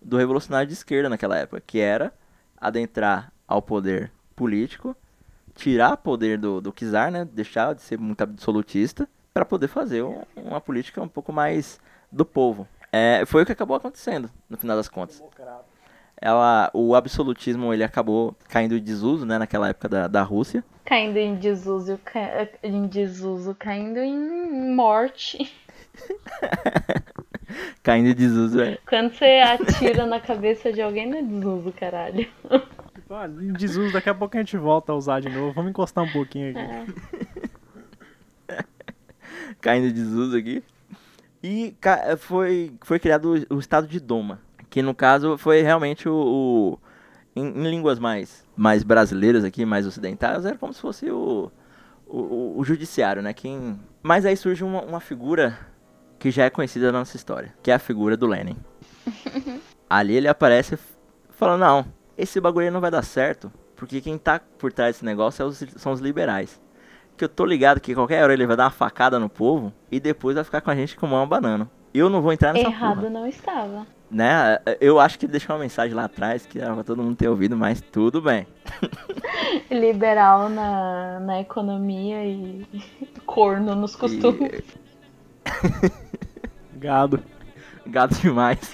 do 0.00 0.16
revolucionário 0.18 0.66
de 0.68 0.74
esquerda 0.74 1.08
naquela 1.08 1.38
época, 1.38 1.62
que 1.66 1.80
era 1.80 2.12
adentrar 2.58 3.32
ao 3.48 3.62
poder 3.62 4.12
político, 4.36 4.94
tirar 5.54 5.96
poder 5.96 6.38
do, 6.38 6.60
do 6.60 6.70
czar, 6.72 7.10
né, 7.10 7.24
deixar 7.24 7.74
de 7.74 7.82
ser 7.82 7.98
muito 7.98 8.20
absolutista, 8.22 9.08
para 9.32 9.44
poder 9.44 9.68
fazer 9.68 10.02
um- 10.02 10.22
uma 10.36 10.60
política 10.60 11.00
um 11.02 11.08
pouco 11.08 11.32
mais 11.32 11.80
do 12.12 12.24
povo. 12.24 12.68
É, 12.96 13.24
foi 13.26 13.42
o 13.42 13.46
que 13.46 13.50
acabou 13.50 13.76
acontecendo, 13.76 14.30
no 14.48 14.56
final 14.56 14.76
das 14.76 14.88
contas. 14.88 15.20
Ela, 16.20 16.70
o 16.72 16.94
absolutismo 16.94 17.74
ele 17.74 17.82
acabou 17.82 18.36
caindo 18.48 18.76
em 18.76 18.80
desuso, 18.80 19.26
né, 19.26 19.36
naquela 19.36 19.68
época 19.68 19.88
da, 19.88 20.06
da 20.06 20.22
Rússia. 20.22 20.62
Caindo 20.84 21.16
em 21.16 21.34
desuso, 21.34 21.98
ca- 22.04 22.46
em 22.62 22.86
desuso, 22.86 23.52
caindo 23.58 23.98
em 23.98 24.72
morte. 24.72 25.52
Caindo 27.82 28.08
em 28.10 28.14
desuso, 28.14 28.60
é. 28.60 28.78
Quando 28.88 29.12
você 29.12 29.40
atira 29.44 30.06
na 30.06 30.18
cabeça 30.20 30.72
de 30.72 30.80
alguém, 30.80 31.08
não 31.08 31.18
é 31.18 31.22
desuso, 31.22 31.72
caralho. 31.72 32.26
Ah, 33.10 33.28
em 33.28 33.58
Jesus, 33.58 33.92
daqui 33.92 34.08
a 34.08 34.14
pouco 34.14 34.36
a 34.36 34.40
gente 34.40 34.56
volta 34.56 34.92
a 34.92 34.94
usar 34.94 35.20
de 35.20 35.28
novo. 35.28 35.52
Vamos 35.52 35.70
encostar 35.70 36.02
um 36.04 36.10
pouquinho 36.10 36.50
aqui. 36.56 36.94
caindo 39.60 39.88
de 39.88 39.92
desuso 39.94 40.36
aqui. 40.36 40.62
E 41.46 41.76
foi, 42.20 42.72
foi 42.82 42.98
criado 42.98 43.34
o, 43.50 43.58
estado 43.58 43.86
de 43.86 44.00
Doma, 44.00 44.40
que 44.70 44.80
no 44.80 44.94
caso 44.94 45.36
foi 45.36 45.60
realmente 45.60 46.08
o, 46.08 46.14
o- 46.14 46.78
em, 47.36 47.44
em 47.46 47.70
línguas 47.70 47.98
mais, 47.98 48.46
mais 48.56 48.82
brasileiras 48.82 49.44
aqui, 49.44 49.66
mais 49.66 49.86
ocidentais, 49.86 50.46
era 50.46 50.56
como 50.56 50.72
se 50.72 50.80
fosse 50.80 51.10
o, 51.10 51.52
o, 52.06 52.54
o- 52.58 52.64
judiciário, 52.64 53.20
né? 53.20 53.34
Quem... 53.34 53.78
Mas 54.02 54.24
aí 54.24 54.34
surge 54.38 54.64
uma, 54.64 54.80
uma 54.80 55.00
figura 55.00 55.58
que 56.18 56.30
já 56.30 56.44
é 56.44 56.50
conhecida 56.50 56.90
na 56.90 57.00
nossa 57.00 57.14
história, 57.14 57.52
que 57.62 57.70
é 57.70 57.74
a 57.74 57.78
figura 57.78 58.16
do 58.16 58.26
Lenin. 58.26 58.56
Ali 59.90 60.14
ele 60.16 60.28
aparece 60.28 60.78
falando, 61.28 61.60
não, 61.60 61.84
esse 62.16 62.40
bagulho 62.40 62.72
não 62.72 62.80
vai 62.80 62.90
dar 62.90 63.02
certo, 63.02 63.52
porque 63.76 64.00
quem 64.00 64.16
tá 64.16 64.40
por 64.58 64.72
trás 64.72 64.94
desse 64.96 65.04
negócio 65.04 65.42
é 65.42 65.44
os- 65.46 65.62
são 65.76 65.92
os 65.92 66.00
liberais 66.00 66.58
que 67.16 67.24
eu 67.24 67.28
tô 67.28 67.44
ligado 67.44 67.80
que 67.80 67.94
qualquer 67.94 68.22
hora 68.22 68.32
ele 68.32 68.46
vai 68.46 68.56
dar 68.56 68.64
uma 68.64 68.70
facada 68.70 69.18
no 69.18 69.28
povo 69.28 69.72
e 69.90 69.98
depois 70.00 70.34
vai 70.34 70.44
ficar 70.44 70.60
com 70.60 70.70
a 70.70 70.74
gente 70.74 70.96
como 70.96 71.14
uma 71.14 71.26
banana. 71.26 71.68
Eu 71.92 72.10
não 72.10 72.20
vou 72.20 72.32
entrar 72.32 72.52
nessa 72.52 72.66
Errado 72.68 72.96
porra, 72.96 73.10
não 73.10 73.26
estava. 73.26 73.86
né? 74.10 74.58
Eu 74.80 74.98
acho 74.98 75.16
que 75.18 75.26
ele 75.26 75.30
deixou 75.32 75.54
uma 75.54 75.62
mensagem 75.62 75.94
lá 75.94 76.04
atrás 76.04 76.44
que 76.44 76.58
era 76.58 76.74
pra 76.74 76.82
todo 76.82 77.02
mundo 77.02 77.14
ter 77.16 77.28
ouvido, 77.28 77.56
mas 77.56 77.80
tudo 77.80 78.20
bem. 78.20 78.46
Liberal 79.70 80.48
na, 80.48 81.20
na 81.20 81.40
economia 81.40 82.24
e 82.24 82.66
corno 83.24 83.74
nos 83.76 83.94
costumes. 83.94 84.62
Gado. 86.74 87.22
Gado 87.86 88.14
demais. 88.14 88.72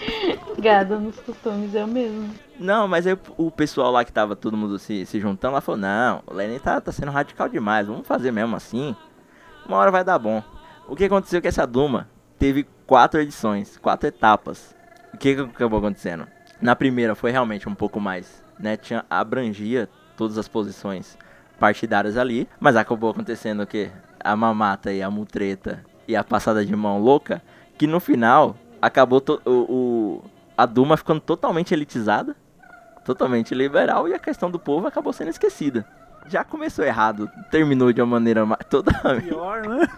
Gado 0.58 1.00
nos 1.00 1.18
costumes, 1.20 1.74
eu 1.74 1.86
mesmo. 1.86 2.30
Não, 2.58 2.86
mas 2.86 3.06
aí 3.06 3.16
o 3.36 3.50
pessoal 3.50 3.90
lá 3.90 4.04
que 4.04 4.12
tava 4.12 4.36
todo 4.36 4.56
mundo 4.56 4.78
se, 4.78 5.04
se 5.06 5.18
juntando 5.18 5.54
lá 5.54 5.60
falou, 5.60 5.80
não, 5.80 6.22
o 6.26 6.34
Lenin 6.34 6.58
tá, 6.58 6.80
tá 6.80 6.92
sendo 6.92 7.10
radical 7.10 7.48
demais, 7.48 7.86
vamos 7.86 8.06
fazer 8.06 8.30
mesmo 8.30 8.54
assim. 8.54 8.94
Uma 9.66 9.78
hora 9.78 9.90
vai 9.90 10.04
dar 10.04 10.18
bom. 10.18 10.42
O 10.86 10.94
que 10.94 11.04
aconteceu 11.04 11.38
é 11.38 11.40
que 11.40 11.48
essa 11.48 11.66
Duma 11.66 12.08
teve 12.38 12.66
quatro 12.86 13.20
edições, 13.20 13.78
quatro 13.78 14.08
etapas. 14.08 14.74
O 15.12 15.16
que, 15.16 15.34
que 15.34 15.40
acabou 15.40 15.78
acontecendo? 15.78 16.26
Na 16.60 16.76
primeira 16.76 17.14
foi 17.14 17.30
realmente 17.30 17.68
um 17.68 17.74
pouco 17.74 18.00
mais, 18.00 18.42
né? 18.58 18.76
Tinha, 18.76 19.04
abrangia 19.08 19.88
todas 20.16 20.36
as 20.36 20.48
posições 20.48 21.16
partidárias 21.58 22.16
ali, 22.16 22.48
mas 22.58 22.76
acabou 22.76 23.10
acontecendo 23.10 23.62
o 23.62 23.66
quê? 23.66 23.90
A 24.18 24.36
mamata 24.36 24.92
e 24.92 25.02
a 25.02 25.10
mutreta 25.10 25.84
e 26.06 26.16
a 26.16 26.24
passada 26.24 26.64
de 26.64 26.74
mão 26.74 27.00
louca, 27.00 27.42
que 27.78 27.86
no 27.86 28.00
final 28.00 28.56
acabou 28.80 29.20
to- 29.20 29.40
o, 29.44 29.50
o- 29.50 30.24
a 30.56 30.66
Duma 30.66 30.96
ficando 30.96 31.20
totalmente 31.20 31.72
elitizada, 31.72 32.36
totalmente 33.04 33.54
liberal 33.54 34.08
e 34.08 34.14
a 34.14 34.18
questão 34.18 34.50
do 34.50 34.58
povo 34.58 34.86
acabou 34.86 35.12
sendo 35.12 35.28
esquecida. 35.30 35.86
Já 36.26 36.44
começou 36.44 36.84
errado, 36.84 37.30
terminou 37.50 37.92
de 37.92 38.00
uma 38.00 38.06
maneira 38.06 38.46
totalmente 38.68 39.24
Pior, 39.28 39.66
né? 39.66 39.88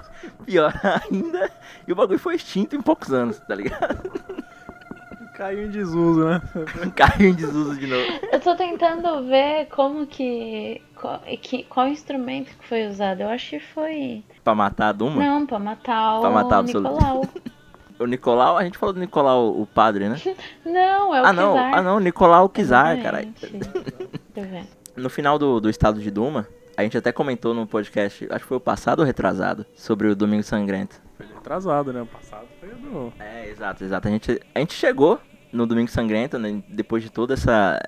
pior 0.47 0.73
ainda, 1.11 1.51
e 1.87 1.93
o 1.93 1.97
bagulho 1.97 2.19
foi 2.19 2.37
extinto 2.37 2.77
em 2.77 2.81
poucos 2.81 3.13
anos, 3.13 3.41
tá 3.41 3.55
ligado? 3.57 4.09
Caiu 5.35 5.65
em 5.67 5.71
desuso, 5.71 6.25
né? 6.25 6.41
Caiu 6.95 7.31
em 7.31 7.35
desuso 7.35 7.77
de 7.77 7.87
novo. 7.87 8.05
Eu 8.31 8.39
tô 8.39 8.55
tentando 8.55 9.25
ver 9.27 9.67
como 9.67 10.07
que. 10.07 10.81
Qual, 10.95 11.19
que, 11.41 11.65
qual 11.65 11.89
instrumento 11.89 12.55
que 12.57 12.69
foi 12.69 12.87
usado. 12.87 13.23
Eu 13.23 13.29
acho 13.31 13.51
que 13.51 13.59
foi. 13.61 14.23
Pra 14.45 14.55
matar 14.55 14.89
a 14.91 14.93
Duma. 14.93 15.17
Não, 15.25 15.47
pra 15.47 15.59
matar 15.59 16.19
o 16.19 16.21
Pra 16.21 16.31
matar 16.31 16.57
o 16.57 16.61
absoluto. 16.61 17.43
O 18.03 18.07
Nicolau, 18.07 18.59
a 18.59 18.65
gente 18.65 18.77
falou 18.77 18.93
do 18.93 19.01
Nicolau, 19.01 19.61
o 19.61 19.65
padre, 19.65 20.09
né? 20.09 20.21
Não, 20.67 21.15
é 21.15 21.23
o 21.23 21.25
ah, 21.25 21.33
não, 21.33 21.53
Kizar. 21.53 21.75
ah, 21.75 21.83
não, 21.83 22.01
Nicolau 22.01 22.49
Kizar, 22.49 23.01
caralho. 23.01 23.33
Eu 24.35 24.45
ver. 24.45 24.65
No 24.97 25.09
final 25.09 25.39
do, 25.39 25.61
do 25.61 25.71
estado 25.71 26.01
de 26.01 26.11
Duma, 26.11 26.49
a 26.77 26.83
gente 26.83 26.99
até 26.99 27.13
comentou 27.13 27.55
no 27.55 27.67
podcast, 27.67 28.27
acho 28.29 28.41
que 28.41 28.49
foi 28.49 28.57
o 28.57 28.61
passado 28.61 29.01
ou 29.01 29.05
retrasado, 29.05 29.65
sobre 29.77 30.09
o 30.09 30.17
Domingo 30.17 30.43
Sangrento. 30.43 31.01
Foi 31.17 31.27
atrasado, 31.37 31.93
né? 31.93 32.03
O 32.03 32.07
passado 32.07 32.47
foi 32.59 32.71
do. 32.71 33.13
É, 33.21 33.49
exato, 33.49 33.85
exato. 33.85 34.09
A 34.09 34.11
gente, 34.11 34.41
a 34.55 34.59
gente 34.59 34.75
chegou 34.75 35.21
no 35.53 35.67
Domingo 35.67 35.91
Sangrento, 35.91 36.39
né, 36.39 36.63
depois 36.69 37.03
de 37.03 37.11
toda 37.11 37.35
essa, 37.35 37.79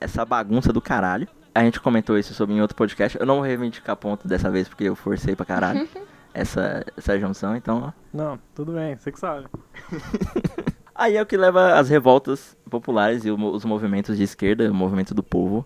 essa 0.00 0.24
bagunça 0.24 0.72
do 0.72 0.80
caralho. 0.80 1.28
A 1.54 1.62
gente 1.62 1.80
comentou 1.80 2.16
isso 2.16 2.32
sobre 2.32 2.54
em 2.54 2.60
outro 2.60 2.76
podcast. 2.76 3.18
Eu 3.18 3.26
não 3.26 3.36
vou 3.36 3.44
reivindicar 3.44 3.96
ponto 3.96 4.26
dessa 4.26 4.48
vez, 4.50 4.68
porque 4.68 4.84
eu 4.84 4.94
forcei 4.94 5.34
pra 5.34 5.44
caralho 5.44 5.88
essa, 6.40 6.84
essa 6.96 7.18
junção, 7.18 7.56
então... 7.56 7.92
Não, 8.12 8.38
tudo 8.54 8.72
bem, 8.72 8.96
você 8.96 9.10
que 9.12 9.18
sabe. 9.18 9.46
Aí 10.94 11.16
é 11.16 11.22
o 11.22 11.26
que 11.26 11.36
leva 11.36 11.74
as 11.74 11.88
revoltas 11.88 12.56
populares 12.68 13.24
e 13.24 13.30
os 13.30 13.64
movimentos 13.64 14.16
de 14.16 14.24
esquerda, 14.24 14.70
o 14.70 14.74
movimento 14.74 15.14
do 15.14 15.22
povo, 15.22 15.64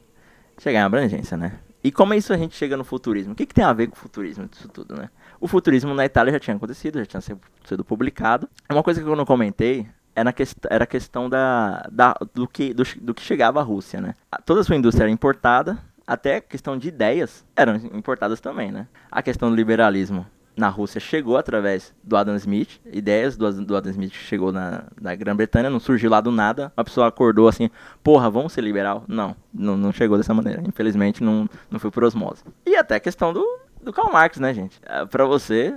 chegar 0.59 0.81
em 0.81 0.83
abrangência, 0.83 1.37
né? 1.37 1.59
E 1.83 1.91
como 1.91 2.15
é 2.15 2.17
isso 2.19 2.33
a 2.33 2.37
gente 2.37 2.55
chega 2.55 2.77
no 2.77 2.85
futurismo? 2.85 3.33
O 3.33 3.37
que, 3.37 3.47
que 3.47 3.55
tem 3.55 3.65
a 3.65 3.73
ver 3.73 3.89
com 3.89 3.95
o 3.97 3.99
futurismo 3.99 4.47
disso 4.47 4.69
tudo, 4.69 4.95
né? 4.95 5.09
O 5.41 5.49
futurismo 5.49 5.95
na 5.95 6.05
Itália 6.05 6.33
já 6.33 6.39
tinha 6.39 6.55
acontecido, 6.57 6.99
já 6.99 7.07
tinha 7.07 7.21
sido- 7.21 7.85
publicado. 7.85 8.49
Uma 8.71 8.83
coisa 8.83 9.03
que 9.03 9.09
eu 9.09 9.17
não 9.17 9.25
comentei 9.25 9.89
é 10.15 10.23
na 10.23 10.33
quest 10.33 10.57
era 10.71 10.85
a 10.85 10.87
questão 10.87 11.29
da, 11.29 11.89
da- 11.91 12.15
do, 12.35 12.47
que, 12.47 12.73
do, 12.75 12.85
do 13.01 13.15
que 13.15 13.23
chegava 13.23 13.59
à 13.59 13.63
Rússia, 13.63 14.01
né? 14.01 14.15
A- 14.31 14.41
Toda 14.41 14.61
a 14.61 14.65
sua 14.65 14.77
indústria 14.77 15.05
era 15.05 15.11
importada, 15.11 15.79
até 16.07 16.37
a 16.37 16.41
questão 16.43 16.77
de 16.79 16.89
ideias 16.89 17.45
eram 17.57 17.75
importadas 17.77 18.41
também, 18.41 18.71
né? 18.71 18.87
A 19.11 19.23
questão 19.23 19.49
do 19.51 19.57
liberalismo 19.57 20.25
na 20.57 20.69
Rússia 20.69 21.01
chegou 21.01 21.37
através 21.37 21.95
do 22.03 22.17
Adam 22.17 22.37
Smith, 22.37 22.81
ideias 22.93 23.37
do, 23.37 23.65
do 23.65 23.77
Adam 23.77 23.91
Smith 23.91 24.13
chegou 24.13 24.53
na, 24.53 24.85
na 25.01 25.15
Grã-Bretanha, 25.15 25.71
não 25.71 25.81
surgiu 25.81 26.11
lá 26.11 26.21
do 26.21 26.31
nada, 26.31 26.73
uma 26.77 26.85
pessoa 26.85 27.07
acordou 27.09 27.49
assim, 27.49 27.71
porra, 28.03 28.31
vamos 28.31 28.53
ser 28.53 28.61
liberal? 28.61 29.05
Não, 29.09 29.35
não, 29.53 29.77
não 29.77 29.93
chegou 29.93 30.17
dessa 30.17 30.35
maneira, 30.35 30.63
infelizmente 30.67 31.23
não, 31.23 31.49
não 31.71 31.81
foi 31.81 31.91
por 31.91 32.05
osmose. 32.05 32.43
E 32.67 32.77
até 32.77 32.97
a 32.97 33.01
questão 33.01 33.33
do, 33.33 33.45
do 33.83 33.93
Karl 33.93 34.13
Marx, 34.13 34.39
né, 34.39 34.53
gente? 34.53 34.81
Ah, 34.87 35.07
Pra 35.07 35.25
você, 35.25 35.75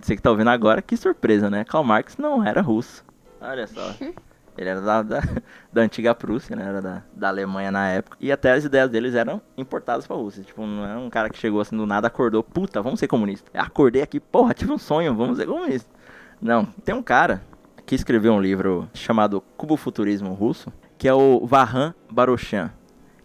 você 0.00 0.16
que 0.16 0.22
tá 0.22 0.30
ouvindo 0.30 0.50
agora, 0.50 0.80
que 0.82 0.96
surpresa, 0.96 1.50
né? 1.50 1.64
Karl 1.64 1.84
Marx 1.84 2.16
não 2.16 2.44
era 2.44 2.60
russo. 2.60 3.04
Olha 3.40 3.66
só. 3.66 3.94
Ele 4.56 4.68
era 4.68 4.80
da, 4.80 5.02
da, 5.02 5.22
da 5.72 5.82
antiga 5.82 6.14
Prússia, 6.14 6.54
né? 6.54 6.64
Era 6.66 6.80
da, 6.80 7.02
da 7.14 7.28
Alemanha 7.28 7.70
na 7.70 7.88
época. 7.88 8.16
E 8.20 8.30
até 8.30 8.52
as 8.52 8.64
ideias 8.64 8.90
deles 8.90 9.14
eram 9.14 9.40
importadas 9.56 10.06
pra 10.06 10.16
Rússia. 10.16 10.42
Tipo, 10.42 10.66
não 10.66 10.86
é 10.86 10.96
um 10.96 11.10
cara 11.10 11.28
que 11.28 11.38
chegou 11.38 11.60
assim 11.60 11.76
do 11.76 11.86
nada, 11.86 12.06
acordou, 12.06 12.42
puta, 12.42 12.80
vamos 12.80 13.00
ser 13.00 13.08
comunista. 13.08 13.50
Acordei 13.54 14.02
aqui, 14.02 14.20
porra, 14.20 14.54
tive 14.54 14.72
um 14.72 14.78
sonho, 14.78 15.14
vamos 15.14 15.38
ser 15.38 15.46
comunista. 15.46 15.90
Não, 16.40 16.64
tem 16.84 16.94
um 16.94 17.02
cara 17.02 17.42
que 17.86 17.94
escreveu 17.94 18.32
um 18.32 18.40
livro 18.40 18.88
chamado 18.94 19.42
Cubo-Futurismo 19.56 20.32
Russo, 20.32 20.72
que 20.96 21.08
é 21.08 21.14
o 21.14 21.46
Vahan 21.46 21.94
Baroshan. 22.10 22.70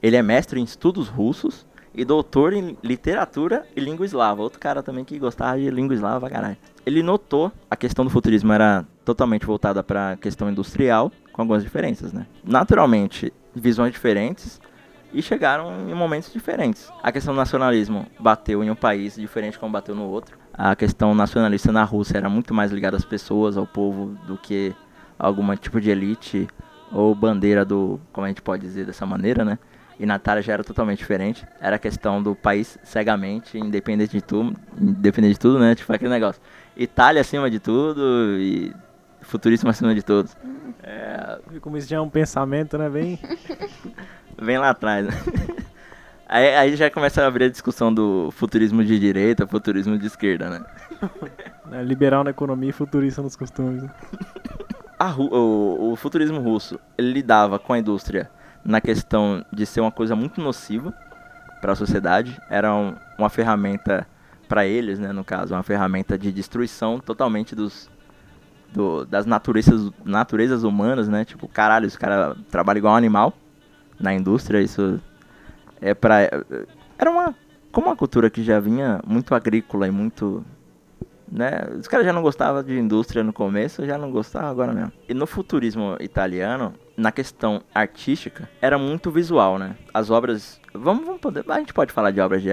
Ele 0.01 0.15
é 0.15 0.21
mestre 0.21 0.59
em 0.59 0.63
estudos 0.63 1.07
russos 1.07 1.65
e 1.93 2.05
doutor 2.05 2.53
em 2.53 2.77
literatura 2.83 3.65
e 3.75 3.79
língua 3.79 4.05
eslava. 4.05 4.41
Outro 4.41 4.59
cara 4.59 4.81
também 4.81 5.03
que 5.03 5.19
gostava 5.19 5.57
de 5.57 5.69
língua 5.69 5.93
eslava 5.93 6.29
caralho. 6.29 6.57
Ele 6.85 7.03
notou 7.03 7.51
a 7.69 7.75
questão 7.75 8.05
do 8.05 8.11
futurismo 8.11 8.53
era 8.53 8.85
totalmente 9.09 9.43
voltada 9.43 9.83
para 9.83 10.11
a 10.11 10.17
questão 10.17 10.51
industrial, 10.51 11.11
com 11.33 11.41
algumas 11.41 11.63
diferenças, 11.63 12.13
né? 12.13 12.27
Naturalmente, 12.43 13.33
visões 13.55 13.91
diferentes 13.91 14.61
e 15.11 15.19
chegaram 15.19 15.89
em 15.89 15.95
momentos 15.95 16.31
diferentes. 16.31 16.91
A 17.01 17.11
questão 17.11 17.33
do 17.33 17.37
nacionalismo 17.37 18.05
bateu 18.19 18.63
em 18.63 18.69
um 18.69 18.75
país 18.75 19.15
diferente 19.15 19.57
como 19.57 19.71
bateu 19.71 19.95
no 19.95 20.03
outro. 20.03 20.37
A 20.53 20.75
questão 20.75 21.15
nacionalista 21.15 21.71
na 21.71 21.83
Rússia 21.83 22.19
era 22.19 22.29
muito 22.29 22.53
mais 22.53 22.71
ligada 22.71 22.97
às 22.97 23.05
pessoas, 23.05 23.57
ao 23.57 23.65
povo, 23.65 24.15
do 24.27 24.37
que 24.37 24.75
algum 25.17 25.55
tipo 25.55 25.81
de 25.81 25.89
elite 25.89 26.47
ou 26.91 27.15
bandeira 27.15 27.65
do, 27.65 27.99
como 28.13 28.25
a 28.25 28.27
gente 28.27 28.43
pode 28.43 28.61
dizer 28.61 28.85
dessa 28.85 29.07
maneira, 29.07 29.43
né? 29.43 29.57
E 29.99 30.05
na 30.05 30.17
Itália 30.17 30.43
já 30.43 30.53
era 30.53 30.63
totalmente 30.63 30.99
diferente. 30.99 31.47
Era 31.59 31.77
a 31.77 31.79
questão 31.79 32.21
do 32.21 32.35
país 32.35 32.77
cegamente, 32.83 33.57
independente 33.57 34.11
de 34.11 34.21
tudo, 34.21 34.55
independente 34.79 35.33
de 35.33 35.39
tudo, 35.39 35.57
né? 35.57 35.73
Tipo 35.73 35.91
aquele 35.91 36.11
negócio. 36.11 36.39
Itália 36.77 37.21
acima 37.21 37.49
de 37.49 37.59
tudo 37.59 38.37
e 38.39 38.71
futurismo 39.29 39.69
acima 39.69 39.93
de 39.95 40.01
todos. 40.03 40.35
É, 40.83 41.39
Como 41.61 41.77
isso 41.77 41.87
já 41.87 41.97
é 41.97 42.01
um 42.01 42.09
pensamento, 42.09 42.77
né? 42.77 42.89
Bem. 42.89 43.19
vem 44.41 44.57
lá 44.57 44.69
atrás. 44.71 45.05
né? 45.07 45.13
Aí, 46.31 46.55
aí 46.55 46.75
já 46.75 46.91
começa 46.91 47.23
a 47.23 47.27
abrir 47.27 47.45
a 47.45 47.49
discussão 47.49 47.91
do 47.91 48.29
futurismo 48.33 48.85
de 48.85 48.99
direita, 48.99 49.47
futurismo 49.47 49.97
de 49.97 50.05
esquerda, 50.05 50.47
né? 50.47 50.63
né, 51.65 51.81
liberal 51.83 52.23
na 52.23 52.29
economia 52.29 52.69
e 52.69 52.71
futurista 52.71 53.19
nos 53.19 53.35
costumes. 53.35 53.81
né? 53.81 53.89
O, 55.17 55.91
o 55.91 55.95
futurismo 55.95 56.39
russo 56.39 56.79
lidava 56.99 57.57
com 57.57 57.73
a 57.73 57.79
indústria 57.79 58.29
na 58.63 58.79
questão 58.79 59.43
de 59.51 59.65
ser 59.65 59.81
uma 59.81 59.91
coisa 59.91 60.15
muito 60.15 60.39
nociva 60.39 60.93
para 61.61 61.71
a 61.71 61.75
sociedade. 61.75 62.39
Era 62.47 62.75
um- 62.75 62.95
uma 63.17 63.29
ferramenta 63.29 64.05
para 64.47 64.67
eles, 64.67 64.99
né, 64.99 65.11
no 65.11 65.23
caso, 65.23 65.55
uma 65.55 65.63
ferramenta 65.63 66.15
de 66.15 66.31
destruição 66.31 66.99
totalmente 66.99 67.55
dos 67.55 67.89
do- 68.73 69.05
das 69.05 69.25
naturezas 69.25 69.91
naturezas 70.05 70.63
humanas, 70.63 71.07
né? 71.07 71.25
Tipo, 71.25 71.47
caralho, 71.47 71.85
esse 71.85 71.97
cara 71.97 72.35
trabalha 72.49 72.77
igual 72.77 72.93
um 72.93 72.97
animal 72.97 73.33
na 73.99 74.13
indústria, 74.13 74.61
isso 74.61 74.99
é 75.81 75.93
para 75.93 76.21
era 76.97 77.09
uma 77.11 77.35
como 77.71 77.87
uma 77.87 77.95
cultura 77.95 78.29
que 78.29 78.43
já 78.43 78.59
vinha 78.59 78.99
muito 79.05 79.35
agrícola 79.35 79.87
e 79.87 79.91
muito 79.91 80.43
né? 81.31 81.61
Os 81.79 81.87
caras 81.87 82.05
já 82.05 82.11
não 82.11 82.23
gostavam 82.23 82.63
de 82.63 82.77
indústria 82.77 83.23
no 83.23 83.31
começo, 83.31 83.85
já 83.85 83.97
não 83.97 84.11
gostavam 84.11 84.49
agora 84.49 84.73
mesmo. 84.73 84.91
E 85.07 85.13
no 85.13 85.27
futurismo 85.27 85.95
italiano, 85.99 86.73
na 86.97 87.11
questão 87.11 87.61
artística, 87.73 88.49
era 88.59 88.79
muito 88.79 89.11
visual, 89.11 89.59
né? 89.59 89.75
As 89.93 90.09
obras, 90.09 90.58
vamos, 90.73 91.05
vamos 91.05 91.21
poder, 91.21 91.43
a 91.49 91.59
gente 91.59 91.73
pode 91.73 91.91
falar 91.91 92.11
de 92.11 92.19
obras 92.21 92.41
de, 92.41 92.49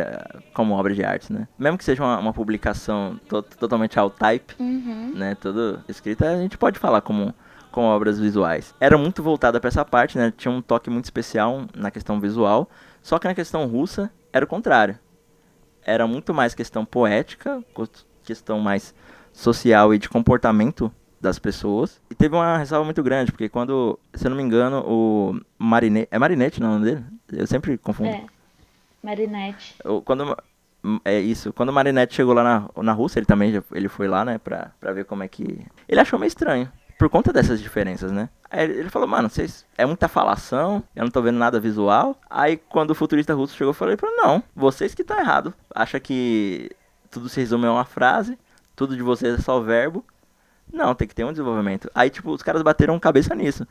como 0.55 0.75
obras 0.75 0.97
de 0.97 1.05
arte, 1.05 1.33
né? 1.33 1.47
Mesmo 1.59 1.77
que 1.79 1.85
seja 1.85 2.03
uma, 2.03 2.19
uma 2.19 2.33
publicação 2.33 3.19
to- 3.29 3.43
totalmente 3.43 3.99
all 3.99 4.11
type, 4.11 4.55
Uhum. 4.59 5.13
né? 5.15 5.35
Tudo 5.35 5.81
escrita, 5.89 6.29
a 6.31 6.37
gente 6.37 6.57
pode 6.59 6.79
falar 6.79 7.01
como 7.01 7.35
obras 7.79 8.19
visuais. 8.19 8.75
Era 8.81 8.97
muito 8.97 9.23
voltada 9.23 9.61
para 9.61 9.69
essa 9.69 9.85
parte, 9.85 10.17
né? 10.17 10.33
Tinha 10.35 10.51
um 10.51 10.63
toque 10.63 10.89
muito 10.89 11.05
especial 11.05 11.67
na 11.77 11.91
questão 11.91 12.19
visual, 12.19 12.71
só 13.03 13.19
que 13.19 13.29
na 13.29 13.35
questão 13.35 13.67
russa 13.67 14.11
era 14.33 14.47
o 14.47 14.49
contrário. 14.49 14.99
Era 15.85 16.07
muito 16.07 16.33
mais 16.33 16.55
questão 16.55 16.87
poética, 16.87 17.63
questão 18.25 18.61
mais 18.61 18.95
social 19.31 19.93
e 19.95 19.99
de 19.99 20.09
comportamento 20.09 20.91
das 21.21 21.39
pessoas. 21.39 22.01
E 22.11 22.15
teve 22.15 22.35
uma 22.35 22.57
ressalva 22.57 22.85
muito 22.85 23.03
grande, 23.03 23.31
porque 23.31 23.49
quando, 23.49 23.99
se 24.15 24.27
eu 24.27 24.31
não 24.31 24.37
me 24.39 24.43
engano, 24.43 24.83
o 24.87 25.39
Marinette, 25.59 26.09
é 26.11 26.19
Marinette 26.19 26.61
não, 26.63 26.71
o 26.71 26.73
nome 26.79 26.85
dele? 26.87 27.05
Eu 27.33 27.47
sempre 27.47 27.77
confundo. 27.79 28.11
É. 28.11 28.25
Marinette. 29.03 29.77
Quando 30.05 30.37
é 31.05 31.19
isso, 31.19 31.53
quando 31.53 31.71
o 31.71 31.73
Marinette 31.73 32.15
chegou 32.15 32.35
lá 32.35 32.43
na, 32.43 32.83
na 32.83 32.93
Rússia, 32.93 33.19
ele 33.19 33.27
também 33.27 33.53
já, 33.53 33.63
ele 33.73 33.89
foi 33.89 34.07
lá, 34.07 34.25
né, 34.25 34.39
pra, 34.39 34.73
pra 34.81 34.93
ver 34.93 35.05
como 35.05 35.23
é 35.23 35.29
que. 35.29 35.67
Ele 35.89 36.01
achou 36.01 36.19
meio 36.19 36.29
estranho, 36.29 36.71
por 36.99 37.09
conta 37.09 37.33
dessas 37.33 37.61
diferenças, 37.61 38.13
né? 38.13 38.29
Aí 38.51 38.71
ele 38.71 38.91
falou, 38.91 39.09
mano, 39.09 39.29
vocês. 39.29 39.65
É 39.77 39.85
muita 39.85 40.09
falação, 40.09 40.83
eu 40.95 41.05
não 41.05 41.11
tô 41.11 41.21
vendo 41.23 41.39
nada 41.39 41.59
visual. 41.59 42.19
Aí 42.31 42.57
quando 42.57 42.91
o 42.91 42.95
futurista 42.95 43.35
russo 43.35 43.57
chegou, 43.57 43.71
eu 43.71 43.75
falei 43.75 43.97
ele, 44.01 44.17
não, 44.17 44.43
vocês 44.55 44.95
que 44.95 45.03
estão 45.03 45.19
errados. 45.19 45.53
Acha 45.75 45.99
que 45.99 46.71
tudo 47.11 47.29
se 47.29 47.41
resume 47.41 47.67
a 47.67 47.73
uma 47.73 47.85
frase, 47.85 48.39
tudo 48.75 48.97
de 48.97 49.03
vocês 49.03 49.39
é 49.39 49.43
só 49.43 49.61
verbo. 49.61 50.05
Não, 50.73 50.95
tem 50.95 51.07
que 51.07 51.15
ter 51.15 51.25
um 51.25 51.31
desenvolvimento. 51.31 51.91
Aí, 51.95 52.11
tipo, 52.11 52.31
os 52.31 52.43
caras 52.43 52.61
bateram 52.63 52.99
cabeça 52.99 53.35
nisso. 53.35 53.67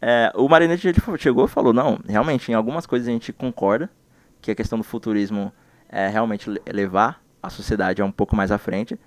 É, 0.00 0.30
o 0.34 0.48
Marinette 0.48 0.88
ele 0.88 0.98
chegou 1.18 1.44
e 1.46 1.48
falou, 1.48 1.72
não, 1.72 1.98
realmente, 2.06 2.50
em 2.50 2.54
algumas 2.54 2.86
coisas 2.86 3.08
a 3.08 3.10
gente 3.10 3.32
concorda, 3.32 3.90
que 4.40 4.50
a 4.50 4.54
questão 4.54 4.78
do 4.78 4.84
futurismo 4.84 5.52
é 5.88 6.08
realmente 6.08 6.48
le- 6.48 6.62
levar 6.72 7.20
a 7.42 7.50
sociedade 7.50 8.02
um 8.02 8.12
pouco 8.12 8.36
mais 8.36 8.52
à 8.52 8.58
frente, 8.58 8.98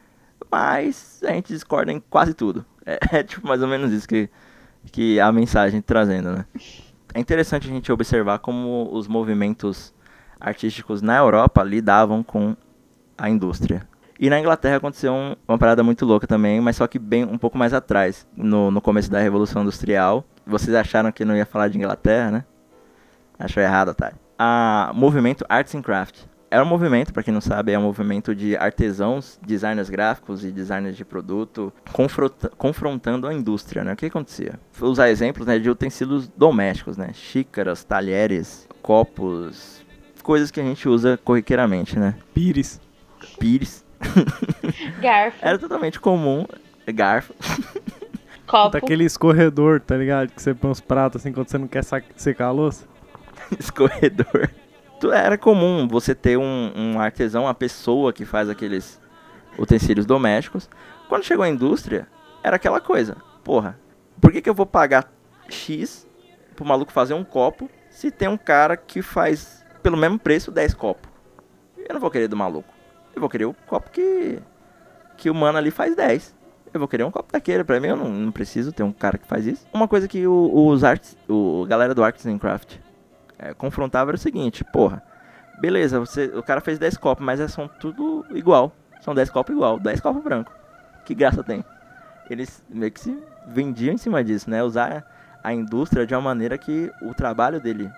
mas 0.51 1.21
a 1.23 1.31
gente 1.31 1.53
discorda 1.53 1.91
em 1.91 1.99
quase 1.99 2.33
tudo. 2.33 2.65
É, 2.83 3.19
é, 3.19 3.23
tipo 3.23 3.47
mais 3.47 3.61
ou 3.61 3.67
menos 3.67 3.91
isso 3.91 4.07
que, 4.07 4.27
que 4.91 5.19
a 5.19 5.31
mensagem 5.31 5.83
trazendo, 5.83 6.31
né? 6.31 6.45
É 7.13 7.19
interessante 7.19 7.67
a 7.69 7.71
gente 7.71 7.91
observar 7.91 8.39
como 8.39 8.89
os 8.91 9.07
movimentos 9.07 9.93
artísticos 10.39 10.99
na 10.99 11.15
Europa 11.17 11.61
lidavam 11.61 12.23
com 12.23 12.57
a 13.15 13.29
indústria. 13.29 13.87
E 14.19 14.31
na 14.31 14.39
Inglaterra 14.39 14.77
aconteceu 14.77 15.13
um- 15.13 15.35
uma 15.47 15.59
parada 15.59 15.83
muito 15.83 16.05
louca 16.07 16.25
também, 16.25 16.59
mas 16.59 16.75
só 16.77 16.87
que 16.87 16.97
bem 16.97 17.23
um 17.23 17.37
pouco 17.37 17.55
mais 17.55 17.71
atrás, 17.71 18.27
no, 18.35 18.71
no 18.71 18.81
começo 18.81 19.11
da 19.11 19.19
Revolução 19.19 19.61
Industrial. 19.61 20.25
Vocês 20.45 20.75
acharam 20.75 21.11
que 21.11 21.23
não 21.25 21.35
ia 21.35 21.45
falar 21.45 21.67
de 21.67 21.77
Inglaterra, 21.77 22.31
né? 22.31 22.45
Achou 23.37 23.61
errado, 23.61 23.89
Otário. 23.89 24.17
A 24.37 24.91
movimento 24.93 25.45
Arts 25.49 25.73
and 25.75 25.81
Craft. 25.81 26.23
Era 26.49 26.63
um 26.63 26.67
movimento, 26.67 27.13
para 27.13 27.23
quem 27.23 27.33
não 27.33 27.39
sabe, 27.39 27.71
é 27.71 27.79
um 27.79 27.83
movimento 27.83 28.35
de 28.35 28.57
artesãos, 28.57 29.39
designers 29.41 29.89
gráficos 29.89 30.43
e 30.43 30.51
designers 30.51 30.97
de 30.97 31.05
produto 31.05 31.71
confronta- 31.93 32.51
confrontando 32.57 33.25
a 33.25 33.33
indústria, 33.33 33.85
né? 33.85 33.93
O 33.93 33.95
que 33.95 34.07
acontecia? 34.07 34.59
Vou 34.73 34.89
usar 34.91 35.09
exemplos 35.09 35.47
né, 35.47 35.57
de 35.57 35.69
utensílios 35.69 36.27
domésticos, 36.27 36.97
né? 36.97 37.11
Xícaras, 37.13 37.85
talheres, 37.85 38.67
copos, 38.81 39.81
coisas 40.21 40.51
que 40.51 40.59
a 40.59 40.63
gente 40.63 40.89
usa 40.89 41.17
corriqueiramente, 41.23 41.97
né? 41.97 42.15
Pires. 42.33 42.81
Pires. 43.39 43.85
Garfo. 45.01 45.37
Era 45.41 45.57
totalmente 45.57 46.01
comum. 46.01 46.45
Garfo. 46.93 47.33
Copo. 48.51 48.71
Daquele 48.71 49.05
escorredor, 49.05 49.79
tá 49.79 49.95
ligado? 49.95 50.29
Que 50.31 50.41
você 50.41 50.53
põe 50.53 50.69
os 50.71 50.81
pratos 50.81 51.21
assim 51.21 51.31
quando 51.31 51.47
você 51.49 51.57
não 51.57 51.67
quer 51.67 51.83
secar 52.15 52.47
a 52.47 52.51
louça. 52.51 52.85
escorredor. 53.57 54.49
Tu- 54.99 55.11
Era 55.11 55.37
comum 55.37 55.87
você 55.87 56.13
ter 56.13 56.37
um, 56.37 56.71
um 56.75 56.99
artesão, 56.99 57.43
uma 57.45 57.53
pessoa 57.53 58.11
que 58.13 58.25
faz 58.25 58.49
aqueles 58.49 58.99
utensílios 59.57 60.05
domésticos. 60.05 60.69
Quando 61.07 61.23
chegou 61.23 61.43
a 61.43 61.49
indústria, 61.49 62.07
era 62.43 62.55
aquela 62.57 62.79
coisa. 62.81 63.17
Porra, 63.43 63.79
por 64.19 64.31
que, 64.31 64.41
que 64.41 64.49
eu 64.49 64.53
vou 64.53 64.65
pagar 64.65 65.11
X 65.49 66.07
pro 66.55 66.65
maluco 66.65 66.91
fazer 66.91 67.13
um 67.13 67.23
copo 67.23 67.69
se 67.89 68.11
tem 68.11 68.27
um 68.27 68.37
cara 68.37 68.77
que 68.77 69.01
faz 69.01 69.65
pelo 69.81 69.97
mesmo 69.97 70.19
preço 70.19 70.51
10 70.51 70.73
copos? 70.73 71.09
Eu 71.77 71.93
não 71.93 71.99
vou 72.01 72.11
querer 72.11 72.27
do 72.27 72.37
maluco. 72.37 72.71
Eu 73.15 73.19
vou 73.19 73.29
querer 73.29 73.45
o 73.45 73.53
copo 73.65 73.89
que, 73.89 74.39
que 75.17 75.29
o 75.29 75.35
mano 75.35 75.57
ali 75.57 75.71
faz 75.71 75.95
10. 75.95 76.35
Eu 76.73 76.79
vou 76.79 76.87
querer 76.87 77.03
um 77.03 77.11
copo 77.11 77.31
daquele. 77.31 77.63
Pra 77.63 77.79
mim, 77.79 77.87
eu 77.87 77.95
não, 77.97 78.09
não 78.09 78.31
preciso 78.31 78.71
ter 78.71 78.83
um 78.83 78.91
cara 78.93 79.17
que 79.17 79.27
faz 79.27 79.45
isso. 79.45 79.65
Uma 79.73 79.87
coisa 79.87 80.07
que 80.07 80.25
o- 80.25 80.67
os 80.67 80.83
arts, 80.83 81.17
o 81.27 81.65
galera 81.67 81.93
do 81.93 82.03
Arts 82.03 82.25
and 82.25 82.37
Craft 82.37 82.77
é, 83.37 83.53
confrontava 83.53 84.11
era 84.11 84.15
o 84.15 84.19
seguinte, 84.19 84.63
porra, 84.63 85.01
beleza, 85.59 85.99
você, 85.99 86.25
o 86.35 86.41
cara 86.43 86.61
fez 86.61 86.77
10 86.79 86.95
copos, 86.97 87.25
mas 87.25 87.39
é, 87.39 87.47
são 87.47 87.67
tudo 87.67 88.25
igual. 88.31 88.71
São 89.01 89.13
10 89.15 89.29
copos 89.31 89.53
igual, 89.55 89.79
10 89.79 89.99
copos 89.99 90.23
branco. 90.23 90.53
Que 91.05 91.13
graça 91.15 91.43
tem? 91.43 91.65
Eles 92.29 92.63
meio 92.69 92.91
que 92.91 92.99
se 92.99 93.17
vendiam 93.47 93.93
em 93.93 93.97
cima 93.97 94.23
disso, 94.23 94.49
né? 94.49 94.63
Usar 94.63 95.03
a 95.43 95.53
indústria 95.53 96.05
de 96.05 96.13
uma 96.13 96.21
maneira 96.21 96.57
que 96.57 96.91
o 97.01 97.13
trabalho 97.13 97.59
dele 97.59 97.89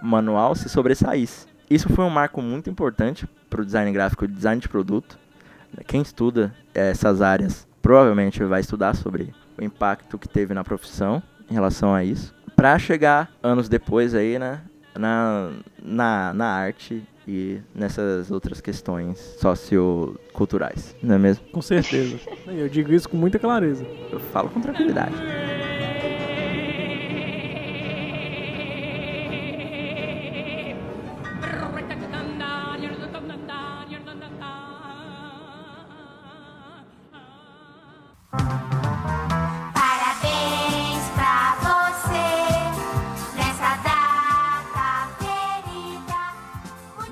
manual 0.00 0.54
se 0.54 0.68
sobressaísse. 0.68 1.46
Isso 1.70 1.88
foi 1.88 2.04
um 2.04 2.10
marco 2.10 2.42
muito 2.42 2.68
importante 2.68 3.26
para 3.48 3.62
o 3.62 3.64
design 3.64 3.90
gráfico 3.92 4.24
e 4.26 4.28
design 4.28 4.60
de 4.60 4.68
produto. 4.68 5.18
Quem 5.86 6.02
estuda 6.02 6.54
essas 6.74 7.22
áreas 7.22 7.66
provavelmente 7.82 8.42
vai 8.44 8.60
estudar 8.60 8.94
sobre 8.94 9.34
o 9.58 9.64
impacto 9.64 10.16
que 10.16 10.28
teve 10.28 10.54
na 10.54 10.64
profissão 10.64 11.22
em 11.50 11.54
relação 11.54 11.92
a 11.92 12.02
isso. 12.04 12.34
Para 12.56 12.78
chegar 12.78 13.30
anos 13.42 13.68
depois 13.68 14.14
aí, 14.14 14.38
né, 14.38 14.60
na, 14.96 15.50
na, 15.82 16.32
na 16.32 16.46
arte 16.46 17.02
e 17.26 17.60
nessas 17.74 18.30
outras 18.30 18.60
questões 18.60 19.18
socioculturais, 19.40 20.94
não 21.02 21.16
é 21.16 21.18
mesmo? 21.18 21.44
Com 21.52 21.62
certeza. 21.62 22.18
Eu 22.46 22.68
digo 22.68 22.92
isso 22.92 23.08
com 23.08 23.16
muita 23.16 23.38
clareza. 23.38 23.84
Eu 24.10 24.20
falo 24.20 24.48
com 24.48 24.60
tranquilidade. 24.60 25.14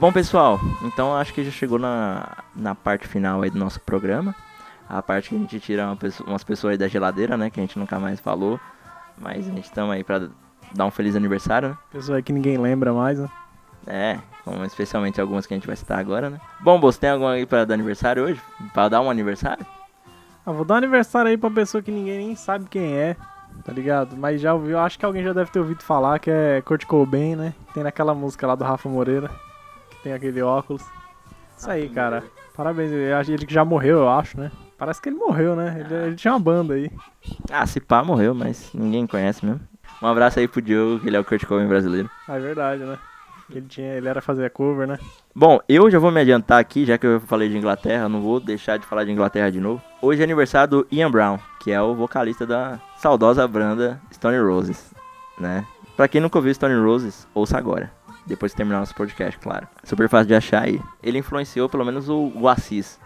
Bom, 0.01 0.11
pessoal, 0.11 0.59
então 0.83 1.15
acho 1.15 1.35
que 1.35 1.45
já 1.45 1.51
chegou 1.51 1.79
na, 1.79 2.27
na 2.57 2.75
parte 2.75 3.07
final 3.07 3.43
aí 3.43 3.51
do 3.51 3.59
nosso 3.59 3.79
programa. 3.81 4.35
A 4.89 5.03
parte 5.03 5.29
que 5.29 5.37
a 5.37 5.39
gente 5.39 5.61
tira 5.61 5.87
uma 5.87 5.97
pessoa- 5.97 6.29
umas 6.29 6.43
pessoas 6.43 6.73
aí 6.73 6.79
da 6.79 6.89
geladeira, 6.89 7.37
né? 7.37 7.51
Que 7.51 7.61
a 7.61 7.63
gente 7.63 7.79
nunca 7.79 7.99
mais 7.99 8.19
falou. 8.19 8.59
Mas 9.19 9.47
a 9.47 9.51
gente 9.51 9.65
estamos 9.67 9.95
aí 9.95 10.03
pra 10.03 10.29
dar 10.75 10.87
um 10.87 10.91
feliz 10.91 11.15
aniversário, 11.15 11.69
né? 11.71 11.79
Pessoa 11.93 12.17
aí 12.17 12.23
que 12.23 12.33
ninguém 12.33 12.57
lembra 12.57 12.93
mais, 12.95 13.19
né? 13.19 13.29
É, 13.87 14.19
como 14.43 14.65
especialmente 14.65 15.21
algumas 15.21 15.47
que 15.47 15.53
a 15.53 15.57
gente 15.57 15.67
vai 15.67 15.77
citar 15.77 15.99
agora, 15.99 16.31
né? 16.31 16.41
Bom, 16.61 16.81
Bolso, 16.81 16.99
tem 16.99 17.11
alguma 17.11 17.33
aí 17.33 17.45
pra 17.45 17.65
dar 17.67 17.75
aniversário 17.75 18.25
hoje? 18.25 18.41
Pra 18.73 18.89
dar 18.89 19.01
um 19.03 19.11
aniversário? 19.11 19.65
Ah, 20.47 20.53
vou 20.53 20.65
dar 20.65 20.75
um 20.75 20.79
aniversário 20.79 21.31
aí 21.31 21.37
pra 21.37 21.51
pessoa 21.51 21.83
que 21.83 21.91
ninguém 21.91 22.19
nem 22.19 22.35
sabe 22.35 22.65
quem 22.71 22.95
é, 22.95 23.17
tá 23.65 23.73
ligado? 23.73 24.17
Mas 24.17 24.41
já 24.41 24.55
ouviu, 24.55 24.79
acho 24.79 24.99
que 24.99 25.05
alguém 25.05 25.23
já 25.23 25.35
deve 25.35 25.51
ter 25.51 25.59
ouvido 25.59 25.83
falar 25.83 26.19
que 26.19 26.31
é 26.31 26.63
Kurt 26.63 26.87
Cobain, 26.87 27.37
né? 27.37 27.53
Tem 27.75 27.83
naquela 27.85 28.15
música 28.15 28.47
lá 28.47 28.55
do 28.55 28.65
Rafa 28.65 28.89
Moreira, 28.89 29.31
tem 30.03 30.13
aquele 30.13 30.43
óculos. 30.43 30.83
Isso 31.57 31.71
aí, 31.71 31.89
cara. 31.89 32.25
Parabéns, 32.57 32.91
ele 32.93 33.47
que 33.47 33.55
já 33.55 33.65
morreu, 33.65 33.99
eu 33.99 34.09
acho, 34.09 34.39
né? 34.39 34.51
Parece 34.77 35.01
que 35.01 35.09
ele 35.09 35.17
morreu, 35.17 35.55
né? 35.55 35.77
Ele, 35.81 35.95
ele 36.07 36.17
tinha 36.17 36.33
uma 36.33 36.41
banda 36.41 36.75
aí. 36.75 36.91
Ah, 37.51 37.67
se 37.67 37.81
pá, 37.81 38.03
morreu, 38.03 38.35
mas 38.35 38.71
ninguém 38.73 39.07
conhece 39.07 39.45
mesmo. 39.45 39.61
Um 40.03 40.07
abraço 40.07 40.39
aí 40.39 40.49
pro 40.49 40.63
Diogo, 40.63 41.01
que 41.01 41.09
ele 41.09 41.17
é 41.17 41.21
o 41.21 41.25
Kurt 41.25 41.45
Cobain 41.45 41.69
brasileiro. 41.69 42.11
Ah, 42.27 42.37
é 42.37 42.41
verdade, 42.41 42.83
né? 42.83 42.99
Ele 43.51 43.67
tinha, 43.67 43.95
ele 43.95 44.09
era 44.09 44.23
fazer 44.23 44.49
cover, 44.51 44.87
né? 44.87 44.99
Bom, 45.35 45.59
eu 45.69 45.91
já 45.91 45.99
vou 45.99 46.11
me 46.11 46.21
adiantar 46.21 46.61
aqui, 46.61 46.85
já 46.87 46.97
que 46.97 47.07
eu 47.07 47.21
falei 47.21 47.49
de 47.49 47.59
Inglaterra, 47.59 48.09
não 48.09 48.23
vou 48.23 48.41
deixar 48.41 48.79
de 48.79 48.87
falar 48.87 49.05
de 49.05 49.11
Inglaterra 49.11 49.51
de 49.51 49.61
novo. 49.61 49.83
Hoje 50.01 50.21
é 50.21 50.25
aniversário 50.25 50.71
do 50.71 50.87
Ian 50.91 51.11
Brown, 51.11 51.39
que 51.61 51.71
é 51.71 51.83
o 51.83 51.95
vocalista 51.95 52.47
da 52.47 52.81
saudosa 52.97 53.47
banda 53.47 54.01
Stone 54.13 54.39
Roses, 54.39 54.93
né? 55.39 55.67
Pra 55.97 56.09
quem 56.09 56.21
nunca 56.21 56.39
ouviu 56.39 56.55
Stone 56.55 56.81
Roses, 56.81 57.29
ouça 57.35 57.59
agora. 57.59 57.91
Depois 58.31 58.53
que 58.53 58.57
terminar 58.57 58.79
nosso 58.81 58.95
podcast, 58.95 59.39
claro. 59.41 59.67
Super 59.85 60.09
fácil 60.09 60.29
de 60.29 60.35
achar 60.35 60.63
aí. 60.63 60.81
Ele 61.03 61.19
influenciou 61.19 61.69
pelo 61.69 61.85
menos 61.85 62.09
o, 62.09 62.33
o 62.35 62.49
Assis, 62.49 62.99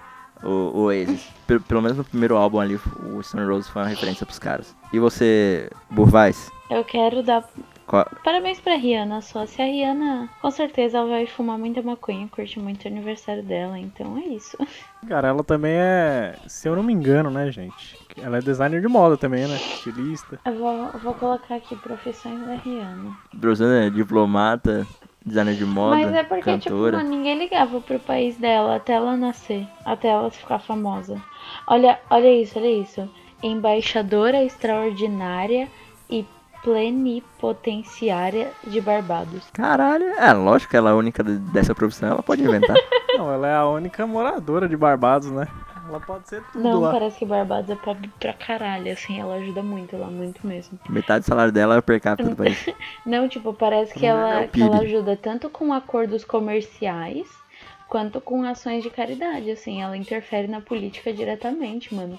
o, 0.43 0.49
o 0.49 0.81
Oasis. 0.85 1.29
Pelo, 1.47 1.61
pelo 1.61 1.83
menos 1.83 1.97
no 1.97 2.05
primeiro 2.05 2.37
álbum 2.37 2.61
ali, 2.61 2.79
o 3.03 3.23
Stone 3.23 3.47
Roses 3.47 3.69
foi 3.69 3.83
uma 3.83 3.89
referência 3.89 4.25
pros 4.27 4.39
caras. 4.39 4.77
E 4.93 4.99
você, 4.99 5.71
Burvais? 5.91 6.51
Eu 6.71 6.85
quero 6.85 7.23
dar 7.23 7.45
Qual- 7.87 8.09
parabéns 8.25 8.59
pra 8.61 8.75
Rihanna 8.77 9.21
só. 9.21 9.45
Se 9.45 9.61
a 9.61 9.65
Rihanna, 9.67 10.29
com 10.41 10.51
certeza, 10.51 10.97
ela 10.99 11.07
vai 11.09 11.27
fumar 11.27 11.59
muita 11.59 11.83
maconha, 11.83 12.27
curte 12.29 12.59
muito 12.59 12.85
o 12.85 12.89
aniversário 12.89 13.43
dela, 13.43 13.79
então 13.79 14.17
é 14.19 14.29
isso. 14.29 14.57
Cara, 15.07 15.29
ela 15.29 15.45
também 15.45 15.73
é, 15.75 16.35
se 16.47 16.67
eu 16.67 16.75
não 16.75 16.83
me 16.83 16.93
engano, 16.95 17.31
né, 17.31 17.51
gente? 17.51 17.99
Ela 18.17 18.39
é 18.39 18.41
designer 18.41 18.81
de 18.81 18.89
moda 18.89 19.19
também, 19.19 19.47
né? 19.47 19.57
Estilista. 19.57 20.39
Eu 20.47 20.59
vou, 20.59 20.91
eu 20.95 21.01
vou 21.01 21.13
colocar 21.15 21.57
aqui 21.57 21.77
profissões 21.77 22.41
da 22.47 22.55
Rihanna. 22.55 23.15
Brosana 23.35 23.85
é 23.85 23.91
diplomata, 23.91 24.87
designer 25.25 25.55
de 25.55 25.65
moda, 25.65 25.97
Mas 25.97 26.13
é 26.15 26.23
porque, 26.23 26.59
tipo, 26.59 26.71
cantora. 26.75 26.97
mano, 26.99 27.09
ninguém 27.11 27.39
ligava 27.39 27.81
pro 27.81 27.99
país 27.99 28.37
dela 28.37 28.77
até 28.77 28.93
ela 28.95 29.17
nascer, 29.17 29.67
até 29.85 30.09
ela 30.09 30.31
ficar 30.31 30.59
famosa. 30.59 31.21
Olha, 31.67 31.99
olha 32.11 32.33
isso, 32.43 32.59
olha 32.59 32.71
isso. 32.71 33.09
Embaixadora 33.43 34.43
extraordinária 34.45 35.69
e 36.11 36.25
plenipotenciária 36.63 38.53
de 38.67 38.81
Barbados. 38.81 39.43
Caralho, 39.53 40.05
é 40.19 40.33
lógico 40.33 40.71
que 40.71 40.77
ela 40.77 40.91
é 40.91 40.93
a 40.93 40.97
única 40.97 41.23
de- 41.23 41.39
dessa 41.39 41.75
profissão, 41.75 42.11
ela 42.11 42.23
pode 42.23 42.43
inventar. 42.43 42.77
Não, 43.17 43.31
ela 43.33 43.47
é 43.49 43.55
a 43.55 43.67
única 43.67 44.07
moradora 44.07 44.69
de 44.69 44.77
Barbados, 44.77 45.31
né? 45.31 45.47
Ela 45.89 46.01
pode 46.01 46.29
ser 46.29 46.43
tudo 46.53 46.63
Não, 46.63 46.81
lá. 46.81 46.93
parece 46.93 47.19
que 47.19 47.27
Barbados 47.27 47.69
é 47.71 47.77
pobre 47.77 48.11
pra 48.19 48.33
caralho, 48.33 48.91
assim, 48.93 49.21
ela 49.21 49.35
ajuda 49.35 49.63
muito 49.63 49.97
lá, 49.97 50.07
muito 50.07 50.47
mesmo. 50.47 50.79
Metade 50.89 51.25
do 51.25 51.29
salário 51.29 51.53
dela 51.53 51.77
é 51.77 51.81
per 51.81 52.01
capita 52.01 52.31
do 52.31 52.37
país. 52.37 52.67
Não, 53.05 53.29
tipo, 53.29 53.53
parece 53.53 53.93
que 53.95 54.07
É 54.07 54.09
ela, 54.09 54.43
o 54.43 54.49
que 54.49 54.63
ela 54.63 54.79
ajuda 54.79 55.17
tanto 55.17 55.49
com 55.51 55.73
acordos 55.73 56.25
comerciais 56.25 57.29
quanto 57.89 58.21
com 58.21 58.43
ações 58.45 58.83
de 58.83 58.91
caridade, 58.91 59.51
assim, 59.51 59.83
ela 59.83 59.97
interfere 59.97 60.49
na 60.49 60.61
política 60.61 61.13
diretamente, 61.13 61.95
mano. 61.95 62.19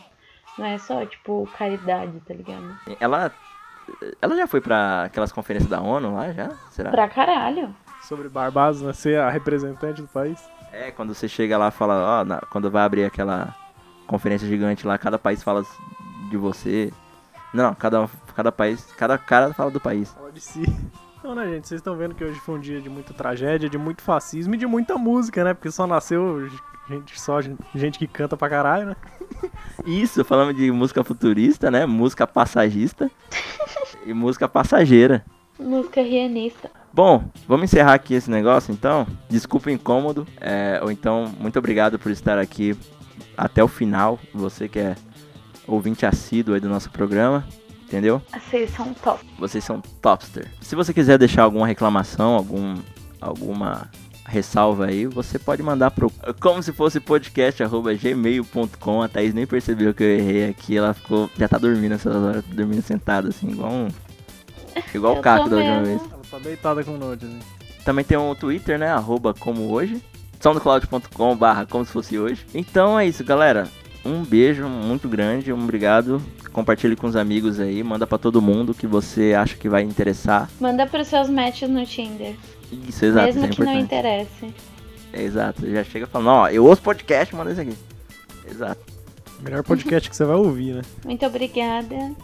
Não 0.58 0.66
é 0.66 0.78
só, 0.78 1.06
tipo, 1.06 1.50
caridade, 1.58 2.20
tá 2.22 2.34
ligado? 2.34 2.78
Ela. 3.00 3.32
Ela 4.22 4.36
já 4.36 4.48
foi 4.48 4.62
pra 4.62 5.04
aquelas 5.04 5.32
conferências 5.32 5.70
da 5.70 5.80
ONU 5.82 6.16
lá, 6.16 6.32
já? 6.32 6.50
Será? 6.72 6.90
Pra 6.92 7.08
caralho. 7.08 7.76
Sobre 8.08 8.30
Barbados, 8.30 8.82
né? 8.82 8.94
Ser 8.94 9.20
a 9.20 9.30
representante 9.30 10.02
do 10.02 10.08
país. 10.08 10.40
É, 10.72 10.92
quando 10.92 11.14
você 11.14 11.28
chega 11.28 11.58
lá 11.58 11.70
e 11.70 11.72
fala, 11.72 12.22
ó, 12.22 12.26
na- 12.26 12.42
quando 12.50 12.70
vai 12.70 12.84
abrir 12.84 13.06
aquela 13.06 13.56
conferência 14.08 14.48
gigante 14.48 14.86
lá, 14.86 14.98
cada 14.98 15.18
país 15.18 15.42
fala 15.42 15.64
de 16.30 16.38
você. 16.38 16.92
Não, 17.54 17.74
cada, 17.74 18.10
cada 18.36 18.52
país, 18.52 18.86
cada 18.98 19.18
cara 19.18 19.54
fala 19.54 19.72
do 19.72 19.80
país. 19.80 20.12
Fala 20.12 20.32
de 20.32 20.42
si. 20.42 20.64
Então, 21.18 21.34
né, 21.34 21.48
gente? 21.48 21.68
Vocês 21.68 21.80
estão 21.80 21.98
vendo 21.98 22.14
que 22.14 22.24
hoje 22.24 22.40
foi 22.40 22.54
um 22.54 22.60
dia 22.60 22.80
de 22.80 22.88
muita 22.88 23.12
tragédia, 23.12 23.68
de 23.68 23.80
muito 23.80 24.04
fascismo 24.04 24.54
e 24.54 24.58
de 24.60 24.68
muita 24.68 24.96
música, 24.96 25.44
né? 25.44 25.56
Porque 25.56 25.72
só 25.72 25.88
nasceu 25.88 26.48
gente, 26.88 27.20
só 27.20 27.40
gente 27.74 27.98
que 27.98 28.06
canta 28.06 28.38
pra 28.38 28.48
caralho, 28.48 28.86
né? 28.90 28.96
Isso, 29.88 30.24
falamos 30.24 30.56
de 30.56 30.72
música 30.72 31.04
futurista, 31.04 31.72
né? 31.72 31.84
Música 31.88 32.28
passagista 32.28 33.10
e 34.06 34.14
música 34.14 34.48
passageira. 34.48 35.26
Música 35.60 36.02
rianista. 36.02 36.70
Bom, 36.94 37.24
vamos 37.48 37.66
encerrar 37.66 37.94
aqui 37.94 38.14
esse 38.14 38.30
negócio 38.30 38.72
então. 38.72 39.06
Desculpa 39.30 39.70
o 39.70 39.74
incômodo. 39.74 40.28
é, 40.40 40.80
ou 40.82 40.92
então, 40.92 41.32
muito 41.40 41.60
obrigado 41.60 42.00
por 42.00 42.12
estar 42.12 42.38
aqui 42.38 42.78
até 43.38 43.64
o 43.64 43.68
final. 43.68 44.20
Você 44.34 44.68
que 44.68 44.80
é 44.80 44.96
ouvinte 45.68 46.06
assíduo 46.06 46.56
aí 46.56 46.62
do 46.62 46.70
nosso 46.70 46.90
programa. 46.90 47.46
Entendeu? 47.84 48.22
Vocês 48.34 48.72
são 48.72 48.94
top. 48.96 49.24
Vocês 49.38 49.64
são 49.64 49.80
topster. 50.02 50.52
Se 50.60 50.76
você 50.76 50.92
quiser 50.94 51.20
deixar 51.20 51.44
alguma 51.44 51.68
reclamação, 51.68 52.34
algum, 52.34 52.76
alguma 53.22 53.90
ressalva 54.26 54.88
aí, 54.88 55.06
você 55.06 55.38
pode 55.38 55.62
mandar 55.62 55.92
pro 55.92 56.12
como 56.40 56.64
se 56.64 56.74
fosse 56.74 57.00
podcast 57.00 57.62
arroba 57.62 57.94
gmail.com. 57.94 59.02
A 59.04 59.08
Thaís 59.08 59.36
nem 59.36 59.46
percebeu 59.46 59.94
que 59.94 60.04
eu 60.04 60.10
errei 60.10 60.50
aqui. 60.50 60.76
Ela 60.76 60.94
ficou. 60.96 61.30
Já 61.38 61.48
tá 61.48 61.60
dormindo 61.60 61.94
essas 61.94 62.16
horas, 62.16 62.44
dormindo 62.46 62.82
sentada 62.82 63.30
assim, 63.30 63.50
igual 63.52 63.72
um. 63.72 63.88
Igual 64.94 65.18
o 65.18 65.22
Caco 65.22 65.50
da 65.50 65.58
última 65.58 65.84
vez. 65.84 66.02
Ela 66.02 66.22
tá 66.30 66.40
deitada 66.40 66.84
com 66.84 66.92
o 66.92 66.98
Note, 66.98 67.26
assim. 67.26 67.40
Também 67.84 68.04
tem 68.04 68.18
o 68.18 68.36
Twitter, 68.36 68.80
né? 68.80 68.88
Arroba 68.90 69.34
como 69.34 69.72
hoje. 69.72 70.02
soundcloud.com 70.40 71.36
barra 71.36 71.66
como 71.66 71.86
se 71.86 71.92
fosse 71.92 72.18
hoje. 72.18 72.46
Então 72.54 73.00
é 73.00 73.06
isso, 73.06 73.24
galera. 73.24 73.68
Um 74.04 74.24
beijo 74.24 74.68
muito 74.68 75.10
grande, 75.10 75.52
um 75.52 75.64
obrigado. 75.64 76.22
Compartilhe 76.52 76.96
com 76.96 77.08
os 77.08 77.16
amigos 77.16 77.60
aí, 77.60 77.84
manda 77.84 78.06
pra 78.06 78.18
todo 78.18 78.42
mundo 78.42 78.74
que 78.74 78.86
você 78.88 79.34
acha 79.34 79.58
que 79.58 79.68
vai 79.68 79.82
interessar. 79.82 80.50
Manda 80.60 80.86
pros 80.86 81.08
seus 81.08 81.30
matches 81.30 81.70
no 81.70 81.86
Tinder. 81.86 82.36
Isso, 82.88 83.04
exato, 83.04 83.26
mesmo 83.26 83.46
isso 83.46 83.54
é 83.54 83.56
que 83.56 83.64
não 83.64 83.74
importante. 83.74 83.86
interesse. 83.86 84.54
É, 85.12 85.24
exato, 85.24 85.70
já 85.70 85.84
chega 85.84 86.08
falando, 86.08 86.28
ó, 86.30 86.48
eu 86.50 86.66
ouço 86.66 86.82
podcast, 86.82 87.36
manda 87.36 87.52
isso 87.52 87.62
aqui. 87.62 87.76
Exato. 88.50 88.82
Melhor 89.42 89.64
podcast 89.64 90.10
que 90.10 90.16
você 90.16 90.24
vai 90.24 90.36
ouvir, 90.36 90.76
né? 90.76 90.82
Muito 91.04 91.26
obrigada. 91.26 92.16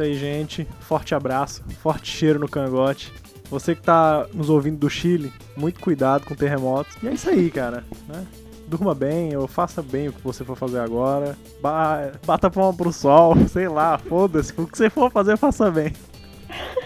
Isso 0.00 0.02
aí, 0.02 0.14
gente. 0.14 0.66
Forte 0.80 1.14
abraço, 1.14 1.62
forte 1.82 2.10
cheiro 2.10 2.38
no 2.38 2.48
cangote. 2.48 3.12
Você 3.50 3.74
que 3.74 3.82
tá 3.82 4.26
nos 4.32 4.48
ouvindo 4.48 4.78
do 4.78 4.88
Chile, 4.88 5.30
muito 5.54 5.78
cuidado 5.78 6.24
com 6.24 6.34
terremotos. 6.34 6.96
E 7.02 7.08
é 7.08 7.12
isso 7.12 7.28
aí, 7.28 7.50
cara. 7.50 7.84
Né? 8.08 8.26
Durma 8.66 8.94
bem, 8.94 9.36
ou 9.36 9.46
faça 9.46 9.82
bem 9.82 10.08
o 10.08 10.12
que 10.12 10.22
você 10.22 10.42
for 10.42 10.56
fazer 10.56 10.78
agora. 10.78 11.36
Ba 11.60 12.12
bata 12.24 12.46
a 12.46 12.50
palma 12.50 12.74
pro 12.74 12.90
sol, 12.90 13.36
sei 13.48 13.68
lá, 13.68 13.98
foda-se. 13.98 14.54
O 14.56 14.66
que 14.66 14.78
você 14.78 14.88
for 14.88 15.10
fazer, 15.12 15.36
faça 15.36 15.70
bem. 15.70 15.92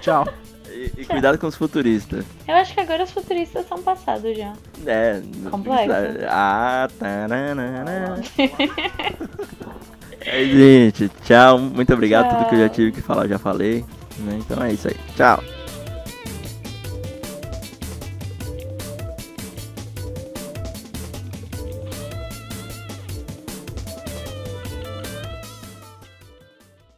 Tchau. 0.01 0.27
E, 0.69 0.91
e 1.03 1.05
cuidado 1.05 1.39
com 1.39 1.47
os 1.47 1.55
futuristas. 1.55 2.25
Eu 2.49 2.57
acho 2.57 2.75
que 2.75 2.81
agora 2.81 3.05
os 3.05 3.13
futuristas 3.13 3.65
são 3.69 3.81
passados 3.81 4.37
já. 4.37 4.55
É. 4.85 5.23
Complexo. 5.49 5.93
Ah, 6.29 6.89
taranana. 6.99 8.21
É, 10.25 10.45
gente, 10.45 11.11
tchau. 11.25 11.59
Muito 11.59 11.93
obrigado. 11.93 12.31
Tudo 12.31 12.49
que 12.49 12.55
eu 12.55 12.59
já 12.61 12.69
Tchau. 12.69 12.75
tive 12.77 12.93
que 12.93 13.01
falar, 13.03 13.25
eu 13.25 13.29
já 13.31 13.39
falei. 13.39 13.85
né? 14.19 14.39
Então 14.41 14.63
é 14.63 14.73
isso 14.73 14.89
aí. 14.89 14.97
Tchau. 15.17 15.43